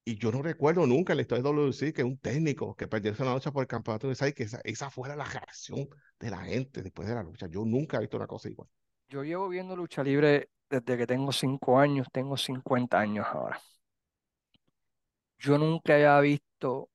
y 0.05 0.17
yo 0.19 0.31
no 0.31 0.41
recuerdo 0.41 0.87
nunca 0.87 1.13
en 1.13 1.19
la 1.19 1.23
historia 1.23 1.43
de 1.43 1.51
WC 1.51 1.93
que 1.93 2.05
un 2.05 2.19
técnico 2.19 2.77
que 2.77 2.87
perdiese 2.87 3.23
una 3.23 3.35
lucha 3.35 3.53
por 3.53 3.63
el 3.65 3.69
campeonato 3.69 4.09
de 4.09 4.35
que 4.35 4.45
esa, 4.45 4.61
esa 4.63 4.89
fuera 4.89 5.17
la 5.17 5.25
reacción 5.25 5.89
de 6.21 6.31
la 6.31 6.39
gente 6.45 6.83
después 6.83 7.09
de 7.09 7.15
la 7.15 7.25
lucha. 7.25 7.49
Yo 7.49 7.65
nunca 7.65 7.97
he 7.97 8.01
visto 8.01 8.17
una 8.17 8.29
cosa 8.29 8.49
igual. 8.49 8.69
Yo 9.09 9.23
llevo 9.23 9.49
viendo 9.49 9.77
lucha 9.77 10.03
libre 10.03 10.51
desde 10.69 10.97
que 10.97 11.07
tengo 11.07 11.33
cinco 11.33 11.79
años, 11.79 12.09
tengo 12.13 12.37
50 12.37 12.99
años 12.99 13.27
ahora. 13.29 13.61
Yo 15.39 15.59
nunca 15.59 15.95
había 15.95 16.19
visto 16.21 16.91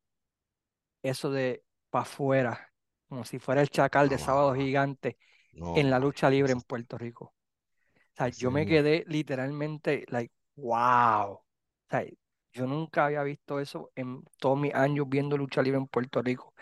eso 1.02 1.32
de 1.32 1.64
para 1.90 2.04
afuera, 2.04 2.72
como 3.08 3.24
si 3.24 3.40
fuera 3.40 3.62
el 3.62 3.70
chacal 3.70 4.10
de 4.10 4.18
Sábado 4.18 4.54
Gigante 4.56 5.18
no, 5.54 5.78
en 5.78 5.90
la 5.90 6.00
lucha 6.00 6.30
libre 6.30 6.52
en 6.52 6.62
Puerto 6.62 6.98
Rico. 6.98 7.34
O 7.96 8.16
sea, 8.16 8.30
yo 8.30 8.52
me 8.52 8.66
quedé 8.66 9.06
literalmente, 9.08 10.06
like, 10.10 10.34
wow. 10.56 11.34
O 11.34 11.46
sea, 11.90 12.06
yo 12.54 12.68
nunca 12.68 13.06
había 13.06 13.24
visto 13.24 13.60
eso 13.60 13.92
en 13.96 14.24
todos 14.38 14.60
mis 14.60 14.74
años 14.74 15.08
viendo 15.08 15.38
lucha 15.38 15.62
libre 15.62 15.80
en 15.80 15.88
Puerto 15.88 16.22
Rico. 16.22 16.54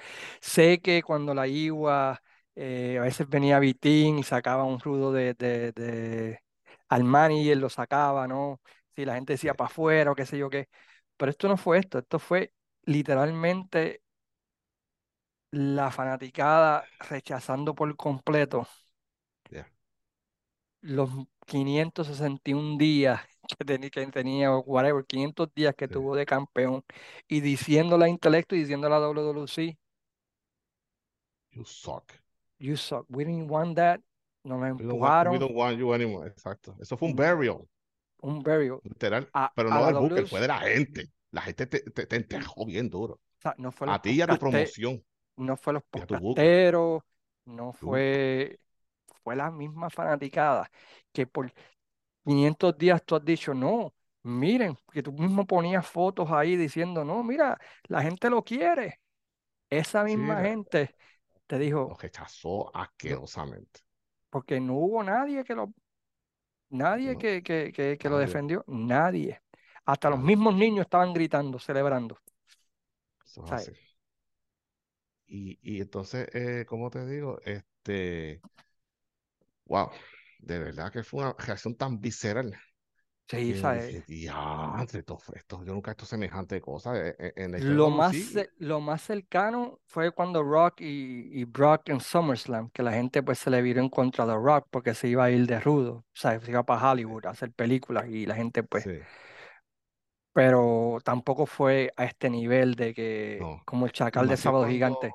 Sé 0.41 0.79
que 0.79 1.01
cuando 1.01 1.33
la 1.33 1.47
IWA, 1.47 2.21
eh, 2.61 2.97
a 2.99 3.03
veces 3.03 3.29
venía 3.29 3.59
Vitín 3.59 4.19
y 4.19 4.23
sacaba 4.23 4.65
un 4.65 4.79
rudo 4.79 5.11
de, 5.13 5.33
de, 5.35 5.71
de 5.73 6.41
al 6.89 7.03
manager, 7.05 7.57
lo 7.57 7.69
sacaba, 7.69 8.27
¿no? 8.27 8.61
Si 8.95 9.05
la 9.05 9.15
gente 9.15 9.33
decía 9.33 9.53
para 9.53 9.69
afuera 9.69 10.11
o 10.11 10.15
qué 10.15 10.25
sé 10.25 10.37
yo 10.37 10.49
qué. 10.49 10.67
Pero 11.17 11.31
esto 11.31 11.47
no 11.47 11.57
fue 11.57 11.79
esto, 11.79 11.99
esto 11.99 12.19
fue 12.19 12.53
literalmente 12.83 14.01
la 15.51 15.91
fanaticada 15.91 16.85
rechazando 17.09 17.75
por 17.75 17.95
completo 17.95 18.67
yeah. 19.51 19.65
los 20.81 21.09
561 21.45 22.77
días 22.77 23.21
que, 23.47 23.65
tenía, 23.65 23.89
que 23.89 24.05
tenía, 24.07 24.55
whatever, 24.57 25.05
500 25.05 25.53
días 25.53 25.75
que 25.75 25.87
tuvo 25.87 26.15
de 26.15 26.25
campeón 26.25 26.83
y 27.27 27.41
diciéndole 27.41 28.05
a 28.05 28.09
Intelecto 28.09 28.55
y 28.55 28.59
diciéndole 28.59 28.95
a 28.95 28.99
WWC, 28.99 29.77
You 31.51 31.63
suck. 31.63 32.18
You 32.59 32.75
suck. 32.75 33.05
We 33.09 33.25
didn't 33.25 33.49
want 33.49 33.75
that. 33.77 34.01
No 34.43 34.57
me 34.57 34.69
empujaron. 34.69 35.33
we 35.33 35.39
don't 35.39 35.55
want 35.55 35.77
you 35.77 35.93
anymore. 35.93 36.27
Exacto. 36.27 36.75
Eso 36.79 36.97
fue 36.97 37.09
un 37.09 37.15
burial. 37.15 37.67
Un 38.21 38.39
burial. 38.39 38.79
Literal. 38.83 39.29
pero 39.55 39.69
no 39.69 39.85
del 39.85 39.95
Booker, 39.95 40.27
fue 40.27 40.41
de 40.41 40.47
la 40.47 40.59
gente. 40.59 41.09
La 41.31 41.41
gente 41.41 41.67
te, 41.67 41.79
te, 41.79 42.05
te 42.05 42.15
enterró 42.15 42.65
bien 42.65 42.89
duro. 42.89 43.13
O 43.13 43.41
sea, 43.41 43.55
no 43.57 43.71
fue 43.71 43.89
a 43.89 44.01
ti 44.01 44.11
y 44.11 44.21
a 44.21 44.27
tu 44.27 44.37
promoción. 44.37 45.03
No 45.37 45.55
fue 45.55 45.73
los 45.73 45.83
podcasteros, 45.83 47.01
no 47.45 47.71
fue, 47.71 48.59
fue 49.23 49.35
la 49.37 49.49
misma 49.51 49.89
fanaticada 49.89 50.69
que 51.13 51.25
por 51.25 51.53
500 52.25 52.77
días 52.77 53.01
tú 53.05 53.15
has 53.15 53.23
dicho, 53.23 53.53
no, 53.53 53.93
miren, 54.23 54.77
que 54.91 55.01
tú 55.01 55.13
mismo 55.13 55.45
ponías 55.45 55.87
fotos 55.87 56.29
ahí 56.31 56.57
diciendo, 56.57 57.05
no, 57.05 57.23
mira, 57.23 57.57
la 57.87 58.01
gente 58.01 58.29
lo 58.29 58.43
quiere. 58.43 58.99
Esa 59.69 60.03
misma 60.03 60.41
gente 60.41 60.95
te 61.49 61.57
dijo. 61.57 61.87
Lo 61.89 61.97
rechazó 61.97 62.75
asquerosamente. 62.75 63.81
Porque 64.29 64.59
no 64.59 64.75
hubo 64.75 65.03
nadie 65.03 65.43
que 65.43 65.55
lo. 65.55 65.73
Nadie 66.69 67.17
que, 67.17 67.41
que, 67.41 67.71
que, 67.73 68.09
lo 68.09 68.19
defendió. 68.19 68.63
Nadie. 68.67 69.41
Hasta 69.85 70.11
los 70.11 70.19
mismos 70.19 70.53
niños 70.53 70.85
estaban 70.85 71.11
gritando, 71.11 71.57
celebrando. 71.57 72.19
Eso 73.25 73.43
es 73.45 73.51
así. 73.51 73.71
Y, 75.25 75.59
y 75.63 75.81
entonces, 75.81 76.27
eh, 76.33 76.65
como 76.67 76.91
te 76.91 77.03
digo, 77.07 77.39
este. 77.43 78.41
Wow, 79.65 79.89
de 80.37 80.59
verdad 80.59 80.91
que 80.91 81.03
fue 81.03 81.23
una 81.23 81.33
reacción 81.33 81.75
tan 81.75 81.99
visceral 81.99 82.55
Sí, 83.29 83.53
¿sabes? 83.59 84.03
esto, 84.07 85.19
esto, 85.35 85.63
yo 85.63 85.73
nunca 85.73 85.91
he 85.91 85.93
visto 85.93 86.05
semejante 86.05 86.59
cosa 86.59 86.97
e, 86.97 87.15
e, 87.19 87.33
en 87.35 87.77
lo 87.77 87.91
más, 87.91 88.15
lo 88.57 88.81
más 88.81 89.03
cercano 89.03 89.79
fue 89.85 90.11
cuando 90.11 90.41
Rock 90.41 90.81
y, 90.81 91.39
y, 91.39 91.43
Brock 91.43 91.89
en 91.89 91.99
SummerSlam, 91.99 92.71
que 92.71 92.81
la 92.81 92.91
gente 92.91 93.21
pues 93.21 93.37
se 93.37 93.51
le 93.51 93.61
viró 93.61 93.81
en 93.81 93.89
contra 93.89 94.25
de 94.25 94.33
Rock 94.33 94.67
porque 94.71 94.95
se 94.95 95.09
iba 95.09 95.25
a 95.25 95.29
ir 95.29 95.45
de 95.45 95.59
rudo, 95.59 95.97
o 95.97 96.05
sea, 96.15 96.39
se 96.39 96.49
iba 96.49 96.63
para 96.63 96.91
Hollywood 96.91 97.27
a 97.27 97.29
hacer 97.29 97.51
películas 97.51 98.07
y 98.09 98.25
la 98.25 98.33
gente 98.33 98.63
pues... 98.63 98.87
Pero 100.33 100.97
tampoco 101.03 101.45
fue 101.45 101.91
a 101.97 102.05
este 102.05 102.31
nivel 102.31 102.73
de 102.73 102.93
que, 102.95 103.39
como 103.65 103.85
el 103.85 103.91
chacal 103.91 104.27
de 104.27 104.37
Sábado 104.37 104.67
Gigante. 104.67 105.11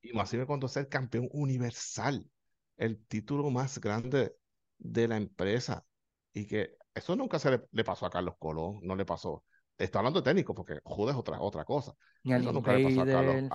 Y 0.00 0.12
más 0.12 0.34
cuando 0.46 0.66
es 0.66 0.76
el 0.76 0.88
campeón 0.88 1.28
universal, 1.32 2.28
el 2.76 3.04
título 3.06 3.50
más 3.50 3.78
grande 3.78 4.34
de 4.78 5.06
la 5.06 5.16
empresa 5.16 5.84
y 6.32 6.46
que 6.46 6.76
eso 6.94 7.16
nunca 7.16 7.38
se 7.38 7.50
le, 7.70 7.84
pasó 7.84 8.06
a 8.06 8.10
Carlos 8.10 8.34
Colón, 8.38 8.80
no 8.82 8.94
le 8.94 9.04
pasó. 9.04 9.44
Estoy 9.78 9.98
hablando 9.98 10.20
de 10.20 10.24
técnico 10.24 10.54
porque 10.54 10.80
Jude 10.84 11.12
es 11.12 11.16
otra, 11.16 11.40
otra 11.40 11.64
cosa. 11.64 11.94
eso 12.22 12.52
nunca 12.52 12.74
le 12.74 12.84
pasó 12.84 13.02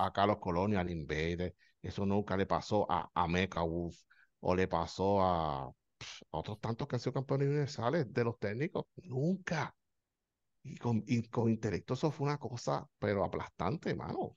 a 0.00 0.12
Carlos, 0.12 0.38
Colón 0.40 0.72
ni 0.72 0.76
al 0.76 0.90
Invader. 0.90 1.54
Eso 1.80 2.04
nunca 2.04 2.36
le 2.36 2.46
pasó 2.46 2.90
a, 2.90 3.10
a 3.14 3.28
Mecha 3.28 3.62
Wolf 3.62 3.96
o 4.40 4.54
le 4.54 4.66
pasó 4.66 5.22
a, 5.22 5.70
otros 6.30 6.60
tantos 6.60 6.86
que 6.86 6.96
han 6.96 7.00
sido 7.00 7.12
campeones 7.12 7.48
universales 7.48 8.12
de 8.12 8.24
los 8.24 8.38
técnicos. 8.38 8.86
Nunca. 9.04 9.74
Y 10.62 10.76
con, 10.76 11.04
con 11.30 11.48
intelecto 11.48 11.94
eso 11.94 12.10
fue 12.10 12.26
una 12.26 12.38
cosa, 12.38 12.86
pero 12.98 13.24
aplastante, 13.24 13.94
mano. 13.94 14.36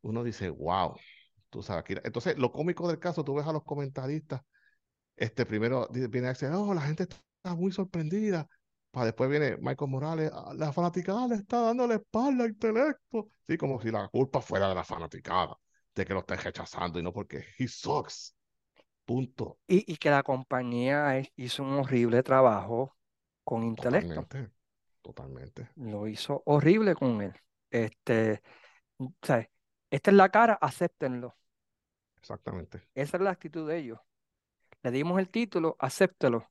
Uno 0.00 0.24
dice, 0.24 0.50
wow. 0.50 0.96
Tú 1.48 1.62
sabes, 1.62 1.84
entonces 2.02 2.36
lo 2.38 2.50
cómico 2.50 2.88
del 2.88 2.98
caso, 2.98 3.22
tú 3.22 3.34
ves 3.34 3.46
a 3.46 3.52
los 3.52 3.62
comentaristas, 3.62 4.40
este 5.16 5.44
primero 5.44 5.86
viene 5.90 6.28
a 6.28 6.30
decir, 6.30 6.48
oh, 6.48 6.72
la 6.72 6.80
gente 6.80 7.02
está 7.02 7.16
está 7.42 7.56
muy 7.56 7.72
sorprendida. 7.72 8.48
Para 8.92 9.06
después 9.06 9.28
viene 9.28 9.56
Michael 9.56 9.90
Morales, 9.90 10.30
ah, 10.32 10.52
la 10.54 10.72
fanaticada 10.72 11.26
le 11.26 11.36
está 11.36 11.60
dando 11.60 11.86
la 11.86 11.94
espalda 11.94 12.44
al 12.44 12.50
intelecto. 12.50 13.28
Sí, 13.48 13.56
como 13.56 13.80
si 13.80 13.90
la 13.90 14.06
culpa 14.08 14.40
fuera 14.40 14.68
de 14.68 14.74
la 14.74 14.84
fanaticada, 14.84 15.56
de 15.94 16.04
que 16.04 16.12
lo 16.12 16.20
esté 16.20 16.36
rechazando 16.36 16.98
y 16.98 17.02
no 17.02 17.12
porque 17.12 17.44
he 17.58 17.66
sucks. 17.66 18.36
Punto. 19.04 19.58
Y, 19.66 19.96
que 19.96 20.10
la 20.10 20.22
compañía 20.22 21.20
hizo 21.34 21.64
un 21.64 21.72
horrible 21.72 22.22
trabajo 22.22 22.96
con 23.42 23.64
intelecto. 23.64 24.14
Totalmente. 24.14 24.54
Totalmente. 25.00 25.70
Lo 25.74 26.06
hizo 26.06 26.42
horrible 26.46 26.94
con 26.94 27.20
él. 27.22 27.34
Este, 27.70 28.40
sea, 29.20 29.48
esta 29.90 30.10
es 30.10 30.16
la 30.16 30.28
cara, 30.28 30.54
acéptenlo. 30.60 31.34
Exactamente. 32.18 32.82
Esa 32.94 33.16
es 33.16 33.22
la 33.22 33.30
actitud 33.30 33.68
de 33.68 33.78
ellos. 33.78 33.98
Le 34.82 34.92
dimos 34.92 35.18
el 35.18 35.28
título, 35.28 35.76
acéptelo. 35.80 36.48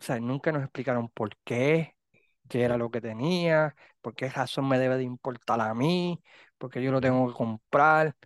O 0.00 0.04
sea, 0.04 0.18
nunca 0.18 0.50
nos 0.50 0.62
explicaron 0.62 1.08
por 1.10 1.36
qué, 1.44 1.94
qué 2.48 2.62
era 2.62 2.78
lo 2.78 2.90
que 2.90 3.02
tenía, 3.02 3.74
por 4.00 4.14
qué 4.14 4.30
razón 4.30 4.66
me 4.66 4.78
debe 4.78 4.96
de 4.96 5.02
importar 5.02 5.60
a 5.60 5.74
mí, 5.74 6.22
por 6.56 6.70
qué 6.70 6.82
yo 6.82 6.90
lo 6.90 7.00
tengo 7.00 7.28
que 7.28 7.34
comprar. 7.34 8.16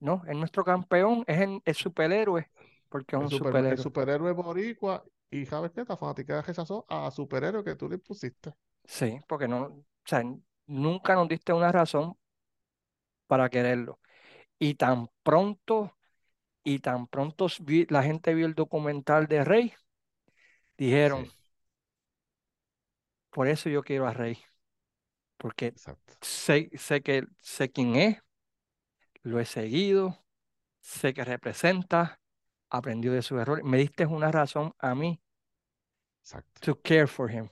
No, 0.00 0.22
es 0.26 0.36
nuestro 0.36 0.64
campeón, 0.64 1.22
es 1.28 1.48
el, 1.64 1.74
superhéroe, 1.76 2.50
porque 2.88 3.14
es 3.14 3.22
un 3.22 3.30
superhéroe. 3.30 3.70
El 3.70 3.78
superhéroe 3.78 4.32
boricua, 4.32 5.04
y 5.30 5.46
¿sabes 5.46 5.70
qué? 5.70 5.84
La 5.88 5.96
fanática 5.96 6.42
rechazó 6.42 6.84
a 6.88 7.08
superhéroe 7.12 7.62
que 7.62 7.76
tú 7.76 7.88
le 7.88 7.98
pusiste. 7.98 8.52
Sí, 8.84 9.20
porque 9.28 9.46
no, 9.46 9.62
o 9.62 9.84
sea, 10.04 10.24
nunca 10.66 11.14
nos 11.14 11.28
diste 11.28 11.52
una 11.52 11.70
razón 11.70 12.16
para 13.28 13.48
quererlo. 13.48 14.00
Y 14.58 14.74
tan 14.74 15.08
pronto, 15.22 15.96
y 16.64 16.80
tan 16.80 17.06
pronto 17.06 17.46
la 17.88 18.02
gente 18.02 18.34
vio 18.34 18.46
el 18.46 18.54
documental 18.54 19.28
de 19.28 19.44
Rey, 19.44 19.72
Dijeron, 20.82 21.30
por 23.30 23.46
eso 23.46 23.68
yo 23.68 23.84
quiero 23.84 24.08
a 24.08 24.12
Rey, 24.12 24.36
porque 25.36 25.74
sé, 26.20 26.70
sé, 26.76 27.02
que 27.02 27.22
sé 27.40 27.70
quién 27.70 27.94
es, 27.94 28.18
lo 29.22 29.38
he 29.38 29.44
seguido, 29.44 30.24
sé 30.80 31.14
que 31.14 31.24
representa, 31.24 32.20
aprendió 32.68 33.12
de 33.12 33.22
sus 33.22 33.40
errores. 33.40 33.64
Me 33.64 33.78
diste 33.78 34.06
una 34.06 34.32
razón 34.32 34.74
a 34.80 34.96
mí 34.96 35.22
Exacto. 36.20 36.60
to 36.62 36.82
care 36.82 37.06
for 37.06 37.30
him. 37.30 37.48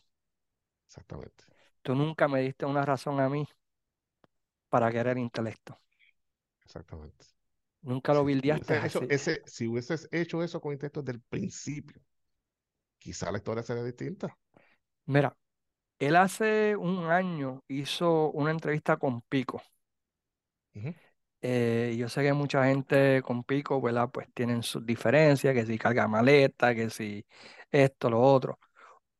Exactamente. 0.89 1.45
Tú 1.83 1.95
nunca 1.95 2.27
me 2.27 2.41
diste 2.41 2.67
una 2.67 2.85
razón 2.85 3.21
a 3.21 3.29
mí 3.29 3.47
para 4.69 4.91
querer 4.91 5.19
intelecto. 5.19 5.79
Exactamente. 6.65 7.27
Nunca 7.83 8.13
lo 8.13 8.25
bildeaste. 8.25 8.81
ese, 9.09 9.43
si 9.47 9.69
hubieses 9.69 10.09
hecho 10.11 10.43
eso 10.43 10.61
con 10.61 10.73
intelecto 10.73 11.01
desde 11.01 11.19
el 11.19 11.23
principio, 11.23 12.03
quizá 13.01 13.33
la 13.33 13.39
historia 13.39 13.65
sería 13.65 13.85
distinta. 13.85 14.39
Mira, 15.07 15.37
él 16.01 16.17
hace 16.17 16.77
un 16.77 17.07
año 17.11 17.65
hizo 17.69 18.31
una 18.33 18.51
entrevista 18.53 18.97
con 18.99 19.23
Pico. 19.23 19.63
Eh, 21.43 21.95
yo 21.99 22.09
sé 22.11 22.23
que 22.23 22.33
mucha 22.35 22.65
gente 22.67 23.23
con 23.23 23.45
Pico, 23.45 23.81
¿verdad? 23.81 24.11
Pues 24.13 24.29
tienen 24.35 24.63
sus 24.63 24.85
diferencias, 24.85 25.55
que 25.55 25.65
si 25.67 25.79
carga 25.79 26.07
maleta, 26.09 26.75
que 26.75 26.91
si 26.91 27.27
esto, 27.71 28.11
lo 28.11 28.21
otro. 28.21 28.59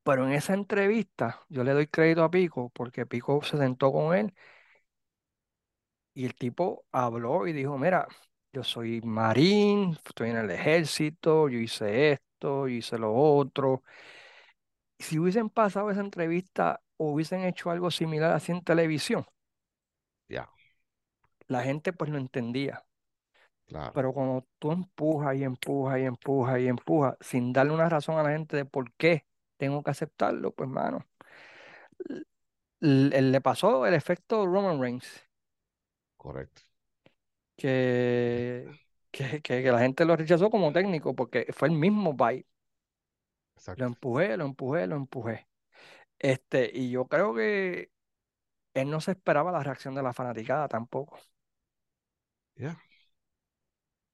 Pero 0.03 0.25
en 0.27 0.33
esa 0.33 0.53
entrevista 0.55 1.41
yo 1.49 1.63
le 1.63 1.73
doy 1.73 1.87
crédito 1.87 2.23
a 2.23 2.31
Pico 2.31 2.71
porque 2.71 3.05
Pico 3.07 3.41
se 3.43 3.57
sentó 3.57 3.91
con 3.93 4.15
él 4.15 4.33
y 6.13 6.25
el 6.25 6.35
tipo 6.35 6.85
habló 6.91 7.47
y 7.47 7.53
dijo, 7.53 7.77
mira, 7.77 8.07
yo 8.53 8.63
soy 8.63 9.01
marín, 9.01 9.97
estoy 10.05 10.29
en 10.31 10.37
el 10.37 10.51
ejército, 10.51 11.49
yo 11.49 11.59
hice 11.59 12.13
esto 12.13 12.30
hice 12.67 12.97
lo 12.97 13.13
otro. 13.13 13.83
Si 14.99 15.19
hubiesen 15.19 15.49
pasado 15.49 15.89
esa 15.91 16.01
entrevista 16.01 16.81
o 16.97 17.11
hubiesen 17.11 17.43
hecho 17.43 17.71
algo 17.71 17.91
similar 17.91 18.31
así 18.31 18.51
en 18.51 18.63
televisión, 18.63 19.25
ya. 20.29 20.49
la 21.47 21.63
gente 21.63 21.93
pues 21.93 22.09
lo 22.09 22.17
entendía. 22.17 22.83
Claro. 23.67 23.91
Pero 23.93 24.13
cuando 24.13 24.47
tú 24.59 24.71
empujas 24.71 25.35
y 25.35 25.43
empujas 25.43 25.99
y 25.99 26.05
empujas 26.05 26.59
y 26.59 26.67
empujas 26.67 27.15
sin 27.21 27.53
darle 27.53 27.73
una 27.73 27.89
razón 27.89 28.17
a 28.17 28.23
la 28.23 28.31
gente 28.31 28.57
de 28.57 28.65
por 28.65 28.91
qué 28.93 29.25
tengo 29.57 29.83
que 29.83 29.91
aceptarlo, 29.91 30.51
pues 30.53 30.69
mano, 30.69 31.05
le 32.79 33.41
pasó 33.41 33.85
el 33.85 33.93
efecto 33.93 34.45
Roman 34.45 34.81
Reigns. 34.81 35.07
Correcto. 36.17 36.61
Que 37.55 38.67
que, 39.11 39.71
la 39.71 39.79
gente 39.79 40.05
lo 40.05 40.15
rechazó 40.15 40.49
como 40.49 40.71
técnico 40.71 41.15
porque 41.15 41.47
fue 41.51 41.67
el 41.67 41.75
mismo 41.75 42.13
bye. 42.13 42.45
Lo 43.77 43.85
empujé, 43.85 44.37
lo 44.37 44.45
empujé, 44.45 44.87
lo 44.87 44.95
empujé. 44.95 45.47
Este, 46.17 46.71
y 46.73 46.89
yo 46.89 47.07
creo 47.07 47.33
que 47.35 47.91
él 48.73 48.89
no 48.89 49.01
se 49.01 49.11
esperaba 49.11 49.51
la 49.51 49.63
reacción 49.63 49.93
de 49.93 50.03
la 50.03 50.13
fanaticada 50.13 50.67
tampoco. 50.67 51.19
Ya. 52.55 52.77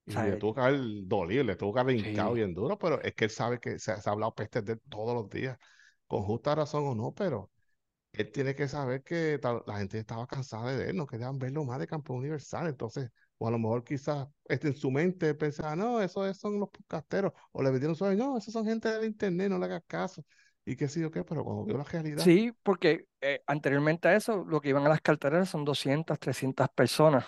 Y 0.05 0.13
le 0.13 0.37
tuvo 0.37 0.55
que 0.55 0.61
haber 0.61 0.79
dolido, 1.03 1.43
le 1.43 1.55
tuvo 1.57 1.73
que 1.73 1.79
haber 1.81 1.95
hincado 1.97 2.33
bien 2.33 2.53
duro, 2.53 2.77
pero 2.77 3.01
es 3.01 3.13
que 3.13 3.25
él 3.25 3.31
sabe 3.31 3.59
que 3.59 3.77
se, 3.77 3.99
se 4.01 4.09
ha 4.09 4.13
hablado 4.13 4.33
peste 4.33 4.61
de 4.61 4.77
todos 4.77 5.13
los 5.13 5.29
días, 5.29 5.57
con 6.07 6.23
justa 6.23 6.55
razón 6.55 6.85
o 6.87 6.95
no, 6.95 7.13
pero 7.13 7.51
él 8.13 8.31
tiene 8.31 8.55
que 8.55 8.69
saber 8.69 9.03
que 9.03 9.37
la 9.65 9.77
gente 9.77 9.99
estaba 9.99 10.25
cansada 10.25 10.75
de 10.75 10.89
él, 10.89 10.95
no 10.95 11.05
querían 11.05 11.37
verlo 11.37 11.65
más 11.65 11.79
de 11.79 11.87
campeón 11.87 12.19
universal, 12.19 12.67
entonces 12.67 13.11
o 13.37 13.47
a 13.47 13.51
lo 13.51 13.59
mejor 13.59 13.83
quizás 13.83 14.27
este, 14.45 14.69
en 14.69 14.75
su 14.75 14.89
mente 14.91 15.33
pensaba, 15.35 15.75
no, 15.75 16.01
esos 16.01 16.37
son 16.37 16.59
los 16.59 16.69
podcasteros. 16.69 17.33
O 17.51 17.61
le 17.61 17.71
metieron 17.71 17.95
suave, 17.95 18.15
no, 18.15 18.37
esos 18.37 18.53
son 18.53 18.65
gente 18.65 18.89
del 18.89 19.05
internet, 19.05 19.49
no 19.49 19.59
le 19.59 19.65
hagas 19.65 19.83
caso. 19.87 20.23
y 20.65 20.75
qué 20.75 20.87
sé 20.87 20.99
yo 20.99 21.11
qué, 21.11 21.23
pero 21.23 21.43
cuando 21.43 21.63
vio 21.63 21.77
la 21.77 21.83
realidad. 21.83 22.23
Sí, 22.23 22.51
porque 22.63 23.07
eh, 23.21 23.41
anteriormente 23.45 24.07
a 24.07 24.15
eso, 24.15 24.43
lo 24.45 24.59
que 24.59 24.69
iban 24.69 24.85
a 24.85 24.89
las 24.89 25.01
carteras 25.01 25.49
son 25.49 25.63
200, 25.63 26.19
300 26.19 26.67
personas. 26.69 27.25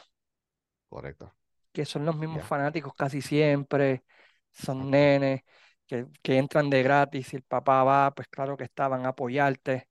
Correcto. 0.90 1.34
Que 1.72 1.86
son 1.86 2.06
los 2.06 2.18
mismos 2.18 2.44
fanáticos 2.44 2.94
casi 2.96 3.22
siempre, 3.22 4.04
son 4.52 4.90
nenes 4.90 5.44
que, 5.86 6.08
que, 6.22 6.38
entran 6.38 6.70
de 6.70 6.82
gratis. 6.82 7.28
Si 7.28 7.36
el 7.36 7.44
papá 7.44 7.84
va, 7.84 8.14
pues 8.14 8.28
claro 8.28 8.58
que 8.58 8.64
estaban 8.64 9.06
a 9.06 9.10
apoyarte. 9.10 9.88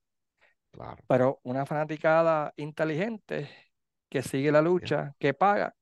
Claro. 0.72 1.02
Pero 1.06 1.40
una 1.44 1.64
fanaticada 1.64 2.52
inteligente 2.56 3.48
que 4.08 4.22
sigue 4.22 4.50
la 4.50 4.60
lucha, 4.60 5.14
que 5.18 5.34
paga, 5.34 5.74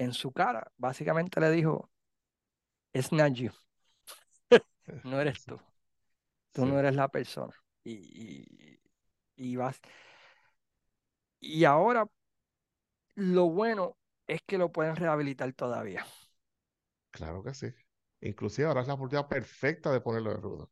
en 0.00 0.14
su 0.14 0.32
cara, 0.32 0.72
básicamente 0.78 1.38
le 1.40 1.50
dijo, 1.50 1.90
es 2.94 3.12
not 3.12 3.34
you. 3.34 3.50
no 5.04 5.20
eres 5.20 5.44
tú. 5.44 5.60
Tú 6.52 6.64
no 6.64 6.78
eres 6.78 6.96
la 6.96 7.08
persona. 7.08 7.54
Y, 7.84 8.80
y, 9.36 9.56
vas. 9.56 9.78
Y 11.38 11.64
ahora, 11.64 12.08
lo 13.14 13.50
bueno 13.50 13.98
es 14.26 14.40
que 14.46 14.56
lo 14.56 14.72
pueden 14.72 14.96
rehabilitar 14.96 15.52
todavía. 15.52 16.06
Claro 17.10 17.42
que 17.42 17.52
sí. 17.52 17.66
Inclusive 18.22 18.68
ahora 18.68 18.80
es 18.80 18.88
la 18.88 18.94
oportunidad 18.94 19.28
perfecta 19.28 19.92
de 19.92 20.00
ponerlo 20.00 20.30
de 20.30 20.36
rudo. 20.36 20.70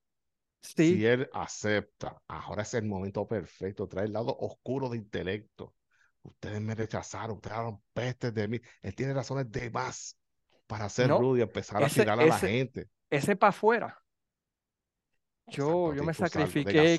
Sí. 0.63 0.95
Si 0.95 1.07
él 1.07 1.29
acepta, 1.35 2.23
ahora 2.29 2.63
es 2.63 2.73
el 2.73 2.87
momento 2.87 3.29
perfecto, 3.29 3.87
trae 3.89 4.07
el 4.07 4.15
lado 4.15 4.35
oscuro 4.39 4.89
de 4.89 4.97
intelecto. 4.97 5.75
Ustedes 6.23 6.61
me 6.61 6.75
rechazaron, 6.75 7.37
ustedes 7.37 7.57
eran 7.57 7.81
pestes 7.93 8.35
de 8.35 8.49
mí. 8.49 8.61
Él 8.83 8.95
tiene 8.95 9.15
razones 9.15 9.51
de 9.51 9.71
más 9.71 10.19
para 10.67 10.87
hacer 10.87 11.09
rudo 11.09 11.37
y 11.37 11.43
empezar 11.43 11.83
a 11.83 11.89
tirar 11.89 12.21
a 12.21 12.27
la 12.27 12.39
gente. 12.39 12.89
Ese 13.11 13.37
para 13.37 13.51
afuera 13.51 14.03
yo, 15.51 15.95
yo 15.95 16.05
me 16.05 16.15
sacrifiqué. 16.15 16.99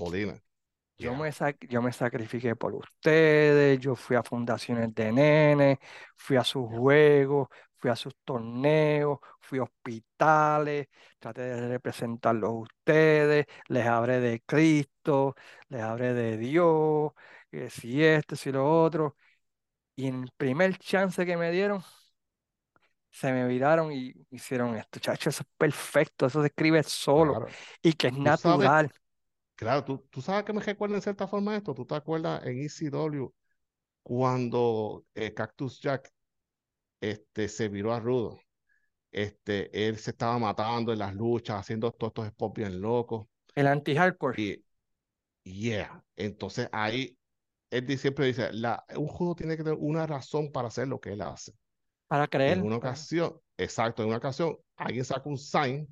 Yo, 0.97 1.15
me 1.15 1.31
yo 1.69 1.81
me 1.81 1.93
sacrifiqué 1.93 2.57
por 2.57 2.75
ustedes, 2.75 3.79
yo 3.79 3.95
fui 3.95 4.17
a 4.17 4.23
fundaciones 4.23 4.93
de 4.93 5.13
nenes, 5.13 5.77
fui 6.17 6.35
a 6.35 6.43
sus 6.43 6.67
juegos, 6.67 7.47
fui 7.77 7.89
a 7.89 7.95
sus 7.95 8.13
torneos, 8.25 9.19
fui 9.39 9.59
a 9.59 9.63
hospitales, 9.63 10.87
traté 11.17 11.41
de 11.41 11.67
representarlos 11.69 12.49
a 12.49 12.53
ustedes, 12.53 13.45
les 13.69 13.87
hablé 13.87 14.19
de 14.19 14.41
Cristo, 14.45 15.35
les 15.69 15.81
hablé 15.81 16.13
de 16.13 16.37
Dios, 16.37 17.13
que 17.49 17.69
si 17.69 18.03
esto, 18.03 18.35
si 18.35 18.51
lo 18.51 18.81
otro. 18.81 19.15
Y 19.95 20.07
en 20.07 20.23
el 20.23 20.31
primer 20.37 20.77
chance 20.77 21.25
que 21.25 21.35
me 21.35 21.51
dieron, 21.51 21.83
se 23.11 23.33
me 23.33 23.47
viraron 23.47 23.91
y 23.91 24.13
hicieron 24.29 24.75
esto. 24.75 24.99
Chacho, 24.99 25.29
eso 25.29 25.43
es 25.43 25.49
perfecto, 25.57 26.27
eso 26.27 26.41
se 26.41 26.47
escribe 26.47 26.83
solo 26.83 27.45
y 27.81 27.93
que 27.93 28.07
es 28.07 28.13
natural. 28.17 28.91
claro, 29.55 29.83
tú, 29.83 30.07
tú 30.09 30.21
sabes 30.21 30.43
que 30.43 30.53
me 30.53 30.61
recuerda 30.61 30.95
en 30.95 31.01
cierta 31.01 31.27
forma 31.27 31.57
esto. 31.57 31.73
¿Tú 31.73 31.85
te 31.85 31.95
acuerdas 31.95 32.45
en 32.45 32.59
ECW 32.59 33.33
cuando 34.03 35.05
eh, 35.15 35.33
Cactus 35.33 35.81
Jack 35.81 36.11
este, 37.01 37.49
se 37.49 37.67
viró 37.67 37.93
a 37.93 37.99
Rudo? 37.99 38.39
Este, 39.11 39.87
él 39.87 39.97
se 39.97 40.11
estaba 40.11 40.37
matando 40.37 40.93
en 40.93 40.99
las 40.99 41.13
luchas, 41.15 41.59
haciendo 41.59 41.91
todos 41.91 42.11
estos 42.11 42.27
spots 42.27 42.53
bien 42.53 42.79
locos. 42.79 43.27
El 43.55 43.67
anti-hardcore. 43.67 44.39
Y, 44.39 44.63
yeah, 45.43 46.03
entonces 46.15 46.69
ahí 46.71 47.18
él 47.69 47.97
siempre 47.97 48.25
dice, 48.25 48.51
la, 48.53 48.83
un 48.95 49.07
juego 49.07 49.35
tiene 49.35 49.55
que 49.55 49.63
tener 49.63 49.77
una 49.79 50.07
razón 50.07 50.51
para 50.51 50.69
hacer 50.69 50.87
lo 50.87 50.99
que 50.99 51.13
él 51.13 51.21
hace. 51.21 51.53
Para 52.07 52.27
creer. 52.27 52.57
En 52.57 52.65
una 52.65 52.77
ocasión, 52.77 53.39
exacto, 53.57 54.01
en 54.01 54.09
una 54.09 54.17
ocasión, 54.17 54.57
alguien 54.75 55.05
sacó 55.05 55.29
un 55.29 55.37
sign 55.37 55.87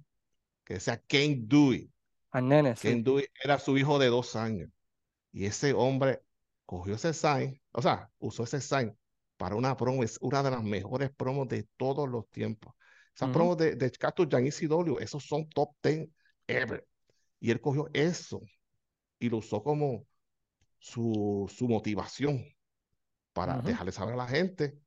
que 0.63 0.75
decía 0.75 1.01
Kane 1.07 1.39
Dewey. 1.41 1.91
Al 2.31 2.47
nene, 2.47 2.75
Kane 2.75 3.03
Dewey 3.03 3.25
era 3.43 3.59
su 3.59 3.77
hijo 3.77 3.99
de 3.99 4.07
dos 4.07 4.35
años. 4.35 4.69
Y 5.31 5.45
ese 5.45 5.73
hombre 5.73 6.21
cogió 6.65 6.95
ese 6.95 7.13
sign, 7.13 7.61
o 7.71 7.81
sea, 7.81 8.09
usó 8.17 8.43
ese 8.43 8.59
sign 8.59 8.97
para 9.37 9.55
una 9.55 9.77
promo, 9.77 10.03
es 10.03 10.17
una 10.19 10.41
de 10.41 10.51
las 10.51 10.63
mejores 10.63 11.11
promos 11.15 11.47
de 11.47 11.67
todos 11.77 12.09
los 12.09 12.27
tiempos. 12.29 12.73
Esas 13.15 13.29
promos 13.29 13.57
de, 13.57 13.75
de 13.75 13.89
Cactus 13.91 14.27
Jan 14.29 14.45
y 14.45 14.49
esos 14.49 15.23
son 15.25 15.49
top 15.49 15.71
10 15.81 16.09
ever. 16.47 16.87
Y 17.39 17.51
él 17.51 17.61
cogió 17.61 17.89
eso 17.93 18.41
y 19.19 19.29
lo 19.29 19.37
usó 19.37 19.63
como 19.63 20.05
su, 20.79 21.51
su 21.53 21.67
motivación 21.67 22.43
para 23.33 23.61
dejarle 23.61 23.91
saber 23.91 24.15
a 24.15 24.17
la 24.17 24.27
gente 24.27 24.79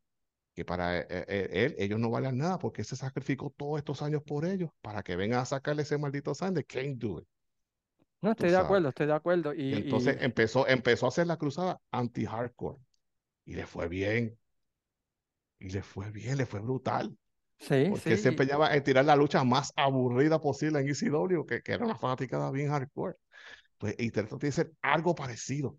que 0.54 0.64
para 0.64 0.98
e, 0.98 1.06
e, 1.08 1.24
e, 1.28 1.64
él, 1.64 1.74
ellos 1.78 2.00
no 2.00 2.10
valen 2.10 2.38
nada 2.38 2.58
porque 2.58 2.84
se 2.84 2.96
sacrificó 2.96 3.50
todos 3.56 3.78
estos 3.78 4.02
años 4.02 4.22
por 4.22 4.44
ellos 4.44 4.70
para 4.80 5.02
que 5.02 5.16
vengan 5.16 5.40
a 5.40 5.44
sacarle 5.44 5.82
ese 5.82 5.98
maldito 5.98 6.32
de 6.32 6.64
can't 6.64 6.98
do 6.98 7.20
it. 7.20 7.28
No, 8.22 8.32
estoy 8.32 8.50
de 8.50 8.56
acuerdo, 8.56 8.88
estoy 8.90 9.06
de 9.06 9.14
acuerdo. 9.14 9.54
Y, 9.54 9.72
entonces 9.72 10.18
Empezó, 10.20 10.66
empezó 10.68 11.06
a 11.06 11.08
hacer 11.08 11.26
la 11.26 11.36
cruzada 11.36 11.80
anti-hardcore 11.90 12.78
y 13.46 13.54
le 13.54 13.66
fue 13.66 13.88
bien. 13.88 14.36
Y 15.58 15.70
le 15.70 15.82
fue 15.82 16.10
bien, 16.10 16.36
le 16.36 16.46
fue 16.46 16.60
brutal. 16.60 17.16
Sí, 17.58 17.86
porque 17.90 18.16
se 18.16 18.28
empeñaba 18.28 18.74
en 18.74 18.82
tirar 18.82 19.04
la 19.04 19.16
lucha 19.16 19.44
más 19.44 19.72
aburrida 19.76 20.40
posible 20.40 20.80
en 20.80 20.88
ECW, 20.88 21.44
que, 21.44 21.62
que 21.62 21.72
era 21.72 21.84
una 21.84 21.94
fanaticada 21.94 22.50
bien 22.50 22.70
hardcore. 22.70 23.16
Pues 23.80 23.96
intentó 23.98 24.36
hacer 24.36 24.72
algo 24.82 25.14
parecido. 25.14 25.78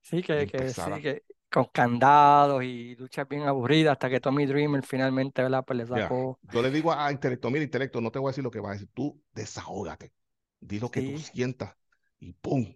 Sí, 0.00 0.22
que, 0.22 0.46
que, 0.46 0.70
sí, 0.70 0.80
que, 1.02 1.22
con 1.50 1.66
candados 1.66 2.64
y 2.64 2.96
luchas 2.96 3.28
bien 3.28 3.42
aburridas 3.42 3.92
hasta 3.92 4.08
que 4.08 4.18
Tommy 4.18 4.46
Dreamer 4.46 4.82
finalmente 4.82 5.42
¿verdad? 5.42 5.62
Pues 5.64 5.76
le 5.76 5.86
sacó. 5.86 6.40
yo 6.50 6.62
le 6.62 6.70
digo 6.70 6.90
a 6.90 7.12
Intelecto, 7.12 7.50
mira, 7.50 7.62
Intelecto, 7.62 8.00
no 8.00 8.10
te 8.10 8.18
voy 8.18 8.28
a 8.28 8.30
decir 8.30 8.42
lo 8.42 8.50
que 8.50 8.60
va 8.60 8.70
a 8.70 8.72
decir, 8.72 8.88
tú 8.94 9.22
desahógate, 9.34 10.10
di 10.58 10.80
lo 10.80 10.90
que 10.90 11.02
tú 11.02 11.18
sientas 11.18 11.76
y 12.18 12.32
¡pum! 12.32 12.74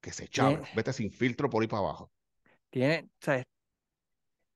Que 0.00 0.12
se 0.12 0.24
echa, 0.24 0.48
vete 0.76 0.92
sin 0.92 1.10
filtro 1.10 1.50
por 1.50 1.62
ahí 1.62 1.68
para 1.68 1.80
abajo. 1.80 2.12
Tiene, 2.70 3.10
o 3.20 3.24
sea, 3.24 3.44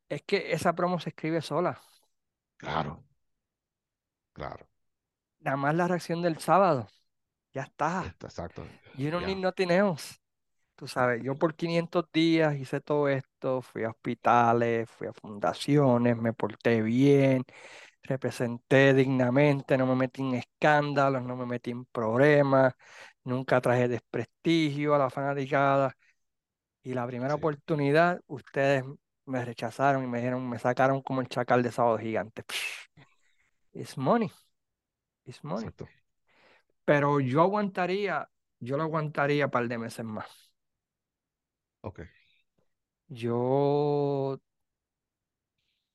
es 0.08 0.22
que 0.22 0.52
esa 0.52 0.72
promo 0.72 1.00
se 1.00 1.10
escribe 1.10 1.42
sola. 1.42 1.80
Claro, 2.58 3.04
claro. 4.32 4.68
Nada 5.40 5.56
más 5.56 5.74
la 5.74 5.88
reacción 5.88 6.22
del 6.22 6.38
sábado, 6.38 6.88
ya 7.56 7.62
está. 7.62 8.14
exacto. 8.22 8.66
You 8.98 9.10
don't 9.10 9.24
need 9.24 9.38
nothing 9.38 9.70
else. 9.70 10.16
Tú 10.74 10.86
sabes, 10.86 11.22
yo 11.22 11.34
por 11.34 11.54
500 11.54 12.04
días 12.12 12.54
hice 12.56 12.82
todo 12.82 13.08
esto, 13.08 13.62
fui 13.62 13.84
a 13.84 13.88
hospitales, 13.88 14.90
fui 14.90 15.06
a 15.06 15.14
fundaciones, 15.14 16.18
me 16.18 16.34
porté 16.34 16.82
bien, 16.82 17.44
representé 18.02 18.92
dignamente, 18.92 19.78
no 19.78 19.86
me 19.86 19.94
metí 19.94 20.20
en 20.20 20.34
escándalos, 20.34 21.22
no 21.22 21.34
me 21.34 21.46
metí 21.46 21.70
en 21.70 21.86
problemas, 21.86 22.74
nunca 23.24 23.58
traje 23.62 23.88
desprestigio 23.88 24.94
a 24.94 24.98
la 24.98 25.08
fanaticada. 25.08 25.96
Y 26.82 26.92
la 26.92 27.06
primera 27.06 27.36
oportunidad, 27.36 28.20
ustedes 28.26 28.84
me 29.24 29.42
rechazaron 29.42 30.04
y 30.04 30.06
me 30.06 30.18
dijeron, 30.18 30.46
me 30.46 30.58
sacaron 30.58 31.00
como 31.00 31.22
el 31.22 31.28
chacal 31.28 31.62
de 31.62 31.72
sábado 31.72 31.96
gigante. 31.96 32.44
It's 33.72 33.96
money. 33.96 34.30
It's 35.24 35.42
money. 35.42 35.70
Pero 36.86 37.20
yo 37.20 37.42
aguantaría, 37.42 38.30
yo 38.60 38.78
lo 38.78 38.84
aguantaría 38.84 39.44
un 39.46 39.50
par 39.50 39.68
de 39.68 39.76
meses 39.76 40.04
más. 40.06 40.26
Ok. 41.82 42.00
Yo 43.08 44.40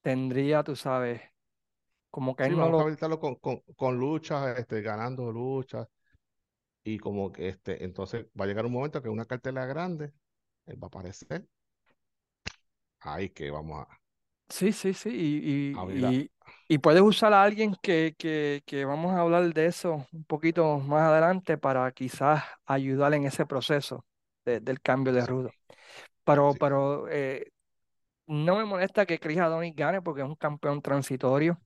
tendría, 0.01 0.63
tú 0.63 0.75
sabes, 0.75 1.21
como 2.09 2.35
que 2.35 2.43
sí, 2.43 2.49
no 2.49 2.57
vamos 2.57 3.01
a 3.01 3.17
con, 3.19 3.35
con, 3.35 3.61
con 3.75 3.97
luchas, 3.97 4.59
este, 4.59 4.81
ganando 4.81 5.31
luchas. 5.31 5.87
Y 6.83 6.97
como 6.99 7.31
que 7.31 7.49
este, 7.49 7.83
entonces 7.83 8.25
va 8.39 8.45
a 8.45 8.47
llegar 8.47 8.65
un 8.65 8.73
momento 8.73 9.01
que 9.01 9.09
una 9.09 9.25
cartela 9.25 9.65
grande, 9.65 10.13
él 10.65 10.81
va 10.81 10.85
a 10.85 10.89
aparecer. 10.89 11.47
Ahí 13.01 13.29
que 13.29 13.51
vamos 13.51 13.85
a. 13.87 14.00
Sí, 14.51 14.71
sí, 14.73 14.93
sí. 14.93 15.09
Y, 15.09 15.73
y, 16.05 16.31
y, 16.67 16.77
puedes 16.79 17.01
usar 17.01 17.33
a 17.33 17.43
alguien 17.43 17.75
que, 17.81 18.15
que, 18.17 18.61
que, 18.65 18.85
vamos 18.85 19.13
a 19.13 19.21
hablar 19.21 19.53
de 19.53 19.65
eso 19.65 20.05
un 20.11 20.23
poquito 20.25 20.79
más 20.79 21.03
adelante 21.03 21.57
para 21.57 21.89
quizás 21.91 22.43
ayudar 22.65 23.13
en 23.13 23.25
ese 23.25 23.45
proceso 23.45 24.05
del 24.43 24.81
cambio 24.81 25.13
de 25.13 25.25
rudo. 25.25 25.51
Pero, 26.23 26.53
pero 26.59 27.07
eh, 27.09 27.51
no 28.27 28.57
me 28.57 28.65
molesta 28.65 29.05
que 29.05 29.19
Chris 29.19 29.39
Adonis 29.39 29.75
gane 29.75 30.01
porque 30.01 30.21
es 30.21 30.27
un 30.27 30.35
campeón 30.35 30.81
transitorio. 30.81 31.59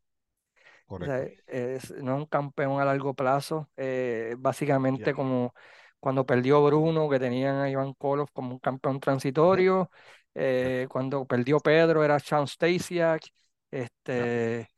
es, 1.47 1.91
no 1.91 2.15
es 2.15 2.19
un 2.19 2.25
campeón 2.27 2.79
a 2.79 2.85
largo 2.85 3.13
plazo. 3.13 3.69
Eh, 3.75 4.35
básicamente 4.37 5.13
como 5.13 5.53
cuando 5.99 6.25
perdió 6.25 6.63
Bruno, 6.63 7.09
que 7.09 7.19
tenían 7.19 7.55
a 7.55 7.69
Iván 7.69 7.93
Koloff 7.93 8.29
como 8.31 8.51
un 8.51 8.59
campeón 8.59 8.99
transitorio. 8.99 9.89
Eh, 10.35 10.87
cuando 10.89 11.25
perdió 11.25 11.59
Pedro 11.59 12.03
era 12.03 12.19
Sean 12.19 12.47
Stasiak. 12.47 13.23
Este, 13.71 14.69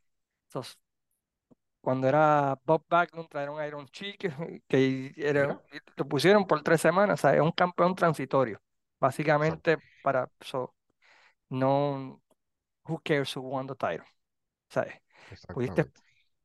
cuando 1.82 2.08
era 2.08 2.60
Bob 2.64 2.84
Backlund 2.88 3.30
trajeron 3.30 3.60
a 3.60 3.68
Iron 3.68 3.88
Chick, 3.88 4.20
que 4.68 5.14
era, 5.18 5.62
lo 5.96 6.08
pusieron 6.08 6.46
por 6.46 6.62
tres 6.62 6.82
semanas. 6.82 7.20
O 7.20 7.22
sea, 7.22 7.36
es 7.36 7.42
un 7.42 7.52
campeón 7.52 7.96
transitorio. 7.96 8.62
Básicamente, 9.00 9.78
para 10.02 10.30
so, 10.40 10.74
no, 11.50 12.22
who 12.88 13.02
cares 13.04 13.36
who 13.36 13.42
won 13.42 13.68
the 13.68 13.76
title. 13.76 14.06
¿Sabes? 14.70 14.96
Pudiste, 15.54 15.86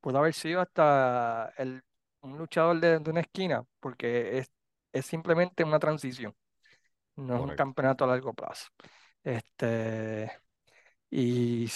pudo 0.01 0.19
haber 0.19 0.35
sido 0.35 0.61
hasta 0.61 1.53
el 1.57 1.83
un 2.23 2.39
luchador 2.39 2.81
de, 2.81 3.11
una 3.11 3.21
esquina, 3.21 3.65
porque 3.81 4.39
es, 4.39 4.51
es 4.93 5.07
simplemente 5.07 5.65
una 5.65 5.79
transición, 5.79 6.35
no 7.17 7.37
es 7.37 7.41
un 7.43 7.57
campeonato 7.57 8.05
a 8.05 8.09
largo 8.09 8.33
plazo. 8.33 8.69
Este, 9.25 10.31
y 11.11 11.69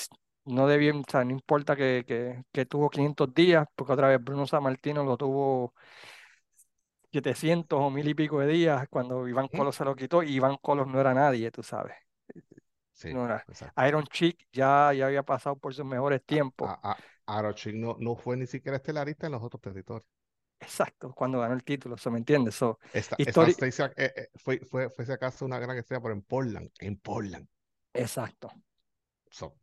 no 0.46 0.66
debía, 0.66 0.94
o 0.94 1.02
sea, 1.08 1.24
no 1.24 1.32
importa 1.32 1.76
que, 1.76 2.44
que, 2.52 2.66
tuvo 2.66 2.90
500 2.90 3.32
días, 3.34 3.66
porque 3.74 3.92
otra 3.92 4.08
vez 4.08 4.22
Bruno 4.22 4.46
Sammartino 4.46 5.04
lo 5.04 5.16
tuvo 5.16 5.74
700 7.12 7.78
o 7.80 7.90
mil 7.90 8.08
y 8.08 8.14
pico 8.14 8.40
de 8.40 8.48
días 8.48 8.86
cuando 8.88 9.26
Iván 9.28 9.48
Colos 9.48 9.76
se 9.76 9.84
lo 9.84 9.94
quitó 9.94 10.22
y 10.22 10.34
Iván 10.34 10.56
Colos 10.60 10.86
no 10.86 11.00
era 11.00 11.14
nadie, 11.14 11.50
tú 11.50 11.62
sabes. 11.62 11.94
Sí, 12.92 13.12
no 13.12 13.26
era. 13.26 13.44
Iron 13.86 14.04
Chick 14.06 14.48
ya, 14.52 14.92
ya 14.92 15.06
había 15.06 15.22
pasado 15.22 15.56
por 15.56 15.74
sus 15.74 15.84
mejores 15.84 16.24
tiempos. 16.24 16.70
Iron 17.28 17.54
Chick 17.54 17.74
no, 17.74 17.96
no 17.98 18.16
fue 18.16 18.36
ni 18.36 18.46
siquiera 18.46 18.76
estelarista 18.76 19.26
en 19.26 19.32
los 19.32 19.42
otros 19.42 19.60
territorios. 19.60 20.15
Exacto, 20.58 21.12
cuando 21.12 21.40
ganó 21.40 21.54
el 21.54 21.64
título, 21.64 21.96
¿se 21.96 22.10
me 22.10 22.18
entiende? 22.18 22.50
So, 22.50 22.78
esta, 22.92 23.16
eh, 23.18 23.92
eh, 23.96 24.28
fue, 24.36 24.58
fue, 24.60 24.88
fue 24.88 25.04
si 25.04 25.12
acaso 25.12 25.44
una 25.44 25.58
gran 25.58 25.76
estrella, 25.76 26.00
pero 26.02 26.14
en 26.14 26.22
Portland, 26.22 26.70
en 26.78 26.96
Portland. 26.96 27.46
Exacto. 27.92 28.50
So, 29.30 29.54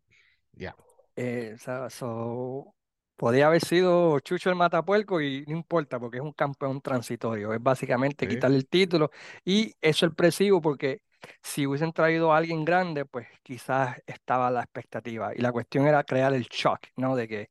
ya. 0.52 0.76
Eh, 1.16 1.56
so, 1.90 2.76
podía 3.16 3.48
haber 3.48 3.64
sido 3.64 4.20
Chucho 4.20 4.50
el 4.50 4.56
Matapuerco 4.56 5.22
y 5.22 5.44
no 5.48 5.56
importa 5.56 6.00
porque 6.00 6.18
es 6.18 6.24
un 6.24 6.34
campeón 6.34 6.82
transitorio. 6.82 7.54
Es 7.54 7.62
básicamente 7.62 8.28
quitarle 8.28 8.58
el 8.58 8.68
título 8.68 9.12
y 9.44 9.70
eso 9.70 9.76
es 9.82 9.98
sorpresivo 9.98 10.62
porque 10.62 11.02
si 11.42 11.66
hubiesen 11.66 11.94
traído 11.94 12.34
a 12.34 12.38
alguien 12.38 12.66
grande, 12.66 13.06
pues 13.06 13.28
quizás 13.42 13.98
estaba 14.06 14.52
la 14.52 14.62
expectativa. 14.62 15.34
Y 15.36 15.40
la 15.40 15.52
cuestión 15.52 15.88
era 15.88 16.04
crear 16.04 16.34
el 16.34 16.44
shock, 16.44 16.80
¿no? 16.98 17.16
De 17.16 17.28
que, 17.28 17.50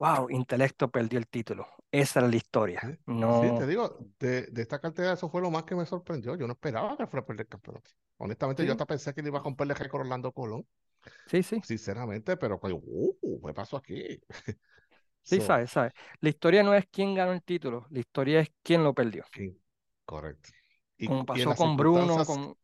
wow, 0.00 0.28
Intelecto 0.30 0.90
perdió 0.90 1.18
el 1.18 1.28
título. 1.28 1.68
Esa 1.92 2.20
era 2.20 2.28
la 2.28 2.36
historia. 2.36 2.80
Sí, 2.80 2.98
no... 3.06 3.42
sí 3.42 3.50
te 3.58 3.66
digo, 3.66 3.98
de, 4.18 4.46
de, 4.46 4.62
esta 4.62 4.80
cartera 4.80 5.12
eso 5.12 5.28
fue 5.28 5.42
lo 5.42 5.50
más 5.50 5.64
que 5.64 5.76
me 5.76 5.84
sorprendió. 5.86 6.36
Yo 6.36 6.46
no 6.46 6.54
esperaba 6.54 6.96
que 6.96 7.06
fuera 7.06 7.22
a 7.22 7.26
perder 7.26 7.42
el 7.42 7.48
campeonato. 7.48 7.90
Honestamente, 8.16 8.64
yo 8.66 8.72
hasta 8.72 8.86
pensé 8.86 9.14
que 9.14 9.22
le 9.22 9.28
iba 9.28 9.38
a 9.38 9.42
romper 9.42 9.68
el 9.70 9.76
récord 9.76 10.02
Orlando 10.02 10.32
Colón. 10.32 10.66
Sí, 11.26 11.42
sí. 11.42 11.60
Sinceramente, 11.64 12.36
pero 12.36 12.60
uh, 12.62 13.46
¿qué 13.46 13.54
pasó 13.54 13.76
aquí? 13.76 14.20
sí, 15.22 15.40
sabes, 15.40 15.70
sabes. 15.70 15.92
La 16.20 16.28
historia 16.28 16.62
no 16.62 16.74
es 16.74 16.86
quién 16.90 17.14
ganó 17.14 17.32
el 17.32 17.42
título, 17.42 17.86
la 17.90 18.00
historia 18.00 18.40
es 18.40 18.50
quién 18.62 18.84
lo 18.84 18.94
perdió. 18.94 19.24
Correcto. 20.04 20.50
Y, 20.96 21.06
Como 21.06 21.24
pasó 21.24 21.54
con 21.54 21.76
Bruno, 21.76 22.24
con... 22.24 22.54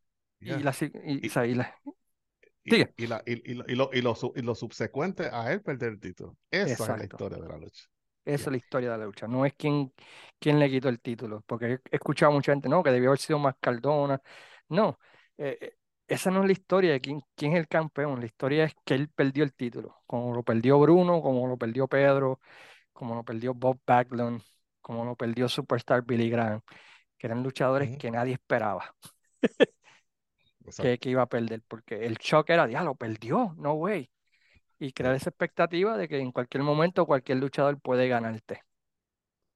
y, 0.40 0.50
la, 0.62 0.74
y, 1.04 1.26
y, 1.26 1.54
la, 1.54 1.74
y, 2.66 3.06
la, 3.06 3.22
y, 3.24 3.54
lo, 3.54 3.64
y, 3.66 3.74
lo, 3.74 3.90
y, 3.92 4.02
lo, 4.02 4.16
y 4.34 4.42
lo 4.42 4.54
subsecuente 4.54 5.28
a 5.32 5.52
él 5.52 5.62
perder 5.62 5.92
el 5.92 6.00
título. 6.00 6.36
Esa 6.50 6.72
es 6.72 6.88
la 6.88 7.04
historia 7.04 7.38
de 7.38 7.48
la 7.48 7.56
lucha. 7.56 7.84
Esa 8.24 8.44
es 8.44 8.50
la 8.50 8.56
historia 8.56 8.92
de 8.92 8.98
la 8.98 9.04
lucha. 9.04 9.28
No 9.28 9.46
es 9.46 9.54
quién, 9.54 9.92
quién 10.38 10.58
le 10.58 10.68
quitó 10.68 10.88
el 10.88 11.00
título. 11.00 11.42
Porque 11.46 11.78
he 11.90 11.96
escuchado 11.96 12.32
a 12.32 12.34
mucha 12.34 12.52
gente, 12.52 12.68
no, 12.68 12.82
que 12.82 12.90
debió 12.90 13.10
haber 13.10 13.20
sido 13.20 13.38
más 13.38 13.54
Cardona. 13.60 14.20
No, 14.68 14.98
eh, 15.38 15.56
eh, 15.60 15.76
esa 16.08 16.30
no 16.30 16.40
es 16.40 16.46
la 16.46 16.52
historia 16.52 16.92
de 16.92 17.00
quién, 17.00 17.20
quién 17.36 17.52
es 17.52 17.60
el 17.60 17.68
campeón. 17.68 18.18
La 18.20 18.26
historia 18.26 18.64
es 18.64 18.74
que 18.84 18.94
él 18.94 19.08
perdió 19.08 19.44
el 19.44 19.54
título. 19.54 20.02
Como 20.06 20.34
lo 20.34 20.42
perdió 20.42 20.78
Bruno, 20.80 21.22
como 21.22 21.46
lo 21.46 21.56
perdió 21.56 21.86
Pedro, 21.86 22.40
como 22.92 23.14
lo 23.14 23.24
perdió 23.24 23.54
Bob 23.54 23.80
Backlund, 23.86 24.42
como 24.80 25.04
lo 25.04 25.16
perdió 25.16 25.48
Superstar 25.48 26.02
Billy 26.04 26.30
Graham, 26.30 26.62
que 27.18 27.26
eran 27.28 27.42
luchadores 27.42 27.96
que 27.98 28.10
nadie 28.10 28.34
esperaba. 28.34 28.94
que, 30.76 30.98
que, 30.98 31.10
iba 31.10 31.22
a 31.22 31.26
perder, 31.26 31.62
porque 31.66 32.06
el 32.06 32.16
shock 32.16 32.50
era, 32.50 32.68
ya 32.68 32.82
lo 32.82 32.94
perdió, 32.94 33.54
no 33.58 33.74
way 33.74 34.10
y 34.78 34.92
crear 34.92 35.14
esa 35.14 35.30
expectativa 35.30 35.96
de 35.96 36.08
que 36.08 36.18
en 36.18 36.32
cualquier 36.32 36.62
momento 36.62 37.06
cualquier 37.06 37.38
luchador 37.38 37.80
puede 37.80 38.08
ganarte. 38.08 38.62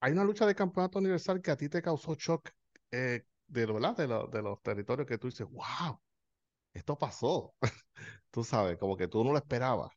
Hay 0.00 0.12
una 0.12 0.24
lucha 0.24 0.46
de 0.46 0.54
campeonato 0.54 0.98
universal 0.98 1.42
que 1.42 1.50
a 1.50 1.56
ti 1.56 1.68
te 1.68 1.82
causó 1.82 2.14
shock 2.14 2.50
eh, 2.90 3.24
de, 3.46 3.66
¿verdad? 3.66 3.96
De, 3.96 4.06
de 4.06 4.42
los 4.42 4.62
territorios 4.62 5.06
que 5.06 5.18
tú 5.18 5.28
dices, 5.28 5.46
wow, 5.50 6.00
esto 6.72 6.96
pasó. 6.96 7.54
tú 8.30 8.44
sabes, 8.44 8.78
como 8.78 8.96
que 8.96 9.08
tú 9.08 9.22
no 9.22 9.32
lo 9.32 9.38
esperabas. 9.38 9.92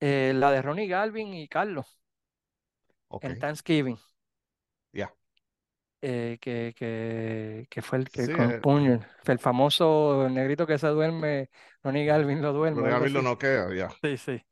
Eh, 0.00 0.32
la 0.34 0.50
de 0.50 0.62
Ronnie 0.62 0.88
Galvin 0.88 1.32
y 1.32 1.48
Carlos. 1.48 2.00
En 3.20 3.38
Thanksgiving. 3.38 3.98
Ya. 4.92 5.14
Eh, 6.02 6.38
que, 6.40 6.74
que, 6.76 7.66
que, 7.70 7.82
fue 7.82 7.98
el 7.98 8.08
que 8.10 8.30
con 8.30 8.50
el, 8.50 8.60
puño, 8.60 9.00
el 9.24 9.38
famoso 9.38 10.28
negrito 10.30 10.66
que 10.66 10.78
se 10.78 10.88
duerme, 10.88 11.48
Ronnie 11.82 12.04
Galvin 12.04 12.42
lo 12.42 12.52
duerme. 12.52 12.82
Ronnie 12.82 12.92
Galvin 12.92 13.14
lo 13.14 13.22
noquea, 13.22 13.74
ya. 13.74 13.88
Sí, 14.02 14.16
sí. 14.18 14.42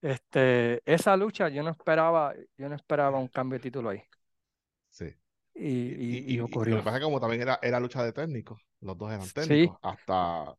Este, 0.00 0.82
esa 0.84 1.16
lucha 1.16 1.48
yo 1.48 1.62
no 1.62 1.70
esperaba, 1.70 2.34
yo 2.56 2.68
no 2.68 2.74
esperaba 2.74 3.18
un 3.18 3.28
cambio 3.28 3.58
de 3.58 3.62
título 3.62 3.90
ahí. 3.90 4.02
Sí. 4.90 5.06
Y, 5.54 6.34
y, 6.34 6.40
ocurrió. 6.40 6.76
lo 6.76 6.80
que 6.80 6.84
pasa 6.84 6.96
es 6.96 7.00
que 7.00 7.04
como 7.04 7.20
también 7.20 7.42
era, 7.42 7.58
era 7.62 7.78
lucha 7.78 8.02
de 8.02 8.12
técnicos, 8.12 8.60
los 8.80 8.96
dos 8.96 9.12
eran 9.12 9.28
técnicos, 9.28 9.76
sí. 9.76 9.80
hasta 9.82 10.56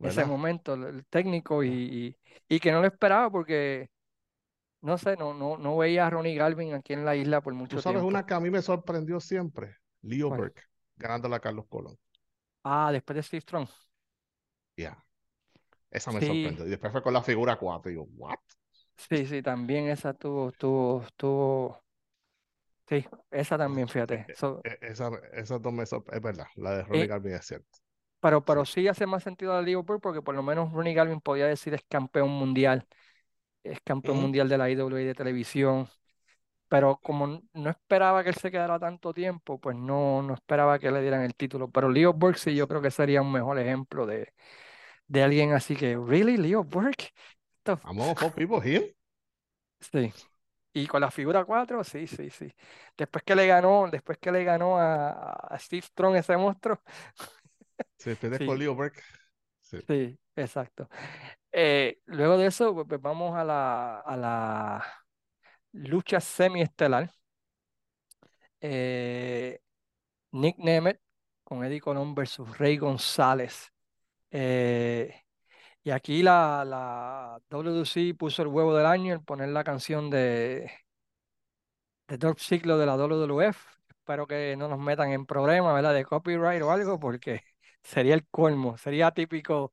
ese 0.00 0.24
momento, 0.24 0.74
el 0.74 1.04
técnico 1.06 1.64
y, 1.64 2.16
y, 2.48 2.60
que 2.60 2.70
no 2.70 2.80
lo 2.80 2.86
esperaba 2.86 3.28
porque 3.30 3.90
no 4.82 4.98
sé, 4.98 5.16
no, 5.16 5.34
no, 5.34 5.56
no 5.58 5.76
veía 5.76 6.06
a 6.06 6.10
Ronnie 6.10 6.36
Galvin 6.36 6.74
aquí 6.74 6.92
en 6.92 7.04
la 7.04 7.16
isla 7.16 7.40
por 7.40 7.54
mucho 7.54 7.70
tiempo. 7.70 7.82
Tú 7.82 7.88
sabes 7.88 8.02
una 8.02 8.24
que 8.24 8.34
a 8.34 8.40
mí 8.40 8.50
me 8.50 8.62
sorprendió 8.62 9.18
siempre, 9.20 9.76
Leo 10.06 10.30
Burke, 10.30 10.62
ganándola 10.96 11.36
a 11.36 11.40
Carlos 11.40 11.66
Colón. 11.68 11.98
Ah, 12.62 12.90
después 12.92 13.16
de 13.16 13.22
Steve 13.22 13.40
Strong. 13.40 13.68
Ya. 14.76 15.02
Esa 15.90 16.12
me 16.12 16.20
sorprendió. 16.20 16.66
Y 16.66 16.70
después 16.70 16.92
fue 16.92 17.02
con 17.02 17.12
la 17.12 17.22
figura 17.22 17.56
4. 17.56 17.90
Y 17.90 17.94
yo, 17.94 18.02
¿what? 18.16 18.38
Sí, 18.96 19.26
sí, 19.26 19.42
también 19.42 19.88
esa 19.88 20.14
tuvo, 20.14 20.52
tuvo, 20.52 21.04
tuvo. 21.16 21.82
Sí, 22.88 23.04
esa 23.30 23.58
también, 23.58 23.88
fíjate. 23.88 24.26
E, 24.28 24.68
e, 24.70 24.78
esa, 24.80 25.10
esas 25.32 25.60
dos 25.60 25.72
me 25.72 25.86
sorprenden. 25.86 26.18
Es 26.18 26.22
verdad, 26.22 26.46
la 26.56 26.76
de 26.76 26.82
Ronnie 26.84 27.02
eh, 27.02 27.06
Galvin 27.06 27.32
es 27.34 27.46
cierto. 27.46 27.78
Pero, 28.20 28.44
pero 28.44 28.64
sí. 28.64 28.88
hace 28.88 29.06
más 29.06 29.22
sentido 29.22 29.54
a 29.54 29.62
Leo 29.62 29.82
Burke 29.82 30.02
porque 30.02 30.22
por 30.22 30.34
lo 30.34 30.42
menos 30.42 30.72
Ronnie 30.72 30.94
Galvin 30.94 31.20
podía 31.20 31.46
decir 31.46 31.74
es 31.74 31.82
campeón 31.88 32.30
mundial. 32.30 32.86
Es 33.62 33.80
campeón 33.84 34.18
mundial 34.18 34.48
de 34.48 34.58
la 34.58 34.70
IWA 34.70 34.98
de 35.00 35.14
televisión 35.14 35.88
pero 36.68 36.98
como 37.02 37.42
no 37.52 37.70
esperaba 37.70 38.22
que 38.22 38.30
él 38.30 38.34
se 38.36 38.50
quedara 38.50 38.78
tanto 38.78 39.12
tiempo, 39.12 39.58
pues 39.60 39.76
no, 39.76 40.22
no 40.22 40.34
esperaba 40.34 40.78
que 40.78 40.90
le 40.90 41.00
dieran 41.00 41.22
el 41.22 41.34
título. 41.34 41.70
Pero 41.70 41.88
Leo 41.88 42.12
Burke 42.12 42.38
sí, 42.38 42.54
yo 42.54 42.66
creo 42.66 42.82
que 42.82 42.90
sería 42.90 43.22
un 43.22 43.32
mejor 43.32 43.58
ejemplo 43.58 44.06
de, 44.06 44.32
de 45.06 45.22
alguien 45.22 45.52
así 45.52 45.76
que, 45.76 45.96
¿really, 45.96 46.36
Leo 46.36 46.64
Burke? 46.64 47.12
Vamos, 47.64 48.16
people 48.34 48.60
here. 48.62 48.94
Sí. 49.80 50.12
Y 50.72 50.86
con 50.86 51.00
la 51.00 51.10
figura 51.10 51.44
4, 51.44 51.82
sí, 51.84 52.06
sí, 52.06 52.30
sí. 52.30 52.52
Después 52.96 53.24
que 53.24 53.34
le 53.34 53.46
ganó, 53.46 53.88
después 53.90 54.18
que 54.18 54.30
le 54.30 54.44
ganó 54.44 54.78
a, 54.78 55.56
Steve 55.58 55.82
Strong 55.82 56.16
ese 56.16 56.36
monstruo. 56.36 56.80
Sí, 57.98 58.14
te 58.14 58.38
sí. 58.38 58.46
Leo 58.46 58.74
Burke. 58.74 59.02
Sí. 59.60 59.78
sí 59.86 60.18
exacto. 60.34 60.88
Eh, 61.52 62.00
luego 62.06 62.38
de 62.38 62.46
eso, 62.46 62.74
pues, 62.74 62.86
pues 62.88 63.00
vamos 63.00 63.36
a 63.36 63.44
la, 63.44 64.00
a 64.00 64.16
la 64.16 64.84
lucha 65.76 66.20
semiestelar. 66.20 67.10
Eh, 68.60 69.60
Nick 70.32 70.58
Nemeth 70.58 71.00
con 71.44 71.64
Eddie 71.64 71.80
Colón 71.80 72.14
versus 72.14 72.58
Rey 72.58 72.76
González. 72.76 73.72
Eh, 74.30 75.14
y 75.82 75.90
aquí 75.90 76.22
la, 76.22 76.64
la 76.66 77.40
WC 77.48 78.14
puso 78.14 78.42
el 78.42 78.48
huevo 78.48 78.74
del 78.76 78.86
año 78.86 79.14
en 79.14 79.24
poner 79.24 79.50
la 79.50 79.64
canción 79.64 80.10
de, 80.10 80.70
de 82.08 82.18
Dolph 82.18 82.40
Ziggler 82.40 82.76
de 82.76 82.86
la 82.86 82.96
WWF. 82.96 83.56
Espero 83.88 84.26
que 84.26 84.56
no 84.56 84.68
nos 84.68 84.78
metan 84.78 85.12
en 85.12 85.26
problemas, 85.26 85.74
¿verdad? 85.74 85.94
De 85.94 86.04
copyright 86.04 86.62
o 86.62 86.70
algo, 86.70 86.98
porque 86.98 87.42
sería 87.82 88.14
el 88.14 88.26
colmo, 88.28 88.76
sería 88.78 89.10
típico 89.10 89.72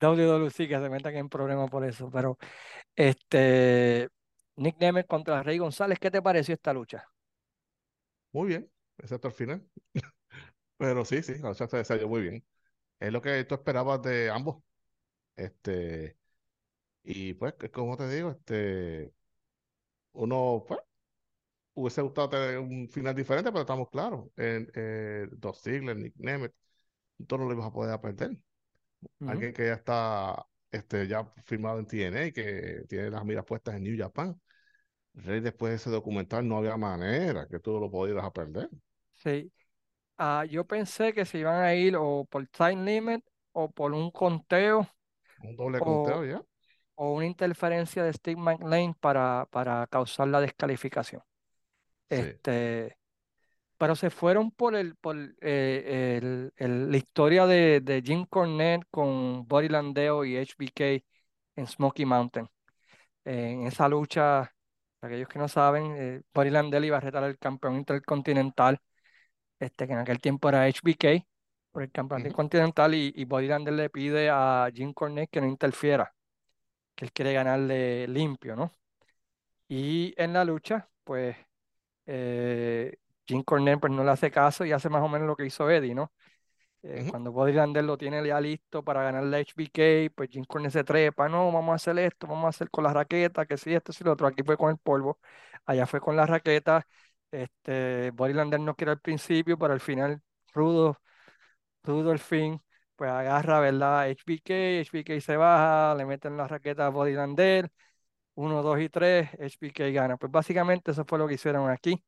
WWC 0.00 0.68
que 0.68 0.78
se 0.80 0.88
metan 0.90 1.16
en 1.16 1.28
problemas 1.28 1.70
por 1.70 1.84
eso. 1.84 2.10
Pero 2.10 2.38
este, 2.94 4.08
Nick 4.56 4.76
Nemeth 4.78 5.06
contra 5.06 5.42
Rey 5.42 5.58
González, 5.58 5.98
¿qué 5.98 6.10
te 6.10 6.22
pareció 6.22 6.54
esta 6.54 6.72
lucha? 6.72 7.08
Muy 8.32 8.48
bien, 8.48 8.70
excepto 8.98 9.28
al 9.28 9.34
final. 9.34 9.66
Pero 10.76 11.04
sí, 11.04 11.22
sí, 11.22 11.34
la 11.38 11.50
lucha 11.50 11.68
se 11.68 11.84
salió 11.84 12.08
muy 12.08 12.22
bien. 12.22 12.44
Es 13.00 13.12
lo 13.12 13.22
que 13.22 13.44
tú 13.44 13.54
esperabas 13.54 14.02
de 14.02 14.30
ambos. 14.30 14.62
Este, 15.36 16.16
y 17.04 17.34
pues, 17.34 17.54
como 17.72 17.96
te 17.96 18.08
digo, 18.08 18.30
este, 18.30 19.12
uno, 20.12 20.64
pues, 20.66 20.80
hubiese 21.74 22.02
gustado 22.02 22.30
tener 22.30 22.58
un 22.58 22.88
final 22.88 23.14
diferente, 23.14 23.50
pero 23.50 23.62
estamos 23.62 23.90
claros. 23.90 24.28
En, 24.36 24.70
eh, 24.74 25.28
Dos 25.32 25.60
Ziggler, 25.62 25.96
Nick 25.96 26.14
Nemeth, 26.16 26.54
tú 27.26 27.38
no 27.38 27.46
lo 27.46 27.52
ibas 27.52 27.66
a 27.66 27.72
poder 27.72 27.92
aprender. 27.92 28.36
Alguien 29.20 29.52
que 29.52 29.66
ya 29.66 29.74
está 29.74 30.46
este, 30.70 31.06
ya 31.06 31.24
firmado 31.44 31.78
en 31.78 31.86
TNA, 31.86 32.32
que 32.32 32.84
tiene 32.88 33.10
las 33.10 33.24
miras 33.24 33.44
puestas 33.44 33.74
en 33.76 33.84
New 33.84 33.96
Japan. 33.98 34.40
Rey, 35.14 35.40
después 35.40 35.70
de 35.70 35.76
ese 35.76 35.90
documental 35.90 36.46
no 36.46 36.58
había 36.58 36.76
manera 36.76 37.46
que 37.46 37.60
tú 37.60 37.78
lo 37.78 37.90
pudieras 37.90 38.30
perder. 38.32 38.68
Sí. 39.14 39.52
Ah, 40.16 40.44
yo 40.48 40.66
pensé 40.66 41.12
que 41.12 41.24
se 41.24 41.38
iban 41.38 41.62
a 41.62 41.74
ir 41.74 41.96
o 41.96 42.24
por 42.24 42.46
time 42.48 42.84
limit 42.84 43.24
o 43.52 43.70
por 43.70 43.92
un 43.92 44.10
conteo. 44.10 44.88
Un 45.42 45.56
doble 45.56 45.78
conteo 45.78 46.24
ya. 46.24 46.42
O 46.96 47.14
una 47.14 47.26
interferencia 47.26 48.04
de 48.04 48.12
Steve 48.12 48.40
McLean 48.40 48.94
para, 48.94 49.46
para 49.50 49.86
causar 49.86 50.28
la 50.28 50.40
descalificación. 50.40 51.22
Este, 52.08 52.96
pero 53.76 53.96
se 53.96 54.10
fueron 54.10 54.52
por 54.52 54.76
el, 54.76 54.94
por 54.96 55.16
eh, 55.40 56.50
el, 56.56 56.90
la 56.90 56.96
historia 56.96 57.46
de, 57.46 57.80
de, 57.80 58.02
Jim 58.02 58.24
Cornette 58.26 58.86
con 58.90 59.46
Buddy 59.48 59.68
Landeo 59.68 60.24
y 60.24 60.36
HBK 60.36 61.04
en 61.56 61.66
Smoky 61.66 62.04
Mountain. 62.04 62.48
en 63.24 63.66
esa 63.66 63.88
lucha, 63.88 64.54
para 65.04 65.16
aquellos 65.16 65.28
que 65.28 65.38
no 65.38 65.48
saben, 65.48 65.94
eh, 65.98 66.22
Buddy 66.32 66.48
Landell 66.48 66.86
iba 66.86 66.96
a 66.96 67.00
retar 67.00 67.22
al 67.22 67.36
campeón 67.36 67.76
intercontinental, 67.76 68.80
este, 69.58 69.86
que 69.86 69.92
en 69.92 69.98
aquel 69.98 70.18
tiempo 70.18 70.48
era 70.48 70.66
HBK, 70.66 71.26
por 71.70 71.82
el 71.82 71.92
campeonato 71.92 72.28
intercontinental, 72.28 72.94
y, 72.94 73.12
y 73.14 73.26
Buddy 73.26 73.48
Landell 73.48 73.76
le 73.76 73.90
pide 73.90 74.30
a 74.30 74.66
Jim 74.72 74.94
Cornette 74.94 75.28
que 75.30 75.42
no 75.42 75.46
interfiera, 75.46 76.14
que 76.94 77.04
él 77.04 77.12
quiere 77.12 77.34
ganarle 77.34 78.08
limpio, 78.08 78.56
¿no? 78.56 78.72
Y 79.68 80.14
en 80.16 80.32
la 80.32 80.42
lucha, 80.42 80.88
pues 81.04 81.36
eh, 82.06 82.96
Jim 83.26 83.42
Cornette 83.42 83.80
pues, 83.80 83.92
no 83.92 84.04
le 84.04 84.10
hace 84.10 84.30
caso 84.30 84.64
y 84.64 84.72
hace 84.72 84.88
más 84.88 85.02
o 85.02 85.08
menos 85.08 85.28
lo 85.28 85.36
que 85.36 85.44
hizo 85.44 85.70
Eddie, 85.70 85.94
¿no? 85.94 86.12
Eh, 86.86 87.06
cuando 87.10 87.32
Body 87.32 87.54
Lander 87.54 87.82
lo 87.82 87.96
tiene 87.96 88.26
ya 88.26 88.38
listo 88.40 88.84
para 88.84 89.02
ganar 89.02 89.24
la 89.24 89.38
HBK, 89.38 90.10
pues 90.14 90.28
Jim 90.30 90.44
Cornette 90.44 90.72
se 90.74 90.84
trepa, 90.84 91.30
no, 91.30 91.50
vamos 91.50 91.72
a 91.72 91.76
hacer 91.76 91.98
esto, 91.98 92.26
vamos 92.26 92.44
a 92.44 92.48
hacer 92.50 92.68
con 92.70 92.84
la 92.84 92.92
raqueta, 92.92 93.46
que 93.46 93.56
sí, 93.56 93.72
esto, 93.72 93.90
sí, 93.92 94.04
lo 94.04 94.12
otro. 94.12 94.26
Aquí 94.26 94.42
fue 94.42 94.58
con 94.58 94.70
el 94.70 94.76
polvo, 94.76 95.18
allá 95.64 95.86
fue 95.86 96.00
con 96.00 96.14
la 96.14 96.26
raqueta. 96.26 96.86
Este, 97.30 98.10
Body 98.10 98.34
Lander 98.34 98.60
no 98.60 98.74
quiere 98.76 98.92
al 98.92 99.00
principio, 99.00 99.58
pero 99.58 99.72
al 99.72 99.80
final, 99.80 100.20
rudo, 100.52 101.00
rudo 101.82 102.12
el 102.12 102.18
fin, 102.18 102.60
pues 102.96 103.10
agarra, 103.10 103.60
¿verdad? 103.60 104.08
HBK, 104.10 104.80
HBK 104.80 105.20
se 105.20 105.36
baja, 105.36 105.94
le 105.96 106.06
meten 106.06 106.36
la 106.36 106.48
raqueta 106.48 106.86
a 106.86 106.90
Body 106.90 107.14
Lander, 107.14 107.70
1, 108.34 108.62
2 108.62 108.80
y 108.80 108.88
3, 108.90 109.30
HBK 109.40 109.92
gana. 109.92 110.16
Pues 110.18 110.32
básicamente 110.32 110.92
eso 110.92 111.04
fue 111.06 111.18
lo 111.18 111.28
que 111.28 111.34
hicieron 111.34 111.70
aquí. 111.70 112.02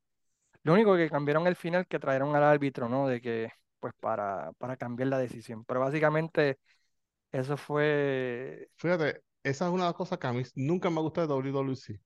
Lo 0.65 0.74
único 0.74 0.97
que 0.97 1.11
cambiaron 1.11 1.47
el 1.47 1.57
final 1.57 1.86
que 1.86 1.98
trajeron 1.98 2.36
al 2.36 2.44
árbitro, 2.44 2.89
¿no? 2.89 3.09
De 3.09 3.20
que, 3.20 3.51
pues, 3.87 3.95
para, 4.01 4.53
para 4.59 4.77
cambiar 4.77 5.09
la 5.09 5.19
decisión. 5.19 5.65
Pero 5.65 5.79
básicamente, 5.79 6.59
eso 7.31 7.57
fue. 7.57 8.69
Fíjate, 8.77 9.23
esa 9.45 9.67
es 9.67 9.73
una 9.73 9.85
de 9.85 9.91
las 9.91 9.95
cosas 9.95 10.19
que 10.19 10.27
a 10.27 10.33
mí 10.33 10.43
nunca 10.57 10.91
me 10.91 11.01
gusta 11.01 11.21
de 11.21 11.29
WWC. 11.29 12.01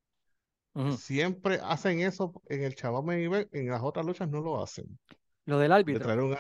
Siempre 0.98 1.58
hacen 1.62 2.00
eso 2.00 2.32
en 2.48 2.62
el 2.62 2.74
Chaval 2.74 3.48
en 3.50 3.68
las 3.70 3.82
otras 3.82 4.04
luchas 4.04 4.28
no 4.28 4.40
lo 4.40 4.62
hacen. 4.62 4.98
Lo 5.46 5.58
del 5.58 5.72
árbitro. 5.72 5.98
De 5.98 6.04
traer 6.04 6.20
un. 6.20 6.36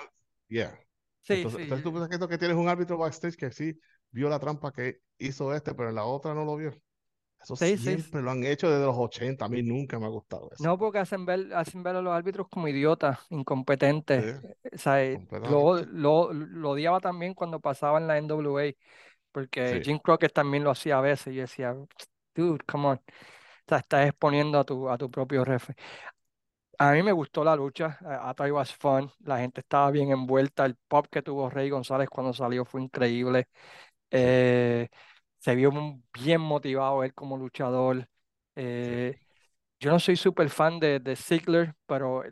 Yeah. 0.48 0.78
Sí, 1.22 1.34
entonces, 1.34 1.68
sí, 1.68 1.82
tú 1.82 1.90
piensas 1.90 2.28
que, 2.28 2.38
tienes 2.38 2.56
un 2.56 2.68
árbitro 2.68 2.98
backstage 2.98 3.36
que 3.36 3.50
sí 3.50 3.78
vio 4.10 4.28
la 4.28 4.38
trampa 4.38 4.72
que 4.72 4.98
hizo 5.18 5.54
este, 5.54 5.74
pero 5.74 5.88
en 5.88 5.94
la 5.94 6.04
otra 6.04 6.34
no 6.34 6.44
lo 6.44 6.56
vio. 6.56 6.72
Eso 7.42 7.56
siempre 7.56 8.20
lo 8.20 8.30
han 8.30 8.44
hecho 8.44 8.70
desde 8.70 8.84
los 8.84 8.96
80. 8.96 9.44
A 9.44 9.48
mí 9.48 9.62
nunca 9.62 9.98
me 9.98 10.06
ha 10.06 10.10
gustado 10.10 10.50
eso. 10.52 10.62
No, 10.62 10.78
porque 10.78 10.98
hacen 10.98 11.24
ver, 11.24 11.52
hacen 11.54 11.82
ver 11.82 11.96
a 11.96 12.02
los 12.02 12.12
árbitros 12.12 12.48
como 12.48 12.68
idiotas, 12.68 13.18
incompetentes. 13.30 14.40
Eh, 14.62 15.26
lo, 15.48 15.82
lo, 16.32 16.70
odiaba 16.70 17.00
también 17.00 17.34
cuando 17.34 17.60
pasaba 17.60 17.98
en 17.98 18.06
la 18.06 18.18
NWA, 18.18 18.72
porque 19.32 19.80
Jim 19.82 19.98
Crockett 19.98 20.32
también 20.32 20.64
lo 20.64 20.70
hacía 20.70 20.98
a 20.98 21.00
veces. 21.00 21.34
Y 21.34 21.38
decía, 21.38 21.74
dude, 22.34 22.64
come 22.66 22.88
on. 22.88 22.96
O 22.96 23.02
sea, 23.68 23.78
estás 23.78 24.08
exponiendo 24.08 24.58
a 24.58 24.64
tu, 24.64 24.88
a 24.88 24.98
tu 24.98 25.10
propio 25.10 25.44
jefe. 25.44 25.74
A 26.78 26.92
mí 26.92 27.02
me 27.02 27.12
gustó 27.12 27.44
la 27.44 27.54
lucha, 27.56 27.98
it 28.46 28.52
was 28.52 28.74
fun, 28.74 29.10
la 29.20 29.38
gente 29.38 29.60
estaba 29.60 29.90
bien 29.90 30.12
envuelta, 30.12 30.64
el 30.64 30.76
pop 30.88 31.06
que 31.10 31.20
tuvo 31.20 31.50
Rey 31.50 31.68
González 31.68 32.08
cuando 32.08 32.32
salió 32.32 32.64
fue 32.64 32.80
increíble. 32.82 33.48
Eh, 34.10 34.88
se 35.40 35.54
vio 35.54 35.72
bien 36.12 36.40
motivado 36.40 37.02
él 37.02 37.14
como 37.14 37.36
luchador. 37.36 38.08
Eh, 38.54 39.18
yo 39.80 39.90
no 39.90 39.98
soy 39.98 40.16
súper 40.16 40.50
fan 40.50 40.78
de, 40.78 41.00
de 41.00 41.16
Ziggler, 41.16 41.74
pero 41.86 42.22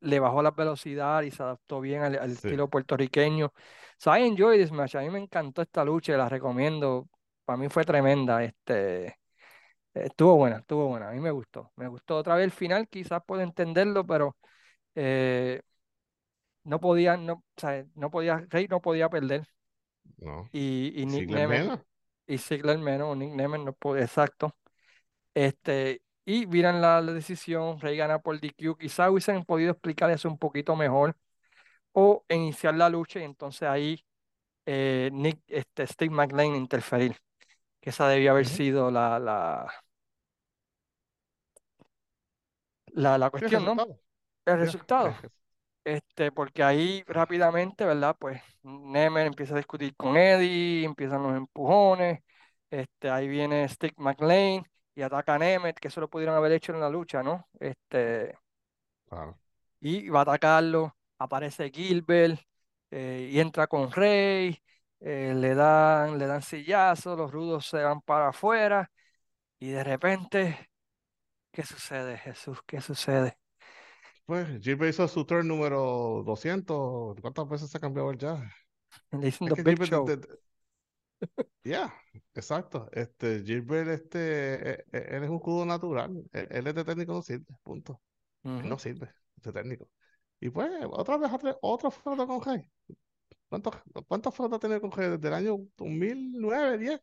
le 0.00 0.20
bajó 0.20 0.42
la 0.42 0.50
velocidad 0.50 1.22
y 1.22 1.30
se 1.30 1.42
adaptó 1.42 1.80
bien 1.80 2.02
al, 2.02 2.32
estilo 2.32 2.68
puertorriqueño. 2.68 3.52
So 3.98 4.14
I 4.14 4.26
enjoyed 4.26 4.60
this 4.60 4.72
match. 4.72 4.96
A 4.96 5.00
mí 5.00 5.10
me 5.10 5.20
encantó 5.20 5.62
esta 5.62 5.84
lucha 5.84 6.14
y 6.14 6.16
la 6.16 6.28
recomiendo. 6.28 7.08
Para 7.44 7.56
mí 7.56 7.68
fue 7.68 7.84
tremenda. 7.84 8.42
Este, 8.42 9.18
estuvo 9.94 10.36
buena, 10.36 10.58
estuvo 10.58 10.88
buena. 10.88 11.10
A 11.10 11.12
mí 11.12 11.20
me 11.20 11.30
gustó. 11.30 11.70
Me 11.76 11.86
gustó 11.86 12.16
otra 12.16 12.34
vez 12.34 12.44
el 12.44 12.50
final, 12.50 12.88
quizás 12.88 13.22
puedo 13.24 13.42
entenderlo, 13.42 14.04
pero 14.04 14.36
eh, 14.96 15.62
no 16.64 16.80
podía, 16.80 17.16
no, 17.16 17.44
no 17.94 18.10
podía, 18.10 18.44
Rey 18.50 18.66
no 18.66 18.80
podía 18.80 19.08
perder. 19.08 19.46
No. 20.18 20.48
Y, 20.52 20.92
y 21.00 21.06
Nick 21.06 21.30
y 22.26 22.38
Ziggler 22.38 22.78
menos, 22.78 23.16
Nick 23.16 23.32
Nemeth 23.32 23.62
no 23.62 23.72
puede, 23.72 24.02
exacto. 24.02 24.56
Este, 25.34 26.02
y 26.24 26.46
miran 26.46 26.80
la, 26.80 27.00
decisión, 27.02 27.78
Rey 27.80 27.96
gana 27.96 28.18
por 28.20 28.40
DQ. 28.40 28.76
Quizá 28.78 29.10
hubiesen 29.10 29.44
podido 29.44 29.72
explicar 29.72 30.10
eso 30.10 30.28
un 30.28 30.38
poquito 30.38 30.74
mejor 30.74 31.16
o 31.92 32.24
iniciar 32.28 32.74
la 32.74 32.88
lucha 32.88 33.20
y 33.20 33.24
entonces 33.24 33.68
ahí 33.68 34.04
eh, 34.66 35.10
Nick, 35.12 35.40
este, 35.46 35.86
Steve 35.86 36.14
McLean 36.14 36.56
interferir, 36.56 37.16
que 37.80 37.90
esa 37.90 38.08
debía 38.08 38.32
haber 38.32 38.46
sido 38.46 38.90
la, 38.90 39.18
la, 39.18 39.72
la, 42.88 43.18
la 43.18 43.30
cuestión, 43.30 43.64
¿no? 43.64 43.76
El 44.44 44.58
resultado. 44.58 45.14
Este, 45.86 46.32
porque 46.32 46.64
ahí 46.64 47.04
rápidamente, 47.06 47.84
¿verdad? 47.84 48.16
Pues 48.18 48.42
Nemer 48.64 49.26
empieza 49.28 49.54
a 49.54 49.58
discutir 49.58 49.94
con 49.96 50.16
Eddie, 50.16 50.84
empiezan 50.84 51.22
los 51.22 51.36
empujones, 51.36 52.22
este, 52.70 53.08
ahí 53.08 53.28
viene 53.28 53.68
Stick 53.68 53.94
McLean 53.98 54.64
y 54.96 55.02
ataca 55.02 55.34
a 55.36 55.38
Nemeth, 55.38 55.78
que 55.78 55.86
eso 55.88 56.00
lo 56.00 56.10
pudieron 56.10 56.34
haber 56.34 56.50
hecho 56.52 56.72
en 56.72 56.80
la 56.80 56.90
lucha, 56.90 57.22
¿no? 57.22 57.48
Este, 57.60 58.34
y 59.80 60.08
va 60.08 60.20
a 60.20 60.22
atacarlo, 60.22 60.96
aparece 61.18 61.70
Gilbert 61.70 62.40
eh, 62.90 63.28
y 63.32 63.40
entra 63.40 63.66
con 63.66 63.90
Rey, 63.92 64.60
eh, 65.00 65.34
le 65.36 65.54
dan, 65.54 66.18
le 66.18 66.26
dan 66.26 66.42
sillazos, 66.42 67.16
los 67.18 67.30
rudos 67.32 67.66
se 67.66 67.82
van 67.82 68.00
para 68.02 68.28
afuera 68.30 68.90
y 69.60 69.70
de 69.70 69.84
repente, 69.84 70.70
¿qué 71.52 71.64
sucede, 71.64 72.18
Jesús? 72.18 72.60
¿Qué 72.66 72.80
sucede? 72.80 73.38
Pues 74.26 74.60
Gilbert 74.60 74.90
hizo 74.90 75.06
su 75.06 75.24
turn 75.24 75.46
número 75.46 76.22
200. 76.26 77.20
¿Cuántas 77.20 77.48
veces 77.48 77.70
se 77.70 77.78
ha 77.78 77.80
cambiado 77.80 78.10
el 78.10 78.18
ya? 78.18 78.50
Le 79.12 79.26
dicen. 79.26 79.48
Ya, 81.64 81.92
exacto. 82.34 82.88
Este, 82.92 83.42
Gilbert, 83.42 83.88
este, 83.88 84.70
e, 84.70 84.84
e, 84.92 85.16
él 85.16 85.24
es 85.24 85.30
un 85.30 85.38
judo 85.38 85.64
natural. 85.64 86.22
Él, 86.32 86.66
es 86.66 86.74
de 86.74 86.84
técnico, 86.84 87.14
no 87.14 87.22
sirve, 87.22 87.46
punto. 87.62 88.00
no 88.44 88.78
sirve 88.78 89.10
de 89.36 89.52
técnico. 89.52 89.88
Y 90.38 90.50
pues, 90.50 90.70
otra 90.90 91.16
vez, 91.16 91.30
otro 91.62 91.90
foto 91.90 92.26
con 92.26 92.40
Jay. 92.40 92.70
¿Cuántos, 93.48 93.74
cuántos 94.06 94.34
fotos 94.34 94.60
tiene 94.60 94.80
con 94.80 94.90
Jay 94.90 95.10
desde 95.10 95.26
el 95.26 95.34
año 95.34 95.56
2009, 95.76 96.78
10? 96.78 97.00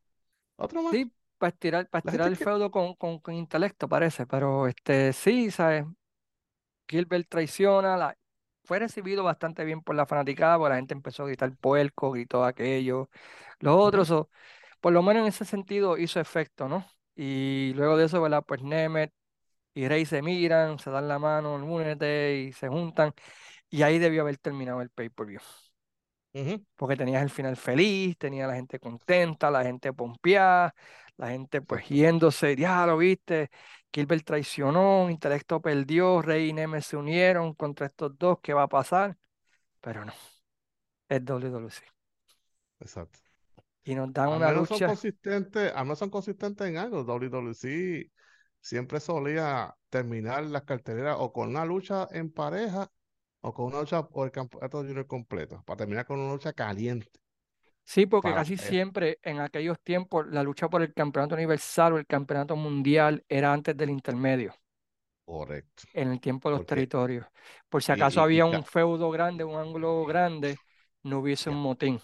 ¿Otro 0.58 0.84
más? 0.84 0.92
Sí, 0.92 1.12
para 1.38 1.50
estirar, 1.50 1.90
para 1.90 2.28
el 2.28 2.38
feudo 2.38 2.70
con, 2.72 2.96
con, 2.96 3.20
con, 3.20 3.34
intelecto, 3.34 3.90
parece, 3.90 4.26
pero 4.26 4.68
este 4.68 5.12
sí, 5.12 5.52
¿sabes? 5.52 5.86
Gilbert 6.88 7.28
traiciona, 7.30 7.98
la... 7.98 8.18
fue 8.64 8.80
recibido 8.80 9.24
bastante 9.24 9.64
bien 9.66 9.82
por 9.82 9.96
la 9.96 10.06
fanaticada, 10.06 10.58
porque 10.58 10.70
la 10.72 10.76
gente 10.78 10.94
empezó 10.94 11.24
a 11.24 11.28
gritar 11.28 11.56
puerco, 11.58 12.12
gritó 12.12 12.44
aquello, 12.44 13.10
los 13.60 13.76
otros, 13.76 14.28
por 14.82 14.94
lo 14.94 15.04
menos 15.04 15.22
en 15.24 15.28
ese 15.28 15.46
sentido 15.46 15.98
hizo 15.98 16.20
efecto, 16.20 16.68
¿no? 16.68 16.86
Y 17.16 17.74
luego 17.76 17.98
de 17.98 18.06
eso, 18.06 18.22
¿verdad? 18.22 18.44
Pues 18.46 18.62
Nemeth 18.64 19.14
y 19.74 19.88
Rey 19.88 20.06
se 20.06 20.22
miran, 20.22 20.80
se 20.80 20.92
dan 20.92 21.08
la 21.08 21.20
mano, 21.20 21.56
únete 21.56 22.38
y 22.38 22.54
se 22.54 22.70
juntan, 22.70 23.14
y 23.70 23.84
ahí 23.84 24.00
debió 24.00 24.22
haber 24.22 24.38
terminado 24.38 24.82
el 24.82 24.90
pay-per-view. 24.90 25.42
Porque 26.76 26.96
tenías 26.96 27.22
el 27.22 27.30
final 27.30 27.56
feliz, 27.56 28.18
tenía 28.18 28.48
la 28.48 28.56
gente 28.56 28.80
contenta, 28.80 29.52
la 29.52 29.64
gente 29.64 29.94
pompeada, 29.94 30.74
la 31.18 31.30
gente 31.30 31.62
pues 31.62 31.88
yéndose, 31.88 32.56
ya 32.56 32.86
lo 32.88 32.98
viste, 32.98 33.52
Gilbert 33.94 34.26
traicionó, 34.26 35.10
Intelecto 35.10 35.62
perdió, 35.62 36.22
Rey 36.22 36.50
y 36.50 36.54
Neme 36.54 36.82
se 36.82 36.98
unieron 36.98 37.54
contra 37.54 37.86
estos 37.86 38.18
dos, 38.18 38.40
¿qué 38.42 38.54
va 38.54 38.64
a 38.64 38.68
pasar? 38.68 39.18
Pero 39.82 40.04
no, 40.04 40.14
es 41.08 41.24
WWC. 41.24 41.84
Exacto. 42.80 43.20
Y 43.84 43.96
nos 43.96 44.12
dan 44.12 44.30
una 44.30 44.52
lucha. 44.52 44.78
Son 44.78 44.88
consistentes, 44.88 45.74
menos 45.76 46.00
son 46.00 46.10
consistentes 46.10 46.68
en 46.68 46.78
algo. 46.78 47.04
WWC 47.04 48.10
siempre 48.60 49.00
solía 49.00 49.76
terminar 49.90 50.44
las 50.46 50.64
carteleras 50.64 51.18
o 51.20 51.32
con 51.32 51.50
una 51.50 51.66
lucha 51.66 52.08
en 52.12 52.32
pareja 52.32 52.90
o 53.42 53.54
con 53.54 53.66
una 53.66 53.82
lucha 53.82 54.08
por 54.08 54.26
el 54.26 54.32
campeonato 54.32 54.80
junior 54.80 55.06
completo, 55.06 55.62
para 55.66 55.78
terminar 55.78 56.06
con 56.06 56.20
una 56.20 56.32
lucha 56.32 56.54
caliente. 56.54 57.23
Sí, 57.86 58.06
porque 58.06 58.34
casi 58.34 58.58
siempre 58.58 59.20
en 59.24 59.40
aquellos 59.40 59.80
tiempos 59.82 60.26
la 60.28 60.42
lucha 60.44 60.70
por 60.70 60.82
el 60.82 60.94
campeonato 60.94 61.36
universal 61.36 61.94
o 61.94 61.98
el 61.98 62.06
campeonato 62.06 62.56
mundial 62.56 63.24
era 63.28 63.54
antes 63.54 63.76
del 63.76 63.90
intermedio. 63.90 64.54
Correcto. 65.26 65.84
En 65.94 66.10
el 66.10 66.20
tiempo 66.20 66.50
de 66.50 66.58
los 66.58 66.66
territorios. 66.66 67.26
Por 67.70 67.84
si 67.84 67.92
acaso 67.92 68.22
había 68.22 68.46
un 68.46 68.64
feudo 68.64 69.10
grande, 69.12 69.44
un 69.44 69.56
ángulo 69.60 70.06
grande, 70.06 70.58
no 71.04 71.20
hubiese 71.20 71.50
un 71.50 71.58
motín. 71.58 72.00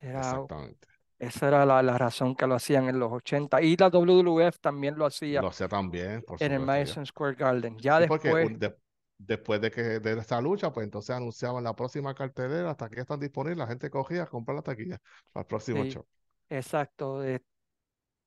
Exactamente. 0.00 0.88
Esa 1.18 1.48
era 1.48 1.66
la, 1.66 1.82
la 1.82 1.98
razón 1.98 2.36
que 2.36 2.46
lo 2.46 2.54
hacían 2.54 2.88
en 2.88 2.98
los 2.98 3.12
80. 3.12 3.60
Y 3.60 3.76
la 3.76 3.88
WWF 3.90 4.58
también 4.60 4.96
lo 4.96 5.06
hacía 5.06 5.40
Lo 5.40 5.48
hacía 5.48 5.68
también, 5.68 6.22
por 6.22 6.40
en 6.42 6.52
el. 6.52 6.60
Madison 6.60 7.04
Square 7.06 7.34
Garden. 7.34 7.76
Ya 7.78 7.98
porque 8.06 8.28
después, 8.28 8.58
de- 8.60 8.76
después 9.18 9.60
de 9.60 9.70
que 9.70 9.82
de 10.00 10.18
esta 10.18 10.40
lucha, 10.40 10.72
pues 10.72 10.84
entonces 10.84 11.14
anunciaban 11.16 11.64
la 11.64 11.74
próxima 11.76 12.14
cartelera, 12.14 12.70
hasta 12.70 12.88
que 12.88 13.00
están 13.00 13.20
disponibles, 13.20 13.58
la 13.58 13.66
gente 13.66 13.90
cogía 13.90 14.24
a 14.24 14.26
comprar 14.26 14.56
la 14.56 14.62
taquilla 14.62 14.98
para 15.32 15.42
el 15.42 15.46
próximo 15.48 15.84
sí, 15.84 15.86
show. 15.86 16.06
exacto, 16.48 17.24
eh, 17.24 17.40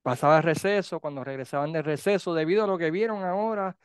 pasaba 0.02 0.38
el 0.38 0.42
receso, 0.44 1.00
cuando 1.00 1.24
regresaban 1.24 1.72
de 1.72 1.82
receso, 1.82 2.34
debido 2.34 2.64
a 2.64 2.66
lo 2.66 2.78
que 2.78 2.90
vieron 2.90 3.24
ahora, 3.24 3.76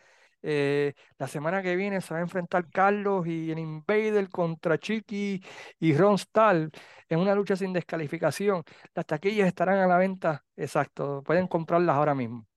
eh, 0.43 0.93
la 1.19 1.27
semana 1.27 1.63
que 1.63 1.75
viene 1.75 2.01
se 2.01 2.13
va 2.13 2.19
a 2.19 2.23
enfrentar 2.23 2.69
Carlos 2.71 3.27
y 3.27 3.51
el 3.51 3.59
Invader 3.59 4.29
contra 4.29 4.77
Chiqui 4.79 5.43
y 5.79 5.95
Ron 5.97 6.17
Stahl 6.17 6.71
en 7.09 7.19
una 7.19 7.35
lucha 7.35 7.55
sin 7.57 7.73
descalificación. 7.73 8.63
Las 8.95 9.05
taquillas 9.07 9.47
estarán 9.47 9.79
a 9.79 9.87
la 9.87 9.97
venta, 9.97 10.45
exacto, 10.55 11.23
pueden 11.25 11.47
comprarlas 11.47 11.95
ahora 11.97 12.15
mismo. 12.15 12.47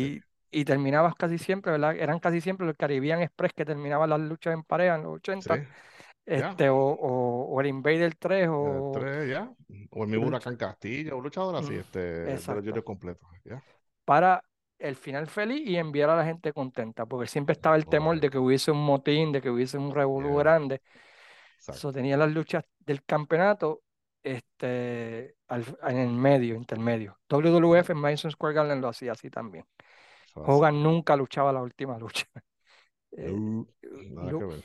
Sí, 0.00 0.18
Y, 0.52 0.64
terminabas 0.64 1.14
casi 1.14 1.38
siempre, 1.38 1.72
¿verdad? 1.72 1.96
Eran 1.96 2.18
casi 2.20 2.40
siempre 2.40 2.66
los 2.66 2.76
Caribbean 2.76 3.22
Express 3.22 3.52
que 3.54 3.64
terminaban 3.64 4.10
las 4.10 4.20
luchas 4.20 4.54
en 4.54 4.62
pareja 4.62 4.96
en 4.96 5.02
los 5.04 5.14
sí, 5.14 5.16
80, 5.16 5.56
ya. 6.26 6.48
este, 6.50 6.68
o, 6.68 6.76
o, 6.78 7.44
o 7.54 7.60
el 7.60 7.66
Invader 7.68 8.14
3 8.14 8.44
Ya, 8.44 8.50
o 8.52 8.92
tres, 8.92 9.28
ya. 9.30 9.50
O 9.90 10.04
en 10.04 10.10
mi 10.10 10.16
lucha- 10.16 10.26
Huracán 10.28 10.56
Castillo, 10.56 11.16
un 11.16 11.24
luchador 11.24 11.56
así, 11.56 11.72
Mm, 11.72 11.80
este, 11.80 12.82
completos, 12.84 13.28
ya. 13.44 13.62
para 14.04 14.44
el 14.78 14.96
final 14.96 15.26
feliz 15.28 15.62
y 15.66 15.76
enviar 15.76 16.10
a 16.10 16.16
la 16.16 16.24
gente 16.24 16.52
contenta, 16.52 17.06
porque 17.06 17.28
siempre 17.28 17.52
estaba 17.52 17.76
el 17.76 17.86
temor 17.86 18.18
de 18.20 18.30
que 18.30 18.38
hubiese 18.38 18.70
un 18.72 18.84
motín, 18.84 19.32
de 19.32 19.40
que 19.40 19.50
hubiese 19.50 19.78
un 19.78 19.94
revolú 19.94 20.36
grande. 20.36 20.80
Eso 21.68 21.92
tenía 21.92 22.16
las 22.16 22.32
luchas 22.32 22.64
del 22.80 23.04
campeonato 23.04 23.82
este, 24.22 25.36
al- 25.48 25.78
en 25.82 25.98
el 25.98 26.10
medio, 26.12 26.54
intermedio. 26.56 27.18
WWF 27.28 27.90
en 27.92 27.98
Madison 27.98 28.30
Square 28.30 28.54
Garden 28.54 28.80
lo 28.80 28.88
hacía 28.88 29.12
así 29.12 29.30
también. 29.30 29.64
Hogan 30.34 30.82
nunca 30.82 31.16
luchaba 31.16 31.52
la 31.52 31.62
última 31.62 31.98
lucha. 31.98 32.26
Eh, 33.16 33.30
No, 33.32 33.66
nada 34.10 34.34
no, 34.34 34.38
que 34.38 34.44
ver. 34.44 34.64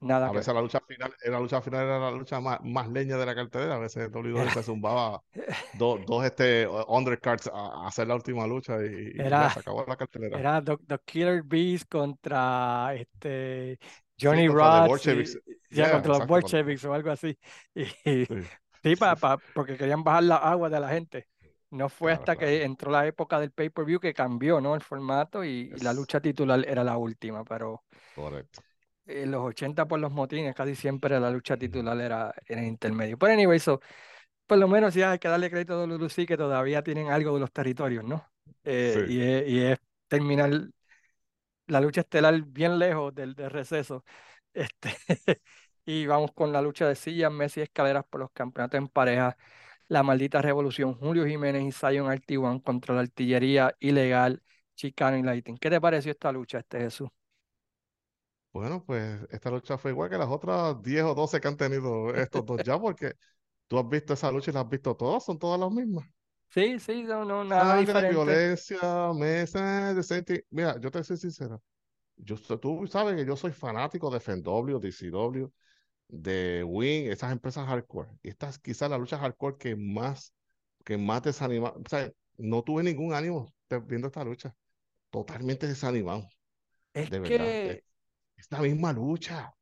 nada 0.00 0.30
A 0.30 0.32
que 0.32 0.38
veces 0.38 0.54
la 0.54 0.62
lucha 0.62 0.80
final, 0.80 1.14
eh, 1.24 1.30
la 1.30 1.40
lucha 1.40 1.62
final 1.62 1.84
era 1.86 1.98
la 2.00 2.10
lucha 2.12 2.40
más, 2.40 2.60
más 2.64 2.88
leña 2.90 3.16
de 3.18 3.26
la 3.26 3.34
cartelera. 3.34 3.76
A 3.76 3.78
veces 3.78 4.10
WWE 4.12 4.50
ver. 4.50 4.52
se 4.52 4.62
zumbaba 4.64 5.22
dos, 5.72 6.04
dos 6.06 6.24
este, 6.26 6.68
undercards 6.88 7.48
a, 7.48 7.52
a 7.84 7.88
hacer 7.88 8.08
la 8.08 8.16
última 8.16 8.46
lucha 8.46 8.76
y, 8.84 9.32
y 9.32 9.36
ya 9.38 9.48
Era, 9.48 9.50
se 9.50 9.60
acabó 9.60 9.84
la 9.86 9.96
cartelera. 9.96 10.44
era 10.44 10.62
The, 10.62 10.76
The 10.86 10.98
Killer 11.04 11.42
Beast 11.42 11.88
contra 11.90 12.94
este, 12.94 13.78
Sí, 14.16 14.26
Johnny 14.26 14.44
contra 14.44 14.70
The 14.70 14.80
Rods, 14.80 14.80
Bolsheviks. 14.80 15.38
y- 15.46 15.58
ya 15.70 15.88
Yeah, 15.88 15.90
contra 15.90 16.14
los 16.14 16.24
exacto. 16.24 16.38
contra- 16.40 16.62
Bolsheviks 16.62 16.84
o 16.84 16.94
algo 16.94 17.10
así. 17.10 17.38
Y, 18.04 18.26
Sí, 18.28 18.34
Sí, 18.82 18.96
pa- 18.96 19.16
pa- 19.16 19.42
porque 19.52 19.76
querían 19.76 20.04
bajar 20.04 20.22
la 20.24 20.36
agua 20.36 20.70
de 20.70 20.80
la 20.80 20.88
gente. 20.90 21.28
No 21.70 21.88
fue 21.88 22.12
claro, 22.12 22.12
hasta 22.12 22.36
claro. 22.36 22.36
que 22.36 22.64
entró 22.64 22.90
la 22.90 23.06
época 23.06 23.38
del 23.40 23.50
pay-per-view 23.52 24.00
que 24.00 24.14
cambió, 24.14 24.60
¿no? 24.60 24.74
El 24.74 24.80
formato 24.82 25.44
y, 25.44 25.70
y 25.74 25.80
la 25.80 25.92
lucha 25.92 26.20
titular 26.20 26.64
era 26.66 26.82
la 26.84 26.96
última, 26.96 27.44
pero 27.44 27.84
correcto. 28.14 28.62
en 29.06 29.30
los 29.30 29.42
80 29.42 29.86
por 29.88 29.98
los 30.00 30.12
motines 30.12 30.54
casi 30.54 30.74
siempre 30.74 31.18
la 31.20 31.30
lucha 31.30 31.56
titular 31.56 31.98
era, 32.00 32.34
en 32.46 32.64
intermedio. 32.64 33.18
Pero 33.18 33.32
anyway, 33.32 33.58
so, 33.58 33.80
por 34.46 34.58
lo 34.58 34.68
menos 34.68 34.94
ya 34.94 35.12
hay 35.12 35.18
que 35.18 35.28
darle 35.28 35.50
crédito 35.50 35.74
a 35.74 35.76
WC 35.78 36.26
que 36.26 36.36
todavía 36.36 36.82
tienen 36.82 37.08
algo 37.10 37.34
de 37.34 37.40
los 37.40 37.52
territorios, 37.52 38.04
¿no? 38.04 38.26
Eh, 38.64 39.00
Sí. 39.00 39.00
y, 39.06 39.20
es, 39.22 39.48
y 39.48 39.60
es 39.62 39.78
terminar 40.08 40.50
la 41.66 41.80
lucha 41.80 42.00
estelar 42.02 42.40
bien 42.42 42.78
lejos 42.78 43.14
del, 43.14 43.34
del 43.34 43.50
receso. 43.50 44.04
Este, 44.54 44.90
y 45.84 46.06
vamos 46.06 46.32
con 46.32 46.52
la 46.52 46.60
lucha 46.62 46.88
de 46.88 46.96
sillas, 46.96 47.30
Messi 47.30 47.60
y 47.60 47.62
escaleras 47.64 48.04
por 48.10 48.20
los 48.20 48.30
campeonatos 48.32 48.78
en 48.78 48.88
pareja. 48.88 49.36
La 49.88 50.02
maldita 50.02 50.40
revolución. 50.42 50.94
Julio 50.94 51.26
Jiménez 51.26 51.62
y 51.64 51.72
Zion 51.72 52.10
Artiwan 52.10 52.60
contra 52.60 52.94
la 52.94 53.02
artillería 53.02 53.74
ilegal, 53.80 54.42
Chicano 54.76 55.16
y 55.18 55.22
Lighting. 55.22 55.56
¿Qué 55.58 55.70
te 55.70 55.80
pareció 55.80 56.12
esta 56.12 56.32
lucha, 56.32 56.58
este 56.60 56.80
Jesús? 56.80 57.08
Bueno, 58.52 58.84
pues 58.84 59.20
esta 59.30 59.50
lucha 59.50 59.78
fue 59.78 59.90
igual 59.92 60.10
que 60.10 60.18
las 60.18 60.28
otras 60.28 60.82
10 60.82 61.04
o 61.04 61.14
12 61.14 61.40
que 61.40 61.48
han 61.48 61.56
tenido 61.56 62.14
estos 62.14 62.44
dos 62.44 62.62
ya, 62.62 62.78
porque 62.80 63.14
tú 63.68 63.78
has 63.78 63.88
visto 63.88 64.14
esa 64.14 64.32
lucha 64.32 64.50
y 64.50 64.54
las 64.54 64.64
has 64.64 64.70
visto 64.70 64.96
todas, 64.96 65.24
son 65.24 65.38
todas 65.38 65.60
las 65.60 65.70
mismas. 65.70 66.06
Sí, 66.50 66.78
sí, 66.78 67.02
no, 67.04 67.24
no, 67.24 67.42
nada 67.44 67.76
Sangre, 67.76 67.76
diferente. 67.76 68.42
violencia, 68.42 69.12
mesa, 69.14 69.92
decente. 69.94 70.46
Mira, 70.50 70.78
yo 70.80 70.90
te 70.90 71.02
soy 71.02 71.16
sincero. 71.16 71.62
Yo, 72.16 72.36
tú 72.60 72.86
sabes 72.88 73.16
que 73.16 73.26
yo 73.26 73.36
soy 73.36 73.52
fanático 73.52 74.10
de 74.10 74.18
FNW, 74.18 74.78
DCW, 74.80 75.52
de 76.08 76.64
Wing, 76.64 77.10
esas 77.10 77.32
empresas 77.32 77.66
hardcore. 77.68 78.10
Y 78.22 78.30
esta 78.30 78.48
es 78.48 78.58
quizás 78.58 78.90
la 78.90 78.98
lucha 78.98 79.18
hardcore 79.18 79.58
que 79.58 79.76
más, 79.76 80.34
que 80.84 80.98
más 80.98 81.22
desanima. 81.22 81.70
O 81.70 81.82
sea, 81.88 82.10
no 82.38 82.62
tuve 82.62 82.82
ningún 82.82 83.14
ánimo 83.14 83.52
viendo 83.86 84.08
esta 84.08 84.24
lucha. 84.24 84.54
Totalmente 85.10 85.66
desanimado, 85.68 86.28
Es 86.92 87.10
de 87.10 87.20
verdad. 87.20 87.58
que 87.64 87.64
Es, 87.64 87.82
es 88.36 88.50
la 88.52 88.60
misma 88.62 88.92
lucha. 88.92 89.54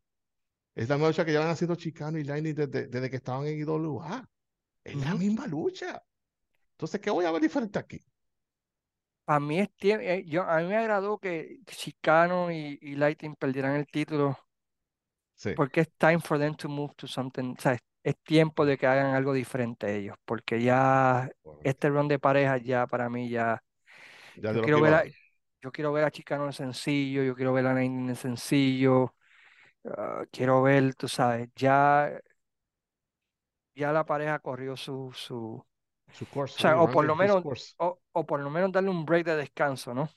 Es 0.75 0.89
la 0.89 0.97
misma 0.97 1.09
lucha 1.09 1.25
que 1.25 1.33
llevan 1.33 1.49
haciendo 1.51 1.77
Chicano 1.77 2.19
y 2.19 2.25
Lightning 2.25 2.55
desde, 2.55 2.89
desde 2.89 3.11
que 3.11 3.17
estaban 3.17 3.47
en 3.47 3.59
IWA. 3.61 4.29
Es 4.85 4.97
la 4.97 5.15
misma 5.17 5.47
lucha. 5.47 6.03
Entonces, 6.73 7.01
¿qué 7.01 7.11
voy 7.11 7.25
a 7.27 7.33
ver 7.33 7.43
diferente 7.43 7.79
aquí? 7.79 8.01
para 9.25 9.41
mí 9.41 9.59
es 9.61 9.71
tiempo. 9.77 10.05
yo, 10.27 10.43
a 10.45 10.61
mí 10.61 10.69
me 10.69 10.77
agradó 10.77 11.19
que 11.19 11.59
Chicano 11.67 12.51
y, 12.53 12.79
y 12.81 12.95
Lighting 12.97 13.35
perdieran 13.37 13.77
el 13.77 13.87
título 13.87 14.39
Sí, 15.37 15.53
porque 15.55 15.83
es 15.83 15.91
time 15.97 16.19
for 16.19 16.39
them 16.39 16.55
to 16.57 16.69
move 16.69 16.93
to 16.97 17.07
something. 17.07 17.55
O 17.57 17.61
sea, 17.61 17.75
es, 17.75 17.81
es 18.03 18.17
tiempo 18.25 18.67
de 18.67 18.77
que 18.77 18.87
hagan 18.87 19.15
algo 19.15 19.33
diferente 19.33 19.97
ellos, 19.97 20.17
porque 20.25 20.63
ya 20.63 21.31
este 21.63 21.89
run 21.89 22.09
de 22.09 22.19
parejas 22.19 22.63
ya 22.63 22.87
para 22.87 23.09
mí 23.09 23.29
ya. 23.29 23.63
Ya 24.37 24.53
Yo 24.53 24.63
quiero 24.63 24.81
ver 24.81 24.95
a 24.95 25.05
yo 25.63 25.73
quiero 25.73 25.93
ver 25.93 26.05
a 26.05 26.11
Chicano 26.11 26.47
en 26.47 26.53
sencillo, 26.53 27.23
yo 27.23 27.35
quiero 27.35 27.53
ver 27.53 27.67
a 27.67 27.75
Lightning 27.75 28.09
en 28.11 28.17
sencillo, 28.17 29.15
ah, 29.85 30.23
quiero 30.31 30.63
ver, 30.63 30.95
tú 30.95 31.09
sabes, 31.09 31.49
ya, 31.57 32.21
ya 33.75 33.93
la 33.93 34.07
pareja 34.07 34.39
corrió 34.39 34.77
su, 34.77 35.11
su, 35.13 35.65
course, 36.33 36.61
sea, 36.61 36.81
o 36.81 36.89
por 36.89 37.05
lo 37.05 37.17
menos, 37.17 37.43
o, 37.79 38.01
o 38.13 38.27
por 38.27 38.41
lo 38.41 38.51
menos 38.51 38.71
darle 38.71 38.91
un 38.91 39.05
break 39.05 39.27
de 39.27 39.37
descanso, 39.37 39.93
¿no? 39.93 40.09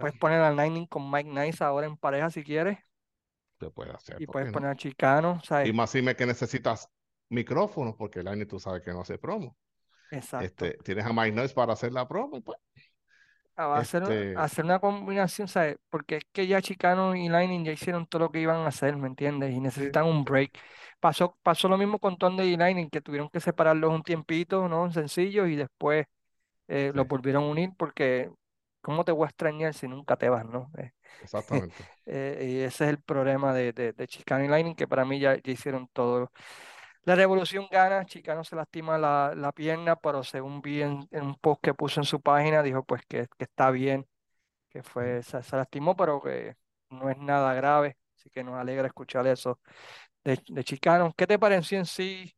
Puedes 0.00 0.18
poner 0.18 0.40
a 0.40 0.50
Lightning 0.50 0.86
con 0.86 1.08
Mike 1.10 1.30
Nice 1.30 1.62
ahora 1.62 1.86
en 1.86 1.96
pareja 1.96 2.28
si 2.30 2.42
quieres, 2.42 2.78
se 3.58 3.70
puede 3.70 3.92
hacer, 3.92 4.20
y 4.20 4.26
¿por 4.26 4.34
puedes 4.34 4.48
poner 4.50 4.70
no? 4.70 4.72
a 4.72 4.76
Chicano, 4.76 5.40
Y 5.62 5.72
¿sabes? 5.72 5.72
más 5.72 5.90
si 5.90 6.02
me 6.02 6.16
que 6.16 6.26
necesitas 6.26 6.90
micrófonos, 7.28 7.94
porque 7.96 8.20
el 8.20 8.28
año 8.28 8.46
tú 8.46 8.58
sabes 8.60 8.82
que 8.82 8.92
no 8.92 9.00
hace 9.02 9.18
promo. 9.18 9.56
Exacto. 10.10 10.44
Este, 10.44 10.74
tienes 10.84 11.04
a 11.06 11.12
Mike 11.12 11.32
Noise 11.32 11.54
para 11.54 11.72
hacer 11.74 11.92
la 11.92 12.08
promo, 12.08 12.36
y 12.38 12.40
pues, 12.42 12.58
a 13.56 13.78
hacer, 13.78 14.02
este, 14.02 14.34
hacer 14.34 14.64
una 14.64 14.78
combinación, 14.80 15.48
¿sabes? 15.48 15.78
Porque 15.88 16.16
es 16.16 16.24
que 16.32 16.46
ya 16.46 16.60
Chicano 16.60 17.14
y 17.16 17.28
Lightning 17.28 17.64
ya 17.64 17.72
hicieron 17.72 18.06
todo 18.06 18.24
lo 18.24 18.30
que 18.30 18.40
iban 18.40 18.58
a 18.58 18.68
hacer, 18.68 18.96
¿me 18.96 19.08
entiendes? 19.08 19.52
Y 19.52 19.60
sí, 19.66 19.82
necesitan 19.90 20.04
un 20.06 20.24
break. 20.24 20.52
Pasó, 21.00 21.38
pasó 21.42 21.68
lo 21.68 21.78
mismo 21.78 21.98
con 21.98 22.18
Tonde 22.18 22.44
y 22.46 22.56
Lightning, 22.56 22.90
que 22.90 23.00
tuvieron 23.00 23.30
que 23.30 23.40
separarlos 23.40 23.92
un 23.92 24.02
tiempito, 24.02 24.68
¿no? 24.68 24.90
Sencillo, 24.92 25.46
y 25.46 25.56
después 25.56 26.06
eh, 26.68 26.92
sí, 26.92 26.96
los 26.96 27.06
volvieron 27.08 27.44
a 27.44 27.48
unir 27.48 27.70
porque 27.78 28.30
¿cómo 28.86 29.04
te 29.04 29.12
voy 29.12 29.26
a 29.26 29.28
extrañar 29.30 29.74
si 29.74 29.88
nunca 29.88 30.16
te 30.16 30.30
vas, 30.30 30.46
¿no? 30.46 30.70
Eh, 30.78 30.92
exactamente. 31.20 31.88
eh, 32.06 32.46
y 32.50 32.60
ese 32.60 32.84
es 32.84 32.90
el 32.90 33.00
problema 33.02 33.52
de, 33.54 33.72
de, 33.72 33.92
de 33.92 34.06
Chicano 34.08 34.44
y 34.44 34.48
Lightning, 34.48 34.74
que 34.74 34.88
para 34.88 35.04
mí 35.04 35.18
ya, 35.20 35.36
ya 35.42 35.52
hicieron 35.52 35.88
todo. 35.92 36.30
La 37.04 37.14
revolución 37.14 37.68
gana, 37.70 38.04
Chicano 38.06 38.44
se 38.44 38.56
lastima 38.56 38.98
la, 38.98 39.32
la 39.36 39.52
pierna, 39.52 39.96
pero 39.96 40.24
según 40.24 40.60
vi 40.62 40.82
en, 40.82 41.06
en 41.12 41.24
un 41.24 41.36
post 41.36 41.60
que 41.62 41.74
puso 41.74 42.00
en 42.00 42.04
su 42.06 42.20
página, 42.20 42.62
dijo 42.62 42.84
pues 42.84 43.02
que, 43.08 43.28
que 43.38 43.44
está 43.44 43.70
bien, 43.70 44.06
que 44.70 44.82
fue, 44.82 45.22
se, 45.24 45.42
se 45.42 45.56
lastimó, 45.56 45.96
pero 45.96 46.20
que 46.22 46.56
no 46.90 47.10
es 47.10 47.18
nada 47.18 47.54
grave, 47.54 47.98
así 48.16 48.30
que 48.30 48.44
nos 48.44 48.56
alegra 48.56 48.88
escuchar 48.88 49.26
eso 49.28 49.60
de, 50.24 50.40
de 50.48 50.64
Chicano. 50.64 51.14
¿Qué 51.16 51.26
te 51.26 51.38
pareció 51.38 51.78
en 51.78 51.86
sí 51.86 52.34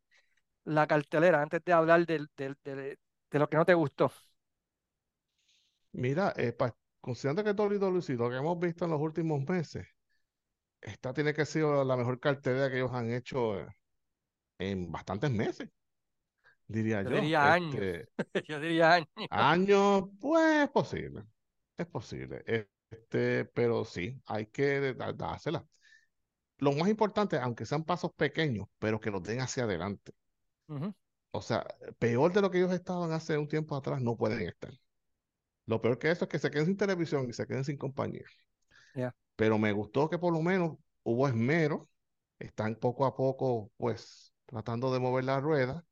la 0.65 0.87
cartelera 0.87 1.43
antes 1.43 1.63
de 1.65 1.73
hablar 1.73 2.07
del- 2.07 2.31
del- 2.37 2.57
de 2.65 3.39
lo 3.39 3.49
que 3.49 3.57
no 3.57 3.65
te 3.67 3.75
gustó? 3.75 4.13
Mira, 6.03 6.33
eh, 6.37 6.53
pa- 6.53 6.77
considerando 7.01 7.45
que 7.45 7.55
WWC, 7.55 8.15
lo 8.15 8.31
que 8.31 8.37
hemos 8.37 8.59
visto 8.59 8.85
en 8.85 8.91
los 8.93 9.01
últimos 9.01 9.41
meses, 9.49 9.87
esta 10.81 11.15
tiene 11.15 11.35
que 11.35 11.47
ser 11.47 11.65
la 11.65 11.97
mejor 11.97 12.21
cartelera 12.21 12.71
que 12.71 12.79
ellos 12.79 12.93
han 12.93 13.13
hecho 13.13 13.61
eh, 13.61 13.69
en 14.59 14.91
bastantes 14.93 15.31
meses, 15.33 15.71
diría 16.67 17.03
Yo 17.03 17.11
yo. 17.11 17.21
diría 17.21 17.53
años, 17.53 17.85
Este, 17.85 18.09
yo 18.49 18.61
diría 18.61 18.95
años. 18.95 19.09
años, 19.31 20.05
pues 20.21 20.65
es 20.65 20.71
posible, 20.71 21.25
es 21.77 21.87
posible. 21.87 22.43
Este, 22.91 23.45
pero 23.47 23.85
sí, 23.85 24.21
hay 24.27 24.47
que 24.47 24.95
dársela. 25.17 25.67
Lo 26.59 26.73
más 26.73 26.89
importante, 26.91 27.39
aunque 27.39 27.67
sean 27.67 27.85
pasos 27.85 28.13
pequeños, 28.15 28.69
pero 28.79 29.01
que 29.01 29.11
los 29.13 29.23
den 29.25 29.41
hacia 29.41 29.65
adelante. 29.65 30.13
O 31.33 31.41
sea, 31.43 31.67
peor 31.99 32.33
de 32.35 32.41
lo 32.43 32.51
que 32.51 32.59
ellos 32.59 32.73
estaban 32.73 33.13
hace 33.13 33.39
un 33.39 33.49
tiempo 33.49 33.75
atrás, 33.77 34.01
no 34.03 34.17
pueden 34.17 34.43
estar. 34.49 34.73
Lo 35.69 35.83
peor 35.83 35.99
que 35.99 36.11
eso 36.11 36.25
es 36.25 36.31
que 36.31 36.39
se 36.39 36.51
queden 36.51 36.65
sin 36.65 36.79
televisión 36.79 37.29
y 37.29 37.35
se 37.35 37.47
queden 37.47 37.63
sin 37.63 37.77
compañía. 37.77 38.25
Pero 39.37 39.59
me 39.59 39.71
gustó 39.73 40.09
que 40.09 40.19
por 40.19 40.33
lo 40.33 40.41
menos 40.41 40.79
hubo 41.03 41.29
esmero, 41.29 41.87
están 42.39 42.75
poco 42.75 43.05
a 43.05 43.15
poco, 43.15 43.71
pues, 43.77 44.33
tratando 44.47 44.91
de 44.91 44.99
mover 44.99 45.25
la 45.25 45.41
rueda 45.41 45.85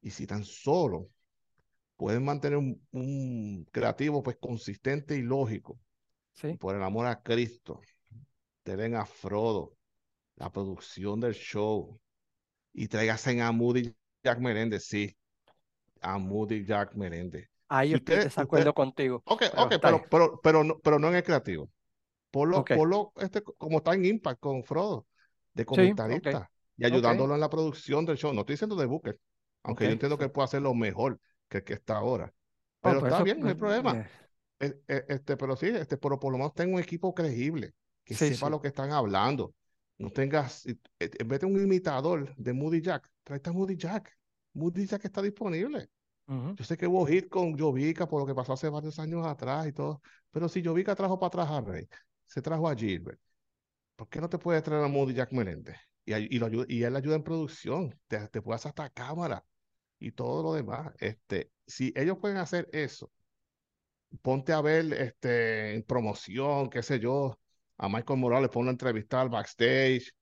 Y 0.00 0.10
si 0.10 0.28
tan 0.28 0.44
solo 0.44 1.10
pueden 1.96 2.24
mantener 2.24 2.58
un, 2.58 3.66
creativo 3.72 4.22
pues 4.22 4.36
consistente 4.36 5.16
y 5.16 5.22
lógico, 5.22 5.76
¿Sí? 6.32 6.56
por 6.56 6.76
el 6.76 6.82
amor 6.84 7.06
a 7.06 7.20
Cristo, 7.20 7.80
den 8.64 8.94
a 8.94 9.06
Frodo, 9.06 9.76
la 10.36 10.52
producción 10.52 11.18
del 11.18 11.34
show, 11.34 12.00
y 12.72 12.86
traigasen 12.86 13.40
a 13.40 13.50
Moody 13.50 13.92
Jack 14.22 14.38
Meréndez, 14.38 14.84
sí, 14.84 15.16
a 16.00 16.16
Moody 16.16 16.64
Jack 16.64 16.94
Meréndez. 16.94 17.53
Ahí 17.68 17.90
yo 17.90 17.96
estoy 17.96 18.16
de 18.16 18.24
desacuerdo 18.24 18.74
contigo. 18.74 19.22
Ok, 19.24 19.44
pero 19.50 19.62
ok, 19.62 19.74
pero, 19.80 20.02
pero, 20.10 20.40
pero, 20.42 20.64
no, 20.64 20.78
pero 20.78 20.98
no 20.98 21.08
en 21.08 21.16
el 21.16 21.22
creativo. 21.22 21.70
Por 22.30 22.48
lo, 22.88 23.12
este, 23.16 23.42
como 23.42 23.78
está 23.78 23.94
en 23.94 24.04
Impact 24.04 24.40
con 24.40 24.64
Frodo, 24.64 25.06
de 25.52 25.64
comentarista, 25.64 26.50
y 26.76 26.84
ayudándolo 26.84 27.34
en 27.34 27.40
la 27.40 27.48
producción 27.48 28.04
del 28.04 28.16
show. 28.16 28.34
No 28.34 28.40
estoy 28.40 28.54
diciendo 28.54 28.74
de 28.74 28.86
Booker, 28.86 29.18
aunque 29.62 29.84
yo 29.84 29.92
entiendo 29.92 30.18
que 30.18 30.28
puede 30.28 30.46
hacer 30.46 30.62
lo 30.62 30.74
mejor 30.74 31.20
que 31.48 31.58
el 31.58 31.64
que 31.64 31.74
está 31.74 31.96
ahora. 31.96 32.32
Oh, 32.34 32.80
pero 32.82 33.00
pues 33.00 33.12
está 33.12 33.22
bien, 33.22 33.40
no 33.40 33.48
hay 33.48 33.54
problema. 33.54 34.06
E, 34.58 34.82
e, 34.88 35.04
este, 35.08 35.36
pero 35.36 35.54
sí, 35.56 35.66
este, 35.68 35.96
pero 35.96 36.18
por 36.18 36.32
lo 36.32 36.38
menos 36.38 36.54
tengo 36.54 36.74
un 36.74 36.80
equipo 36.80 37.14
creíble, 37.14 37.72
que 38.04 38.14
sepa 38.14 38.50
lo 38.50 38.60
que 38.60 38.68
están 38.68 38.90
hablando. 38.90 39.54
No 39.98 40.10
tengas, 40.10 40.66
e, 40.66 40.76
en 40.98 41.28
vez 41.28 41.38
de 41.38 41.46
un 41.46 41.60
imitador 41.60 42.34
de 42.34 42.52
Moody 42.52 42.80
Jack, 42.80 43.08
trae 43.22 43.40
a 43.44 43.52
Moody 43.52 43.76
Jack. 43.76 44.12
Moody 44.54 44.86
Jack 44.86 45.04
está 45.04 45.22
disponible. 45.22 45.88
Yo 46.26 46.64
sé 46.64 46.76
que 46.76 46.86
hubo 46.86 47.06
hit 47.06 47.28
con 47.28 47.58
Jovica 47.58 48.08
por 48.08 48.20
lo 48.20 48.26
que 48.26 48.34
pasó 48.34 48.54
hace 48.54 48.68
varios 48.68 48.98
años 48.98 49.26
atrás 49.26 49.66
y 49.66 49.72
todo, 49.72 50.00
pero 50.30 50.48
si 50.48 50.64
Jovica 50.64 50.94
trajo 50.94 51.18
para 51.18 51.28
atrás 51.28 51.50
a 51.50 51.60
Rey, 51.60 51.88
se 52.26 52.40
trajo 52.40 52.68
a 52.68 52.74
Gilbert, 52.74 53.20
¿por 53.96 54.08
qué 54.08 54.20
no 54.20 54.28
te 54.28 54.38
puede 54.38 54.62
traer 54.62 54.84
a 54.84 54.88
Moody 54.88 55.14
Jack 55.14 55.32
Meléndez? 55.32 55.76
Y, 56.06 56.14
y, 56.36 56.38
lo 56.38 56.46
ayuda, 56.46 56.66
y 56.68 56.82
él 56.82 56.96
ayuda 56.96 57.16
en 57.16 57.24
producción, 57.24 57.98
te, 58.08 58.28
te 58.28 58.42
puede 58.42 58.56
hacer 58.56 58.70
hasta 58.70 58.90
cámara 58.90 59.44
y 59.98 60.12
todo 60.12 60.42
lo 60.42 60.54
demás. 60.54 60.92
Este, 60.98 61.50
si 61.66 61.92
ellos 61.96 62.18
pueden 62.18 62.38
hacer 62.38 62.68
eso, 62.72 63.10
ponte 64.22 64.52
a 64.52 64.60
ver 64.60 64.92
este, 64.94 65.74
en 65.74 65.82
promoción, 65.82 66.70
qué 66.70 66.82
sé 66.82 66.98
yo, 67.00 67.38
a 67.76 67.88
Michael 67.88 68.18
Morales, 68.20 68.50
ponlo 68.50 68.70
a 68.70 68.72
entrevistar 68.72 69.28
backstage, 69.28 70.12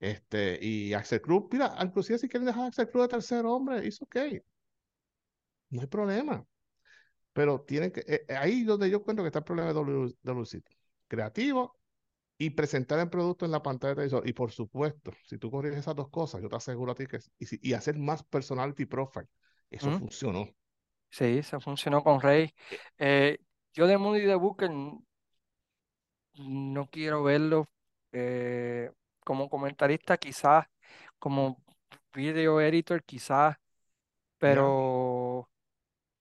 este, 0.00 0.58
y 0.64 0.92
Axel 0.94 1.20
Cruz, 1.20 1.44
mira, 1.50 1.76
inclusive 1.82 2.18
si 2.18 2.28
quieren 2.28 2.46
dejar 2.46 2.64
a 2.64 2.66
Axel 2.68 2.88
Cruz 2.90 3.04
de 3.04 3.08
tercer 3.08 3.46
hombre, 3.46 3.86
es 3.86 4.00
ok. 4.02 4.16
No 5.70 5.80
hay 5.80 5.86
problema. 5.86 6.44
Pero 7.32 7.60
tienen 7.62 7.92
que, 7.92 8.00
eh, 8.06 8.26
ahí 8.36 8.64
donde 8.64 8.90
yo 8.90 9.02
cuento 9.02 9.22
que 9.22 9.28
está 9.28 9.40
el 9.40 9.44
problema 9.44 9.68
de 9.72 9.74
WC. 9.74 10.62
Creativo 11.08 11.78
y 12.38 12.50
presentar 12.50 12.98
el 13.00 13.10
producto 13.10 13.44
en 13.44 13.52
la 13.52 13.62
pantalla 13.62 13.90
de 13.90 13.96
televisor. 13.96 14.28
Y 14.28 14.32
por 14.32 14.52
supuesto, 14.52 15.12
si 15.26 15.38
tú 15.38 15.50
corriges 15.50 15.80
esas 15.80 15.96
dos 15.96 16.10
cosas, 16.10 16.42
yo 16.42 16.48
te 16.48 16.56
aseguro 16.56 16.92
a 16.92 16.94
ti 16.94 17.06
que 17.06 17.18
y, 17.38 17.70
y 17.70 17.74
hacer 17.74 17.98
más 17.98 18.22
personality 18.24 18.86
profile, 18.86 19.26
eso 19.70 19.90
funcionó. 19.92 20.48
Sí, 21.10 21.42
se 21.42 21.58
funcionó 21.60 22.02
con 22.02 22.20
Rey. 22.20 22.54
Eh, 22.98 23.38
yo 23.74 23.86
de 23.86 23.98
Moody 23.98 24.20
de 24.22 24.34
Booker 24.34 24.70
no 26.34 26.86
quiero 26.90 27.22
verlo 27.22 27.68
eh, 28.12 28.90
como 29.24 29.48
comentarista, 29.50 30.16
quizás 30.18 30.66
como 31.18 31.62
video 32.14 32.60
editor, 32.60 33.02
quizás, 33.04 33.56
pero 34.38 34.64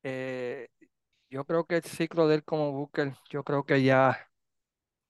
eh, 0.07 0.67
yo 1.29 1.45
creo 1.45 1.65
que 1.65 1.77
el 1.77 1.83
ciclo 1.83 2.27
de 2.27 2.35
él 2.35 2.43
como 2.43 2.71
Booker, 2.71 3.13
yo 3.29 3.43
creo 3.43 3.65
que 3.65 3.83
ya 3.83 4.27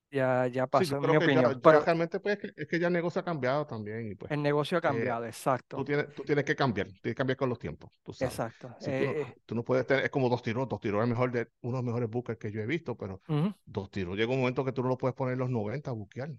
ya, 0.09 0.47
ya 0.47 0.67
pasó, 0.67 0.95
en 1.03 1.11
mi 1.11 1.17
opinión. 1.17 1.59
pero 1.61 1.81
realmente 1.81 2.19
pues, 2.19 2.39
es 2.55 2.67
que, 2.67 2.79
ya 2.79 2.87
el 2.87 2.93
negocio 2.93 3.21
ha 3.21 3.25
cambiado 3.25 3.65
también. 3.67 4.09
Y 4.09 4.15
pues, 4.15 4.31
el 4.31 4.41
negocio 4.41 4.77
ha 4.77 4.79
eh, 4.79 4.81
cambiado, 4.81 5.25
exacto. 5.25 5.77
Tú 5.77 5.83
tienes, 5.83 6.13
tú 6.13 6.23
tienes 6.23 6.45
que 6.45 6.55
cambiar, 6.55 6.87
tienes 6.87 7.01
que 7.01 7.15
cambiar 7.15 7.37
con 7.37 7.49
los 7.49 7.59
tiempos, 7.59 7.91
tú 8.03 8.13
sabes. 8.13 8.33
Exacto. 8.33 8.69
Eh, 8.85 9.25
eh. 9.27 9.35
tú, 9.45 9.53
no, 9.53 9.63
puedes 9.63 9.85
tener, 9.85 10.05
es 10.05 10.09
como 10.09 10.29
dos 10.29 10.41
tiros, 10.41 10.67
dos 10.69 10.79
tiros 10.79 11.03
es 11.03 11.09
mejor 11.09 11.31
de 11.31 11.49
uno 11.61 11.77
de 11.77 11.83
los 11.83 11.85
mejores 11.85 12.09
bookers 12.09 12.39
que 12.39 12.51
yo 12.51 12.61
he 12.61 12.65
visto, 12.65 12.95
pero 12.95 13.21
dos 13.65 13.91
tiros 13.91 14.15
llega 14.15 14.31
un 14.31 14.39
momento 14.39 14.63
que 14.63 14.71
tú 14.71 14.81
no 14.81 14.89
lo 14.89 14.97
puedes 14.97 15.15
poner 15.15 15.33
en 15.33 15.39
los 15.39 15.49
90 15.49 15.91
a 15.91 15.93
buquear. 15.93 16.31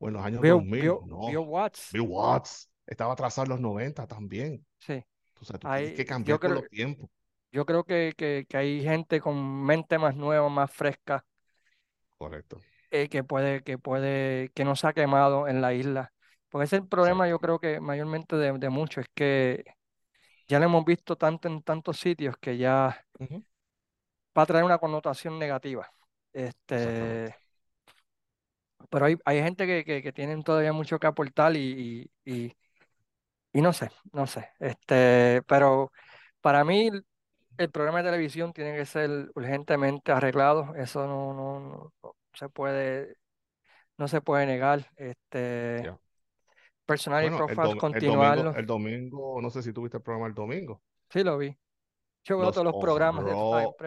O 0.00 0.08
en 0.08 0.14
los 0.14 0.24
años 0.24 0.42
2000. 0.42 0.84
no. 1.06 1.26
Bill 1.26 1.38
Watts. 1.38 1.90
Bill 1.92 2.02
Watts. 2.02 2.70
Estaba 2.86 3.12
atrasado 3.12 3.44
en 3.46 3.50
los 3.50 3.60
90 3.60 4.06
también. 4.06 4.64
Sí. 4.78 5.04
tú 5.34 5.44
tienes 5.58 5.92
que 5.94 6.04
cambiar 6.04 6.38
con 6.38 6.54
los 6.54 6.68
tiempos. 6.68 7.10
Yo 7.50 7.64
creo 7.64 7.84
que, 7.84 8.12
que, 8.16 8.46
que 8.48 8.56
hay 8.56 8.82
gente 8.82 9.20
con 9.20 9.64
mente 9.64 9.98
más 9.98 10.14
nueva, 10.14 10.48
más 10.48 10.70
fresca. 10.70 11.24
Correcto 12.18 12.60
eh, 12.90 13.08
que 13.08 13.24
puede, 13.24 13.62
que 13.62 13.78
puede, 13.78 14.50
que 14.54 14.64
no 14.64 14.76
se 14.76 14.86
ha 14.86 14.92
quemado 14.92 15.48
en 15.48 15.60
la 15.60 15.74
isla. 15.74 16.12
Porque 16.48 16.64
ese 16.64 16.76
es 16.76 16.82
el 16.82 16.88
problema, 16.88 17.28
yo 17.28 17.38
creo 17.38 17.58
que 17.58 17.80
mayormente 17.80 18.36
de, 18.36 18.52
de 18.52 18.68
muchos, 18.70 19.04
es 19.04 19.10
que 19.14 19.64
ya 20.48 20.58
lo 20.58 20.66
hemos 20.66 20.84
visto 20.84 21.16
tanto 21.16 21.48
en 21.48 21.62
tantos 21.62 21.98
sitios 21.98 22.36
que 22.38 22.58
ya 22.58 23.04
va 24.36 24.42
a 24.42 24.46
traer 24.46 24.64
una 24.64 24.78
connotación 24.78 25.38
negativa. 25.38 25.90
Este, 26.32 27.34
pero 28.90 29.06
hay, 29.06 29.16
hay 29.24 29.42
gente 29.42 29.66
que, 29.66 29.84
que, 29.84 30.02
que, 30.02 30.12
tienen 30.12 30.42
todavía 30.42 30.72
mucho 30.72 30.98
que 30.98 31.06
aportar 31.06 31.56
y, 31.56 32.10
y, 32.24 32.52
y, 33.52 33.60
no 33.60 33.72
sé, 33.72 33.90
no 34.12 34.26
sé. 34.26 34.50
Este, 34.58 35.42
pero 35.46 35.92
para 36.40 36.64
mí 36.64 36.90
el 37.58 37.70
programa 37.70 37.98
de 37.98 38.04
televisión 38.04 38.52
tiene 38.52 38.76
que 38.76 38.86
ser 38.86 39.30
urgentemente 39.34 40.12
arreglado. 40.12 40.74
Eso 40.76 41.06
no, 41.06 41.34
no, 41.34 41.60
no, 41.60 41.92
se 42.32 42.48
puede, 42.48 43.16
no 43.96 44.06
se 44.08 44.20
puede 44.20 44.46
negar. 44.46 44.90
Este, 44.96 45.92
personal 46.86 47.26
y 47.26 47.30
profile, 47.30 47.76
continuarlo. 47.76 48.54
El 48.54 48.64
domingo, 48.64 49.42
no 49.42 49.50
sé 49.50 49.62
si 49.62 49.72
tuviste 49.72 49.96
el 49.98 50.02
programa 50.02 50.28
el 50.28 50.34
domingo. 50.34 50.80
Sí, 51.10 51.24
lo 51.24 51.36
vi. 51.36 51.54
Yo 52.24 52.38
veo 52.38 52.52
todos 52.52 52.64
los 52.64 52.76
programas 52.76 53.24
de 53.24 53.32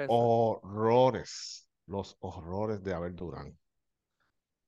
Horrores, 0.08 1.70
los 1.86 2.18
horrores 2.20 2.84
de 2.84 2.94
Abel 2.94 3.16
Durán. 3.16 3.58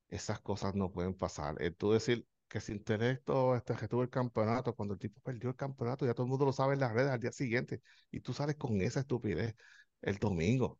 Esas 0.10 0.40
cosas 0.40 0.76
no 0.76 0.92
pueden 0.92 1.14
pasar. 1.16 1.56
Tú 1.78 1.92
decir 1.92 2.26
que 2.54 2.60
sin 2.62 2.76
intelecto 2.76 3.56
este, 3.56 3.76
que 3.76 3.88
tuvo 3.88 4.04
el 4.04 4.12
campeonato, 4.12 4.76
cuando 4.76 4.94
el 4.94 5.00
tipo 5.00 5.20
perdió 5.22 5.50
el 5.50 5.56
campeonato, 5.56 6.06
ya 6.06 6.14
todo 6.14 6.26
el 6.28 6.30
mundo 6.30 6.46
lo 6.46 6.54
sabe 6.54 6.76
en 6.76 6.82
las 6.82 6.94
redes 6.94 7.10
al 7.10 7.20
día 7.20 7.32
siguiente, 7.32 7.82
y 8.12 8.20
tú 8.20 8.32
sales 8.32 8.58
con 8.58 8.80
esa 8.80 9.00
estupidez 9.00 9.56
el 10.04 10.18
domingo. 10.20 10.80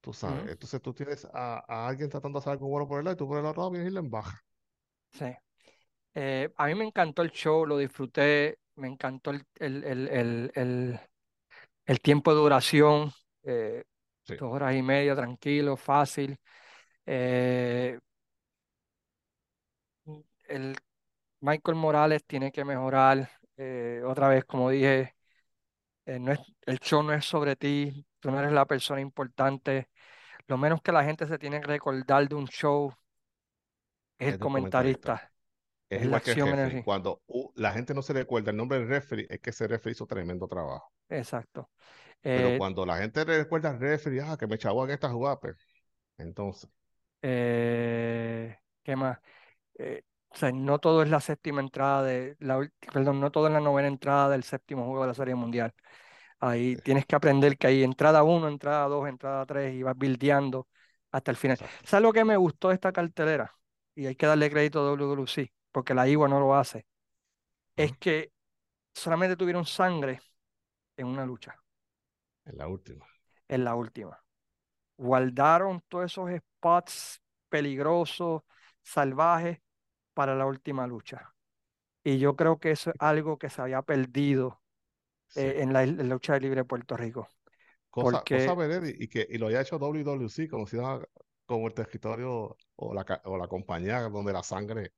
Tú 0.00 0.14
sabes, 0.14 0.50
entonces 0.50 0.80
tú 0.80 0.94
tienes 0.94 1.28
a, 1.34 1.58
alguien 1.88 2.08
tratando 2.08 2.38
de 2.38 2.40
hacer 2.40 2.52
algo 2.52 2.68
bueno 2.68 2.88
por 2.88 3.00
el 3.00 3.04
lado 3.04 3.14
y 3.16 3.18
tú 3.18 3.28
por 3.28 3.38
el 3.38 3.44
otro 3.44 3.60
lado 3.60 3.70
vienes 3.70 3.90
y 3.90 3.94
le 3.94 4.00
baja. 4.00 4.42
Sí. 5.12 5.26
Eh, 6.14 6.48
a 6.56 6.66
mí 6.66 6.74
me 6.74 6.86
encantó 6.86 7.20
el 7.20 7.30
show, 7.32 7.66
lo 7.66 7.76
disfruté, 7.76 8.58
me 8.76 8.88
encantó 8.88 9.30
el, 9.30 9.44
el, 9.56 9.84
el, 9.84 10.50
el, 10.54 11.00
el 11.84 12.00
tiempo 12.00 12.32
de 12.32 12.40
duración, 12.40 13.12
eh, 13.42 13.84
dos 14.26 14.54
horas 14.54 14.74
y 14.74 14.80
media, 14.80 15.14
tranquilo, 15.14 15.76
fácil. 15.76 16.38
Eh, 17.04 17.98
el 20.48 20.76
Michael 21.40 21.76
Morales 21.76 22.24
tiene 22.26 22.52
que 22.52 22.64
mejorar. 22.64 23.30
otra 24.04 24.28
vez, 24.28 24.44
como 24.44 24.70
dije, 24.70 25.14
no 26.06 26.32
es, 26.32 26.40
el 26.62 26.78
show 26.78 27.02
no 27.02 27.12
es 27.12 27.24
sobre 27.24 27.56
ti, 27.56 28.06
tú 28.18 28.30
no 28.30 28.38
eres 28.38 28.52
la 28.52 28.66
persona 28.66 29.00
importante. 29.00 29.88
Lo 30.46 30.58
menos 30.58 30.82
que 30.82 30.92
la 30.92 31.04
gente 31.04 31.26
se 31.26 31.38
tiene 31.38 31.60
que 31.60 31.66
recordar 31.66 32.28
de 32.28 32.34
un 32.34 32.46
show 32.46 32.92
es, 34.18 34.34
el 34.34 34.38
comentarista. 34.38 35.32
Es, 35.88 36.06
la 36.06 36.18
acción 36.18 36.58
en 36.58 36.82
Cuando 36.82 37.22
la 37.56 37.72
gente 37.72 37.94
no 37.94 38.02
se 38.02 38.12
recuerda 38.12 38.50
el 38.50 38.56
nombre 38.56 38.78
del 38.78 38.88
referee, 38.88 39.26
es 39.28 39.40
que 39.40 39.50
ese 39.50 39.66
referee 39.66 39.92
hizo 39.92 40.06
tremendo 40.06 40.46
trabajo. 40.46 40.92
Exacto. 41.08 41.70
Pero 42.20 42.48
eh, 42.48 42.58
cuando 42.58 42.84
la 42.84 42.98
gente 42.98 43.24
recuerda 43.24 43.70
al 43.70 43.80
referee, 43.80 44.20
ah, 44.20 44.36
que 44.38 44.46
me 44.46 44.56
echaba 44.56 44.84
en 44.84 44.90
esta 44.90 45.08
jugada, 45.08 45.40
pues, 45.40 45.56
entonces. 46.18 46.70
Eh, 47.22 48.56
¿Qué 48.82 48.94
más? 48.94 49.18
Eh, 49.78 50.02
o 50.30 50.36
sea, 50.36 50.52
no 50.52 50.78
todo 50.78 51.02
es 51.02 51.10
la 51.10 51.20
séptima 51.20 51.60
entrada 51.60 52.04
de 52.04 52.36
la, 52.38 52.68
perdón, 52.92 53.20
no 53.20 53.30
todo 53.30 53.48
es 53.48 53.52
la 53.52 53.60
novena 53.60 53.88
entrada 53.88 54.28
del 54.28 54.44
séptimo 54.44 54.84
juego 54.84 55.02
de 55.02 55.08
la 55.08 55.14
Serie 55.14 55.34
Mundial. 55.34 55.74
Ahí 56.38 56.76
tienes 56.76 57.04
que 57.06 57.16
aprender 57.16 57.58
que 57.58 57.66
hay 57.66 57.82
entrada 57.82 58.22
1, 58.22 58.48
entrada 58.48 58.86
2, 58.86 59.08
entrada 59.08 59.44
3 59.44 59.74
y 59.74 59.82
vas 59.82 59.96
buildeando 59.96 60.68
hasta 61.10 61.30
el 61.30 61.36
final. 61.36 61.58
¿Sabes 61.84 62.02
lo 62.02 62.12
que 62.12 62.24
me 62.24 62.36
gustó 62.36 62.68
de 62.68 62.74
esta 62.74 62.92
cartelera? 62.92 63.54
Y 63.94 64.06
hay 64.06 64.14
que 64.14 64.26
darle 64.26 64.50
crédito 64.50 64.80
a 64.80 64.92
WWC, 64.92 65.52
porque 65.72 65.94
la 65.94 66.08
IWA 66.08 66.28
no 66.28 66.40
lo 66.40 66.54
hace. 66.54 66.86
Es 67.76 67.96
que 67.98 68.32
solamente 68.94 69.36
tuvieron 69.36 69.66
sangre 69.66 70.20
en 70.96 71.06
una 71.08 71.26
lucha. 71.26 71.56
En 72.44 72.56
la 72.56 72.68
última. 72.68 73.06
En 73.48 73.64
la 73.64 73.74
última. 73.74 74.22
Guardaron 74.96 75.82
todos 75.88 76.06
esos 76.06 76.30
spots 76.30 77.20
peligrosos, 77.48 78.42
salvajes, 78.82 79.58
para 80.20 80.34
la 80.34 80.44
última 80.44 80.86
lucha. 80.86 81.32
Y 82.04 82.18
yo 82.18 82.36
creo 82.36 82.58
que 82.58 82.72
eso 82.72 82.90
es 82.90 82.96
algo 82.98 83.38
que 83.38 83.48
se 83.48 83.62
había 83.62 83.80
perdido 83.80 84.60
eh, 85.34 85.60
en, 85.60 85.72
la, 85.72 85.86
lucha 85.86 86.34
de 86.34 86.40
libre 86.40 86.60
de 86.60 86.64
Puerto 86.66 86.94
Rico. 86.94 87.26
Cosa, 87.88 88.18
Porque... 88.18 88.46
cosa 88.46 88.86
y, 88.98 89.08
que 89.08 89.26
y 89.26 89.38
lo 89.38 89.46
haya 89.46 89.62
hecho 89.62 89.78
WWC 89.78 90.46
como 90.50 90.66
si 90.66 90.76
como 91.46 91.68
el 91.68 91.72
territorio 91.72 92.54
o 92.76 92.92
la, 92.92 93.22
o 93.24 93.38
la 93.38 93.48
compañía 93.48 94.02
donde 94.10 94.34
la 94.34 94.42
sangre 94.42 94.92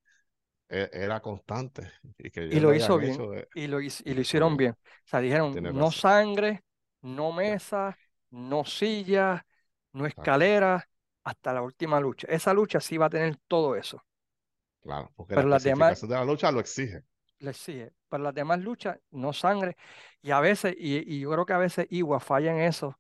e, 0.69 0.91
era 0.93 1.21
constante. 1.21 1.89
Y, 2.19 2.29
que 2.29 2.43
y 2.43 2.59
lo 2.59 2.75
hizo 2.75 2.99
bien. 2.99 3.17
y, 3.55 3.69
lo, 3.69 3.81
y 3.81 3.91
lo 4.15 4.21
hicieron 4.21 4.57
bien. 4.57 4.73
O 4.73 5.07
sea, 5.07 5.21
dijeron, 5.21 5.55
no 5.73 5.93
sangre, 5.93 6.65
no 7.03 7.31
mesa, 7.31 7.97
no 8.31 8.65
silla, 8.65 9.47
no 9.93 10.05
escalera, 10.05 10.85
hasta 11.23 11.53
la 11.53 11.63
última 11.63 12.01
lucha. 12.01 12.27
Esa 12.29 12.53
lucha 12.53 12.81
sí 12.81 12.97
va 12.97 13.07
a 13.07 13.11
tener 13.11 13.37
todo 13.47 13.77
eso. 13.77 14.03
Claro, 14.83 15.13
porque 15.15 15.35
Pero 15.35 15.49
la 15.49 15.57
las 15.57 15.63
demás, 15.63 16.01
de 16.01 16.09
la 16.09 16.25
lucha 16.25 16.51
lo 16.51 16.61
exige. 16.61 17.03
Lo 17.39 17.51
exige. 17.51 17.93
Pero 18.09 18.25
las 18.25 18.35
demás 18.35 18.61
luchas, 18.61 18.99
no 19.11 19.33
sangre. 19.33 19.77
Y 20.21 20.33
a 20.33 20.41
veces, 20.41 20.75
y, 20.77 21.21
yo 21.21 21.31
creo 21.31 21.47
que 21.47 21.53
a 21.53 21.59
veces 21.59 21.87
Igua 21.91 22.21
falla 22.21 22.53
en 22.53 22.61
eso, 22.61 22.99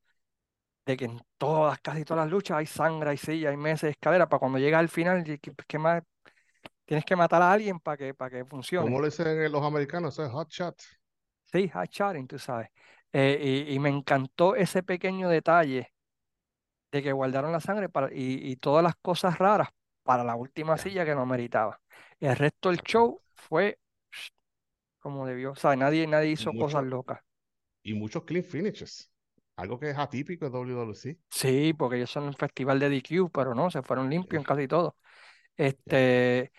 de 0.86 0.96
que 0.96 1.04
en 1.04 1.20
todas, 1.38 1.80
casi 1.80 2.04
todas 2.04 2.24
las 2.24 2.30
luchas 2.30 2.59
hay 2.59 2.66
sangre, 2.66 3.10
hay 3.10 3.16
silla, 3.16 3.50
hay 3.50 3.56
mesa, 3.56 3.86
hay 3.86 3.92
escalera, 3.92 4.28
para 4.28 4.38
cuando 4.40 4.59
llega 4.59 4.78
al 4.78 4.88
final, 4.88 5.24
¿qué 5.40 5.78
más? 5.78 6.02
Tienes 6.84 7.04
que 7.04 7.16
matar 7.16 7.42
a 7.42 7.52
alguien 7.52 7.78
para 7.80 7.96
que, 7.96 8.14
para 8.14 8.30
que 8.30 8.44
funcione. 8.44 8.84
¿Cómo 8.84 9.00
le 9.00 9.09
dicen 9.09 9.50
los 9.50 9.64
americanos? 9.64 10.18
Es 10.18 10.30
hot 10.30 10.50
shot. 10.50 10.80
Sí, 11.44 11.68
hot 11.68 11.90
shotting, 11.90 12.26
tú 12.26 12.38
sabes. 12.38 12.68
Eh, 13.12 13.66
y, 13.68 13.78
me 13.78 13.90
encantó 13.90 14.56
ese 14.56 14.82
pequeño 14.82 15.28
detalle 15.28 15.92
de 16.90 17.02
que 17.02 17.12
guardaron 17.12 17.52
la 17.52 17.60
sangre 17.60 17.88
para, 17.88 18.09
y, 18.12 18.56
todas 18.56 18.82
las 18.82 18.96
cosas 18.96 19.38
raras 19.38 19.68
para 20.02 20.24
la 20.24 20.34
última 20.34 20.76
silla 20.78 21.04
que 21.04 21.14
no 21.14 21.26
meritaba. 21.26 21.80
El 22.20 22.36
resto 22.36 22.70
del 22.70 22.80
show 22.82 23.20
fue 23.34 23.78
como 25.02 25.26
debió. 25.26 25.52
O 25.52 25.56
sea, 25.56 25.74
nadie, 25.76 26.06
nadie 26.06 26.30
hizo 26.30 26.52
cosas 26.52 26.84
locas. 26.84 27.20
Y 27.82 27.94
muchos 27.94 28.22
clean 28.24 28.44
finishes. 28.44 29.10
Algo 29.56 29.78
que 29.78 29.90
es 29.90 29.98
atípico 29.98 30.48
de 30.48 30.50
WWC. 30.50 31.18
Sí, 31.28 31.74
porque 31.74 31.96
ellos 31.96 32.10
son 32.10 32.24
un 32.24 32.34
festival 32.34 32.78
de 32.78 32.88
DQ, 32.88 33.30
pero 33.32 33.54
no, 33.54 33.70
se 33.70 33.82
fueron 33.82 34.08
limpios 34.08 34.40
en 34.40 34.44
casi 34.44 34.66
todo. 34.68 34.96
Este, 35.56 36.52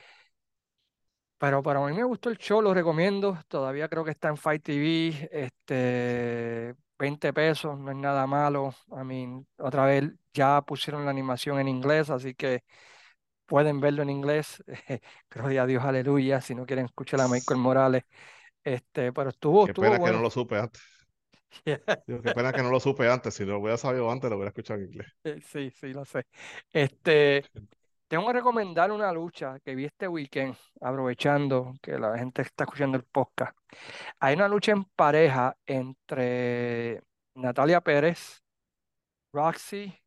pero 1.38 1.64
para 1.64 1.80
mí 1.86 1.94
me 1.94 2.04
gustó 2.04 2.30
el 2.30 2.38
show, 2.38 2.62
lo 2.62 2.74
recomiendo. 2.74 3.40
Todavía 3.48 3.88
creo 3.90 4.04
que 4.04 4.12
está 4.12 4.28
en 4.28 4.38
Fight 4.38 4.64
TV. 4.64 5.30
Este, 5.32 6.76
20 7.00 7.34
pesos, 7.34 7.80
no 7.80 7.92
es 7.92 7.98
nada 7.98 8.28
malo. 8.28 8.76
I 8.92 9.04
mean, 9.04 9.48
otra 9.58 9.86
vez 9.86 10.12
ya 10.34 10.62
pusieron 10.62 11.06
la 11.06 11.12
animación 11.12 11.60
en 11.60 11.68
inglés, 11.68 12.10
así 12.10 12.36
que 12.36 12.64
pueden 13.54 13.80
verlo 13.80 14.02
en 14.02 14.10
inglés. 14.10 14.64
Gloria 15.30 15.62
a 15.62 15.66
Dios, 15.68 15.84
aleluya. 15.84 16.42
Si 16.42 16.56
no 16.56 16.66
quieren 16.66 16.86
escuchar 16.86 17.22
a 17.22 17.28
Michael 17.28 17.60
Morales. 17.60 18.04
Este, 18.64 19.14
pero 19.14 19.30
estuvo. 19.30 19.68
Qué 19.68 19.76
pena 19.76 20.00
que 20.00 20.12
no 20.12 20.22
lo 20.22 20.32
supe 20.32 20.58
antes. 20.58 20.82
qué 21.64 22.34
pena 22.34 22.52
que 22.52 22.64
no 22.64 22.72
lo 22.72 22.80
supe 22.80 23.08
antes. 23.08 23.36
Si 23.36 23.46
lo 23.46 23.60
hubiera 23.60 23.78
sabido 23.78 24.10
antes, 24.10 24.28
lo 24.28 24.38
hubiera 24.38 24.50
escuchado 24.50 24.80
en 24.80 24.88
inglés. 24.88 25.08
Sí, 25.46 25.70
sí, 25.70 25.94
lo 25.94 26.04
sé. 26.04 26.26
Este, 26.72 27.46
tengo 28.08 28.26
que 28.26 28.34
recomendar 28.34 28.92
una 28.92 29.14
lucha 29.14 29.60
que 29.60 29.76
vi 29.76 29.86
este 29.86 30.08
weekend, 30.08 30.56
aprovechando 30.82 31.76
que 31.80 32.00
la 32.00 32.18
gente 32.18 32.42
está 32.42 32.64
escuchando 32.64 32.98
el 32.98 33.04
podcast. 33.04 33.56
Hay 34.20 34.34
una 34.34 34.48
lucha 34.48 34.72
en 34.72 34.84
pareja 34.84 35.56
entre 35.68 37.04
Natalia 37.36 37.82
Pérez, 37.82 38.42
Roxy 39.32 40.03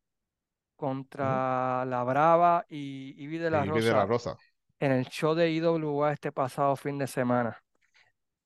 contra 0.77 1.83
La 1.85 2.03
Brava 2.03 2.65
y 2.69 3.15
Ivy 3.17 3.39
de 3.39 3.51
la, 3.51 3.65
Rosa, 3.65 4.37
en 4.79 4.91
el 4.93 5.05
show 5.07 5.33
de 5.35 5.51
IWA 5.51 6.13
este 6.13 6.31
pasado 6.31 6.75
fin 6.77 6.97
de 6.97 7.07
semana. 7.07 7.61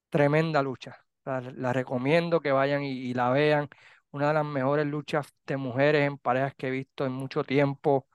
Tremenda 0.10 0.64
lucha. 0.64 0.98
La, 1.24 1.72
recomiendo 1.72 2.40
que 2.40 2.52
vayan 2.52 2.84
y, 2.84 3.14
la 3.14 3.30
vean. 3.30 3.70
Una 4.10 4.30
de 4.30 4.34
las 4.34 4.46
mejores 4.46 4.88
luchas 4.88 5.28
de 5.46 5.58
mujeres 5.58 6.08
en 6.08 6.18
parejas 6.18 6.54
que 6.58 6.70
he 6.70 6.72
visto 6.72 7.06
en 7.06 7.12
mucho 7.12 7.44
tiempo 7.44 8.08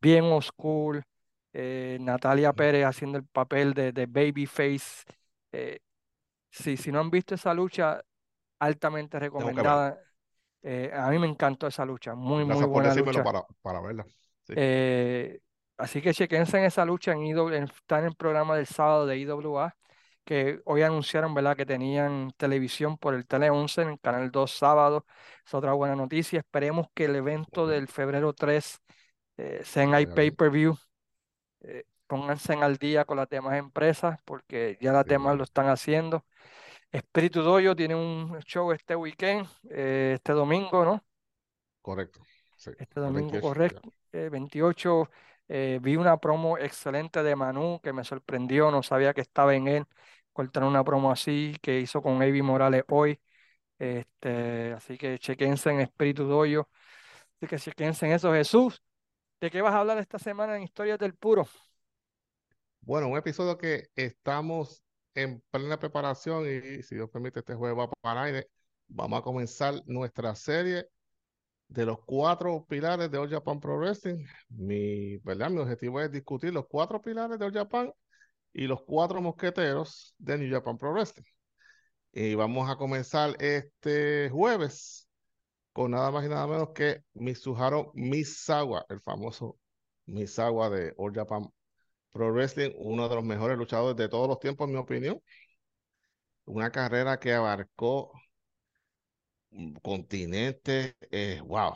bien 0.00 0.24
oscuro. 0.24 1.02
Eh, 1.52 1.98
Natalia 2.00 2.52
Pérez 2.52 2.86
haciendo 2.86 3.18
el 3.18 3.24
papel 3.24 3.74
de, 3.74 3.92
de 3.92 4.06
Babyface. 4.06 5.04
Eh, 5.52 5.80
si 6.50 6.90
no 6.90 7.00
han 7.00 7.10
visto 7.10 7.34
esa 7.34 7.52
lucha, 7.52 8.02
altamente 8.58 9.18
recomendada. 9.18 10.00
Eh, 10.70 10.90
a 10.92 11.08
mí 11.08 11.18
me 11.18 11.26
encantó 11.26 11.66
esa 11.66 11.86
lucha, 11.86 12.14
muy, 12.14 12.44
muy 12.44 12.62
buena 12.66 12.94
lucha. 12.94 13.24
Para, 13.24 13.42
para 13.62 13.80
verla. 13.80 14.04
así 15.78 16.02
que 16.02 16.12
chequense 16.12 16.58
en 16.58 16.64
esa 16.64 16.84
lucha, 16.84 17.12
en 17.12 17.24
está 17.64 18.00
en 18.00 18.04
el 18.04 18.14
programa 18.14 18.54
del 18.54 18.66
sábado 18.66 19.06
de 19.06 19.16
IWA, 19.16 19.74
que 20.26 20.60
hoy 20.66 20.82
anunciaron 20.82 21.32
¿verdad? 21.32 21.56
que 21.56 21.64
tenían 21.64 22.32
televisión 22.36 22.98
por 22.98 23.14
el 23.14 23.26
Tele 23.26 23.48
11 23.48 23.80
en 23.80 23.88
el 23.88 23.98
Canal 23.98 24.30
2 24.30 24.50
sábado. 24.50 25.06
Es 25.46 25.54
otra 25.54 25.72
buena 25.72 25.96
noticia. 25.96 26.40
Esperemos 26.40 26.88
que 26.92 27.06
el 27.06 27.16
evento 27.16 27.66
del 27.66 27.88
febrero 27.88 28.34
3 28.34 28.78
eh, 29.38 29.62
sean 29.64 29.94
hay 29.94 30.04
pay-per-view, 30.04 30.76
eh, 31.62 31.84
pónganse 32.06 32.52
al 32.52 32.76
día 32.76 33.06
con 33.06 33.16
las 33.16 33.30
demás 33.30 33.56
empresas 33.56 34.20
porque 34.26 34.76
ya 34.82 34.92
las 34.92 35.06
demás 35.06 35.34
lo 35.38 35.44
están 35.44 35.68
haciendo. 35.68 36.26
Espíritu 36.90 37.42
Doyo 37.42 37.76
tiene 37.76 37.94
un 37.94 38.38
show 38.40 38.72
este 38.72 38.96
weekend, 38.96 39.46
eh, 39.70 40.12
este 40.14 40.32
domingo, 40.32 40.84
¿no? 40.84 41.04
Correcto. 41.82 42.20
este 42.56 43.00
domingo, 43.00 43.40
correcto. 43.40 43.92
28. 44.12 45.10
vi 45.80 45.96
una 45.96 46.16
promo 46.16 46.56
excelente 46.58 47.22
de 47.22 47.36
Manu 47.36 47.80
que 47.82 47.92
me 47.92 48.04
sorprendió, 48.04 48.70
no 48.70 48.82
sabía 48.82 49.12
que 49.12 49.20
estaba 49.20 49.54
en 49.54 49.68
él. 49.68 49.86
Cortaron 50.32 50.70
una 50.70 50.84
promo 50.84 51.10
así 51.10 51.56
que 51.60 51.80
hizo 51.80 52.00
con 52.00 52.22
Avi 52.22 52.42
Morales 52.42 52.84
hoy. 52.88 53.20
Este, 53.78 54.72
así 54.72 54.96
que 54.96 55.18
chequense 55.18 55.70
en 55.70 55.80
Espíritu 55.80 56.24
Doyo. 56.24 56.68
Así 57.36 57.46
que 57.46 57.58
chequense 57.58 58.06
en 58.06 58.12
eso, 58.12 58.32
Jesús. 58.32 58.82
¿De 59.40 59.50
qué 59.50 59.62
vas 59.62 59.74
a 59.74 59.80
hablar 59.80 59.98
esta 59.98 60.18
semana 60.18 60.56
en 60.56 60.62
Historias 60.62 60.98
del 60.98 61.14
Puro? 61.14 61.46
Bueno, 62.80 63.08
un 63.08 63.18
episodio 63.18 63.56
que 63.58 63.90
estamos 63.94 64.82
en 65.14 65.42
plena 65.50 65.78
preparación 65.78 66.46
y 66.46 66.82
si 66.82 66.94
Dios 66.94 67.10
permite 67.10 67.40
este 67.40 67.54
jueves 67.54 67.78
va 67.78 67.90
para 68.00 68.24
aire. 68.24 68.50
Vamos 68.88 69.20
a 69.20 69.22
comenzar 69.22 69.82
nuestra 69.86 70.34
serie 70.34 70.86
de 71.68 71.84
los 71.86 71.98
cuatro 72.04 72.64
pilares 72.68 73.10
de 73.10 73.18
All 73.18 73.30
Japan 73.30 73.60
Pro 73.60 73.78
Wrestling. 73.78 74.24
Mi, 74.48 75.18
¿verdad? 75.18 75.50
Mi 75.50 75.60
objetivo 75.60 76.00
es 76.00 76.10
discutir 76.10 76.52
los 76.52 76.66
cuatro 76.68 77.00
pilares 77.00 77.38
de 77.38 77.44
All 77.44 77.52
Japan 77.52 77.92
y 78.52 78.66
los 78.66 78.82
cuatro 78.82 79.20
mosqueteros 79.20 80.14
de 80.18 80.38
New 80.38 80.52
Japan 80.52 80.78
Pro 80.78 80.92
Wrestling. 80.92 81.24
Y 82.12 82.34
vamos 82.34 82.70
a 82.70 82.76
comenzar 82.76 83.36
este 83.40 84.30
jueves 84.30 85.08
con 85.72 85.92
nada 85.92 86.10
más 86.10 86.24
y 86.24 86.28
nada 86.28 86.46
menos 86.46 86.70
que 86.74 87.02
Mitsuharu 87.14 87.92
Misawa, 87.94 88.84
el 88.88 89.00
famoso 89.00 89.58
Misawa 90.06 90.70
de 90.70 90.94
All 90.96 91.14
Japan 91.14 91.48
Pro 92.18 92.32
Wrestling, 92.32 92.72
uno 92.78 93.08
de 93.08 93.14
los 93.14 93.24
mejores 93.24 93.56
luchadores 93.56 93.96
de 93.96 94.08
todos 94.08 94.26
los 94.28 94.40
tiempos, 94.40 94.66
en 94.66 94.72
mi 94.74 94.78
opinión. 94.80 95.20
Una 96.46 96.70
carrera 96.72 97.18
que 97.20 97.32
abarcó 97.32 98.12
continente, 99.82 100.96
eh, 101.10 101.40
wow, 101.44 101.74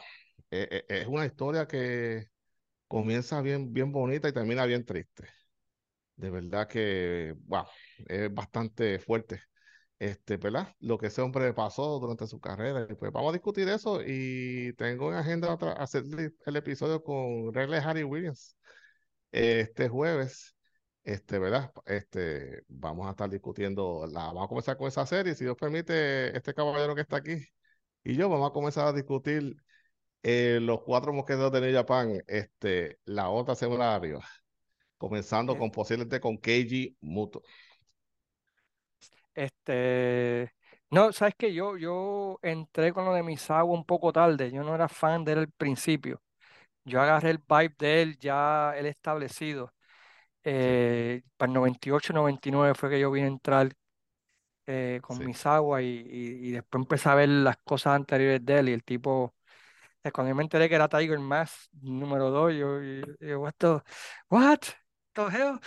eh, 0.51 0.69
eh, 0.70 0.85
es 0.89 1.06
una 1.06 1.27
historia 1.27 1.66
que 1.66 2.27
comienza 2.89 3.40
bien, 3.43 3.73
bien 3.73 3.93
bonita 3.93 4.28
y 4.28 4.32
termina 4.32 4.66
bien 4.66 4.85
triste. 4.85 5.28
De 6.16 6.31
verdad 6.31 6.69
que, 6.69 7.35
wow, 7.47 7.66
es 8.09 8.32
bastante 8.35 8.98
fuerte 8.98 9.43
este, 9.98 10.36
¿verdad? 10.39 10.74
Lo 10.81 10.98
que 10.98 11.09
ese 11.09 11.23
hombre 11.23 11.55
pasó 11.55 12.01
durante 12.01 12.27
su 12.27 12.40
carrera. 12.40 12.89
pues 12.98 13.12
vamos 13.12 13.31
a 13.31 13.35
discutir 13.35 13.69
eso 13.69 14.01
y 14.05 14.73
tengo 14.74 15.12
en 15.12 15.19
agenda 15.19 15.55
hacer 15.78 16.05
el 16.47 16.56
episodio 16.56 17.02
con 17.05 17.55
Regle 17.55 17.78
Harry 17.78 18.02
Williams 18.05 18.56
este 19.33 19.89
jueves. 19.89 20.55
Este, 21.05 21.39
¿verdad? 21.41 21.73
Este, 21.87 22.63
vamos 22.69 23.09
a 23.09 23.11
estar 23.11 23.29
discutiendo, 23.29 24.07
la, 24.07 24.27
vamos 24.27 24.45
a 24.45 24.49
comenzar 24.49 24.77
con 24.77 24.87
esa 24.87 25.05
serie, 25.05 25.35
si 25.35 25.45
Dios 25.45 25.57
permite, 25.57 26.37
este 26.37 26.55
caballero 26.55 26.95
que 26.95 27.01
está 27.01 27.17
aquí 27.17 27.45
y 28.05 28.17
yo 28.17 28.29
vamos 28.29 28.51
a 28.51 28.53
comenzar 28.53 28.87
a 28.87 28.93
discutir 28.93 29.57
eh, 30.23 30.59
los 30.61 30.83
cuatro 30.83 31.13
mosqueteros 31.13 31.53
de 31.53 31.61
New 31.61 31.75
Japan, 31.75 32.23
este, 32.27 32.99
la 33.05 33.31
otra 33.31 33.55
semana 33.55 33.95
arriba, 33.95 34.25
comenzando 34.97 35.57
con 35.59 35.71
posiblemente 35.71 36.21
con 36.21 36.39
Keiji 36.39 36.97
Muto. 37.01 37.43
Este, 39.35 40.53
no, 40.91 41.13
sabes 41.13 41.35
que 41.37 41.53
yo, 41.55 41.77
yo 41.77 42.39
entré 42.43 42.93
con 42.93 43.05
lo 43.05 43.15
de 43.15 43.23
Misawa 43.23 43.73
un 43.73 43.85
poco 43.85 44.13
tarde, 44.13 44.53
yo 44.53 44.63
no 44.63 44.75
era 44.75 44.89
fan 44.89 45.25
de 45.25 45.33
él 45.33 45.39
al 45.39 45.51
principio. 45.51 46.23
Yo 46.85 47.01
agarré 47.01 47.31
el 47.31 47.39
vibe 47.39 47.75
de 47.79 48.03
él 48.03 48.19
ya 48.19 48.75
él 48.77 48.87
establecido. 48.87 49.73
Eh, 50.45 51.23
para 51.37 51.51
el 51.51 51.55
98, 51.55 52.13
99 52.13 52.75
fue 52.75 52.91
que 52.91 53.01
yo 53.01 53.11
vine 53.11 53.27
a 53.27 53.31
entrar 53.31 53.73
eh, 54.67 55.01
con 55.03 55.19
Misawa 55.25 55.83
y, 55.83 56.05
y, 56.09 56.51
después 56.53 56.83
empecé 56.83 57.09
a 57.09 57.15
ver 57.15 57.29
las 57.29 57.57
cosas 57.59 57.95
anteriores 57.95 58.45
de 58.45 58.59
él 58.59 58.69
y 58.69 58.73
el 58.73 58.85
tipo, 58.85 59.35
cuando 60.13 60.31
yo 60.31 60.35
me 60.35 60.43
enteré 60.43 60.69
que 60.69 60.75
era 60.75 60.89
Tiger 60.89 61.19
Mask 61.19 61.71
número 61.81 62.31
2, 62.31 62.55
yo, 62.55 62.81
yo, 63.21 63.41
what 63.41 63.55
the, 63.59 63.81
what? 64.29 64.61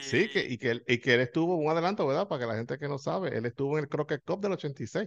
Sí, 0.00 0.30
que, 0.30 0.40
y, 0.48 0.56
que 0.56 0.70
él, 0.70 0.84
y 0.86 0.98
que 0.98 1.12
él 1.12 1.20
estuvo 1.20 1.56
un 1.56 1.70
adelanto, 1.70 2.06
¿verdad? 2.06 2.26
Para 2.26 2.40
que 2.40 2.46
la 2.46 2.56
gente 2.56 2.78
que 2.78 2.88
no 2.88 2.96
sabe, 2.96 3.36
él 3.36 3.44
estuvo 3.44 3.76
en 3.76 3.84
el 3.84 3.90
Crockett 3.90 4.24
Cup 4.24 4.40
del 4.40 4.52
86. 4.52 5.06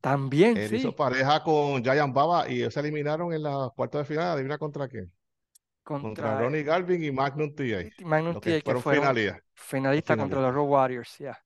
También, 0.00 0.56
él 0.56 0.68
sí. 0.68 0.76
hizo 0.76 0.94
pareja 0.94 1.42
con 1.42 1.82
Giant 1.82 2.14
Baba 2.14 2.48
y 2.48 2.58
ellos 2.58 2.74
se 2.74 2.80
eliminaron 2.80 3.32
en 3.32 3.42
la 3.42 3.70
cuarta 3.74 3.98
de 3.98 4.04
final. 4.04 4.28
¿Adivina 4.28 4.58
contra 4.58 4.88
quién? 4.88 5.12
contra, 5.86 6.40
Ronnie 6.40 6.64
Galvin 6.64 7.02
y 7.02 7.12
Magnum 7.12 7.54
T.I. 7.54 8.04
Magnum 8.04 8.40
T.I. 8.40 8.60
que, 8.60 8.74
fueron 8.74 9.14
finalistas, 9.54 10.16
contra 10.16 10.40
los 10.40 10.52
Road 10.52 10.68
Warriors, 10.68 11.16
ya. 11.18 11.38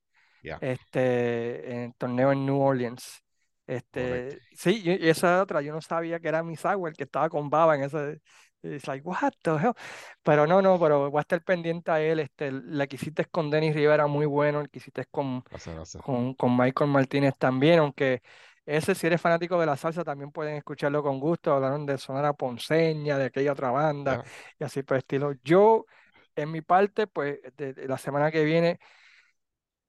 Este, 0.61 1.73
en 1.73 1.79
el 1.83 1.95
torneo 1.95 2.33
en 2.33 2.47
New 2.47 2.59
Orleans. 2.59 3.23
Este, 3.67 4.41
sí, 4.57 4.83
y 4.85 5.09
esa 5.09 5.43
otra, 5.43 5.61
yo 5.61 5.73
no 5.73 5.81
sabía 5.81 6.19
que 6.19 6.29
era 6.29 6.43
Miss 6.43 6.65
el 6.65 6.95
que 6.97 7.05
estaba 7.05 7.29
con 7.29 7.51
Baba 7.51 7.77
en 7.77 7.85
ese. 7.85 8.21
Es 8.63 8.87
like, 8.87 9.07
what 9.07 9.33
the 9.43 9.53
hell? 9.53 9.73
Pero 10.23 10.47
no, 10.47 10.61
no, 10.61 10.79
pero 10.79 11.11
voy 11.11 11.19
a 11.19 11.23
estar 11.23 11.43
pendiente 11.43 11.91
a 11.91 12.01
él. 12.01 12.21
Este, 12.21 12.53
la 12.53 12.87
que 12.87 12.97
hiciste 12.97 13.25
con 13.27 13.51
Denis 13.51 13.75
Rivera, 13.75 14.07
muy 14.07 14.27
bueno. 14.27 14.61
El 14.61 14.69
que 14.69 14.79
hiciste 14.79 15.07
con, 15.07 15.43
con, 16.03 16.35
con 16.35 16.57
Michael 16.57 16.91
Martínez 16.91 17.35
también, 17.39 17.79
aunque 17.79 18.23
ese, 18.67 18.95
si 18.95 19.07
eres 19.07 19.21
fanático 19.21 19.59
de 19.59 19.67
la 19.67 19.77
salsa, 19.77 20.05
también 20.05 20.31
pueden 20.31 20.57
escucharlo 20.57 21.03
con 21.03 21.19
gusto. 21.19 21.53
Hablaron 21.53 21.87
de 21.87 21.99
Sonora 21.99 22.35
Ponceña, 22.35 23.19
de 23.19 23.25
aquella 23.27 23.53
otra 23.53 23.71
banda 23.71 24.23
y 24.59 24.65
así 24.65 24.83
por 24.83 24.99
estilo. 24.99 25.33
Yo, 25.43 25.87
en 26.37 26.53
mi 26.53 26.61
parte, 26.61 27.07
pues 27.07 27.41
de, 27.57 27.75
la 27.89 27.99
semana 27.99 28.31
que 28.31 28.45
viene, 28.45 28.79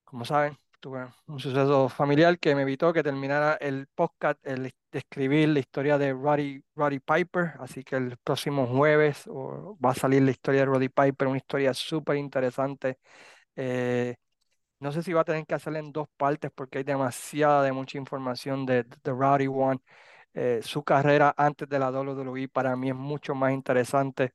como 0.03 0.25
saben, 0.25 0.57
tuve 0.81 1.07
un 1.27 1.39
suceso 1.39 1.87
familiar 1.87 2.37
que 2.39 2.55
me 2.55 2.63
evitó 2.63 2.91
que 2.91 3.03
terminara 3.03 3.53
el 3.55 3.87
podcast, 3.87 4.45
el 4.45 4.63
de 4.63 4.99
escribir 4.99 5.47
la 5.49 5.59
historia 5.59 5.97
de 5.97 6.11
Roddy, 6.11 6.61
Roddy 6.75 6.99
Piper. 6.99 7.53
Así 7.59 7.83
que 7.83 7.95
el 7.95 8.17
próximo 8.17 8.67
jueves 8.67 9.25
va 9.29 9.91
a 9.91 9.95
salir 9.95 10.23
la 10.23 10.31
historia 10.31 10.61
de 10.61 10.65
Roddy 10.65 10.89
Piper, 10.89 11.27
una 11.27 11.37
historia 11.37 11.73
súper 11.73 12.17
interesante. 12.17 12.99
Eh, 13.55 14.15
no 14.79 14.91
sé 14.91 15.03
si 15.03 15.13
va 15.13 15.21
a 15.21 15.23
tener 15.23 15.45
que 15.45 15.55
hacerla 15.55 15.79
en 15.79 15.91
dos 15.91 16.07
partes 16.17 16.51
porque 16.53 16.79
hay 16.79 16.83
demasiada 16.83 17.63
de 17.63 17.71
mucha 17.71 17.97
información 17.97 18.65
de 18.65 18.83
The 18.83 19.11
Rowdy 19.11 19.47
One. 19.47 19.79
Eh, 20.33 20.61
su 20.63 20.83
carrera 20.83 21.33
antes 21.37 21.69
de 21.69 21.79
la 21.79 21.91
WWE 21.91 22.47
para 22.49 22.75
mí 22.75 22.89
es 22.89 22.95
mucho 22.95 23.35
más 23.35 23.53
interesante 23.53 24.33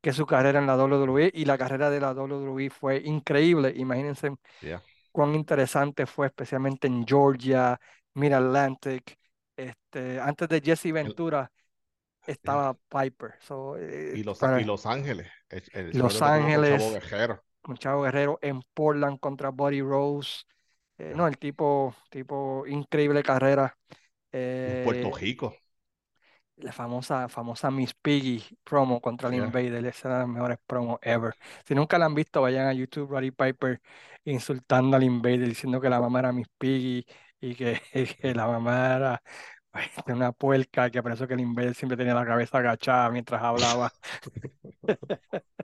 que 0.00 0.12
su 0.12 0.26
carrera 0.26 0.58
en 0.58 0.66
la 0.66 0.76
WWE 0.76 1.30
y 1.32 1.44
la 1.44 1.58
carrera 1.58 1.90
de 1.90 2.00
la 2.00 2.12
WWE 2.12 2.70
fue 2.70 2.98
increíble. 3.04 3.72
Imagínense 3.76 4.32
cuán 5.10 5.34
interesante 5.34 6.06
fue, 6.06 6.26
especialmente 6.26 6.86
en 6.86 7.06
Georgia, 7.06 7.78
Mid 8.14 8.32
Atlantic. 8.32 9.18
Este, 9.56 10.20
antes 10.20 10.48
de 10.48 10.60
Jesse 10.60 10.92
Ventura 10.92 11.50
estaba 12.26 12.74
Piper. 12.74 13.34
Eh, 13.78 14.14
y, 14.16 14.22
los, 14.22 14.42
Ángeles. 14.42 14.70
los 15.92 16.22
Ángeles 16.22 16.82
con 17.60 17.76
Chavo 17.76 18.02
Guerrero 18.02 18.38
en 18.42 18.62
Portland 18.74 19.18
contra 19.20 19.50
Buddy 19.50 19.82
Rose. 19.82 20.44
Eh, 20.98 21.12
no, 21.14 21.26
el 21.26 21.38
tipo, 21.38 21.94
tipo, 22.10 22.66
increíble 22.66 23.22
carrera. 23.22 23.76
Puerto 24.30 25.08
eh, 25.08 25.12
Rico. 25.18 25.56
La 26.62 26.72
famosa, 26.72 27.28
famosa 27.28 27.70
Miss 27.70 27.94
Piggy 27.94 28.42
promo 28.64 29.00
contra 29.00 29.28
el 29.28 29.36
Invader, 29.36 29.84
esa 29.86 29.88
es 29.88 30.04
una 30.04 30.14
de 30.14 30.20
las 30.20 30.28
mejores 30.28 30.58
promos 30.66 30.98
ever. 31.02 31.34
Si 31.64 31.74
nunca 31.74 31.98
la 31.98 32.06
han 32.06 32.14
visto, 32.14 32.42
vayan 32.42 32.66
a 32.66 32.72
YouTube, 32.72 33.10
Roddy 33.10 33.30
Piper 33.30 33.80
insultando 34.24 34.96
al 34.96 35.02
Invader, 35.02 35.48
diciendo 35.48 35.80
que 35.80 35.88
la 35.88 36.00
mamá 36.00 36.18
era 36.20 36.32
Miss 36.32 36.48
Piggy 36.58 37.06
y 37.40 37.54
que, 37.54 37.80
la 38.34 38.46
mamá 38.46 38.96
era 38.96 39.22
una 40.06 40.32
puerca, 40.32 40.90
que 40.90 41.02
por 41.02 41.12
eso 41.12 41.26
que 41.26 41.34
el 41.34 41.40
Invader 41.40 41.74
siempre 41.74 41.96
tenía 41.96 42.14
la 42.14 42.26
cabeza 42.26 42.58
agachada 42.58 43.10
mientras 43.10 43.42
hablaba. 43.42 43.92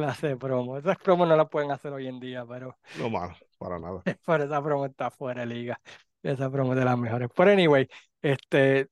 clase 0.00 0.28
de 0.28 0.36
promo. 0.36 0.78
Esas 0.78 0.96
promos 0.98 1.28
no 1.28 1.36
las 1.36 1.48
pueden 1.48 1.70
hacer 1.70 1.92
hoy 1.92 2.08
en 2.08 2.18
día, 2.18 2.44
pero. 2.46 2.78
No 2.98 3.10
malo, 3.10 3.34
para 3.58 3.78
nada. 3.78 4.02
Pero 4.26 4.44
esa 4.44 4.62
promo 4.62 4.86
está 4.86 5.10
fuera 5.10 5.42
de 5.42 5.46
liga. 5.46 5.80
Esa 6.22 6.50
promo 6.50 6.72
es 6.72 6.78
de 6.78 6.84
las 6.84 6.98
mejores. 6.98 7.28
Pero 7.34 7.50
anyway, 7.50 7.88
este. 8.22 8.88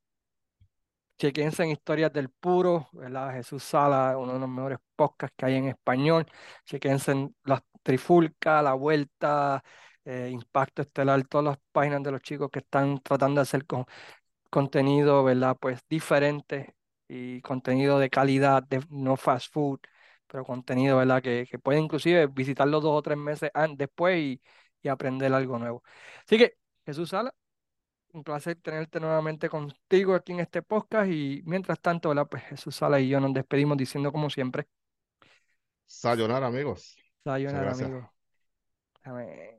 Chequense 1.18 1.64
en 1.64 1.70
Historias 1.70 2.12
del 2.12 2.30
Puro, 2.30 2.88
¿verdad? 2.92 3.32
Jesús 3.32 3.64
Sala, 3.64 4.16
uno 4.18 4.34
de 4.34 4.38
los 4.40 4.48
mejores 4.48 4.78
podcasts 4.96 5.34
que 5.36 5.46
hay 5.46 5.54
en 5.56 5.64
español. 5.68 6.26
Chequense 6.64 7.12
en 7.12 7.36
Las 7.44 7.62
Trifulca, 7.82 8.62
La 8.62 8.74
Vuelta, 8.74 9.62
eh, 10.04 10.30
Impacto 10.32 10.82
Estelar, 10.82 11.24
todas 11.26 11.44
las 11.46 11.58
páginas 11.72 12.02
de 12.02 12.12
los 12.12 12.22
chicos 12.22 12.50
que 12.50 12.60
están 12.60 13.00
tratando 13.02 13.40
de 13.40 13.42
hacer 13.42 13.66
con, 13.66 13.84
contenido, 14.50 15.24
¿verdad? 15.24 15.56
Pues 15.60 15.80
diferente 15.88 16.74
y 17.08 17.40
contenido 17.42 17.98
de 17.98 18.10
calidad, 18.10 18.64
no 18.90 19.16
fast 19.16 19.52
food 19.52 19.80
pero 20.26 20.44
contenido, 20.44 20.98
¿verdad? 20.98 21.22
Que, 21.22 21.46
que 21.50 21.58
puede 21.58 21.78
inclusive 21.80 22.26
visitarlo 22.26 22.80
dos 22.80 22.98
o 22.98 23.02
tres 23.02 23.16
meses 23.18 23.50
después 23.76 24.18
y, 24.18 24.42
y 24.82 24.88
aprender 24.88 25.32
algo 25.32 25.58
nuevo. 25.58 25.82
Así 26.24 26.38
que, 26.38 26.56
Jesús 26.84 27.10
Sala, 27.10 27.34
un 28.12 28.24
placer 28.24 28.56
tenerte 28.56 29.00
nuevamente 29.00 29.48
contigo 29.48 30.14
aquí 30.14 30.32
en 30.32 30.40
este 30.40 30.62
podcast 30.62 31.10
y 31.10 31.42
mientras 31.44 31.80
tanto, 31.80 32.08
¿verdad? 32.08 32.26
Pues 32.28 32.42
Jesús 32.44 32.76
Sala 32.76 33.00
y 33.00 33.08
yo 33.08 33.20
nos 33.20 33.34
despedimos 33.34 33.76
diciendo 33.76 34.12
como 34.12 34.30
siempre. 34.30 34.66
Sayonara, 35.86 36.46
amigos. 36.46 36.96
Sayonara, 37.24 37.72
amigos. 37.72 39.57